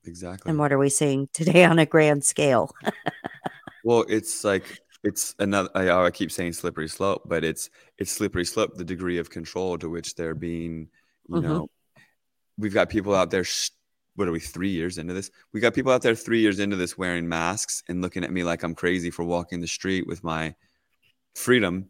Exactly. 0.05 0.49
And 0.49 0.59
what 0.59 0.71
are 0.71 0.77
we 0.77 0.89
seeing 0.89 1.29
today 1.33 1.65
on 1.65 1.79
a 1.79 1.85
grand 1.85 2.23
scale? 2.23 2.71
well, 3.83 4.05
it's 4.07 4.43
like 4.43 4.79
it's 5.05 5.35
another 5.39 5.69
I, 5.75 5.89
I, 5.89 6.11
keep 6.11 6.31
saying 6.31 6.53
slippery 6.53 6.89
slope 6.89 7.21
but 7.25 7.43
it's 7.43 7.69
it's 7.99 8.11
slippery 8.11 8.43
slope 8.43 8.75
the 8.75 8.83
degree 8.83 9.19
of 9.19 9.29
control 9.29 9.77
to 9.77 9.87
which 9.87 10.15
they're 10.15 10.35
being 10.35 10.89
you 11.29 11.35
mm-hmm. 11.35 11.47
know 11.47 11.69
we've 12.57 12.73
got 12.73 12.89
people 12.89 13.13
out 13.13 13.29
there 13.29 13.45
what 14.15 14.27
are 14.27 14.31
we 14.31 14.39
three 14.39 14.69
years 14.69 14.97
into 14.97 15.13
this 15.13 15.29
we 15.53 15.59
got 15.59 15.75
people 15.75 15.91
out 15.91 16.01
there 16.01 16.15
three 16.15 16.41
years 16.41 16.59
into 16.59 16.75
this 16.75 16.97
wearing 16.97 17.29
masks 17.29 17.83
and 17.87 18.01
looking 18.01 18.23
at 18.23 18.31
me 18.31 18.43
like 18.43 18.63
i'm 18.63 18.73
crazy 18.73 19.11
for 19.11 19.23
walking 19.23 19.61
the 19.61 19.67
street 19.67 20.07
with 20.07 20.23
my 20.23 20.53
freedom 21.35 21.87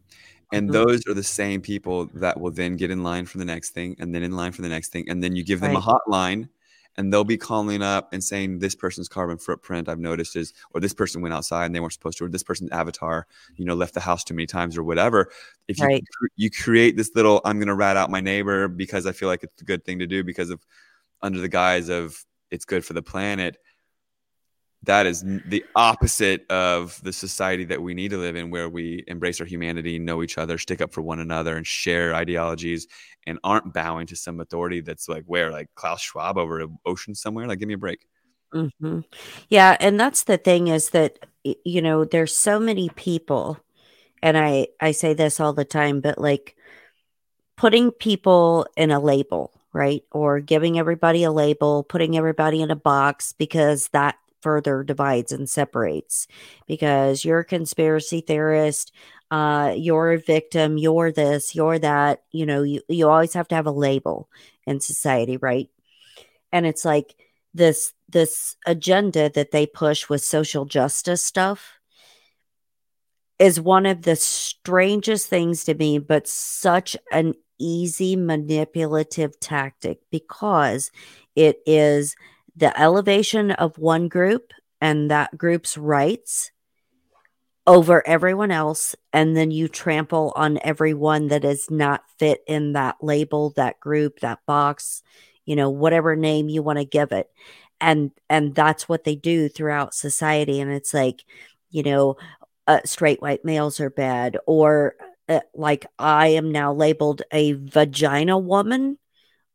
and 0.52 0.68
mm-hmm. 0.70 0.84
those 0.84 1.06
are 1.08 1.14
the 1.14 1.22
same 1.22 1.60
people 1.60 2.06
that 2.14 2.38
will 2.38 2.50
then 2.50 2.76
get 2.76 2.90
in 2.90 3.02
line 3.02 3.24
for 3.24 3.38
the 3.38 3.44
next 3.44 3.70
thing 3.70 3.96
and 3.98 4.14
then 4.14 4.22
in 4.22 4.32
line 4.32 4.52
for 4.52 4.62
the 4.62 4.68
next 4.68 4.92
thing 4.92 5.08
and 5.08 5.22
then 5.22 5.34
you 5.34 5.42
give 5.42 5.60
them 5.60 5.74
right. 5.74 5.82
a 5.82 6.10
hotline 6.10 6.48
and 6.96 7.12
they'll 7.12 7.24
be 7.24 7.36
calling 7.36 7.82
up 7.82 8.12
and 8.12 8.22
saying 8.22 8.58
this 8.58 8.74
person's 8.74 9.08
carbon 9.08 9.38
footprint 9.38 9.88
I've 9.88 9.98
noticed 9.98 10.36
is, 10.36 10.54
or 10.72 10.80
this 10.80 10.94
person 10.94 11.20
went 11.20 11.34
outside 11.34 11.66
and 11.66 11.74
they 11.74 11.80
weren't 11.80 11.92
supposed 11.92 12.18
to, 12.18 12.24
or 12.24 12.28
this 12.28 12.42
person's 12.42 12.70
avatar, 12.70 13.26
you 13.56 13.64
know, 13.64 13.74
left 13.74 13.94
the 13.94 14.00
house 14.00 14.24
too 14.24 14.34
many 14.34 14.46
times 14.46 14.76
or 14.76 14.82
whatever. 14.82 15.30
If 15.68 15.78
you 15.78 15.86
right. 15.86 16.04
you 16.36 16.50
create 16.50 16.96
this 16.96 17.10
little, 17.14 17.40
I'm 17.44 17.58
going 17.58 17.68
to 17.68 17.74
rat 17.74 17.96
out 17.96 18.10
my 18.10 18.20
neighbor 18.20 18.68
because 18.68 19.06
I 19.06 19.12
feel 19.12 19.28
like 19.28 19.42
it's 19.42 19.62
a 19.62 19.64
good 19.64 19.84
thing 19.84 19.98
to 19.98 20.06
do 20.06 20.24
because 20.24 20.50
of 20.50 20.60
under 21.22 21.40
the 21.40 21.48
guise 21.48 21.88
of 21.88 22.24
it's 22.50 22.64
good 22.64 22.84
for 22.84 22.92
the 22.92 23.02
planet 23.02 23.58
that 24.86 25.06
is 25.06 25.22
the 25.46 25.64
opposite 25.74 26.50
of 26.50 27.00
the 27.02 27.12
society 27.12 27.64
that 27.64 27.82
we 27.82 27.94
need 27.94 28.10
to 28.10 28.18
live 28.18 28.36
in 28.36 28.50
where 28.50 28.68
we 28.68 29.04
embrace 29.06 29.40
our 29.40 29.46
humanity 29.46 29.98
know 29.98 30.22
each 30.22 30.38
other 30.38 30.58
stick 30.58 30.80
up 30.80 30.92
for 30.92 31.02
one 31.02 31.18
another 31.18 31.56
and 31.56 31.66
share 31.66 32.14
ideologies 32.14 32.86
and 33.26 33.38
aren't 33.44 33.72
bowing 33.72 34.06
to 34.06 34.16
some 34.16 34.40
authority 34.40 34.80
that's 34.80 35.08
like 35.08 35.24
where 35.26 35.50
like 35.50 35.68
klaus 35.74 36.00
schwab 36.00 36.38
over 36.38 36.60
an 36.60 36.78
ocean 36.86 37.14
somewhere? 37.14 37.46
Like 37.46 37.58
give 37.58 37.68
me 37.68 37.74
a 37.74 37.78
break. 37.78 38.06
Mm-hmm. 38.54 39.00
yeah 39.50 39.76
and 39.80 39.98
that's 39.98 40.22
the 40.22 40.38
thing 40.38 40.68
is 40.68 40.90
that 40.90 41.18
you 41.42 41.82
know 41.82 42.04
there's 42.04 42.34
so 42.34 42.60
many 42.60 42.88
people 42.90 43.58
and 44.22 44.38
i 44.38 44.68
i 44.80 44.92
say 44.92 45.14
this 45.14 45.40
all 45.40 45.52
the 45.52 45.64
time 45.64 46.00
but 46.00 46.16
like 46.16 46.56
putting 47.56 47.90
people 47.90 48.66
in 48.76 48.92
a 48.92 49.00
label 49.00 49.52
right? 49.76 50.04
Or 50.10 50.40
giving 50.40 50.78
everybody 50.78 51.22
a 51.22 51.30
label 51.30 51.84
putting 51.84 52.16
everybody 52.16 52.62
in 52.62 52.70
a 52.70 52.76
box 52.76 53.34
because 53.34 53.88
that 53.88 54.16
further 54.46 54.84
divides 54.84 55.32
and 55.32 55.50
separates 55.50 56.28
because 56.68 57.24
you're 57.24 57.40
a 57.40 57.44
conspiracy 57.44 58.20
theorist 58.20 58.92
uh 59.32 59.74
you're 59.76 60.12
a 60.12 60.18
victim 60.18 60.78
you're 60.78 61.10
this 61.10 61.52
you're 61.52 61.80
that 61.80 62.22
you 62.30 62.46
know 62.46 62.62
you, 62.62 62.80
you 62.88 63.08
always 63.08 63.34
have 63.34 63.48
to 63.48 63.56
have 63.56 63.66
a 63.66 63.72
label 63.72 64.28
in 64.68 64.78
society 64.78 65.36
right? 65.36 65.68
And 66.52 66.64
it's 66.64 66.84
like 66.84 67.16
this 67.54 67.92
this 68.08 68.54
agenda 68.66 69.28
that 69.30 69.50
they 69.50 69.66
push 69.66 70.08
with 70.08 70.22
social 70.22 70.64
justice 70.64 71.24
stuff 71.24 71.80
is 73.40 73.60
one 73.60 73.84
of 73.84 74.02
the 74.02 74.14
strangest 74.14 75.26
things 75.26 75.64
to 75.64 75.74
me 75.74 75.98
but 75.98 76.28
such 76.28 76.96
an 77.10 77.34
easy 77.58 78.14
manipulative 78.14 79.40
tactic 79.40 79.98
because 80.12 80.92
it 81.34 81.58
is 81.66 82.14
the 82.56 82.78
elevation 82.80 83.50
of 83.50 83.78
one 83.78 84.08
group 84.08 84.52
and 84.80 85.10
that 85.10 85.36
group's 85.36 85.76
rights 85.76 86.50
over 87.66 88.06
everyone 88.06 88.50
else 88.50 88.94
and 89.12 89.36
then 89.36 89.50
you 89.50 89.66
trample 89.68 90.32
on 90.36 90.58
everyone 90.62 91.28
that 91.28 91.44
is 91.44 91.70
not 91.70 92.02
fit 92.18 92.40
in 92.46 92.72
that 92.74 92.96
label 93.02 93.50
that 93.56 93.80
group 93.80 94.20
that 94.20 94.38
box 94.46 95.02
you 95.46 95.56
know 95.56 95.70
whatever 95.70 96.14
name 96.14 96.48
you 96.48 96.62
want 96.62 96.78
to 96.78 96.84
give 96.84 97.12
it. 97.12 97.30
And 97.80 98.10
and 98.28 98.54
that's 98.54 98.88
what 98.88 99.04
they 99.04 99.14
do 99.16 99.48
throughout 99.48 99.94
society 99.94 100.60
and 100.60 100.70
it's 100.70 100.92
like 100.92 101.24
you 101.70 101.82
know 101.82 102.16
uh, 102.66 102.80
straight 102.84 103.22
white 103.22 103.44
males 103.44 103.80
are 103.80 103.90
bad 103.90 104.36
or 104.46 104.96
uh, 105.28 105.40
like 105.54 105.86
i 105.98 106.28
am 106.28 106.50
now 106.50 106.72
labeled 106.72 107.22
a 107.32 107.52
vagina 107.52 108.36
woman. 108.38 108.98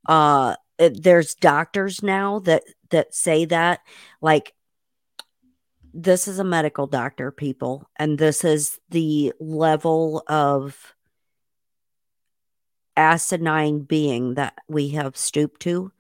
Uh 0.08 0.56
there's 0.78 1.36
doctors 1.36 2.02
now 2.02 2.40
that 2.40 2.64
that 2.92 3.14
say 3.14 3.46
that 3.46 3.82
like 4.22 4.54
this 5.94 6.28
is 6.28 6.40
a 6.40 6.44
medical 6.44 6.88
doctor 6.88 7.32
people 7.32 7.90
and 7.98 8.18
this 8.18 8.46
is 8.46 8.80
the 8.90 9.34
level 9.40 10.24
of 10.28 10.94
asinine 12.96 13.80
being 13.80 14.36
that 14.36 14.54
we 14.68 14.90
have 14.90 15.18
stooped 15.18 15.62
to. 15.62 15.92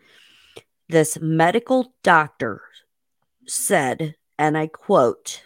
This 0.87 1.17
medical 1.21 1.93
doctor 2.03 2.61
said 3.47 4.15
and 4.37 4.57
i 4.57 4.67
quote 4.67 5.43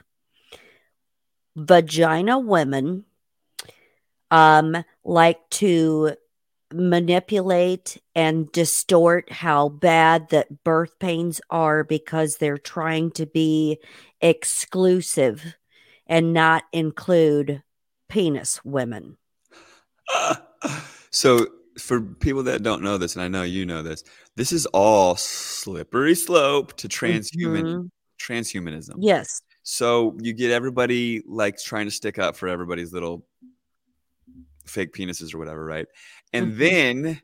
vagina 1.55 2.37
women 2.37 3.05
um 4.31 4.83
like 5.03 5.39
to 5.49 6.15
manipulate 6.75 8.01
and 8.13 8.51
distort 8.51 9.31
how 9.31 9.69
bad 9.69 10.29
that 10.29 10.63
birth 10.63 10.97
pains 10.99 11.41
are 11.49 11.83
because 11.83 12.37
they're 12.37 12.57
trying 12.57 13.11
to 13.11 13.25
be 13.25 13.79
exclusive 14.21 15.55
and 16.07 16.33
not 16.33 16.63
include 16.71 17.63
penis 18.09 18.63
women. 18.63 19.17
so 21.11 21.47
for 21.77 22.01
people 22.01 22.43
that 22.43 22.63
don't 22.63 22.83
know 22.83 22.97
this, 22.97 23.15
and 23.15 23.23
I 23.23 23.27
know 23.27 23.43
you 23.43 23.65
know 23.65 23.81
this, 23.81 24.03
this 24.35 24.51
is 24.51 24.65
all 24.67 25.15
slippery 25.15 26.15
slope 26.15 26.75
to 26.77 26.87
transhuman 26.87 27.63
mm-hmm. 27.63 27.87
transhumanism. 28.19 28.95
Yes. 28.99 29.41
So 29.63 30.15
you 30.21 30.33
get 30.33 30.51
everybody 30.51 31.23
like 31.27 31.57
trying 31.57 31.85
to 31.85 31.91
stick 31.91 32.19
up 32.19 32.35
for 32.35 32.47
everybody's 32.47 32.93
little 32.93 33.25
fake 34.65 34.93
penises 34.93 35.33
or 35.33 35.37
whatever, 35.37 35.65
right? 35.65 35.87
And 36.35 36.51
mm-hmm. 36.51 36.59
then 36.59 37.21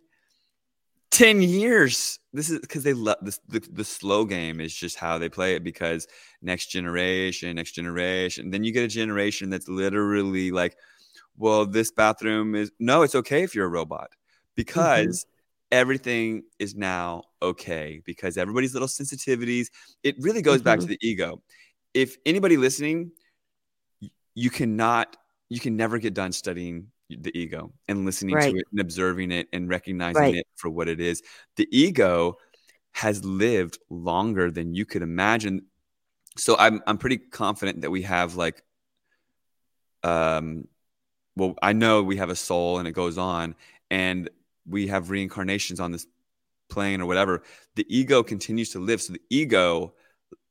10 1.12 1.42
years. 1.42 2.20
This 2.34 2.50
is 2.50 2.60
because 2.60 2.84
they 2.84 2.94
love 2.94 3.18
this 3.22 3.40
the, 3.48 3.60
the 3.72 3.84
slow 3.84 4.26
game 4.26 4.62
is 4.62 4.74
just 4.74 4.98
how 4.98 5.18
they 5.18 5.30
play 5.30 5.56
it 5.56 5.64
because 5.64 6.08
next 6.42 6.68
generation, 6.68 7.56
next 7.56 7.74
generation. 7.74 8.50
Then 8.50 8.64
you 8.64 8.72
get 8.72 8.84
a 8.84 8.88
generation 8.88 9.50
that's 9.50 9.68
literally 9.68 10.52
like, 10.52 10.78
well, 11.38 11.66
this 11.66 11.92
bathroom 11.92 12.56
is 12.56 12.72
no, 12.80 13.04
it's 13.04 13.16
okay 13.16 13.44
if 13.44 13.54
you're 13.54 13.66
a 13.66 13.70
robot 13.70 14.12
because 14.56 15.26
mm-hmm. 15.26 15.78
everything 15.78 16.44
is 16.60 16.76
now 16.76 17.24
okay 17.42 18.02
because 18.06 18.38
everybody's 18.38 18.74
little 18.74 18.88
sensitivities. 18.88 19.68
It 20.04 20.16
really 20.20 20.42
goes 20.42 20.58
mm-hmm. 20.58 20.64
back 20.64 20.80
to 20.80 20.86
mm-hmm. 20.86 20.94
the 20.94 21.08
ego. 21.08 21.42
If 21.94 22.16
anybody 22.26 22.56
listening, 22.56 23.12
you 24.34 24.50
cannot, 24.50 25.18
you 25.50 25.60
can 25.60 25.76
never 25.76 25.98
get 25.98 26.14
done 26.14 26.32
studying 26.32 26.88
the 27.20 27.38
ego 27.38 27.72
and 27.88 28.06
listening 28.06 28.36
right. 28.36 28.52
to 28.52 28.58
it 28.58 28.66
and 28.72 28.80
observing 28.80 29.32
it 29.32 29.48
and 29.54 29.70
recognizing 29.70 30.22
right. 30.22 30.36
it 30.36 30.48
for 30.56 30.70
what 30.70 30.88
it 30.88 31.00
is. 31.00 31.22
The 31.56 31.68
ego 31.72 32.38
has 32.94 33.24
lived 33.24 33.80
longer 33.90 34.52
than 34.52 34.74
you 34.74 34.86
could 34.86 35.02
imagine. 35.02 35.64
So 36.38 36.56
I'm 36.58 36.82
I'm 36.88 36.98
pretty 36.98 37.18
confident 37.18 37.82
that 37.82 37.92
we 37.92 38.04
have 38.04 38.36
like 38.36 38.64
um 40.04 40.68
well 41.36 41.56
I 41.62 41.74
know 41.74 42.04
we 42.04 42.18
have 42.18 42.30
a 42.30 42.36
soul 42.36 42.80
and 42.80 42.88
it 42.88 42.94
goes 42.94 43.18
on 43.18 43.56
and 43.90 44.30
we 44.68 44.88
have 44.88 45.10
reincarnations 45.10 45.80
on 45.80 45.92
this 45.92 46.06
plane 46.70 47.02
or 47.02 47.06
whatever. 47.06 47.44
The 47.76 47.86
ego 47.90 48.24
continues 48.24 48.72
to 48.72 48.80
live 48.80 49.02
so 49.02 49.14
the 49.14 49.22
ego 49.30 49.94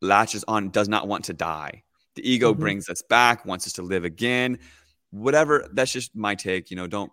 latches 0.01 0.45
on 0.49 0.71
does 0.71 0.89
not 0.89 1.09
want 1.09 1.27
to 1.27 1.33
die. 1.33 1.83
The 2.17 2.29
ego 2.29 2.53
mm-hmm. 2.53 2.61
brings 2.61 2.89
us 2.89 3.03
back, 3.03 3.47
wants 3.47 3.67
us 3.67 3.75
to 3.75 3.83
live 3.83 4.05
again 4.05 4.59
whatever 5.11 5.69
that's 5.73 5.93
just 5.93 6.15
my 6.15 6.35
take 6.35 6.71
you 6.71 6.77
know 6.77 6.87
don't 6.87 7.13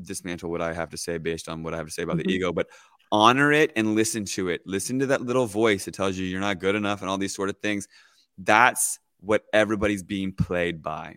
dismantle 0.00 0.50
what 0.50 0.62
i 0.62 0.72
have 0.72 0.90
to 0.90 0.96
say 0.96 1.18
based 1.18 1.48
on 1.48 1.62
what 1.62 1.74
i 1.74 1.76
have 1.76 1.86
to 1.86 1.92
say 1.92 2.02
about 2.02 2.16
mm-hmm. 2.16 2.28
the 2.28 2.34
ego 2.34 2.52
but 2.52 2.68
honor 3.10 3.52
it 3.52 3.72
and 3.76 3.94
listen 3.94 4.24
to 4.24 4.48
it 4.48 4.62
listen 4.64 4.98
to 4.98 5.06
that 5.06 5.22
little 5.22 5.46
voice 5.46 5.84
that 5.84 5.94
tells 5.94 6.16
you 6.16 6.24
you're 6.24 6.40
not 6.40 6.58
good 6.58 6.74
enough 6.74 7.00
and 7.00 7.10
all 7.10 7.18
these 7.18 7.34
sort 7.34 7.48
of 7.48 7.56
things 7.58 7.86
that's 8.38 8.98
what 9.20 9.44
everybody's 9.52 10.02
being 10.02 10.32
played 10.32 10.82
by 10.82 11.14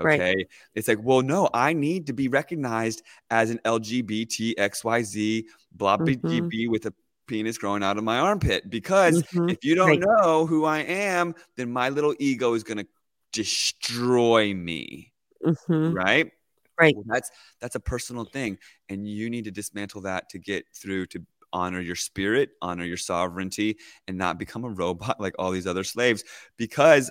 okay 0.00 0.34
right. 0.34 0.46
it's 0.74 0.88
like 0.88 0.98
well 1.02 1.22
no 1.22 1.48
i 1.54 1.72
need 1.72 2.06
to 2.06 2.12
be 2.12 2.28
recognized 2.28 3.02
as 3.30 3.50
an 3.50 3.58
lgbt 3.64 4.54
xyz 4.56 5.44
blah 5.72 5.96
mm-hmm. 5.96 6.70
with 6.70 6.86
a 6.86 6.94
penis 7.28 7.58
growing 7.58 7.82
out 7.82 7.96
of 7.98 8.04
my 8.04 8.18
armpit 8.18 8.68
because 8.68 9.22
mm-hmm. 9.22 9.48
if 9.48 9.64
you 9.64 9.74
don't 9.74 9.88
right. 9.88 10.00
know 10.00 10.46
who 10.46 10.64
i 10.64 10.78
am 10.78 11.34
then 11.56 11.70
my 11.70 11.88
little 11.88 12.14
ego 12.18 12.54
is 12.54 12.62
going 12.62 12.78
to 12.78 12.86
destroy 13.32 14.54
me 14.54 15.12
mm-hmm. 15.44 15.92
right? 15.92 16.30
Right. 16.78 16.94
Well, 16.94 17.04
that's 17.06 17.30
that's 17.60 17.74
a 17.74 17.80
personal 17.80 18.24
thing, 18.24 18.58
and 18.88 19.08
you 19.08 19.30
need 19.30 19.44
to 19.44 19.50
dismantle 19.50 20.02
that 20.02 20.28
to 20.30 20.38
get 20.38 20.66
through 20.74 21.06
to 21.06 21.24
honor 21.52 21.80
your 21.80 21.96
spirit, 21.96 22.50
honor 22.60 22.84
your 22.84 22.98
sovereignty, 22.98 23.78
and 24.06 24.18
not 24.18 24.38
become 24.38 24.64
a 24.64 24.68
robot 24.82 25.20
like 25.20 25.34
all 25.38 25.50
these 25.50 25.66
other 25.66 25.84
slaves. 25.84 26.22
Because 26.56 27.10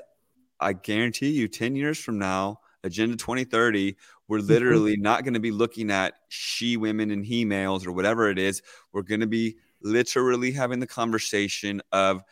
I 0.60 0.74
guarantee 0.74 1.32
you, 1.32 1.48
ten 1.48 1.76
years 1.76 1.98
from 1.98 2.20
now, 2.20 2.60
Agenda 2.84 3.18
2030, 3.18 3.96
we're 4.28 4.38
mm-hmm. 4.38 4.48
literally 4.48 4.94
mm-hmm. 4.94 5.02
not 5.02 5.24
going 5.24 5.34
to 5.34 5.40
be 5.40 5.52
looking 5.52 5.90
at 5.90 6.14
she 6.30 6.78
women 6.78 7.10
and 7.12 7.26
he 7.26 7.44
males 7.44 7.86
or 7.86 7.92
whatever 7.92 8.30
it 8.30 8.38
is. 8.38 8.62
We're 8.94 9.02
going 9.02 9.22
to 9.22 9.28
be 9.28 9.58
literally 9.82 10.52
having 10.52 10.80
the 10.80 10.88
conversation 10.88 11.82
of 11.92 12.24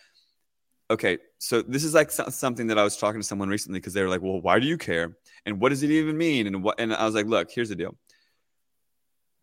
okay, 0.90 1.18
so 1.40 1.62
this 1.62 1.84
is 1.84 1.94
like 1.94 2.12
something 2.12 2.68
that 2.68 2.78
I 2.78 2.84
was 2.84 2.98
talking 2.98 3.22
to 3.22 3.28
someone 3.28 3.50
recently 3.50 3.80
because 3.80 3.94
they 3.94 4.02
were 4.02 4.10
like, 4.10 4.22
"Well, 4.22 4.42
why 4.42 4.60
do 4.60 4.68
you 4.68 4.78
care? 4.78 5.18
And 5.46 5.60
what 5.60 5.70
does 5.70 5.84
it 5.84 5.92
even 5.92 6.18
mean?" 6.18 6.48
And 6.48 6.64
what? 6.64 6.80
And 6.80 6.94
I 6.94 7.06
was 7.06 7.16
like, 7.16 7.26
"Look, 7.26 7.52
here's 7.52 7.70
the 7.70 7.76
deal. 7.76 7.96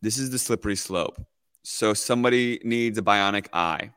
This 0.03 0.18
is 0.18 0.30
the 0.30 0.38
slippery 0.38 0.76
slope. 0.76 1.20
So 1.62 1.93
somebody 1.93 2.61
needs 2.64 2.99
a 2.99 3.03
bionic 3.03 3.49
eye. 3.53 3.91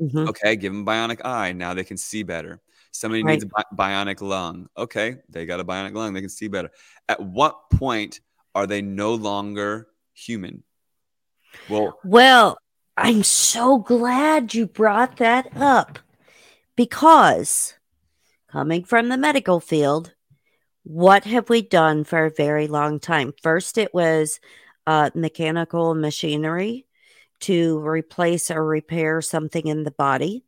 Mm-hmm. 0.00 0.28
Okay, 0.28 0.56
give 0.56 0.72
them 0.72 0.82
a 0.82 0.90
bionic 0.90 1.24
eye. 1.24 1.52
Now 1.52 1.74
they 1.74 1.84
can 1.84 1.96
see 1.96 2.22
better. 2.22 2.60
Somebody 2.92 3.22
right. 3.22 3.32
needs 3.32 3.44
a 3.44 3.48
bi- 3.48 3.64
bionic 3.74 4.20
lung. 4.20 4.68
Okay, 4.76 5.16
they 5.28 5.46
got 5.46 5.60
a 5.60 5.64
bionic 5.64 5.94
lung. 5.94 6.14
They 6.14 6.20
can 6.20 6.30
see 6.30 6.48
better. 6.48 6.70
At 7.08 7.20
what 7.20 7.70
point 7.70 8.20
are 8.54 8.66
they 8.66 8.82
no 8.82 9.14
longer 9.14 9.88
human? 10.14 10.62
Well, 11.68 11.98
well, 12.04 12.58
I'm 12.96 13.22
so 13.22 13.78
glad 13.78 14.54
you 14.54 14.66
brought 14.66 15.16
that 15.18 15.56
up 15.56 15.98
because, 16.76 17.74
coming 18.50 18.84
from 18.84 19.08
the 19.08 19.18
medical 19.18 19.60
field, 19.60 20.14
what 20.82 21.24
have 21.24 21.48
we 21.48 21.62
done 21.62 22.04
for 22.04 22.26
a 22.26 22.30
very 22.30 22.66
long 22.66 23.00
time? 23.00 23.32
First, 23.42 23.78
it 23.78 23.94
was 23.94 24.40
uh, 24.86 25.10
mechanical 25.14 25.94
machinery 25.94 26.86
to 27.40 27.78
replace 27.80 28.50
or 28.50 28.64
repair 28.64 29.20
something 29.20 29.66
in 29.66 29.82
the 29.82 29.90
body. 29.90 30.44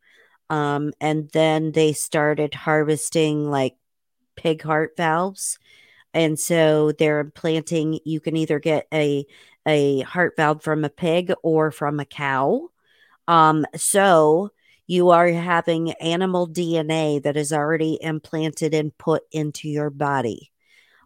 Um, 0.50 0.92
and 1.00 1.28
then 1.32 1.72
they 1.72 1.92
started 1.92 2.54
harvesting 2.54 3.50
like 3.50 3.76
pig 4.36 4.62
heart 4.62 4.92
valves. 4.96 5.58
And 6.14 6.38
so 6.38 6.92
they're 6.92 7.20
implanting, 7.20 8.00
you 8.04 8.20
can 8.20 8.36
either 8.36 8.58
get 8.58 8.86
a, 8.92 9.26
a 9.66 10.00
heart 10.00 10.34
valve 10.36 10.62
from 10.62 10.84
a 10.84 10.90
pig 10.90 11.32
or 11.42 11.70
from 11.70 11.98
a 11.98 12.04
cow. 12.04 12.68
Um, 13.28 13.66
so 13.74 14.52
you 14.86 15.10
are 15.10 15.28
having 15.28 15.92
animal 15.92 16.48
DNA 16.48 17.22
that 17.22 17.36
is 17.36 17.52
already 17.52 17.98
implanted 18.00 18.74
and 18.74 18.96
put 18.96 19.22
into 19.32 19.68
your 19.68 19.90
body. 19.90 20.52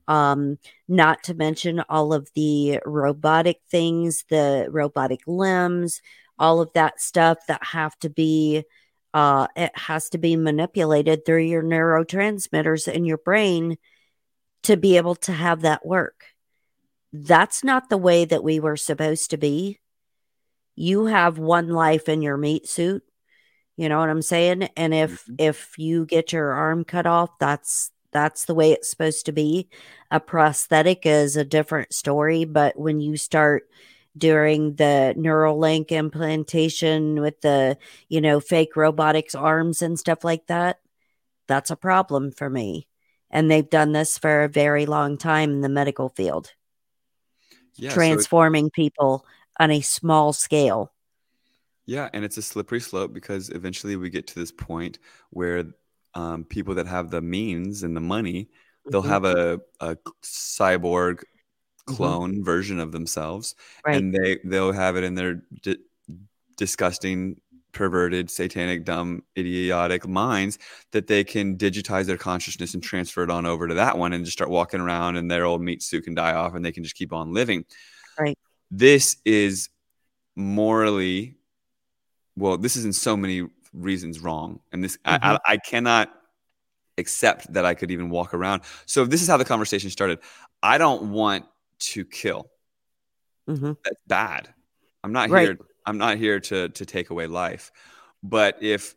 Um, 0.07 0.59
not 0.89 1.23
to 1.25 1.35
mention 1.35 1.83
all 1.89 2.13
of 2.13 2.29
the 2.35 2.81
robotic 2.85 3.61
things, 3.71 4.25
the 4.29 4.67
robotic 4.71 5.21
limbs, 5.27 6.03
all 6.39 6.61
of 6.61 6.73
that 6.75 7.01
stuff 7.01 7.39
that 7.49 7.63
have 7.65 7.97
to 8.01 8.11
be, 8.11 8.65
uh, 9.15 9.47
it 9.57 9.71
has 9.77 10.11
to 10.11 10.19
be 10.19 10.37
manipulated 10.37 11.25
through 11.25 11.43
your 11.43 11.63
neurotransmitters 11.63 12.93
in 12.93 13.05
your 13.05 13.19
brain 13.19 13.79
to 14.65 14.77
be 14.77 14.97
able 14.97 15.15
to 15.15 15.33
have 15.33 15.63
that 15.63 15.87
work. 15.87 16.25
That's 17.13 17.65
not 17.65 17.89
the 17.89 17.99
way 17.99 18.25
that 18.25 18.45
we 18.45 18.61
were 18.61 18.77
supposed 18.77 19.31
to 19.31 19.37
be. 19.37 19.79
You 20.77 21.07
have 21.07 21.39
one 21.39 21.69
life 21.69 22.09
in 22.09 22.23
your 22.23 22.37
meat 22.37 22.69
suit 22.69 23.05
you 23.81 23.89
know 23.89 23.99
what 23.99 24.11
I'm 24.11 24.21
saying? 24.21 24.65
And 24.77 24.93
if 24.93 25.23
mm-hmm. 25.23 25.37
if 25.39 25.79
you 25.79 26.05
get 26.05 26.35
your 26.35 26.53
arm 26.53 26.85
cut 26.85 27.07
off, 27.07 27.31
that's 27.39 27.91
that's 28.13 28.45
the 28.45 28.55
way 28.55 28.73
it's 28.73 28.91
supposed 28.91 29.25
to 29.25 29.33
be. 29.33 29.71
A 30.11 30.21
prosthetic 30.21 31.07
is 31.07 31.35
a 31.35 31.47
different 31.47 31.95
story, 31.95 32.45
but 32.45 32.79
when 32.79 33.01
you 33.01 33.17
start 33.17 33.71
during 34.19 34.75
the 34.75 35.15
neural 35.17 35.59
link 35.59 35.93
implantation 35.93 37.23
with 37.23 37.41
the, 37.41 37.79
you 38.11 38.21
know, 38.21 38.39
fake 38.39 38.77
robotics 38.77 39.35
arms 39.35 39.81
and 39.81 39.99
stuff 39.99 40.25
like 40.25 40.47
that, 40.49 40.79
that's 41.49 41.71
a 41.71 41.77
problem 41.77 42.33
for 42.33 42.51
me. 42.51 42.87
And 43.31 43.51
they've 43.51 43.71
done 43.71 43.93
this 43.93 44.19
for 44.19 44.43
a 44.43 44.49
very 44.49 44.85
long 44.85 45.17
time 45.17 45.53
in 45.53 45.61
the 45.63 45.71
medical 45.71 46.11
field. 46.11 46.53
Yeah, 47.77 47.95
transforming 47.95 48.67
so 48.67 48.73
people 48.75 49.27
on 49.59 49.71
a 49.71 49.81
small 49.81 50.35
scale. 50.35 50.93
Yeah, 51.91 52.09
and 52.13 52.25
it's 52.25 52.37
a 52.37 52.43
slippery 52.43 52.79
slope 52.79 53.13
because 53.13 53.49
eventually 53.49 53.97
we 53.97 54.11
get 54.11 54.29
to 54.29 54.39
this 54.39 54.53
point 54.53 55.01
where 55.31 55.65
um, 56.15 56.45
people 56.45 56.77
that 56.77 56.87
have 56.87 57.11
the 57.11 57.21
means 57.21 57.83
and 57.83 57.97
the 57.97 58.01
money, 58.01 58.49
they'll 58.89 59.03
mm-hmm. 59.03 59.11
have 59.11 59.25
a, 59.25 59.61
a 59.81 59.97
cyborg 60.23 61.15
mm-hmm. 61.15 61.95
clone 61.97 62.33
mm-hmm. 62.35 62.45
version 62.45 62.79
of 62.79 62.93
themselves, 62.93 63.57
right. 63.85 63.97
and 63.97 64.15
they 64.15 64.39
they'll 64.45 64.71
have 64.71 64.97
it 64.97 65.03
in 65.03 65.17
their 65.17 65.43
di- 65.63 65.83
disgusting, 66.57 67.41
perverted, 67.73 68.31
satanic, 68.31 68.85
dumb, 68.85 69.25
idiotic 69.37 70.07
minds 70.07 70.61
that 70.93 71.09
they 71.09 71.25
can 71.25 71.59
digitize 71.59 72.05
their 72.05 72.17
consciousness 72.17 72.75
and 72.75 72.85
transfer 72.85 73.25
it 73.25 73.31
on 73.31 73.47
over 73.47 73.67
to 73.67 73.75
that 73.75 73.99
one 73.99 74.13
and 74.13 74.25
just 74.25 74.39
start 74.39 74.49
walking 74.49 74.79
around, 74.79 75.17
and 75.17 75.29
their 75.29 75.45
old 75.45 75.61
meat 75.61 75.83
suit 75.83 76.05
can 76.05 76.15
die 76.15 76.35
off, 76.35 76.55
and 76.55 76.65
they 76.65 76.71
can 76.71 76.85
just 76.85 76.95
keep 76.95 77.13
on 77.13 77.35
living. 77.35 77.65
Right. 78.17 78.39
This 78.71 79.17
is 79.25 79.71
morally 80.37 81.40
well, 82.37 82.57
this 82.57 82.77
is 82.77 82.85
in 82.85 82.93
so 82.93 83.17
many 83.17 83.49
reasons 83.73 84.21
wrong. 84.21 84.61
And 84.73 84.83
this, 84.83 84.97
mm-hmm. 84.99 85.25
I, 85.25 85.39
I, 85.47 85.57
cannot 85.57 86.11
accept 86.99 87.53
that 87.53 87.65
I 87.65 87.75
could 87.75 87.91
even 87.91 88.11
walk 88.11 88.35
around. 88.35 88.63
So 88.87 89.05
this 89.05 89.23
is 89.23 89.29
how 89.29 89.37
the 89.37 89.45
conversation 89.45 89.91
started. 89.91 90.19
I 90.63 90.79
don't 90.79 91.13
want 91.13 91.47
to 91.81 92.05
kill. 92.05 92.51
Mm-hmm. 93.49 93.73
That's 93.85 94.01
bad. 94.07 94.53
I'm 95.03 95.13
not 95.13 95.31
right. 95.31 95.49
here. 95.49 95.59
I'm 95.87 95.99
not 95.99 96.19
here 96.19 96.41
to 96.41 96.69
to 96.69 96.87
take 96.87 97.11
away 97.11 97.27
life. 97.27 97.73
But 98.23 98.59
if 98.61 98.95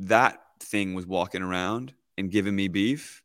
that 0.00 0.42
thing 0.60 0.94
was 0.94 1.06
walking 1.06 1.42
around 1.42 1.94
and 2.16 2.30
giving 2.30 2.56
me 2.56 2.68
beef, 2.68 3.22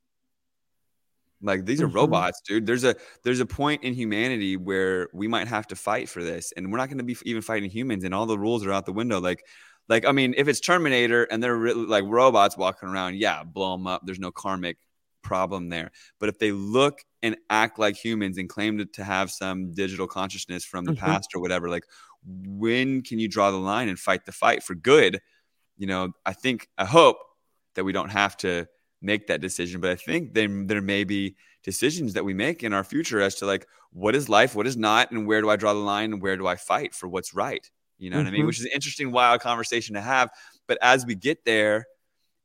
Like 1.44 1.66
these 1.66 1.82
are 1.82 1.88
mm-hmm. 1.88 1.98
robots, 1.98 2.42
dude. 2.48 2.66
There's 2.66 2.86
a 2.86 2.96
there's 3.24 3.42
a 3.42 3.46
point 3.46 3.84
in 3.84 3.94
humanity 3.94 4.56
where 4.56 5.10
we 5.14 5.28
might 5.28 5.48
have 5.48 5.68
to 5.68 5.76
fight 5.76 6.08
for 6.08 6.24
this, 6.24 6.54
and 6.56 6.72
we're 6.72 6.78
not 6.78 6.88
going 6.88 7.00
to 7.00 7.04
be 7.04 7.18
even 7.26 7.42
fighting 7.42 7.70
humans, 7.70 8.04
and 8.04 8.16
all 8.16 8.26
the 8.26 8.40
rules 8.40 8.66
are 8.66 8.72
out 8.72 8.86
the 8.86 8.94
window. 8.94 9.20
Like, 9.20 9.46
like 9.90 10.06
I 10.06 10.14
mean, 10.14 10.34
if 10.38 10.48
it's 10.48 10.62
Terminator 10.62 11.26
and 11.26 11.44
they're 11.44 11.56
really, 11.56 11.86
like 11.86 12.06
robots 12.08 12.58
walking 12.58 12.90
around, 12.90 13.18
yeah, 13.18 13.44
blow 13.44 13.74
them 13.74 13.88
up. 13.88 14.04
There's 14.06 14.20
no 14.20 14.32
karmic 14.32 14.78
problem 15.22 15.70
there. 15.70 15.92
But 16.20 16.30
if 16.30 16.40
they 16.40 16.52
look 16.52 17.00
and 17.22 17.36
act 17.50 17.78
like 17.78 17.96
humans 17.96 18.38
and 18.38 18.48
claim 18.48 18.78
to, 18.78 18.86
to 18.86 19.04
have 19.04 19.30
some 19.30 19.74
digital 19.74 20.08
consciousness 20.08 20.64
from 20.64 20.86
the 20.86 20.94
mm-hmm. 20.94 21.06
past 21.06 21.30
or 21.36 21.42
whatever, 21.42 21.70
like 21.70 21.84
when 22.26 23.02
can 23.02 23.20
you 23.20 23.28
draw 23.28 23.52
the 23.52 23.58
line 23.58 23.90
and 23.90 24.00
fight 24.00 24.26
the 24.26 24.32
fight 24.32 24.64
for 24.64 24.76
good? 24.76 25.20
You 25.78 25.88
know, 25.88 26.14
I 26.26 26.34
think 26.34 26.70
I 26.78 26.86
hope 26.86 27.18
that 27.76 27.84
we 27.84 27.92
don't 27.92 28.12
have 28.12 28.38
to 28.38 28.68
make 29.04 29.28
that 29.28 29.42
decision. 29.42 29.82
But 29.82 29.92
I 29.92 29.96
think 29.96 30.34
then 30.34 30.68
there 30.68 30.82
may 30.82 31.04
be 31.04 31.36
decisions 31.64 32.14
that 32.14 32.26
we 32.26 32.34
make 32.34 32.64
in 32.64 32.74
our 32.74 32.84
future 32.84 33.22
as 33.22 33.36
to 33.36 33.46
like 33.46 33.68
what 33.92 34.16
is 34.16 34.30
life, 34.30 34.56
what 34.56 34.68
is 34.68 34.78
not, 34.78 35.12
and 35.12 35.28
where 35.28 35.42
do 35.42 35.50
I 35.50 35.56
draw 35.56 35.74
the 35.74 35.80
line 35.80 36.14
and 36.14 36.22
where 36.22 36.38
do 36.38 36.48
I 36.48 36.56
fight 36.56 36.96
for 36.96 37.08
what's 37.08 37.34
right? 37.34 37.70
You 37.98 38.10
know 38.10 38.18
mm-hmm. 38.18 38.24
what 38.24 38.28
I 38.28 38.32
mean? 38.32 38.40
Mm-hmm. 38.42 38.48
Which 38.48 38.60
is 38.60 38.66
an 38.66 38.72
interesting, 38.74 39.12
wild 39.12 39.42
conversation 39.42 39.96
to 39.96 40.02
have. 40.02 40.30
But 40.68 40.78
as 40.82 41.06
we 41.06 41.16
get 41.16 41.46
there, 41.46 41.86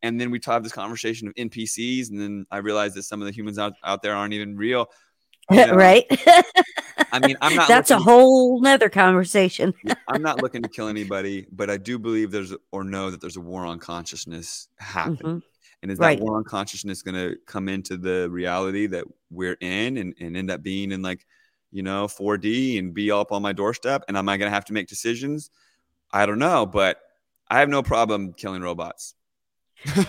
and 0.02 0.20
then 0.20 0.30
we 0.30 0.40
have 0.46 0.62
this 0.62 0.72
conversation 0.72 1.26
of 1.28 1.34
NPCs, 1.34 2.10
and 2.10 2.20
then 2.20 2.46
I 2.50 2.58
realize 2.58 2.94
that 2.94 3.02
some 3.02 3.20
of 3.20 3.26
the 3.26 3.32
humans 3.32 3.58
out, 3.58 3.72
out 3.82 4.02
there 4.02 4.14
aren't 4.14 4.34
even 4.34 4.56
real. 4.56 4.86
You 5.50 5.66
know? 5.66 5.76
right. 5.76 6.04
I 7.10 7.20
mean, 7.20 7.38
I'm 7.40 7.56
not. 7.56 7.68
That's 7.68 7.88
looking, 7.88 8.02
a 8.02 8.04
whole 8.04 8.60
nother 8.60 8.90
conversation. 8.90 9.72
I'm 10.08 10.20
not 10.20 10.42
looking 10.42 10.60
to 10.62 10.68
kill 10.68 10.88
anybody, 10.88 11.46
but 11.50 11.70
I 11.70 11.78
do 11.78 11.98
believe 11.98 12.30
there's 12.30 12.54
or 12.70 12.84
know 12.84 13.10
that 13.10 13.22
there's 13.22 13.38
a 13.38 13.40
war 13.40 13.64
on 13.64 13.78
consciousness 13.78 14.68
happening. 14.78 15.16
Mm-hmm. 15.20 15.38
And 15.82 15.92
is 15.92 15.98
right. 15.98 16.18
that 16.18 16.24
war 16.24 16.36
on 16.38 16.44
consciousness 16.44 17.02
going 17.02 17.14
to 17.14 17.36
come 17.46 17.68
into 17.68 17.96
the 17.96 18.28
reality 18.30 18.86
that 18.88 19.04
we're 19.30 19.56
in 19.60 19.96
and, 19.96 20.14
and 20.20 20.36
end 20.36 20.50
up 20.50 20.62
being 20.62 20.90
in 20.90 21.02
like, 21.02 21.24
you 21.70 21.82
know, 21.82 22.06
4D 22.06 22.78
and 22.78 22.92
be 22.92 23.10
up 23.10 23.30
on 23.30 23.42
my 23.42 23.52
doorstep? 23.52 24.04
And 24.08 24.16
am 24.16 24.28
I 24.28 24.36
going 24.36 24.50
to 24.50 24.54
have 24.54 24.64
to 24.66 24.72
make 24.72 24.88
decisions? 24.88 25.50
I 26.10 26.26
don't 26.26 26.38
know, 26.38 26.66
but 26.66 26.98
I 27.48 27.60
have 27.60 27.68
no 27.68 27.82
problem 27.82 28.32
killing 28.32 28.62
robots. 28.62 29.14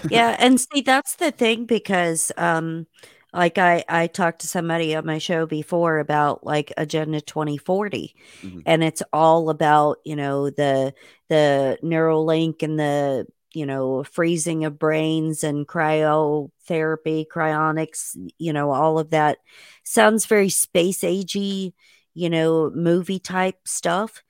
yeah. 0.10 0.36
And 0.40 0.60
see, 0.60 0.82
that's 0.82 1.16
the 1.16 1.32
thing 1.32 1.66
because, 1.66 2.32
um, 2.38 2.88
like 3.34 3.58
I, 3.58 3.84
I 3.88 4.08
talked 4.08 4.42
to 4.42 4.48
somebody 4.48 4.96
on 4.96 5.06
my 5.06 5.18
show 5.20 5.46
before 5.46 6.00
about 6.00 6.44
like 6.46 6.74
agenda 6.78 7.22
2040 7.22 8.16
mm-hmm. 8.42 8.60
and 8.66 8.84
it's 8.84 9.04
all 9.14 9.50
about 9.50 9.98
you 10.04 10.16
know 10.16 10.50
the 10.50 10.94
the 11.28 11.78
neural 11.84 12.26
link 12.26 12.64
and 12.64 12.80
the 12.80 13.28
you 13.54 13.66
know, 13.66 14.04
freezing 14.04 14.66
of 14.66 14.78
brains 14.78 15.44
and 15.44 15.68
cryotherapy, 15.68 17.26
cryonics, 17.28 18.16
you 18.38 18.54
know, 18.54 18.72
all 18.72 19.00
of 19.00 19.10
that 19.12 19.40
sounds 19.84 20.26
very 20.26 20.50
space 20.50 21.02
agey, 21.02 21.74
you 22.14 22.30
know, 22.30 22.70
movie 22.70 23.20
type 23.20 23.60
stuff. 23.66 24.24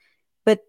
But 0.46 0.62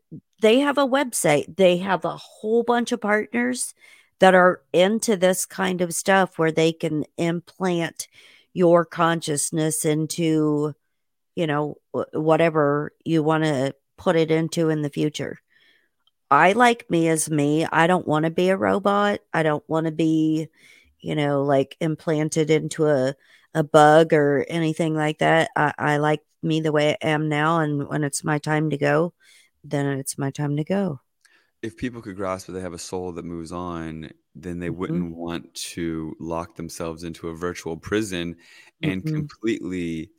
they 0.42 0.60
have 0.60 0.78
a 0.78 0.86
website, 0.86 1.56
they 1.56 1.78
have 1.78 2.04
a 2.04 2.16
whole 2.16 2.62
bunch 2.62 2.92
of 2.92 3.00
partners 3.00 3.74
that 4.18 4.34
are 4.34 4.62
into 4.72 5.16
this 5.16 5.46
kind 5.46 5.80
of 5.80 5.94
stuff 5.94 6.38
where 6.38 6.52
they 6.52 6.72
can 6.72 7.04
implant 7.16 8.08
your 8.52 8.84
consciousness 8.84 9.84
into, 9.84 10.74
you 11.34 11.46
know, 11.46 11.76
whatever 12.12 12.92
you 13.04 13.22
want 13.22 13.44
to 13.44 13.74
put 13.96 14.16
it 14.16 14.30
into 14.30 14.68
in 14.68 14.82
the 14.82 14.90
future. 14.90 15.38
I 16.30 16.52
like 16.52 16.88
me 16.90 17.08
as 17.08 17.30
me. 17.30 17.66
I 17.66 17.86
don't 17.86 18.06
want 18.06 18.24
to 18.24 18.30
be 18.30 18.50
a 18.50 18.56
robot. 18.56 19.20
I 19.32 19.42
don't 19.42 19.68
want 19.68 19.86
to 19.86 19.92
be, 19.92 20.48
you 21.00 21.14
know, 21.14 21.42
like 21.42 21.76
implanted 21.80 22.50
into 22.50 22.86
a, 22.86 23.14
a 23.54 23.64
bug 23.64 24.12
or 24.12 24.44
anything 24.48 24.94
like 24.94 25.18
that. 25.18 25.50
I, 25.56 25.72
I 25.76 25.96
like 25.96 26.22
me 26.42 26.60
the 26.60 26.72
way 26.72 26.96
I 27.02 27.08
am 27.08 27.28
now. 27.28 27.60
And 27.60 27.88
when 27.88 28.04
it's 28.04 28.22
my 28.22 28.38
time 28.38 28.70
to 28.70 28.78
go, 28.78 29.12
then 29.64 29.86
it's 29.98 30.18
my 30.18 30.30
time 30.30 30.56
to 30.56 30.64
go. 30.64 31.00
If 31.62 31.76
people 31.76 32.00
could 32.00 32.16
grasp 32.16 32.46
that 32.46 32.52
they 32.52 32.60
have 32.60 32.72
a 32.72 32.78
soul 32.78 33.12
that 33.12 33.24
moves 33.24 33.52
on, 33.52 34.10
then 34.34 34.60
they 34.60 34.68
mm-hmm. 34.68 34.78
wouldn't 34.78 35.16
want 35.16 35.52
to 35.54 36.16
lock 36.18 36.54
themselves 36.54 37.04
into 37.04 37.28
a 37.28 37.34
virtual 37.34 37.76
prison 37.76 38.36
and 38.82 39.02
mm-hmm. 39.02 39.14
completely 39.14 40.10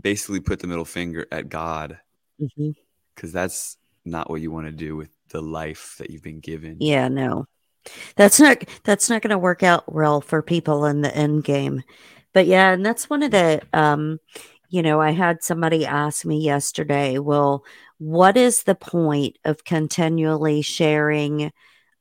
basically 0.00 0.40
put 0.40 0.58
the 0.58 0.66
middle 0.66 0.84
finger 0.84 1.26
at 1.30 1.48
God. 1.48 1.98
Because 2.38 2.58
mm-hmm. 2.58 3.30
that's 3.30 3.78
not 4.04 4.28
what 4.28 4.42
you 4.42 4.50
want 4.50 4.66
to 4.66 4.72
do 4.72 4.96
with 4.96 5.08
the 5.30 5.42
life 5.42 5.96
that 5.98 6.10
you've 6.10 6.22
been 6.22 6.40
given. 6.40 6.76
Yeah, 6.80 7.08
no. 7.08 7.46
That's 8.16 8.40
not 8.40 8.64
that's 8.84 9.08
not 9.08 9.22
going 9.22 9.30
to 9.30 9.38
work 9.38 9.62
out 9.62 9.92
well 9.92 10.20
for 10.20 10.42
people 10.42 10.86
in 10.86 11.02
the 11.02 11.14
end 11.14 11.44
game. 11.44 11.82
But 12.32 12.46
yeah, 12.46 12.72
and 12.72 12.84
that's 12.84 13.08
one 13.08 13.22
of 13.22 13.30
the 13.30 13.62
um 13.72 14.20
you 14.68 14.82
know, 14.82 15.00
I 15.00 15.12
had 15.12 15.44
somebody 15.44 15.86
ask 15.86 16.24
me 16.24 16.40
yesterday, 16.40 17.18
well, 17.18 17.64
what 17.98 18.36
is 18.36 18.64
the 18.64 18.74
point 18.74 19.38
of 19.44 19.64
continually 19.64 20.62
sharing 20.62 21.52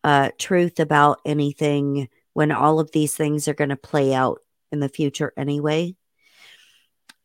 uh 0.04 0.32
truth 0.38 0.80
about 0.80 1.20
anything 1.26 2.10
when 2.34 2.52
all 2.52 2.80
of 2.80 2.92
these 2.92 3.16
things 3.16 3.48
are 3.48 3.54
going 3.54 3.70
to 3.70 3.76
play 3.76 4.14
out 4.14 4.42
in 4.72 4.80
the 4.80 4.90
future 4.90 5.32
anyway? 5.38 5.96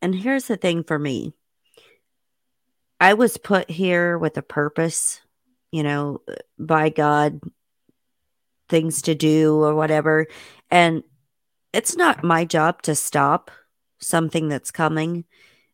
And 0.01 0.15
here's 0.15 0.45
the 0.45 0.57
thing 0.57 0.83
for 0.83 0.97
me. 0.97 1.33
I 2.99 3.15
was 3.15 3.37
put 3.37 3.69
here 3.69 4.17
with 4.17 4.37
a 4.37 4.43
purpose 4.43 5.21
you 5.71 5.83
know, 5.83 6.21
by 6.59 6.89
God, 6.89 7.39
things 8.69 9.01
to 9.03 9.15
do 9.15 9.61
or 9.63 9.73
whatever. 9.75 10.27
And 10.69 11.03
it's 11.73 11.95
not 11.95 12.23
my 12.23 12.45
job 12.45 12.81
to 12.83 12.95
stop 12.95 13.51
something 13.99 14.49
that's 14.49 14.71
coming. 14.71 15.25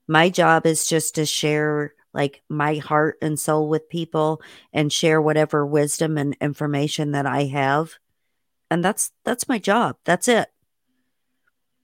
My 0.07 0.29
job 0.29 0.65
is 0.65 0.87
just 0.87 1.15
to 1.15 1.25
share 1.25 1.93
like 2.13 2.41
my 2.49 2.75
heart 2.75 3.17
and 3.21 3.39
soul 3.39 3.69
with 3.69 3.89
people 3.89 4.41
and 4.73 4.91
share 4.91 5.21
whatever 5.21 5.65
wisdom 5.65 6.17
and 6.17 6.35
information 6.41 7.11
that 7.11 7.25
I 7.25 7.45
have. 7.45 7.93
And 8.69 8.83
that's 8.83 9.11
that's 9.23 9.47
my 9.47 9.59
job. 9.59 9.97
That's 10.03 10.27
it. 10.27 10.49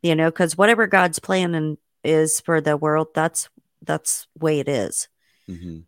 You 0.02 0.16
know, 0.16 0.32
cuz 0.32 0.58
whatever 0.58 0.88
God's 0.88 1.20
plan 1.20 1.56
and 1.56 1.78
is 2.04 2.40
for 2.40 2.60
the 2.62 2.76
world, 2.76 3.10
that's 3.14 3.50
that's 3.82 4.28
way 4.40 4.60
it 4.60 4.68
is. 4.68 5.08
Mm-hmm. 5.50 5.80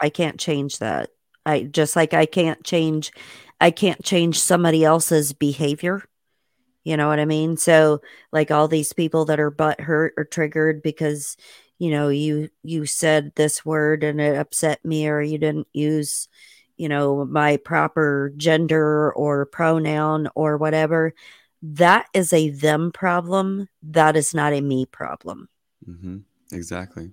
I 0.00 0.08
can't 0.10 0.38
change 0.38 0.78
that. 0.78 1.10
I 1.46 1.62
just 1.62 1.96
like 1.96 2.12
I 2.12 2.26
can't 2.26 2.62
change 2.64 3.12
I 3.60 3.70
can't 3.70 4.04
change 4.04 4.38
somebody 4.38 4.84
else's 4.84 5.32
behavior. 5.32 6.02
You 6.84 6.96
know 6.96 7.08
what 7.08 7.18
I 7.18 7.24
mean? 7.24 7.56
So 7.56 8.02
like 8.32 8.50
all 8.50 8.68
these 8.68 8.92
people 8.92 9.24
that 9.26 9.40
are 9.40 9.50
butt 9.50 9.80
hurt 9.80 10.14
or 10.16 10.24
triggered 10.24 10.82
because 10.82 11.36
you 11.78 11.90
know 11.90 12.08
you 12.08 12.48
you 12.62 12.86
said 12.86 13.32
this 13.36 13.64
word 13.64 14.04
and 14.04 14.20
it 14.20 14.36
upset 14.36 14.84
me 14.84 15.08
or 15.08 15.20
you 15.20 15.38
didn't 15.38 15.68
use 15.72 16.28
you 16.76 16.88
know 16.88 17.24
my 17.24 17.56
proper 17.58 18.32
gender 18.36 19.12
or 19.12 19.46
pronoun 19.46 20.28
or 20.34 20.56
whatever 20.56 21.14
that 21.62 22.06
is 22.14 22.32
a 22.32 22.50
them 22.50 22.92
problem 22.92 23.68
that 23.82 24.16
is 24.16 24.34
not 24.34 24.52
a 24.52 24.60
me 24.60 24.86
problem 24.86 25.48
mm-hmm. 25.86 26.18
exactly 26.52 27.10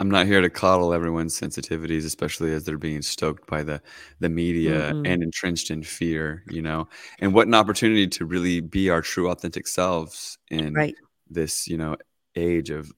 I'm 0.00 0.10
not 0.10 0.26
here 0.26 0.40
to 0.40 0.48
coddle 0.48 0.94
everyone's 0.94 1.38
sensitivities, 1.38 2.06
especially 2.06 2.54
as 2.54 2.64
they're 2.64 2.78
being 2.78 3.02
stoked 3.02 3.46
by 3.46 3.62
the 3.62 3.82
the 4.18 4.30
media 4.30 4.92
mm-hmm. 4.92 5.04
and 5.04 5.22
entrenched 5.22 5.70
in 5.70 5.82
fear, 5.82 6.42
you 6.48 6.62
know. 6.62 6.88
And 7.18 7.34
what 7.34 7.46
an 7.46 7.54
opportunity 7.54 8.08
to 8.08 8.24
really 8.24 8.60
be 8.60 8.88
our 8.88 9.02
true 9.02 9.30
authentic 9.30 9.68
selves 9.68 10.38
in 10.50 10.72
right. 10.72 10.94
this, 11.28 11.68
you 11.68 11.76
know, 11.76 11.96
age 12.34 12.70
of 12.70 12.90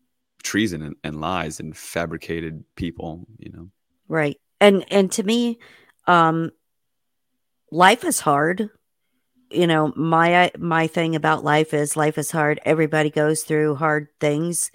treason 0.45 0.83
and, 0.83 0.97
and 1.03 1.21
lies 1.21 1.59
and 1.59 1.77
fabricated 1.77 2.63
people, 2.77 3.27
you 3.39 3.51
know. 3.51 3.69
Right. 4.07 4.41
And 4.61 4.85
and 4.93 5.11
to 5.13 5.25
me, 5.25 5.59
um 6.07 6.53
life 7.73 8.05
is 8.05 8.21
hard. 8.21 8.71
You 9.51 9.67
know, 9.67 9.93
my 9.97 10.53
my 10.57 10.87
thing 10.87 11.17
about 11.17 11.43
life 11.43 11.75
is 11.75 11.97
life 11.97 12.17
is 12.17 12.31
hard. 12.31 12.61
Everybody 12.65 13.11
goes 13.11 13.43
through 13.43 13.75
hard 13.75 14.07
things. 14.21 14.71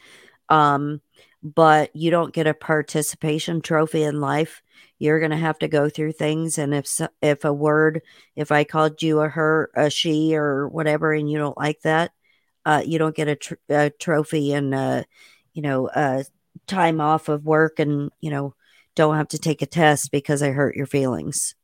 Um 0.49 0.99
but 1.43 1.95
you 1.95 2.11
don't 2.11 2.33
get 2.33 2.47
a 2.47 2.53
participation 2.53 3.61
trophy 3.61 4.03
in 4.03 4.19
life. 4.19 4.61
You're 4.99 5.19
going 5.19 5.31
to 5.31 5.37
have 5.37 5.59
to 5.59 5.67
go 5.67 5.89
through 5.89 6.13
things. 6.13 6.57
And 6.57 6.73
if, 6.73 6.87
if 7.21 7.45
a 7.45 7.53
word, 7.53 8.01
if 8.35 8.51
I 8.51 8.63
called 8.63 9.01
you 9.01 9.19
a 9.19 9.29
her, 9.29 9.69
a 9.75 9.89
she, 9.89 10.35
or 10.35 10.67
whatever, 10.67 11.13
and 11.13 11.29
you 11.29 11.37
don't 11.37 11.57
like 11.57 11.81
that, 11.81 12.11
uh, 12.65 12.81
you 12.85 12.97
don't 12.97 13.15
get 13.15 13.27
a, 13.27 13.35
tr- 13.35 13.53
a 13.69 13.89
trophy 13.91 14.53
and, 14.53 14.73
uh, 14.73 15.03
you 15.53 15.61
know, 15.61 15.87
uh, 15.87 16.23
time 16.65 16.99
off 16.99 17.29
of 17.29 17.45
work 17.45 17.79
and, 17.79 18.11
you 18.19 18.29
know, 18.29 18.53
don't 18.95 19.15
have 19.15 19.27
to 19.29 19.37
take 19.37 19.61
a 19.61 19.67
test 19.67 20.11
because 20.11 20.41
I 20.41 20.49
hurt 20.49 20.75
your 20.75 20.87
feelings. 20.87 21.55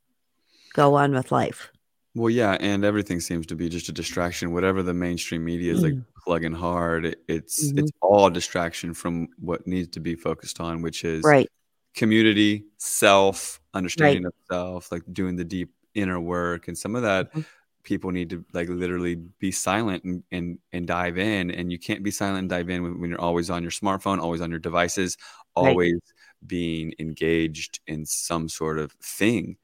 Go 0.72 0.94
on 0.94 1.12
with 1.12 1.32
life. 1.32 1.70
Well, 2.14 2.30
yeah, 2.30 2.56
and 2.60 2.84
everything 2.84 3.18
seems 3.18 3.46
to 3.46 3.56
be 3.56 3.68
just 3.68 3.88
a 3.88 3.92
distraction. 3.92 4.52
Whatever 4.52 4.84
the 4.84 4.94
mainstream 4.94 5.44
media 5.44 5.72
is 5.72 5.82
like 5.82 5.94
mm. 5.94 6.04
Plugging 6.24 6.52
hard, 6.52 7.16
it's 7.28 7.64
mm-hmm. 7.64 7.80
it's 7.80 7.92
all 8.00 8.30
distraction 8.30 8.94
from 8.94 9.28
what 9.38 9.66
needs 9.66 9.88
to 9.88 10.00
be 10.00 10.14
focused 10.14 10.60
on, 10.60 10.82
which 10.82 11.04
is 11.04 11.22
right 11.24 11.48
community, 11.94 12.64
self, 12.78 13.60
understanding 13.72 14.24
right. 14.24 14.28
of 14.28 14.34
self, 14.50 14.92
like 14.92 15.02
doing 15.12 15.36
the 15.36 15.44
deep 15.44 15.70
inner 15.94 16.20
work, 16.20 16.68
and 16.68 16.76
some 16.76 16.96
of 16.96 17.02
that. 17.02 17.30
Mm-hmm. 17.30 17.40
people 17.84 18.10
need 18.10 18.30
to 18.30 18.44
like 18.54 18.68
literally 18.68 19.14
be 19.14 19.52
silent 19.52 20.04
and, 20.04 20.22
and 20.32 20.58
and 20.72 20.86
dive 20.86 21.18
in 21.18 21.50
and 21.50 21.70
you 21.70 21.78
can't 21.78 22.02
be 22.02 22.10
silent 22.10 22.38
and 22.38 22.48
dive 22.48 22.70
in 22.70 22.82
when, 22.82 22.98
when 22.98 23.10
you're 23.10 23.20
always 23.20 23.50
on 23.50 23.62
your 23.62 23.70
smartphone 23.70 24.18
always 24.18 24.40
on 24.40 24.50
your 24.50 24.58
devices 24.58 25.18
always 25.54 25.92
right. 25.92 26.46
being 26.46 26.94
engaged 26.98 27.80
in 27.86 28.06
some 28.06 28.48
sort 28.48 28.78
of 28.78 28.92
thing 29.02 29.58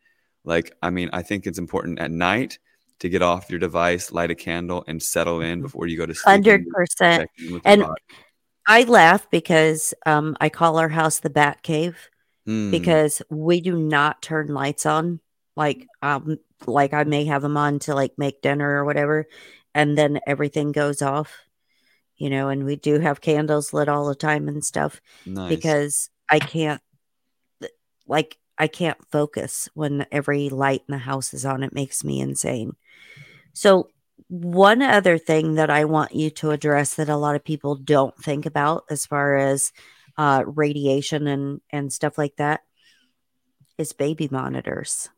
like 0.44 0.70
i 0.82 0.90
mean 0.90 1.08
i 1.14 1.22
think 1.22 1.46
it's 1.46 1.58
important 1.58 1.98
at 1.98 2.10
night 2.10 2.58
to 3.00 3.08
get 3.08 3.22
off 3.22 3.50
your 3.50 3.58
device 3.58 4.12
light 4.12 4.30
a 4.30 4.34
candle 4.34 4.84
and 4.86 5.02
settle 5.02 5.40
in 5.40 5.58
mm-hmm. 5.58 5.62
before 5.62 5.86
you 5.86 5.96
go 5.96 6.06
to 6.06 6.14
sleep 6.14 6.44
100% 6.44 7.26
and 7.64 7.84
i 8.66 8.82
laugh 8.84 9.28
because 9.30 9.92
um, 10.06 10.36
i 10.40 10.48
call 10.48 10.78
our 10.78 10.88
house 10.88 11.20
the 11.20 11.30
bat 11.30 11.62
cave 11.62 12.10
mm. 12.46 12.70
because 12.70 13.20
we 13.30 13.60
do 13.60 13.76
not 13.76 14.22
turn 14.22 14.48
lights 14.48 14.86
on 14.86 15.20
like 15.56 15.86
um 16.02 16.38
like 16.66 16.92
I 16.92 17.04
may 17.04 17.24
have 17.26 17.42
them 17.42 17.56
on 17.56 17.78
to 17.80 17.94
like 17.94 18.12
make 18.16 18.42
dinner 18.42 18.68
or 18.68 18.84
whatever, 18.84 19.26
and 19.74 19.96
then 19.96 20.20
everything 20.26 20.72
goes 20.72 21.02
off, 21.02 21.44
you 22.16 22.30
know, 22.30 22.48
and 22.48 22.64
we 22.64 22.76
do 22.76 22.98
have 22.98 23.20
candles 23.20 23.72
lit 23.72 23.88
all 23.88 24.06
the 24.06 24.14
time 24.14 24.48
and 24.48 24.64
stuff 24.64 25.00
nice. 25.26 25.48
because 25.48 26.10
I 26.28 26.38
can't, 26.38 26.82
like, 28.06 28.38
I 28.60 28.66
can't 28.66 28.98
focus 29.10 29.70
when 29.72 30.06
every 30.12 30.50
light 30.50 30.82
in 30.86 30.92
the 30.92 30.98
house 30.98 31.32
is 31.32 31.46
on. 31.46 31.62
It 31.62 31.72
makes 31.72 32.04
me 32.04 32.20
insane. 32.20 32.76
So, 33.54 33.88
one 34.28 34.82
other 34.82 35.16
thing 35.16 35.54
that 35.54 35.70
I 35.70 35.86
want 35.86 36.14
you 36.14 36.28
to 36.30 36.50
address 36.50 36.94
that 36.94 37.08
a 37.08 37.16
lot 37.16 37.34
of 37.34 37.42
people 37.42 37.74
don't 37.74 38.14
think 38.18 38.44
about 38.44 38.84
as 38.90 39.06
far 39.06 39.36
as 39.36 39.72
uh, 40.18 40.44
radiation 40.46 41.26
and, 41.26 41.62
and 41.70 41.90
stuff 41.90 42.18
like 42.18 42.36
that 42.36 42.60
is 43.78 43.94
baby 43.94 44.28
monitors. 44.30 45.08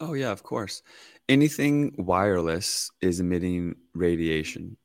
Oh, 0.00 0.14
yeah, 0.14 0.32
of 0.32 0.42
course. 0.42 0.82
Anything 1.28 1.94
wireless 1.96 2.90
is 3.00 3.20
emitting 3.20 3.76
radiation. 3.94 4.76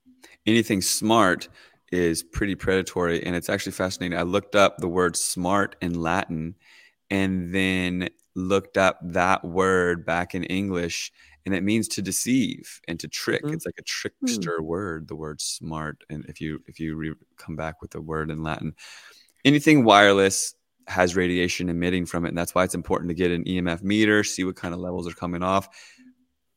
Anything 0.45 0.83
smart 0.83 1.49
is 1.91 2.21
pretty 2.21 2.53
predatory. 2.53 3.23
And 3.23 3.35
it's 3.35 3.49
actually 3.49 3.71
fascinating. 3.71 4.17
I 4.17 4.21
looked 4.21 4.55
up 4.55 4.77
the 4.77 4.87
word 4.87 5.15
smart 5.17 5.75
in 5.81 5.99
Latin 5.99 6.53
and 7.09 7.53
then 7.53 8.09
looked 8.35 8.77
up 8.77 8.99
that 9.01 9.43
word 9.43 10.05
back 10.05 10.35
in 10.35 10.43
English 10.43 11.11
and 11.45 11.55
it 11.55 11.63
means 11.63 11.87
to 11.87 12.01
deceive 12.01 12.81
and 12.87 12.99
to 12.99 13.07
trick 13.07 13.41
mm-hmm. 13.41 13.53
it's 13.53 13.65
like 13.65 13.79
a 13.79 13.83
trickster 13.83 14.57
mm-hmm. 14.57 14.65
word 14.65 15.07
the 15.07 15.15
word 15.15 15.41
smart 15.41 16.03
and 16.09 16.25
if 16.27 16.39
you 16.39 16.61
if 16.67 16.79
you 16.79 16.95
re- 16.95 17.13
come 17.37 17.55
back 17.55 17.81
with 17.81 17.89
the 17.91 18.01
word 18.01 18.29
in 18.29 18.43
latin 18.43 18.75
anything 19.45 19.83
wireless 19.83 20.53
has 20.87 21.15
radiation 21.15 21.69
emitting 21.69 22.05
from 22.05 22.25
it. 22.25 22.29
And 22.29 22.37
that's 22.37 22.55
why 22.55 22.63
it's 22.63 22.75
important 22.75 23.09
to 23.09 23.15
get 23.15 23.31
an 23.31 23.43
EMF 23.43 23.83
meter, 23.83 24.23
see 24.23 24.43
what 24.43 24.55
kind 24.55 24.73
of 24.73 24.79
levels 24.79 25.07
are 25.07 25.13
coming 25.13 25.43
off. 25.43 25.67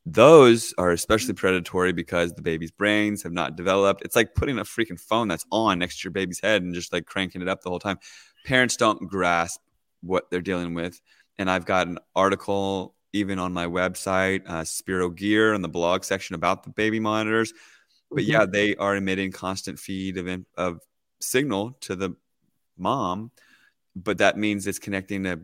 Those 0.06 0.72
are 0.78 0.92
especially 0.92 1.34
predatory 1.34 1.92
because 1.92 2.32
the 2.32 2.42
baby's 2.42 2.70
brains 2.70 3.22
have 3.22 3.32
not 3.32 3.56
developed. 3.56 4.02
It's 4.04 4.16
like 4.16 4.34
putting 4.34 4.58
a 4.58 4.64
freaking 4.64 4.98
phone 4.98 5.28
that's 5.28 5.44
on 5.50 5.78
next 5.78 6.00
to 6.00 6.06
your 6.06 6.12
baby's 6.12 6.40
head 6.40 6.62
and 6.62 6.74
just 6.74 6.92
like 6.92 7.06
cranking 7.06 7.42
it 7.42 7.48
up 7.48 7.62
the 7.62 7.70
whole 7.70 7.78
time. 7.78 7.98
Parents 8.46 8.76
don't 8.76 9.08
grasp 9.08 9.60
what 10.02 10.30
they're 10.30 10.40
dealing 10.40 10.74
with. 10.74 11.00
And 11.38 11.50
I've 11.50 11.64
got 11.64 11.86
an 11.86 11.98
article 12.14 12.94
even 13.12 13.38
on 13.38 13.52
my 13.52 13.66
website, 13.66 14.46
uh, 14.48 14.64
Spero 14.64 15.10
Gear, 15.10 15.54
in 15.54 15.62
the 15.62 15.68
blog 15.68 16.04
section 16.04 16.34
about 16.34 16.62
the 16.62 16.70
baby 16.70 17.00
monitors. 17.00 17.52
But 18.10 18.22
mm-hmm. 18.22 18.30
yeah, 18.30 18.46
they 18.46 18.76
are 18.76 18.96
emitting 18.96 19.32
constant 19.32 19.78
feed 19.78 20.16
of, 20.16 20.44
of 20.56 20.80
signal 21.20 21.76
to 21.80 21.96
the 21.96 22.14
mom 22.76 23.30
but 23.96 24.18
that 24.18 24.36
means 24.36 24.66
it's 24.66 24.78
connecting 24.78 25.26
a, 25.26 25.38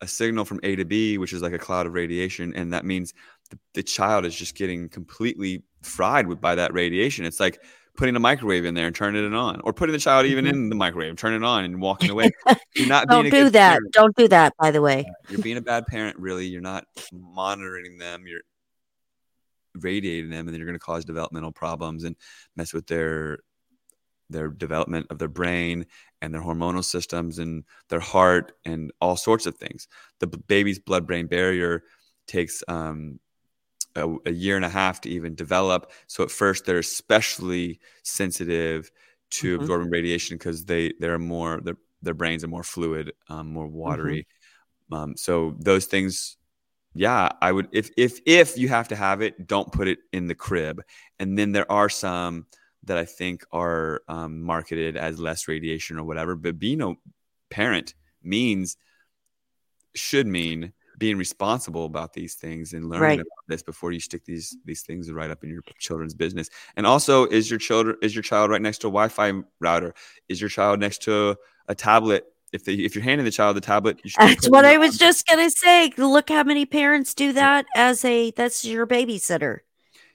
a 0.00 0.06
signal 0.06 0.44
from 0.44 0.60
A 0.62 0.76
to 0.76 0.84
B, 0.84 1.18
which 1.18 1.32
is 1.32 1.42
like 1.42 1.52
a 1.52 1.58
cloud 1.58 1.86
of 1.86 1.92
radiation. 1.92 2.54
And 2.54 2.72
that 2.72 2.84
means 2.84 3.12
the, 3.50 3.58
the 3.74 3.82
child 3.82 4.24
is 4.24 4.34
just 4.34 4.54
getting 4.54 4.88
completely 4.88 5.62
fried 5.82 6.26
with, 6.26 6.40
by 6.40 6.54
that 6.54 6.72
radiation. 6.72 7.24
It's 7.24 7.40
like 7.40 7.62
putting 7.96 8.16
a 8.16 8.20
microwave 8.20 8.64
in 8.64 8.74
there 8.74 8.86
and 8.86 8.94
turning 8.94 9.24
it 9.24 9.34
on, 9.34 9.60
or 9.62 9.72
putting 9.72 9.92
the 9.92 9.98
child 9.98 10.26
even 10.26 10.44
mm-hmm. 10.44 10.54
in 10.54 10.68
the 10.68 10.74
microwave, 10.74 11.16
turning 11.16 11.42
it 11.42 11.44
on 11.44 11.64
and 11.64 11.80
walking 11.80 12.10
away. 12.10 12.30
You're 12.74 12.88
not 12.88 13.08
Don't 13.08 13.30
do 13.30 13.50
that. 13.50 13.72
Parent. 13.72 13.92
Don't 13.92 14.16
do 14.16 14.28
that, 14.28 14.54
by 14.58 14.70
the 14.70 14.80
way. 14.80 15.10
You're 15.28 15.42
being 15.42 15.56
a 15.56 15.62
bad 15.62 15.86
parent, 15.86 16.18
really. 16.18 16.46
You're 16.46 16.60
not 16.60 16.84
monitoring 17.12 17.98
them. 17.98 18.24
You're 18.26 18.40
radiating 19.74 20.30
them, 20.30 20.46
and 20.46 20.48
then 20.48 20.56
you're 20.56 20.66
going 20.66 20.78
to 20.78 20.84
cause 20.84 21.04
developmental 21.04 21.52
problems 21.52 22.04
and 22.04 22.16
mess 22.56 22.72
with 22.72 22.86
their 22.86 23.38
their 24.30 24.48
development 24.48 25.08
of 25.10 25.18
their 25.18 25.28
brain 25.28 25.84
and 26.22 26.32
their 26.32 26.40
hormonal 26.40 26.84
systems 26.84 27.38
and 27.38 27.64
their 27.88 28.00
heart 28.00 28.52
and 28.64 28.92
all 29.00 29.16
sorts 29.16 29.44
of 29.44 29.56
things. 29.56 29.88
The 30.20 30.28
baby's 30.28 30.78
blood 30.78 31.04
brain 31.04 31.26
barrier 31.26 31.82
takes 32.28 32.62
um, 32.68 33.18
a, 33.96 34.08
a, 34.26 34.32
year 34.32 34.56
and 34.56 34.64
a 34.64 34.68
half 34.68 35.00
to 35.02 35.10
even 35.10 35.34
develop. 35.34 35.90
So 36.06 36.22
at 36.22 36.30
first, 36.30 36.64
they're 36.64 36.78
especially 36.78 37.80
sensitive 38.02 38.90
to 39.30 39.54
mm-hmm. 39.54 39.62
absorbing 39.62 39.90
radiation 39.90 40.36
because 40.36 40.64
they 40.64 40.92
they're 40.98 41.18
more 41.18 41.60
their 41.60 41.76
their 42.02 42.14
brains 42.14 42.44
are 42.44 42.48
more 42.48 42.62
fluid, 42.62 43.12
um, 43.28 43.52
more 43.52 43.66
watery. 43.66 44.26
Mm-hmm. 44.90 44.94
Um, 44.94 45.16
so 45.16 45.54
those 45.58 45.86
things 45.86 46.36
yeah 46.92 47.28
i 47.40 47.52
would 47.52 47.68
if 47.70 47.88
if 47.96 48.18
if 48.26 48.58
you 48.58 48.68
have 48.68 48.88
to 48.88 48.96
have 48.96 49.22
it 49.22 49.46
don't 49.46 49.70
put 49.70 49.86
it 49.86 50.00
in 50.12 50.26
the 50.26 50.34
crib 50.34 50.82
and 51.20 51.38
then 51.38 51.52
there 51.52 51.70
are 51.70 51.88
some 51.88 52.46
that 52.84 52.98
I 52.98 53.04
think 53.04 53.44
are 53.52 54.02
um, 54.08 54.42
marketed 54.42 54.96
as 54.96 55.20
less 55.20 55.48
radiation 55.48 55.98
or 55.98 56.04
whatever. 56.04 56.34
But 56.34 56.58
being 56.58 56.80
a 56.80 56.94
parent 57.50 57.94
means 58.22 58.76
should 59.94 60.26
mean 60.26 60.72
being 61.00 61.16
responsible 61.16 61.86
about 61.86 62.12
these 62.12 62.34
things 62.34 62.74
and 62.74 62.84
learning 62.84 63.02
right. 63.02 63.18
about 63.18 63.44
this 63.48 63.62
before 63.62 63.90
you 63.90 63.98
stick 63.98 64.24
these 64.24 64.56
these 64.66 64.82
things 64.82 65.10
right 65.10 65.30
up 65.30 65.42
in 65.42 65.50
your 65.50 65.62
children's 65.78 66.14
business. 66.14 66.48
And 66.76 66.86
also, 66.86 67.24
is 67.26 67.50
your 67.50 67.58
children 67.58 67.96
is 68.02 68.14
your 68.14 68.22
child 68.22 68.50
right 68.50 68.62
next 68.62 68.78
to 68.78 68.86
a 68.86 68.90
Wi-Fi 68.90 69.42
router? 69.58 69.94
Is 70.28 70.40
your 70.40 70.50
child 70.50 70.78
next 70.78 71.02
to 71.02 71.30
a, 71.30 71.36
a 71.68 71.74
tablet? 71.74 72.26
If 72.52 72.64
they, 72.64 72.74
if 72.74 72.94
you're 72.94 73.04
handing 73.04 73.24
the 73.24 73.30
child 73.30 73.56
the 73.56 73.60
tablet, 73.60 74.00
that's 74.18 74.48
what 74.48 74.64
I 74.64 74.76
was 74.76 74.98
just 74.98 75.26
gonna 75.26 75.50
say. 75.50 75.92
Look 75.96 76.28
how 76.28 76.44
many 76.44 76.66
parents 76.66 77.14
do 77.14 77.32
that 77.32 77.66
as 77.74 78.04
a 78.04 78.30
that's 78.32 78.64
your 78.64 78.86
babysitter. 78.86 79.60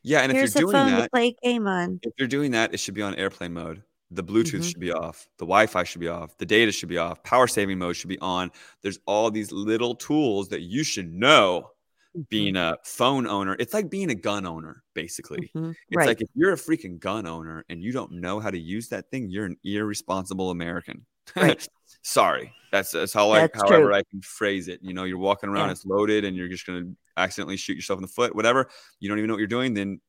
Yeah, 0.03 0.19
and 0.19 0.31
Here's 0.31 0.55
if 0.55 0.61
you're 0.61 0.71
doing 0.71 0.85
that, 0.91 1.11
play 1.11 1.35
game 1.41 1.65
on. 1.65 1.99
If 2.03 2.13
you're 2.19 2.27
doing 2.27 2.51
that, 2.51 2.73
it 2.75 2.77
should 2.77 2.93
be 2.93 3.01
on 3.01 3.15
airplane 3.15 3.53
mode. 3.53 3.81
The 4.15 4.23
Bluetooth 4.23 4.45
mm-hmm. 4.45 4.61
should 4.61 4.79
be 4.79 4.93
off. 4.93 5.27
The 5.37 5.45
Wi-Fi 5.45 5.83
should 5.83 6.01
be 6.01 6.07
off. 6.07 6.37
The 6.37 6.45
data 6.45 6.71
should 6.71 6.89
be 6.89 6.97
off. 6.97 7.21
Power 7.23 7.47
saving 7.47 7.77
mode 7.77 7.95
should 7.95 8.07
be 8.07 8.19
on. 8.19 8.49
There's 8.81 8.99
all 9.05 9.29
these 9.29 9.51
little 9.51 9.93
tools 9.95 10.49
that 10.49 10.61
you 10.61 10.83
should 10.83 11.11
know. 11.11 11.69
Mm-hmm. 12.15 12.21
Being 12.29 12.55
a 12.55 12.77
phone 12.85 13.27
owner, 13.27 13.57
it's 13.59 13.73
like 13.73 13.89
being 13.89 14.09
a 14.09 14.15
gun 14.15 14.45
owner, 14.45 14.83
basically. 14.93 15.51
Mm-hmm. 15.53 15.71
It's 15.71 15.97
right. 15.97 16.07
like 16.07 16.21
if 16.21 16.29
you're 16.33 16.53
a 16.53 16.57
freaking 16.57 16.97
gun 16.97 17.27
owner 17.27 17.65
and 17.67 17.83
you 17.83 17.91
don't 17.91 18.13
know 18.13 18.39
how 18.39 18.49
to 18.49 18.57
use 18.57 18.87
that 18.87 19.11
thing, 19.11 19.29
you're 19.29 19.45
an 19.45 19.57
irresponsible 19.65 20.49
American. 20.49 21.05
Right. 21.35 21.67
Sorry, 22.03 22.53
that's 22.71 22.91
that's 22.91 23.11
how 23.11 23.31
I, 23.31 23.49
however 23.53 23.87
true. 23.87 23.95
I 23.95 24.03
can 24.09 24.21
phrase 24.21 24.69
it. 24.69 24.79
You 24.81 24.93
know, 24.93 25.03
you're 25.03 25.17
walking 25.17 25.49
around, 25.49 25.67
yeah. 25.67 25.71
it's 25.73 25.85
loaded, 25.85 26.23
and 26.23 26.37
you're 26.37 26.47
just 26.47 26.65
gonna 26.65 26.85
accidentally 27.17 27.57
shoot 27.57 27.75
yourself 27.75 27.97
in 27.97 28.01
the 28.01 28.07
foot, 28.07 28.33
whatever. 28.33 28.69
You 29.01 29.09
don't 29.09 29.17
even 29.17 29.27
know 29.27 29.33
what 29.33 29.39
you're 29.39 29.47
doing, 29.47 29.73
then 29.73 29.99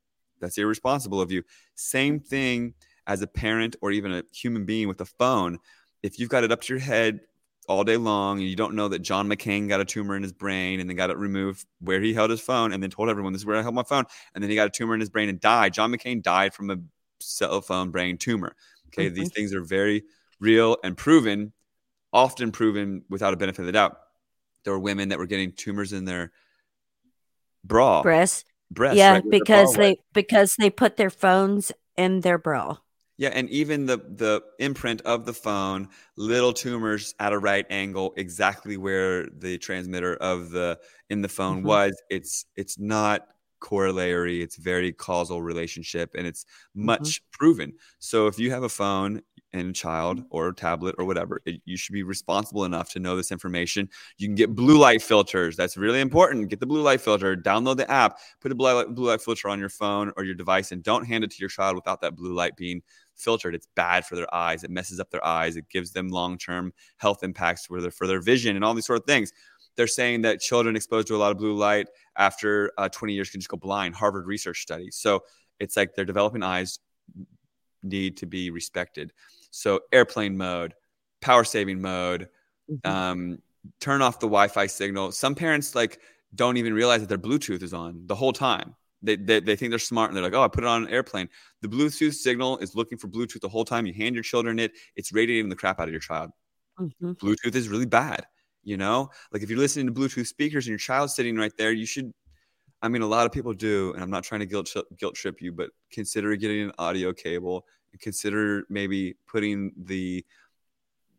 that's 0.41 0.59
irresponsible 0.59 1.21
of 1.21 1.33
you. 1.33 1.43
Same 1.75 2.21
thing 2.21 2.75
as 3.07 3.23
a 3.23 3.27
parent 3.27 3.77
or 3.81 3.93
even 3.93 4.13
a 4.13 4.23
human 4.33 4.65
being 4.65 4.89
with 4.89 5.01
a 5.01 5.05
phone. 5.05 5.59
If 6.03 6.19
you've 6.19 6.29
got 6.29 6.45
it 6.45 6.53
up 6.53 6.61
to 6.63 6.73
your 6.73 6.81
head 6.81 7.21
all 7.69 7.85
day 7.85 7.97
long 7.97 8.39
and 8.39 8.49
you 8.49 8.57
don't 8.57 8.75
know 8.75 8.89
that 8.89 9.01
John 9.01 9.29
McCain 9.29 9.69
got 9.69 9.81
a 9.81 9.85
tumor 9.85 10.17
in 10.17 10.23
his 10.23 10.33
brain 10.33 10.79
and 10.79 10.89
then 10.89 10.97
got 10.97 11.11
it 11.11 11.17
removed 11.17 11.67
where 11.81 12.01
he 12.01 12.15
held 12.15 12.31
his 12.31 12.41
phone 12.41 12.73
and 12.73 12.83
then 12.83 12.91
told 12.91 13.09
everyone 13.09 13.33
this 13.33 13.43
is 13.43 13.47
where 13.47 13.57
I 13.57 13.63
held 13.63 13.75
my 13.75 13.83
phone 13.83 14.05
and 14.35 14.43
then 14.43 14.51
he 14.51 14.57
got 14.57 14.69
a 14.69 14.71
tumor 14.71 14.95
in 14.95 15.01
his 15.01 15.11
brain 15.11 15.29
and 15.29 15.41
died. 15.41 15.73
John 15.73 15.93
McCain 15.93 16.23
died 16.23 16.55
from 16.55 16.71
a 16.71 16.77
cell 17.21 17.61
phone 17.61 17.91
brain 17.91 18.19
tumor. 18.19 18.55
Okay, 18.89 19.07
mm-hmm. 19.07 19.15
these 19.15 19.33
things 19.33 19.53
are 19.53 19.65
very 19.65 20.05
real 20.39 20.77
and 20.85 20.97
proven 20.97 21.53
often 22.17 22.51
proven 22.51 23.03
without 23.11 23.35
a 23.35 23.37
benefit 23.37 23.61
of 23.61 23.67
the 23.67 23.73
doubt. 23.73 23.99
There 24.65 24.73
were 24.73 24.79
women 24.79 25.11
that 25.11 25.19
were 25.19 25.27
getting 25.27 25.53
tumors 25.53 25.93
in 25.93 26.07
their 26.07 26.33
bra, 27.63 28.03
breast, 28.03 28.47
breast. 28.71 28.97
Yeah, 28.97 29.15
right, 29.15 29.25
because 29.29 29.75
they 29.75 29.99
because 30.13 30.57
they 30.59 30.71
put 30.71 30.97
their 30.97 31.11
phones 31.11 31.73
in 31.97 32.21
their 32.21 32.39
bra. 32.39 32.79
Yeah, 33.19 33.31
and 33.31 33.49
even 33.49 33.87
the 33.87 33.97
the 33.97 34.43
imprint 34.59 35.01
of 35.03 35.25
the 35.25 35.33
phone, 35.33 35.89
little 36.17 36.53
tumors 36.53 37.15
at 37.19 37.33
a 37.33 37.39
right 37.39 37.65
angle, 37.71 38.13
exactly 38.17 38.77
where 38.77 39.27
the 39.27 39.57
transmitter 39.59 40.17
of 40.17 40.51
the 40.51 40.79
in 41.09 41.23
the 41.23 41.29
phone 41.29 41.59
mm-hmm. 41.59 41.69
was. 41.69 42.03
It's 42.11 42.45
it's 42.57 42.79
not 42.79 43.29
corollary. 43.61 44.43
It's 44.43 44.57
very 44.57 44.93
causal 44.93 45.41
relationship, 45.41 46.11
and 46.15 46.27
it's 46.27 46.45
much 46.75 47.01
mm-hmm. 47.01 47.39
proven. 47.39 47.73
So 48.01 48.27
if 48.27 48.39
you 48.39 48.51
have 48.51 48.65
a 48.65 48.69
phone, 48.69 49.23
and 49.57 49.75
child 49.75 50.23
or 50.31 50.49
a 50.49 50.55
tablet 50.55 50.95
or 50.99 51.05
whatever. 51.05 51.41
It, 51.45 51.61
you 51.65 51.77
should 51.77 51.93
be 51.93 52.03
responsible 52.03 52.65
enough 52.65 52.91
to 52.91 52.99
know 52.99 53.17
this 53.17 53.33
information. 53.33 53.89
You 54.19 54.29
can 54.29 54.35
get 54.35 54.55
blue 54.55 54.79
light 54.79 55.03
filters. 55.03 55.57
That's 55.57 55.77
really 55.77 56.01
important. 56.01 56.49
Get 56.49 56.61
the 56.61 56.67
blue 56.67 56.83
light 56.83 57.01
filter, 57.01 57.37
download 57.37 57.77
the 57.77 57.91
app, 57.91 58.19
put 58.41 58.53
a 58.53 58.55
blue 58.55 58.73
light, 58.73 58.95
blue 58.95 59.09
light 59.09 59.23
filter 59.23 59.49
on 59.49 59.59
your 59.59 59.69
phone 59.69 60.13
or 60.17 60.25
your 60.25 60.35
device, 60.35 60.73
and 60.73 60.83
don't 60.83 61.05
hand 61.05 61.25
it 61.25 61.31
to 61.33 61.37
your 61.41 61.49
child 61.49 61.75
without 61.75 62.01
that 62.03 62.17
blue 62.17 62.35
light 62.35 62.57
being 62.57 62.83
filtered. 63.17 63.55
It's 63.55 63.69
bad 63.75 64.05
for 64.05 64.17
their 64.17 64.33
eyes. 64.35 64.65
It 64.65 64.71
messes 64.71 65.01
up 65.01 65.11
their 65.11 65.25
eyes. 65.25 65.57
It 65.57 65.69
gives 65.69 65.93
them 65.93 66.09
long 66.09 66.39
term 66.39 66.73
health 66.99 67.23
impacts 67.23 67.67
for 67.67 67.81
their, 67.81 67.91
for 67.91 68.07
their 68.07 68.21
vision 68.21 68.57
and 68.57 68.65
all 68.65 68.75
these 68.75 68.87
sort 68.87 69.01
of 69.01 69.07
things. 69.07 69.33
they're 69.77 69.87
saying 69.87 70.23
that 70.23 70.41
children 70.41 70.75
exposed 70.75 71.07
to 71.09 71.15
a 71.15 71.19
lot 71.19 71.33
of 71.33 71.39
blue 71.39 71.55
light 71.55 71.87
after 72.17 72.73
uh, 72.79 72.89
20 72.89 73.13
years 73.13 73.31
can 73.31 73.41
just 73.41 73.51
go 73.51 73.57
blind. 73.57 73.95
Harvard 73.95 74.27
research 74.27 74.63
study. 74.63 74.91
So 74.91 75.23
it's 75.61 75.77
like 75.77 75.95
their 75.95 76.05
developing 76.05 76.43
eyes 76.43 76.79
need 77.83 78.17
to 78.19 78.27
be 78.27 78.51
respected. 78.51 79.13
So 79.51 79.81
airplane 79.93 80.37
mode, 80.37 80.75
power 81.21 81.45
saving 81.45 81.81
mode, 81.81 82.29
mm-hmm. 82.71 82.91
um, 82.91 83.39
turn 83.81 84.03
off 84.03 84.21
the 84.21 84.27
Wi-Fi 84.27 84.67
signal. 84.67 85.13
Some 85.13 85.35
parents 85.35 85.75
like 85.75 86.01
don't 86.35 86.57
even 86.57 86.75
realize 86.75 87.01
that 87.01 87.09
their 87.09 87.19
Bluetooth 87.19 87.63
is 87.63 87.73
on 87.73 88.07
the 88.07 88.15
whole 88.15 88.33
time. 88.33 88.75
They, 89.03 89.17
they, 89.17 89.41
they 89.41 89.57
think 89.57 89.71
they're 89.71 89.79
smart 89.79 90.11
and 90.11 90.17
they're 90.17 90.25
like, 90.25 90.35
oh, 90.35 90.43
I 90.43 90.49
put 90.49 90.65
it 90.65 90.69
on 90.69 90.85
an 90.85 90.91
airplane. 90.91 91.29
The 91.63 91.69
Bluetooth 91.69 92.15
signal 92.15 92.59
is 92.59 92.75
looking 92.75 92.99
for 92.99 93.09
Bluetooth 93.09 93.41
the 93.41 93.49
whole 93.49 93.65
time. 93.65 93.87
You 93.87 93.93
hand 93.93 94.15
your 94.15 94.25
children 94.25 94.59
it, 94.59 94.73
it's 94.97 95.13
radiating 95.13 95.49
the 95.49 95.57
crap 95.57 95.81
out 95.81 95.89
of 95.89 95.93
your 95.93 96.01
child. 96.01 96.31
Mm-hmm. 96.81 97.13
Bluetooth 97.13 97.55
is 97.55 97.69
really 97.69 97.87
bad. 97.87 98.27
You 98.65 98.77
know, 98.77 99.11
like 99.33 99.43
if 99.43 99.51
you're 99.51 99.61
listening 99.61 99.87
to 99.87 99.93
Bluetooth 99.93 100.27
speakers 100.27 100.67
and 100.67 100.71
your 100.71 100.79
child's 100.79 101.15
sitting 101.15 101.37
right 101.37 101.53
there, 101.57 101.71
you 101.71 101.87
should. 101.87 102.13
I 102.83 102.89
mean, 102.89 103.03
a 103.03 103.07
lot 103.07 103.25
of 103.25 103.33
people 103.33 103.53
do, 103.55 103.93
and 103.95 104.03
I'm 104.03 104.11
not 104.11 104.25
trying 104.25 104.41
to 104.41 104.47
guilt 104.47 104.75
guilt 104.99 105.15
trip 105.15 105.41
you, 105.41 105.53
but 105.53 105.71
consider 105.93 106.35
getting 106.35 106.63
an 106.63 106.73
audio 106.77 107.13
cable 107.13 107.65
and 107.93 108.01
consider 108.01 108.65
maybe 108.69 109.15
putting 109.29 109.73
the 109.77 110.25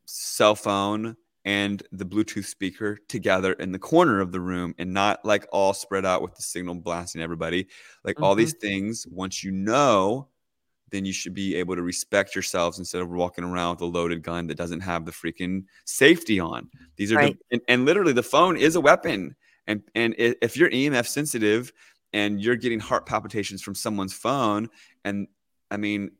cell 0.04 0.56
phone 0.56 1.16
and 1.48 1.82
the 1.94 2.04
Bluetooth 2.04 2.44
speaker 2.44 3.00
together 3.08 3.54
in 3.54 3.72
the 3.72 3.80
corner 3.80 4.20
of 4.20 4.34
the 4.34 4.40
room 4.40 4.76
and 4.78 4.94
not 4.94 5.24
like 5.24 5.48
all 5.54 5.74
spread 5.74 6.06
out 6.06 6.22
with 6.22 6.36
the 6.36 6.42
signal 6.42 6.76
blasting 6.76 7.22
everybody. 7.22 7.70
Like 8.04 8.18
mm-hmm. 8.18 8.26
all 8.26 8.36
these 8.36 8.54
mm-hmm. 8.54 8.68
things, 8.68 9.08
once 9.10 9.46
you 9.46 9.52
know, 9.52 10.28
then 10.92 11.06
you 11.06 11.14
should 11.14 11.34
be 11.34 11.56
able 11.56 11.78
to 11.78 11.82
respect 11.82 12.36
yourselves 12.36 12.80
instead 12.80 13.02
of 13.02 13.10
walking 13.10 13.46
around 13.46 13.76
with 13.76 13.82
a 13.82 13.86
loaded 13.86 14.24
gun 14.24 14.48
that 14.48 14.58
doesn't 14.58 14.82
have 14.82 15.06
the 15.06 15.12
freaking 15.12 15.64
safety 15.86 16.38
on. 16.38 16.70
These 16.98 17.14
are 17.14 17.16
right. 17.16 17.38
the, 17.50 17.56
and, 17.56 17.62
and 17.70 17.86
literally 17.86 18.12
the 18.12 18.24
phone 18.24 18.58
is 18.58 18.76
a 18.76 18.82
weapon. 18.82 19.34
And 19.68 19.84
and 19.96 20.16
if 20.18 20.58
you're 20.58 20.70
EMF 20.70 21.08
sensitive 21.08 21.72
and 22.12 22.42
you're 22.42 22.58
getting 22.58 22.82
heart 22.82 23.06
palpitations 23.06 23.62
from 23.62 23.74
someone's 23.74 24.14
phone, 24.14 24.70
and 25.06 25.28
I 25.72 25.78
mean, 25.78 26.12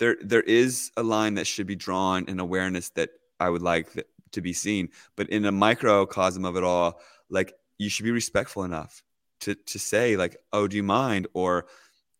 there 0.00 0.16
there 0.20 0.42
is 0.42 0.90
a 0.96 1.04
line 1.04 1.34
that 1.34 1.46
should 1.46 1.68
be 1.68 1.76
drawn 1.76 2.24
in 2.28 2.40
awareness 2.40 2.88
that 2.90 3.10
I 3.38 3.50
would 3.50 3.62
like 3.62 3.92
that 3.92 4.06
to 4.36 4.40
be 4.40 4.52
seen. 4.52 4.88
But 5.16 5.28
in 5.30 5.44
a 5.44 5.52
microcosm 5.52 6.44
of 6.44 6.56
it 6.56 6.64
all, 6.64 7.00
like 7.28 7.52
you 7.78 7.90
should 7.90 8.04
be 8.04 8.10
respectful 8.10 8.64
enough 8.64 9.02
to 9.40 9.54
to 9.54 9.78
say 9.78 10.16
like, 10.16 10.36
"Oh, 10.52 10.66
do 10.68 10.76
you 10.76 10.82
mind?" 10.82 11.26
or 11.34 11.66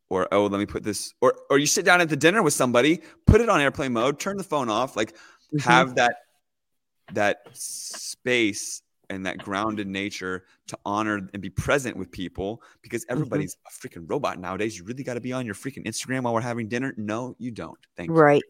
or 0.09 0.29
oh, 0.33 0.47
let 0.47 0.59
me 0.59 0.67
put 0.67 0.83
this 0.83 1.15
or 1.21 1.35
or 1.51 1.59
you 1.59 1.67
sit 1.67 1.85
down 1.85 2.01
at 2.01 2.09
the 2.09 2.17
dinner 2.17 2.43
with 2.43 2.55
somebody, 2.55 3.01
put 3.27 3.41
it 3.41 3.49
on 3.49 3.61
airplane 3.61 3.93
mode, 3.93 4.19
turn 4.19 4.37
the 4.37 4.45
phone 4.45 4.69
off, 4.69 4.97
like 4.97 5.13
mm-hmm. 5.13 5.59
have 5.59 5.95
that 5.97 6.17
that 7.13 7.47
space 7.53 8.83
and 9.09 9.27
that 9.27 9.39
grounded 9.39 9.87
nature 9.87 10.45
to 10.67 10.77
honor 10.85 11.29
and 11.33 11.41
be 11.41 11.51
present 11.51 11.97
with 11.97 12.11
people 12.11 12.63
because 12.83 13.05
mm-hmm. 13.05 13.13
everybody's 13.13 13.55
mm-hmm. 13.55 13.87
a 13.87 13.89
freaking 13.89 14.11
robot 14.11 14.39
nowadays. 14.39 14.77
You 14.77 14.85
really 14.85 15.05
got 15.05 15.15
to 15.15 15.21
be 15.21 15.33
on 15.33 15.47
your 15.47 15.55
freaking 15.55 15.87
Instagram 15.87 16.23
while 16.23 16.35
we're 16.35 16.41
having 16.41 16.69
dinner. 16.69 16.93
No, 16.97 17.37
you 17.39 17.51
don't. 17.51 17.79
Thank 17.97 18.09
you. 18.09 18.15
Right. 18.15 18.43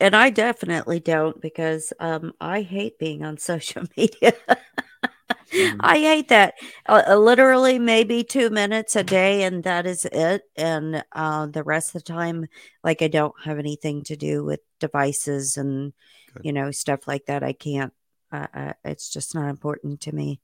And 0.00 0.14
I 0.14 0.30
definitely 0.30 1.00
don't 1.00 1.40
because 1.40 1.92
um, 2.00 2.32
I 2.40 2.62
hate 2.62 2.98
being 2.98 3.24
on 3.24 3.38
social 3.38 3.84
media. 3.96 4.32
mm-hmm. 4.48 5.76
I 5.80 5.98
hate 5.98 6.28
that. 6.28 6.54
Uh, 6.86 7.02
uh, 7.08 7.16
literally, 7.16 7.78
maybe 7.78 8.24
two 8.24 8.50
minutes 8.50 8.96
a 8.96 9.04
day, 9.04 9.42
and 9.42 9.64
that 9.64 9.86
is 9.86 10.04
it. 10.04 10.42
And 10.56 11.04
uh, 11.12 11.46
the 11.46 11.62
rest 11.62 11.94
of 11.94 12.04
the 12.04 12.12
time, 12.12 12.46
like 12.84 13.02
I 13.02 13.08
don't 13.08 13.34
have 13.44 13.58
anything 13.58 14.04
to 14.04 14.16
do 14.16 14.44
with 14.44 14.60
devices 14.80 15.56
and 15.56 15.92
Good. 16.34 16.44
you 16.44 16.52
know 16.52 16.70
stuff 16.70 17.06
like 17.06 17.26
that. 17.26 17.42
I 17.42 17.52
can't. 17.52 17.92
Uh, 18.32 18.46
uh, 18.52 18.72
it's 18.84 19.12
just 19.12 19.34
not 19.34 19.48
important 19.48 20.00
to 20.02 20.14
me. 20.14 20.40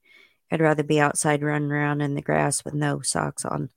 I'd 0.51 0.61
rather 0.61 0.83
be 0.83 0.99
outside 0.99 1.43
running 1.43 1.71
around 1.71 2.01
in 2.01 2.15
the 2.15 2.21
grass 2.21 2.63
with 2.63 2.73
no 2.73 3.01
socks 3.01 3.43
on. 3.43 3.69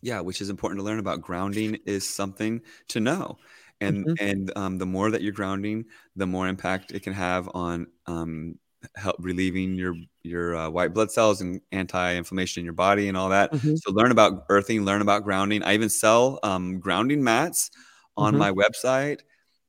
Yeah, 0.00 0.20
which 0.20 0.40
is 0.40 0.48
important 0.48 0.78
to 0.80 0.84
learn 0.84 0.98
about. 0.98 1.22
Grounding 1.22 1.78
is 1.84 2.08
something 2.08 2.62
to 2.88 3.00
know 3.00 3.38
and 3.80 4.06
mm-hmm. 4.06 4.24
and 4.24 4.52
um, 4.56 4.78
the 4.78 4.86
more 4.86 5.10
that 5.10 5.22
you're 5.22 5.32
grounding 5.32 5.84
the 6.16 6.26
more 6.26 6.48
impact 6.48 6.92
it 6.92 7.02
can 7.02 7.12
have 7.12 7.48
on 7.54 7.86
um, 8.06 8.58
help 8.96 9.16
relieving 9.18 9.74
your 9.74 9.94
your 10.22 10.56
uh, 10.56 10.68
white 10.68 10.92
blood 10.94 11.10
cells 11.10 11.40
and 11.40 11.60
anti-inflammation 11.72 12.60
in 12.60 12.64
your 12.64 12.74
body 12.74 13.08
and 13.08 13.16
all 13.16 13.28
that 13.28 13.52
mm-hmm. 13.52 13.74
so 13.76 13.92
learn 13.92 14.10
about 14.10 14.44
earthing 14.48 14.84
learn 14.84 15.02
about 15.02 15.24
grounding 15.24 15.62
i 15.62 15.74
even 15.74 15.88
sell 15.88 16.38
um, 16.42 16.78
grounding 16.78 17.22
mats 17.22 17.70
on 18.16 18.34
mm-hmm. 18.34 18.40
my 18.40 18.52
website 18.52 19.20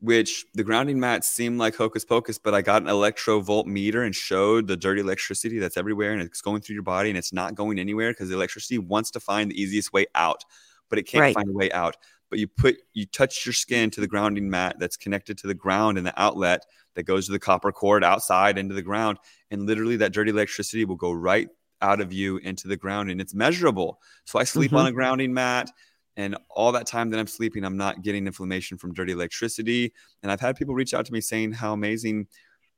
which 0.02 0.46
the 0.54 0.64
grounding 0.64 0.98
mats 1.00 1.28
seem 1.28 1.58
like 1.58 1.76
hocus 1.76 2.06
pocus 2.06 2.38
but 2.38 2.54
i 2.54 2.62
got 2.62 2.82
an 2.82 2.88
electrovolt 2.88 3.66
meter 3.66 4.04
and 4.04 4.16
showed 4.16 4.68
the 4.68 4.78
dirty 4.78 5.02
electricity 5.02 5.60
that's 5.60 5.78
everywhere 5.78 6.14
and 6.14 6.22
it's 6.22 6.42
going 6.42 6.62
through 6.62 6.76
your 6.76 6.84
body 6.84 7.10
and 7.10 7.18
it's 7.18 7.34
not 7.34 7.56
going 7.56 7.80
anywhere 7.80 8.12
because 8.12 8.30
the 8.30 8.36
electricity 8.36 8.78
wants 8.78 9.12
to 9.12 9.20
find 9.20 9.52
the 9.52 9.62
easiest 9.62 9.92
way 9.92 10.06
out 10.16 10.44
but 10.90 11.00
it 11.00 11.04
can't 11.04 11.22
right. 11.22 11.36
find 11.36 11.50
a 11.50 11.54
way 11.54 11.72
out 11.72 11.98
but 12.30 12.40
you 12.40 12.48
put 12.48 12.78
you 12.94 13.06
touch 13.06 13.46
your 13.46 13.54
skin 13.54 13.90
to 13.92 14.02
the 14.02 14.08
grounding 14.08 14.50
mat 14.50 14.78
that's 14.80 14.98
connected 14.98 15.38
to 15.38 15.48
the 15.48 15.54
ground 15.54 15.98
and 15.98 16.06
the 16.06 16.22
outlet 16.22 16.66
that 16.96 17.04
goes 17.04 17.26
to 17.26 17.32
the 17.32 17.40
copper 17.40 17.72
cord 17.72 18.04
outside 18.04 18.58
into 18.58 18.76
the 18.76 18.82
ground 18.82 19.18
and 19.52 19.66
literally 19.66 19.98
that 19.98 20.14
dirty 20.14 20.32
electricity 20.32 20.86
will 20.86 20.96
go 20.96 21.12
right 21.12 21.50
out 21.82 22.02
of 22.02 22.12
you 22.12 22.38
into 22.38 22.68
the 22.68 22.78
ground 22.78 23.10
and 23.10 23.22
it's 23.22 23.34
measurable 23.34 24.00
so 24.26 24.40
i 24.40 24.44
sleep 24.44 24.70
mm-hmm. 24.70 24.78
on 24.78 24.88
a 24.88 24.92
grounding 24.92 25.34
mat 25.34 25.72
and 26.18 26.36
all 26.50 26.72
that 26.72 26.86
time 26.86 27.10
that 27.10 27.20
i'm 27.20 27.28
sleeping 27.28 27.64
i'm 27.64 27.78
not 27.78 28.02
getting 28.02 28.28
inflammation 28.28 28.78
from 28.78 28.94
dirty 28.94 29.14
electricity 29.14 29.94
and 30.22 30.32
i've 30.32 30.42
had 30.42 30.56
people 30.56 30.76
reach 30.76 30.94
out 30.94 31.06
to 31.06 31.14
me 31.14 31.22
saying 31.22 31.52
how 31.52 31.74
amazing 31.74 32.28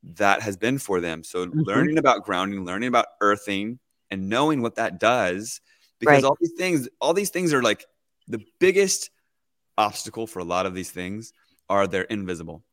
that 0.03 0.41
has 0.41 0.57
been 0.57 0.78
for 0.78 0.99
them 0.99 1.23
so 1.23 1.45
mm-hmm. 1.45 1.61
learning 1.61 1.98
about 1.98 2.23
grounding 2.23 2.64
learning 2.64 2.88
about 2.90 3.07
earthing 3.22 3.80
and 4.11 4.30
knowing 4.30 4.61
what 4.61 4.76
that 4.76 4.99
does 4.99 5.61
because 5.99 6.15
right. 6.15 6.23
all 6.23 6.38
these 6.40 6.53
things 6.57 6.88
all 6.99 7.14
these 7.14 7.30
things 7.32 7.53
are 7.53 7.64
like 7.64 7.86
the 8.28 8.44
biggest 8.60 9.10
obstacle 9.82 10.28
for 10.28 10.40
a 10.40 10.44
lot 10.44 10.66
of 10.66 10.74
these 10.74 10.91
things 10.91 11.34
are 11.70 11.88
they're 11.88 12.03
invisible. 12.03 12.64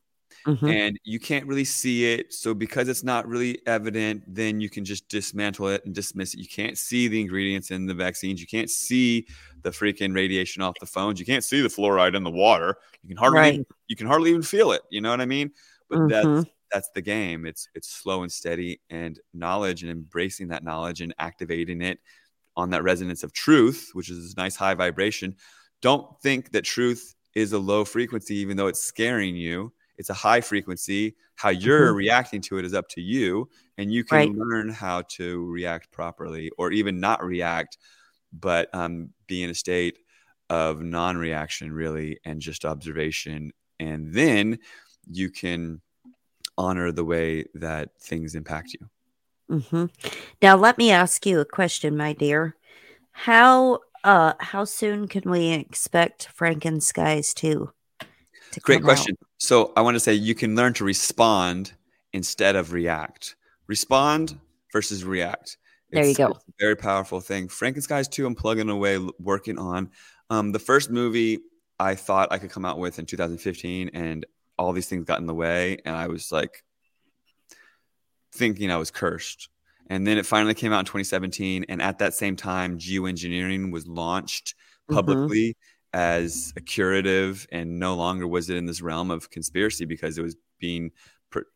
Mm-hmm. 0.47 0.67
And 0.69 0.99
you 1.05 1.19
can't 1.19 1.47
really 1.47 1.65
see 1.65 2.13
it. 2.13 2.33
So, 2.33 2.55
because 2.55 2.89
it's 2.89 3.03
not 3.03 3.27
really 3.27 3.59
evident, 3.67 4.23
then 4.27 4.61
you 4.61 4.71
can 4.71 4.85
just 4.85 5.09
dismantle 5.09 5.69
it 5.69 5.85
and 5.85 5.95
dismiss 5.95 6.35
it. 6.35 6.41
You 6.41 6.49
can't 6.49 6.79
see 6.79 7.09
the 7.09 7.21
ingredients 7.21 7.71
in 7.71 7.87
the 7.87 7.95
vaccines. 7.95 8.41
You 8.41 8.47
can't 8.47 8.71
see 8.71 9.27
the 9.63 9.71
freaking 9.71 10.15
radiation 10.15 10.63
off 10.63 10.75
the 10.81 10.87
phones. 10.87 11.19
You 11.19 11.27
can't 11.27 11.45
see 11.45 11.61
the 11.61 11.69
fluoride 11.69 12.15
in 12.15 12.23
the 12.23 12.31
water. 12.31 12.77
You 13.03 13.09
can 13.09 13.17
hardly 13.17 13.39
right. 13.41 13.55
even, 13.55 13.67
you 13.89 13.97
can 13.97 14.07
hardly 14.07 14.31
even 14.31 14.43
feel 14.43 14.73
it. 14.73 14.83
You 14.91 15.01
know 15.01 15.11
what 15.11 15.21
I 15.21 15.27
mean? 15.27 15.51
But 15.91 15.99
mm-hmm. 15.99 16.35
that's 16.35 16.51
that's 16.71 16.91
the 16.95 17.03
game. 17.03 17.47
It's 17.47 17.69
it's 17.75 17.91
slow 17.91 18.23
and 18.23 18.31
steady, 18.31 18.81
and 18.91 19.19
knowledge 19.35 19.83
and 19.83 19.91
embracing 19.91 20.49
that 20.49 20.65
knowledge 20.65 21.01
and 21.01 21.15
activating 21.19 21.83
it 21.83 21.99
on 22.57 22.71
that 22.71 22.83
resonance 22.83 23.23
of 23.23 23.33
truth, 23.33 23.91
which 23.93 24.11
is 24.11 24.23
this 24.23 24.37
nice 24.37 24.57
high 24.57 24.75
vibration, 24.75 25.37
don't 25.81 26.21
think 26.21 26.53
that 26.53 26.63
truth 26.63 27.15
is 27.35 27.53
a 27.53 27.59
low 27.59 27.85
frequency, 27.85 28.37
even 28.37 28.57
though 28.57 28.67
it's 28.67 28.81
scaring 28.81 29.37
you. 29.37 29.73
It's 29.97 30.11
a 30.11 30.15
high 30.15 30.41
frequency. 30.41 31.17
How 31.35 31.51
you're 31.51 31.89
mm-hmm. 31.89 31.97
reacting 31.97 32.41
to 32.43 32.59
it 32.59 32.65
is 32.65 32.75
up 32.75 32.89
to 32.91 33.01
you. 33.01 33.49
And 33.77 33.93
you 33.93 34.05
can 34.05 34.19
right. 34.19 34.33
learn 34.33 34.69
how 34.71 35.03
to 35.11 35.45
react 35.47 35.91
properly 35.93 36.51
or 36.59 36.73
even 36.73 37.01
not 37.01 37.25
react, 37.25 37.79
but 38.33 38.69
um, 38.75 39.11
be 39.27 39.43
in 39.43 39.51
a 39.51 39.55
state 39.55 39.99
of 40.51 40.83
non 40.83 41.17
reaction, 41.17 41.73
really, 41.73 42.19
and 42.25 42.41
just 42.41 42.65
observation. 42.65 43.53
And 43.79 44.13
then 44.13 44.59
you 45.11 45.31
can 45.31 45.81
honor 46.57 46.91
the 46.91 47.05
way 47.05 47.45
that 47.55 47.91
things 48.01 48.35
impact 48.35 48.75
you. 48.75 48.89
Mm-hmm. 49.59 49.87
Now, 50.43 50.57
let 50.57 50.77
me 50.77 50.91
ask 50.91 51.25
you 51.25 51.41
a 51.41 51.45
question, 51.45 51.97
my 51.97 52.13
dear. 52.13 52.57
How 53.13 53.81
uh, 54.09 54.33
how 54.41 54.65
soon 54.65 55.07
can 55.07 55.31
we 55.31 55.51
expect 55.51 56.31
Frankenskies 56.35 57.35
2? 57.35 57.71
To 58.53 58.61
Great 58.61 58.83
question. 58.83 59.17
Out? 59.21 59.29
So 59.37 59.73
I 59.77 59.83
want 59.83 59.97
to 59.97 60.01
say 60.01 60.15
you 60.15 60.35
can 60.35 60.57
learn 60.57 60.73
to 60.75 60.85
respond 60.85 61.75
instead 62.15 62.57
of 62.57 62.73
react. 62.73 63.37
Respond 63.67 64.41
versus 64.73 65.05
react. 65.05 65.59
There 65.91 66.07
you 66.07 66.15
go. 66.15 66.39
very 66.59 66.75
powerful 66.75 67.21
thing. 67.21 67.49
Frankenskies 67.49 68.11
2, 68.11 68.27
I'm 68.27 68.35
plugging 68.35 68.71
away, 68.71 68.99
working 69.21 69.59
on. 69.59 69.91
Um, 70.31 70.53
the 70.53 70.59
first 70.59 70.91
movie 70.91 71.41
I 71.79 71.95
thought 71.95 72.33
I 72.33 72.39
could 72.39 72.51
come 72.51 72.65
out 72.65 72.79
with 72.79 72.99
in 72.99 73.05
2015, 73.05 73.91
and 73.93 74.25
all 74.59 74.73
these 74.73 74.89
things 74.89 75.05
got 75.05 75.21
in 75.21 75.27
the 75.27 75.35
way. 75.35 75.79
And 75.85 75.95
I 75.95 76.07
was 76.07 76.33
like 76.33 76.65
thinking 78.33 78.71
I 78.71 78.77
was 78.77 78.91
cursed. 78.91 79.51
And 79.89 80.07
then 80.07 80.19
it 80.19 80.27
finally 80.27 80.55
came 80.55 80.73
out 80.73 80.81
in 80.81 80.85
2017. 80.85 81.67
And 81.69 81.81
at 81.81 81.99
that 81.99 82.15
same 82.15 82.37
time, 82.37 82.79
geoengineering 82.79 83.73
was 83.73 83.87
launched 83.87 84.55
mm-hmm. 84.55 84.95
publicly 84.95 85.51
mm-hmm. 85.51 85.99
as 85.99 86.53
a 86.57 86.61
curative, 86.61 87.47
and 87.51 87.79
no 87.79 87.95
longer 87.95 88.27
was 88.27 88.51
it 88.51 88.57
in 88.57 88.67
this 88.67 88.83
realm 88.83 89.11
of 89.11 89.31
conspiracy 89.31 89.85
because 89.85 90.19
it 90.19 90.23
was 90.23 90.37
being 90.59 90.91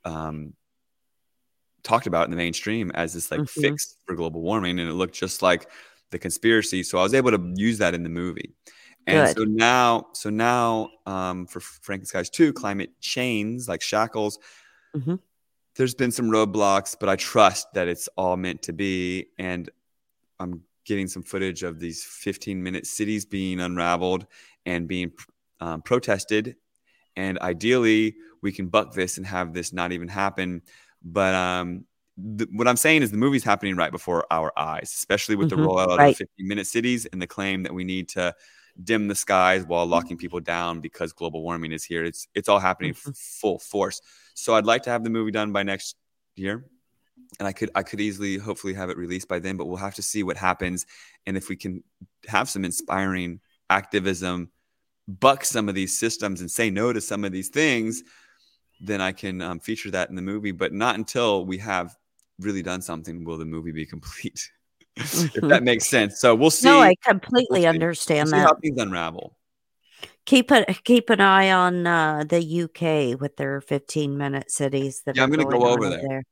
um, 0.04 0.54
talked 1.82 2.06
about 2.06 2.24
in 2.24 2.30
the 2.30 2.36
mainstream 2.36 2.90
as 2.92 3.12
this 3.12 3.30
like 3.30 3.40
mm-hmm. 3.40 3.60
fix 3.60 3.96
for 4.06 4.14
global 4.14 4.40
warming. 4.40 4.78
And 4.78 4.88
it 4.88 4.94
looked 4.94 5.14
just 5.14 5.42
like 5.42 5.68
the 6.10 6.18
conspiracy. 6.18 6.82
So 6.82 6.98
I 6.98 7.02
was 7.02 7.14
able 7.14 7.32
to 7.32 7.52
use 7.56 7.78
that 7.78 7.94
in 7.94 8.02
the 8.02 8.08
movie. 8.08 8.54
And 9.06 9.26
Good. 9.26 9.36
so 9.36 9.44
now, 9.44 10.06
so 10.12 10.30
now 10.30 10.90
um, 11.06 11.46
for 11.46 11.58
Frankenskies 11.58 12.30
2, 12.30 12.52
climate 12.52 12.90
chains 13.00 13.68
like 13.68 13.82
shackles. 13.82 14.38
Mm-hmm 14.96 15.16
there's 15.76 15.94
been 15.94 16.12
some 16.12 16.30
roadblocks, 16.30 16.96
but 16.98 17.08
I 17.08 17.16
trust 17.16 17.72
that 17.74 17.88
it's 17.88 18.08
all 18.16 18.36
meant 18.36 18.62
to 18.62 18.72
be. 18.72 19.26
And 19.38 19.70
I'm 20.38 20.62
getting 20.84 21.06
some 21.06 21.22
footage 21.22 21.62
of 21.62 21.78
these 21.78 22.04
15 22.04 22.62
minute 22.62 22.86
cities 22.86 23.24
being 23.24 23.60
unraveled 23.60 24.26
and 24.66 24.86
being 24.88 25.12
um, 25.60 25.82
protested. 25.82 26.56
And 27.16 27.38
ideally, 27.38 28.16
we 28.42 28.52
can 28.52 28.68
buck 28.68 28.92
this 28.92 29.16
and 29.16 29.26
have 29.26 29.52
this 29.52 29.72
not 29.72 29.92
even 29.92 30.08
happen. 30.08 30.62
But 31.02 31.34
um, 31.34 31.84
the, 32.16 32.46
what 32.52 32.68
I'm 32.68 32.76
saying 32.76 33.02
is 33.02 33.10
the 33.10 33.16
movie's 33.16 33.44
happening 33.44 33.76
right 33.76 33.92
before 33.92 34.26
our 34.30 34.52
eyes, 34.56 34.92
especially 34.94 35.36
with 35.36 35.50
mm-hmm, 35.50 35.62
the 35.62 35.68
rollout 35.68 35.98
right. 35.98 36.10
of 36.10 36.16
15 36.16 36.48
minute 36.48 36.66
cities 36.66 37.06
and 37.06 37.20
the 37.20 37.26
claim 37.26 37.62
that 37.62 37.74
we 37.74 37.84
need 37.84 38.08
to 38.10 38.34
dim 38.82 39.08
the 39.08 39.14
skies 39.14 39.64
while 39.66 39.86
locking 39.86 40.16
people 40.16 40.40
down 40.40 40.80
because 40.80 41.12
global 41.12 41.42
warming 41.42 41.72
is 41.72 41.84
here. 41.84 42.04
It's 42.04 42.26
it's 42.34 42.48
all 42.48 42.58
happening 42.58 42.94
mm-hmm. 42.94 43.10
full 43.14 43.58
force. 43.58 44.00
So 44.34 44.54
I'd 44.54 44.66
like 44.66 44.82
to 44.84 44.90
have 44.90 45.04
the 45.04 45.10
movie 45.10 45.30
done 45.30 45.52
by 45.52 45.62
next 45.62 45.96
year. 46.36 46.64
And 47.38 47.48
I 47.48 47.52
could 47.52 47.70
I 47.74 47.82
could 47.82 48.00
easily 48.00 48.36
hopefully 48.36 48.74
have 48.74 48.90
it 48.90 48.98
released 48.98 49.26
by 49.26 49.38
then, 49.38 49.56
but 49.56 49.66
we'll 49.66 49.78
have 49.78 49.94
to 49.94 50.02
see 50.02 50.22
what 50.22 50.36
happens 50.36 50.86
and 51.26 51.36
if 51.36 51.48
we 51.48 51.56
can 51.56 51.82
have 52.26 52.48
some 52.48 52.64
inspiring 52.64 53.40
activism, 53.70 54.50
buck 55.08 55.44
some 55.44 55.68
of 55.68 55.74
these 55.74 55.98
systems 55.98 56.40
and 56.40 56.50
say 56.50 56.70
no 56.70 56.92
to 56.92 57.00
some 57.00 57.24
of 57.24 57.32
these 57.32 57.48
things, 57.48 58.02
then 58.80 59.00
I 59.00 59.12
can 59.12 59.40
um, 59.40 59.60
feature 59.60 59.90
that 59.92 60.10
in 60.10 60.16
the 60.16 60.22
movie. 60.22 60.52
But 60.52 60.72
not 60.72 60.96
until 60.96 61.46
we 61.46 61.58
have 61.58 61.96
really 62.40 62.62
done 62.62 62.82
something 62.82 63.24
will 63.24 63.38
the 63.38 63.44
movie 63.44 63.72
be 63.72 63.86
complete. 63.94 64.50
if 64.96 65.32
that 65.42 65.62
makes 65.62 65.86
sense. 65.86 66.20
So 66.20 66.34
we'll 66.34 66.50
see. 66.50 66.68
No, 66.68 66.80
I 66.80 66.94
completely 66.96 67.60
we'll 67.60 67.70
understand 67.70 68.30
we'll 68.30 68.40
that. 68.40 68.46
how 68.48 68.54
things 68.56 68.78
unravel. 68.80 69.36
Keep 70.24 70.50
a 70.52 70.64
keep 70.84 71.10
an 71.10 71.20
eye 71.20 71.50
on 71.50 71.86
uh, 71.86 72.24
the 72.24 72.62
UK 72.62 73.20
with 73.20 73.36
their 73.36 73.60
15 73.60 74.16
minute 74.16 74.50
cities. 74.50 75.02
That 75.04 75.16
yeah, 75.16 75.24
I'm 75.24 75.30
going 75.30 75.44
to 75.44 75.58
go 75.58 75.66
over 75.66 75.88
there. 75.88 76.02
there. 76.06 76.22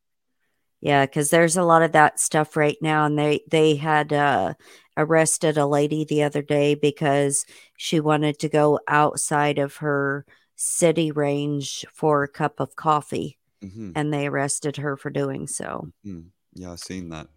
Yeah, 0.81 1.05
because 1.05 1.31
there's 1.31 1.57
a 1.57 1.62
lot 1.62 1.83
of 1.83 1.93
that 1.93 2.19
stuff 2.19 2.57
right 2.57 2.79
now, 2.81 3.05
and 3.05 3.19
they 3.19 3.43
they 3.51 3.77
had 3.77 4.12
uh, 4.12 4.55
arrested 4.97 5.59
a 5.59 5.67
lady 5.67 6.05
the 6.05 6.23
other 6.23 6.41
day 6.41 6.75
because 6.75 7.45
she 7.77 8.01
wanted 8.01 8.39
to 8.39 8.49
go 8.49 8.81
outside 8.89 9.59
of 9.59 9.77
her 9.77 10.25
city 10.57 11.11
range 11.11 11.85
for 11.93 12.23
a 12.23 12.29
cup 12.29 12.61
of 12.61 12.77
coffee, 12.77 13.39
mm-hmm. 13.62 13.93
and 13.95 14.12
they 14.12 14.27
arrested 14.27 14.79
her 14.79 14.97
for 14.97 15.11
doing 15.11 15.47
so. 15.47 15.89
Mm-hmm. 16.07 16.29
Yeah, 16.55 16.73
I've 16.73 16.81
seen 16.81 17.11
that. 17.11 17.29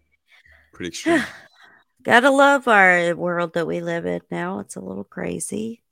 Pretty 0.72 0.88
extreme. 0.88 1.22
Gotta 2.02 2.30
love 2.30 2.66
our 2.66 3.14
world 3.14 3.54
that 3.54 3.66
we 3.66 3.80
live 3.80 4.06
in 4.06 4.22
now. 4.30 4.60
It's 4.60 4.76
a 4.76 4.80
little 4.80 5.04
crazy. 5.04 5.83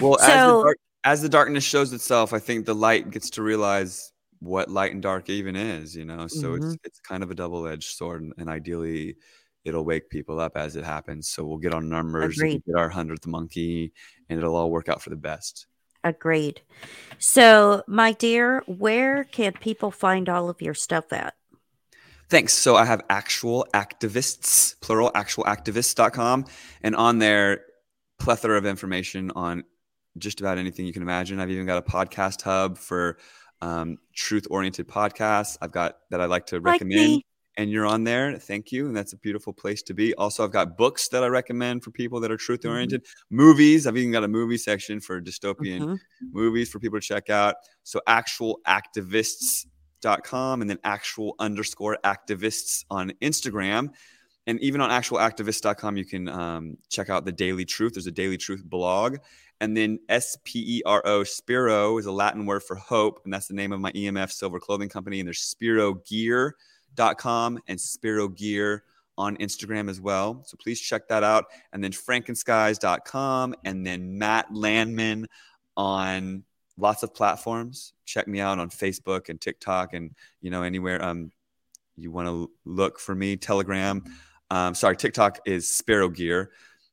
Well, 0.00 0.18
so, 0.18 0.24
as, 0.24 0.46
the 0.46 0.62
dark, 0.62 0.78
as 1.04 1.22
the 1.22 1.28
darkness 1.28 1.64
shows 1.64 1.92
itself, 1.92 2.32
I 2.32 2.38
think 2.38 2.66
the 2.66 2.74
light 2.74 3.10
gets 3.10 3.30
to 3.30 3.42
realize 3.42 4.12
what 4.40 4.70
light 4.70 4.92
and 4.92 5.02
dark 5.02 5.30
even 5.30 5.56
is, 5.56 5.96
you 5.96 6.04
know. 6.04 6.26
So 6.26 6.50
mm-hmm. 6.50 6.64
it's 6.64 6.76
it's 6.84 7.00
kind 7.00 7.22
of 7.22 7.30
a 7.30 7.34
double 7.34 7.66
edged 7.66 7.96
sword, 7.96 8.22
and, 8.22 8.32
and, 8.38 8.48
ideally, 8.48 9.16
it'll 9.64 9.84
wake 9.84 10.10
people 10.10 10.40
up 10.40 10.56
as 10.56 10.76
it 10.76 10.84
happens. 10.84 11.28
So 11.28 11.44
we'll 11.44 11.58
get 11.58 11.74
our 11.74 11.82
numbers, 11.82 12.38
get 12.38 12.62
our 12.76 12.88
hundredth 12.88 13.26
monkey, 13.26 13.92
and 14.28 14.38
it'll 14.38 14.56
all 14.56 14.70
work 14.70 14.88
out 14.88 15.02
for 15.02 15.10
the 15.10 15.16
best. 15.16 15.66
Agreed. 16.04 16.60
So, 17.18 17.82
my 17.86 18.12
dear, 18.12 18.62
where 18.66 19.24
can 19.24 19.54
people 19.54 19.90
find 19.90 20.28
all 20.28 20.50
of 20.50 20.60
your 20.60 20.74
stuff 20.74 21.12
at? 21.14 21.34
Thanks. 22.28 22.52
So 22.52 22.76
I 22.76 22.84
have 22.84 23.02
actual 23.08 23.66
activists, 23.74 24.78
plural, 24.80 25.10
actualactivists.com. 25.12 26.46
And 26.82 26.96
on 26.96 27.18
there, 27.18 27.64
plethora 28.18 28.56
of 28.56 28.66
information 28.66 29.30
on 29.34 29.64
just 30.18 30.40
about 30.40 30.58
anything 30.58 30.86
you 30.86 30.92
can 30.92 31.02
imagine. 31.02 31.40
I've 31.40 31.50
even 31.50 31.66
got 31.66 31.78
a 31.78 31.82
podcast 31.82 32.42
hub 32.42 32.78
for 32.78 33.18
um, 33.60 33.98
truth 34.14 34.46
oriented 34.50 34.88
podcasts. 34.88 35.56
I've 35.60 35.72
got 35.72 35.96
that 36.10 36.20
I 36.20 36.26
like 36.26 36.46
to 36.46 36.56
like 36.56 36.64
recommend. 36.64 37.08
Me. 37.08 37.26
And 37.56 37.70
you're 37.70 37.86
on 37.86 38.02
there. 38.02 38.36
Thank 38.36 38.72
you. 38.72 38.88
And 38.88 38.96
that's 38.96 39.12
a 39.12 39.16
beautiful 39.16 39.52
place 39.52 39.80
to 39.84 39.94
be. 39.94 40.12
Also, 40.14 40.42
I've 40.42 40.50
got 40.50 40.76
books 40.76 41.06
that 41.08 41.22
I 41.22 41.28
recommend 41.28 41.84
for 41.84 41.92
people 41.92 42.18
that 42.20 42.32
are 42.32 42.36
truth 42.36 42.64
oriented. 42.64 43.04
Mm-hmm. 43.04 43.36
Movies. 43.36 43.86
I've 43.86 43.96
even 43.96 44.10
got 44.10 44.24
a 44.24 44.28
movie 44.28 44.58
section 44.58 45.00
for 45.00 45.20
dystopian 45.20 45.80
mm-hmm. 45.80 45.94
movies 46.32 46.68
for 46.68 46.80
people 46.80 46.98
to 46.98 47.06
check 47.06 47.30
out. 47.30 47.54
So, 47.84 48.00
actual 48.08 48.58
activists 48.66 49.66
com 50.24 50.60
and 50.60 50.68
then 50.68 50.78
actual 50.84 51.34
underscore 51.38 51.98
activists 52.04 52.84
on 52.90 53.12
Instagram. 53.22 53.88
And 54.46 54.60
even 54.60 54.80
on 54.80 54.90
actualactivist.com, 54.90 55.96
you 55.96 56.04
can 56.04 56.28
um, 56.28 56.76
check 56.90 57.08
out 57.08 57.24
the 57.24 57.32
Daily 57.32 57.64
Truth. 57.64 57.94
There's 57.94 58.06
a 58.06 58.12
Daily 58.12 58.36
Truth 58.36 58.64
blog. 58.64 59.18
And 59.60 59.76
then 59.76 60.00
S 60.08 60.36
P 60.44 60.78
E 60.78 60.82
R 60.84 61.02
O, 61.06 61.24
Spero 61.24 61.98
is 61.98 62.06
a 62.06 62.12
Latin 62.12 62.44
word 62.44 62.62
for 62.62 62.76
hope. 62.76 63.20
And 63.24 63.32
that's 63.32 63.46
the 63.46 63.54
name 63.54 63.72
of 63.72 63.80
my 63.80 63.92
EMF 63.92 64.32
silver 64.32 64.60
clothing 64.60 64.88
company. 64.88 65.20
And 65.20 65.26
there's 65.26 65.54
sperogear.com 65.54 67.58
and 67.66 67.80
Spero 67.80 68.28
Gear 68.28 68.84
on 69.16 69.36
Instagram 69.36 69.88
as 69.88 70.00
well. 70.00 70.42
So 70.44 70.56
please 70.56 70.80
check 70.80 71.08
that 71.08 71.22
out. 71.22 71.46
And 71.72 71.82
then 71.82 71.92
frankenskies.com 71.92 73.54
and 73.64 73.86
then 73.86 74.18
Matt 74.18 74.52
Landman 74.52 75.28
on 75.76 76.44
lots 76.76 77.02
of 77.02 77.14
platforms. 77.14 77.92
Check 78.04 78.28
me 78.28 78.40
out 78.40 78.58
on 78.58 78.70
Facebook 78.70 79.28
and 79.28 79.40
TikTok 79.40 79.94
and 79.94 80.14
you 80.40 80.50
know 80.50 80.62
anywhere 80.62 81.02
um 81.02 81.30
you 81.96 82.10
want 82.10 82.26
to 82.26 82.50
look 82.64 82.98
for 82.98 83.14
me. 83.14 83.36
Telegram, 83.36 84.02
um, 84.54 84.72
sorry, 84.72 84.96
TikTok 84.96 85.40
is 85.46 85.68
Spero 85.68 86.08
Gear, 86.08 86.52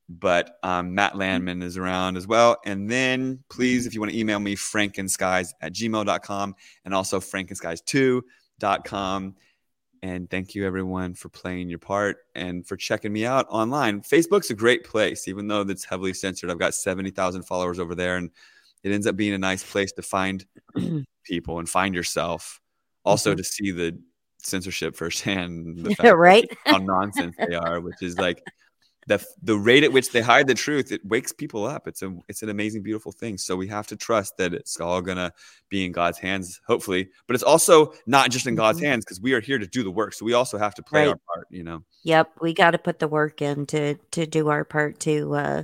but 0.10 0.58
um, 0.64 0.96
Matt 0.96 1.16
Landman 1.16 1.62
is 1.62 1.78
around 1.78 2.18
as 2.18 2.26
well. 2.26 2.58
And 2.66 2.90
then 2.90 3.44
please, 3.52 3.86
if 3.86 3.94
you 3.94 4.00
want 4.00 4.12
to 4.12 4.18
email 4.18 4.40
me, 4.40 4.56
frankenskies 4.56 5.50
at 5.62 5.72
gmail.com 5.72 6.56
and 6.86 6.94
also 6.96 7.20
frankenskies2.com. 7.20 9.36
And 10.02 10.28
thank 10.28 10.56
you 10.56 10.66
everyone 10.66 11.14
for 11.14 11.30
playing 11.30 11.70
your 11.70 11.78
part 11.78 12.18
and 12.34 12.68
for 12.68 12.76
checking 12.76 13.14
me 13.14 13.28
out 13.28 13.46
online. 13.48 14.02
Facebook's 14.02 14.50
a 14.50 14.56
great 14.56 14.84
place, 14.84 15.28
even 15.28 15.48
though 15.48 15.62
it's 15.62 15.86
heavily 15.86 16.16
censored. 16.16 16.50
I've 16.50 16.58
got 16.58 16.74
70,000 16.74 17.44
followers 17.44 17.78
over 17.78 17.94
there 17.94 18.18
and 18.18 18.32
it 18.82 18.92
ends 18.92 19.06
up 19.06 19.16
being 19.16 19.34
a 19.34 19.38
nice 19.38 19.64
place 19.64 19.92
to 19.92 20.02
find 20.02 20.44
people 21.24 21.60
and 21.60 21.70
find 21.70 21.94
yourself. 21.94 22.60
Also 23.06 23.34
mm-hmm. 23.34 23.38
to 23.38 23.44
see 23.44 23.70
the 23.70 24.00
censorship 24.42 24.96
firsthand, 24.96 25.96
right? 26.04 26.50
how 26.66 26.78
nonsense 26.78 27.36
they 27.38 27.56
are, 27.56 27.80
which 27.80 28.02
is 28.02 28.18
like 28.18 28.44
the 29.08 29.24
the 29.42 29.58
rate 29.58 29.84
at 29.84 29.92
which 29.92 30.12
they 30.12 30.22
hide 30.22 30.48
the 30.48 30.54
truth. 30.54 30.92
It 30.92 31.06
wakes 31.06 31.32
people 31.32 31.66
up. 31.66 31.88
It's 31.88 32.02
a 32.02 32.16
it's 32.28 32.44
an 32.44 32.50
amazing, 32.50 32.84
beautiful 32.84 33.12
thing. 33.12 33.38
So 33.38 33.56
we 33.56 33.68
have 33.68 33.88
to 33.88 33.96
trust 33.96 34.38
that 34.38 34.54
it's 34.54 34.80
all 34.80 35.02
gonna 35.02 35.34
be 35.70 35.86
in 35.86 35.92
God's 35.92 36.18
hands, 36.18 36.62
hopefully. 36.68 37.10
But 37.28 37.36
it's 37.36 37.44
also 37.44 37.94
not 38.06 38.30
just 38.30 38.48
in 38.48 38.56
God's 38.56 38.80
mm-hmm. 38.80 38.88
hands 38.88 39.06
because 39.06 39.22
we 39.22 39.34
are 39.34 39.42
here 39.42 39.58
to 39.58 39.68
do 39.68 39.84
the 39.84 39.92
work. 39.92 40.14
So 40.14 40.26
we 40.26 40.34
also 40.34 40.58
have 40.58 40.76
to 40.76 40.84
play 40.84 41.02
right. 41.02 41.10
our 41.10 41.20
part. 41.34 41.48
You 41.50 41.64
know. 41.64 41.84
Yep, 42.04 42.32
we 42.42 42.54
got 42.54 42.72
to 42.72 42.78
put 42.78 43.00
the 43.00 43.08
work 43.08 43.42
in 43.42 43.66
to 43.68 43.96
to 44.12 44.26
do 44.26 44.50
our 44.50 44.64
part 44.64 45.00
to. 45.02 45.36
uh 45.36 45.64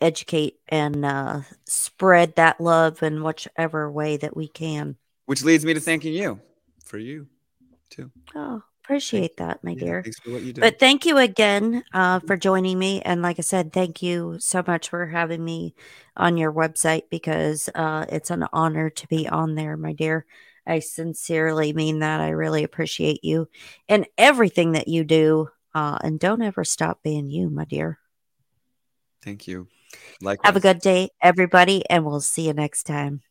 educate 0.00 0.60
and 0.68 1.04
uh, 1.04 1.40
spread 1.66 2.36
that 2.36 2.60
love 2.60 3.02
in 3.02 3.20
whichever 3.24 3.90
way 3.90 4.16
that 4.16 4.36
we 4.36 4.46
can. 4.46 4.94
Which 5.26 5.42
leads 5.42 5.64
me 5.64 5.74
to 5.74 5.80
thanking 5.80 6.14
you 6.14 6.40
for 6.84 6.98
you 6.98 7.26
too. 7.90 8.10
Oh, 8.34 8.62
appreciate 8.84 9.36
that, 9.36 9.62
my 9.62 9.72
yeah, 9.72 9.80
dear. 9.80 10.02
Thanks 10.02 10.18
for 10.20 10.30
what 10.30 10.42
you 10.42 10.52
do. 10.52 10.60
But 10.60 10.78
thank 10.78 11.04
you 11.06 11.18
again 11.18 11.84
uh, 11.92 12.20
for 12.20 12.36
joining 12.36 12.78
me. 12.78 13.02
And 13.02 13.22
like 13.22 13.38
I 13.38 13.42
said, 13.42 13.72
thank 13.72 14.02
you 14.02 14.36
so 14.38 14.62
much 14.66 14.88
for 14.88 15.06
having 15.06 15.44
me 15.44 15.74
on 16.16 16.36
your 16.36 16.52
website 16.52 17.04
because 17.10 17.68
uh, 17.74 18.06
it's 18.08 18.30
an 18.30 18.46
honor 18.52 18.90
to 18.90 19.06
be 19.08 19.28
on 19.28 19.54
there, 19.54 19.76
my 19.76 19.92
dear. 19.92 20.26
I 20.66 20.80
sincerely 20.80 21.72
mean 21.72 22.00
that. 22.00 22.20
I 22.20 22.30
really 22.30 22.62
appreciate 22.62 23.24
you 23.24 23.48
and 23.88 24.06
everything 24.18 24.72
that 24.72 24.88
you 24.88 25.04
do. 25.04 25.48
Uh, 25.74 25.98
and 26.02 26.18
don't 26.18 26.42
ever 26.42 26.64
stop 26.64 27.02
being 27.02 27.30
you, 27.30 27.50
my 27.50 27.64
dear. 27.64 27.98
Thank 29.22 29.46
you. 29.46 29.68
Likewise. 30.20 30.46
Have 30.46 30.56
a 30.56 30.60
good 30.60 30.80
day, 30.80 31.10
everybody, 31.22 31.88
and 31.88 32.04
we'll 32.04 32.20
see 32.20 32.46
you 32.46 32.52
next 32.52 32.84
time. 32.84 33.22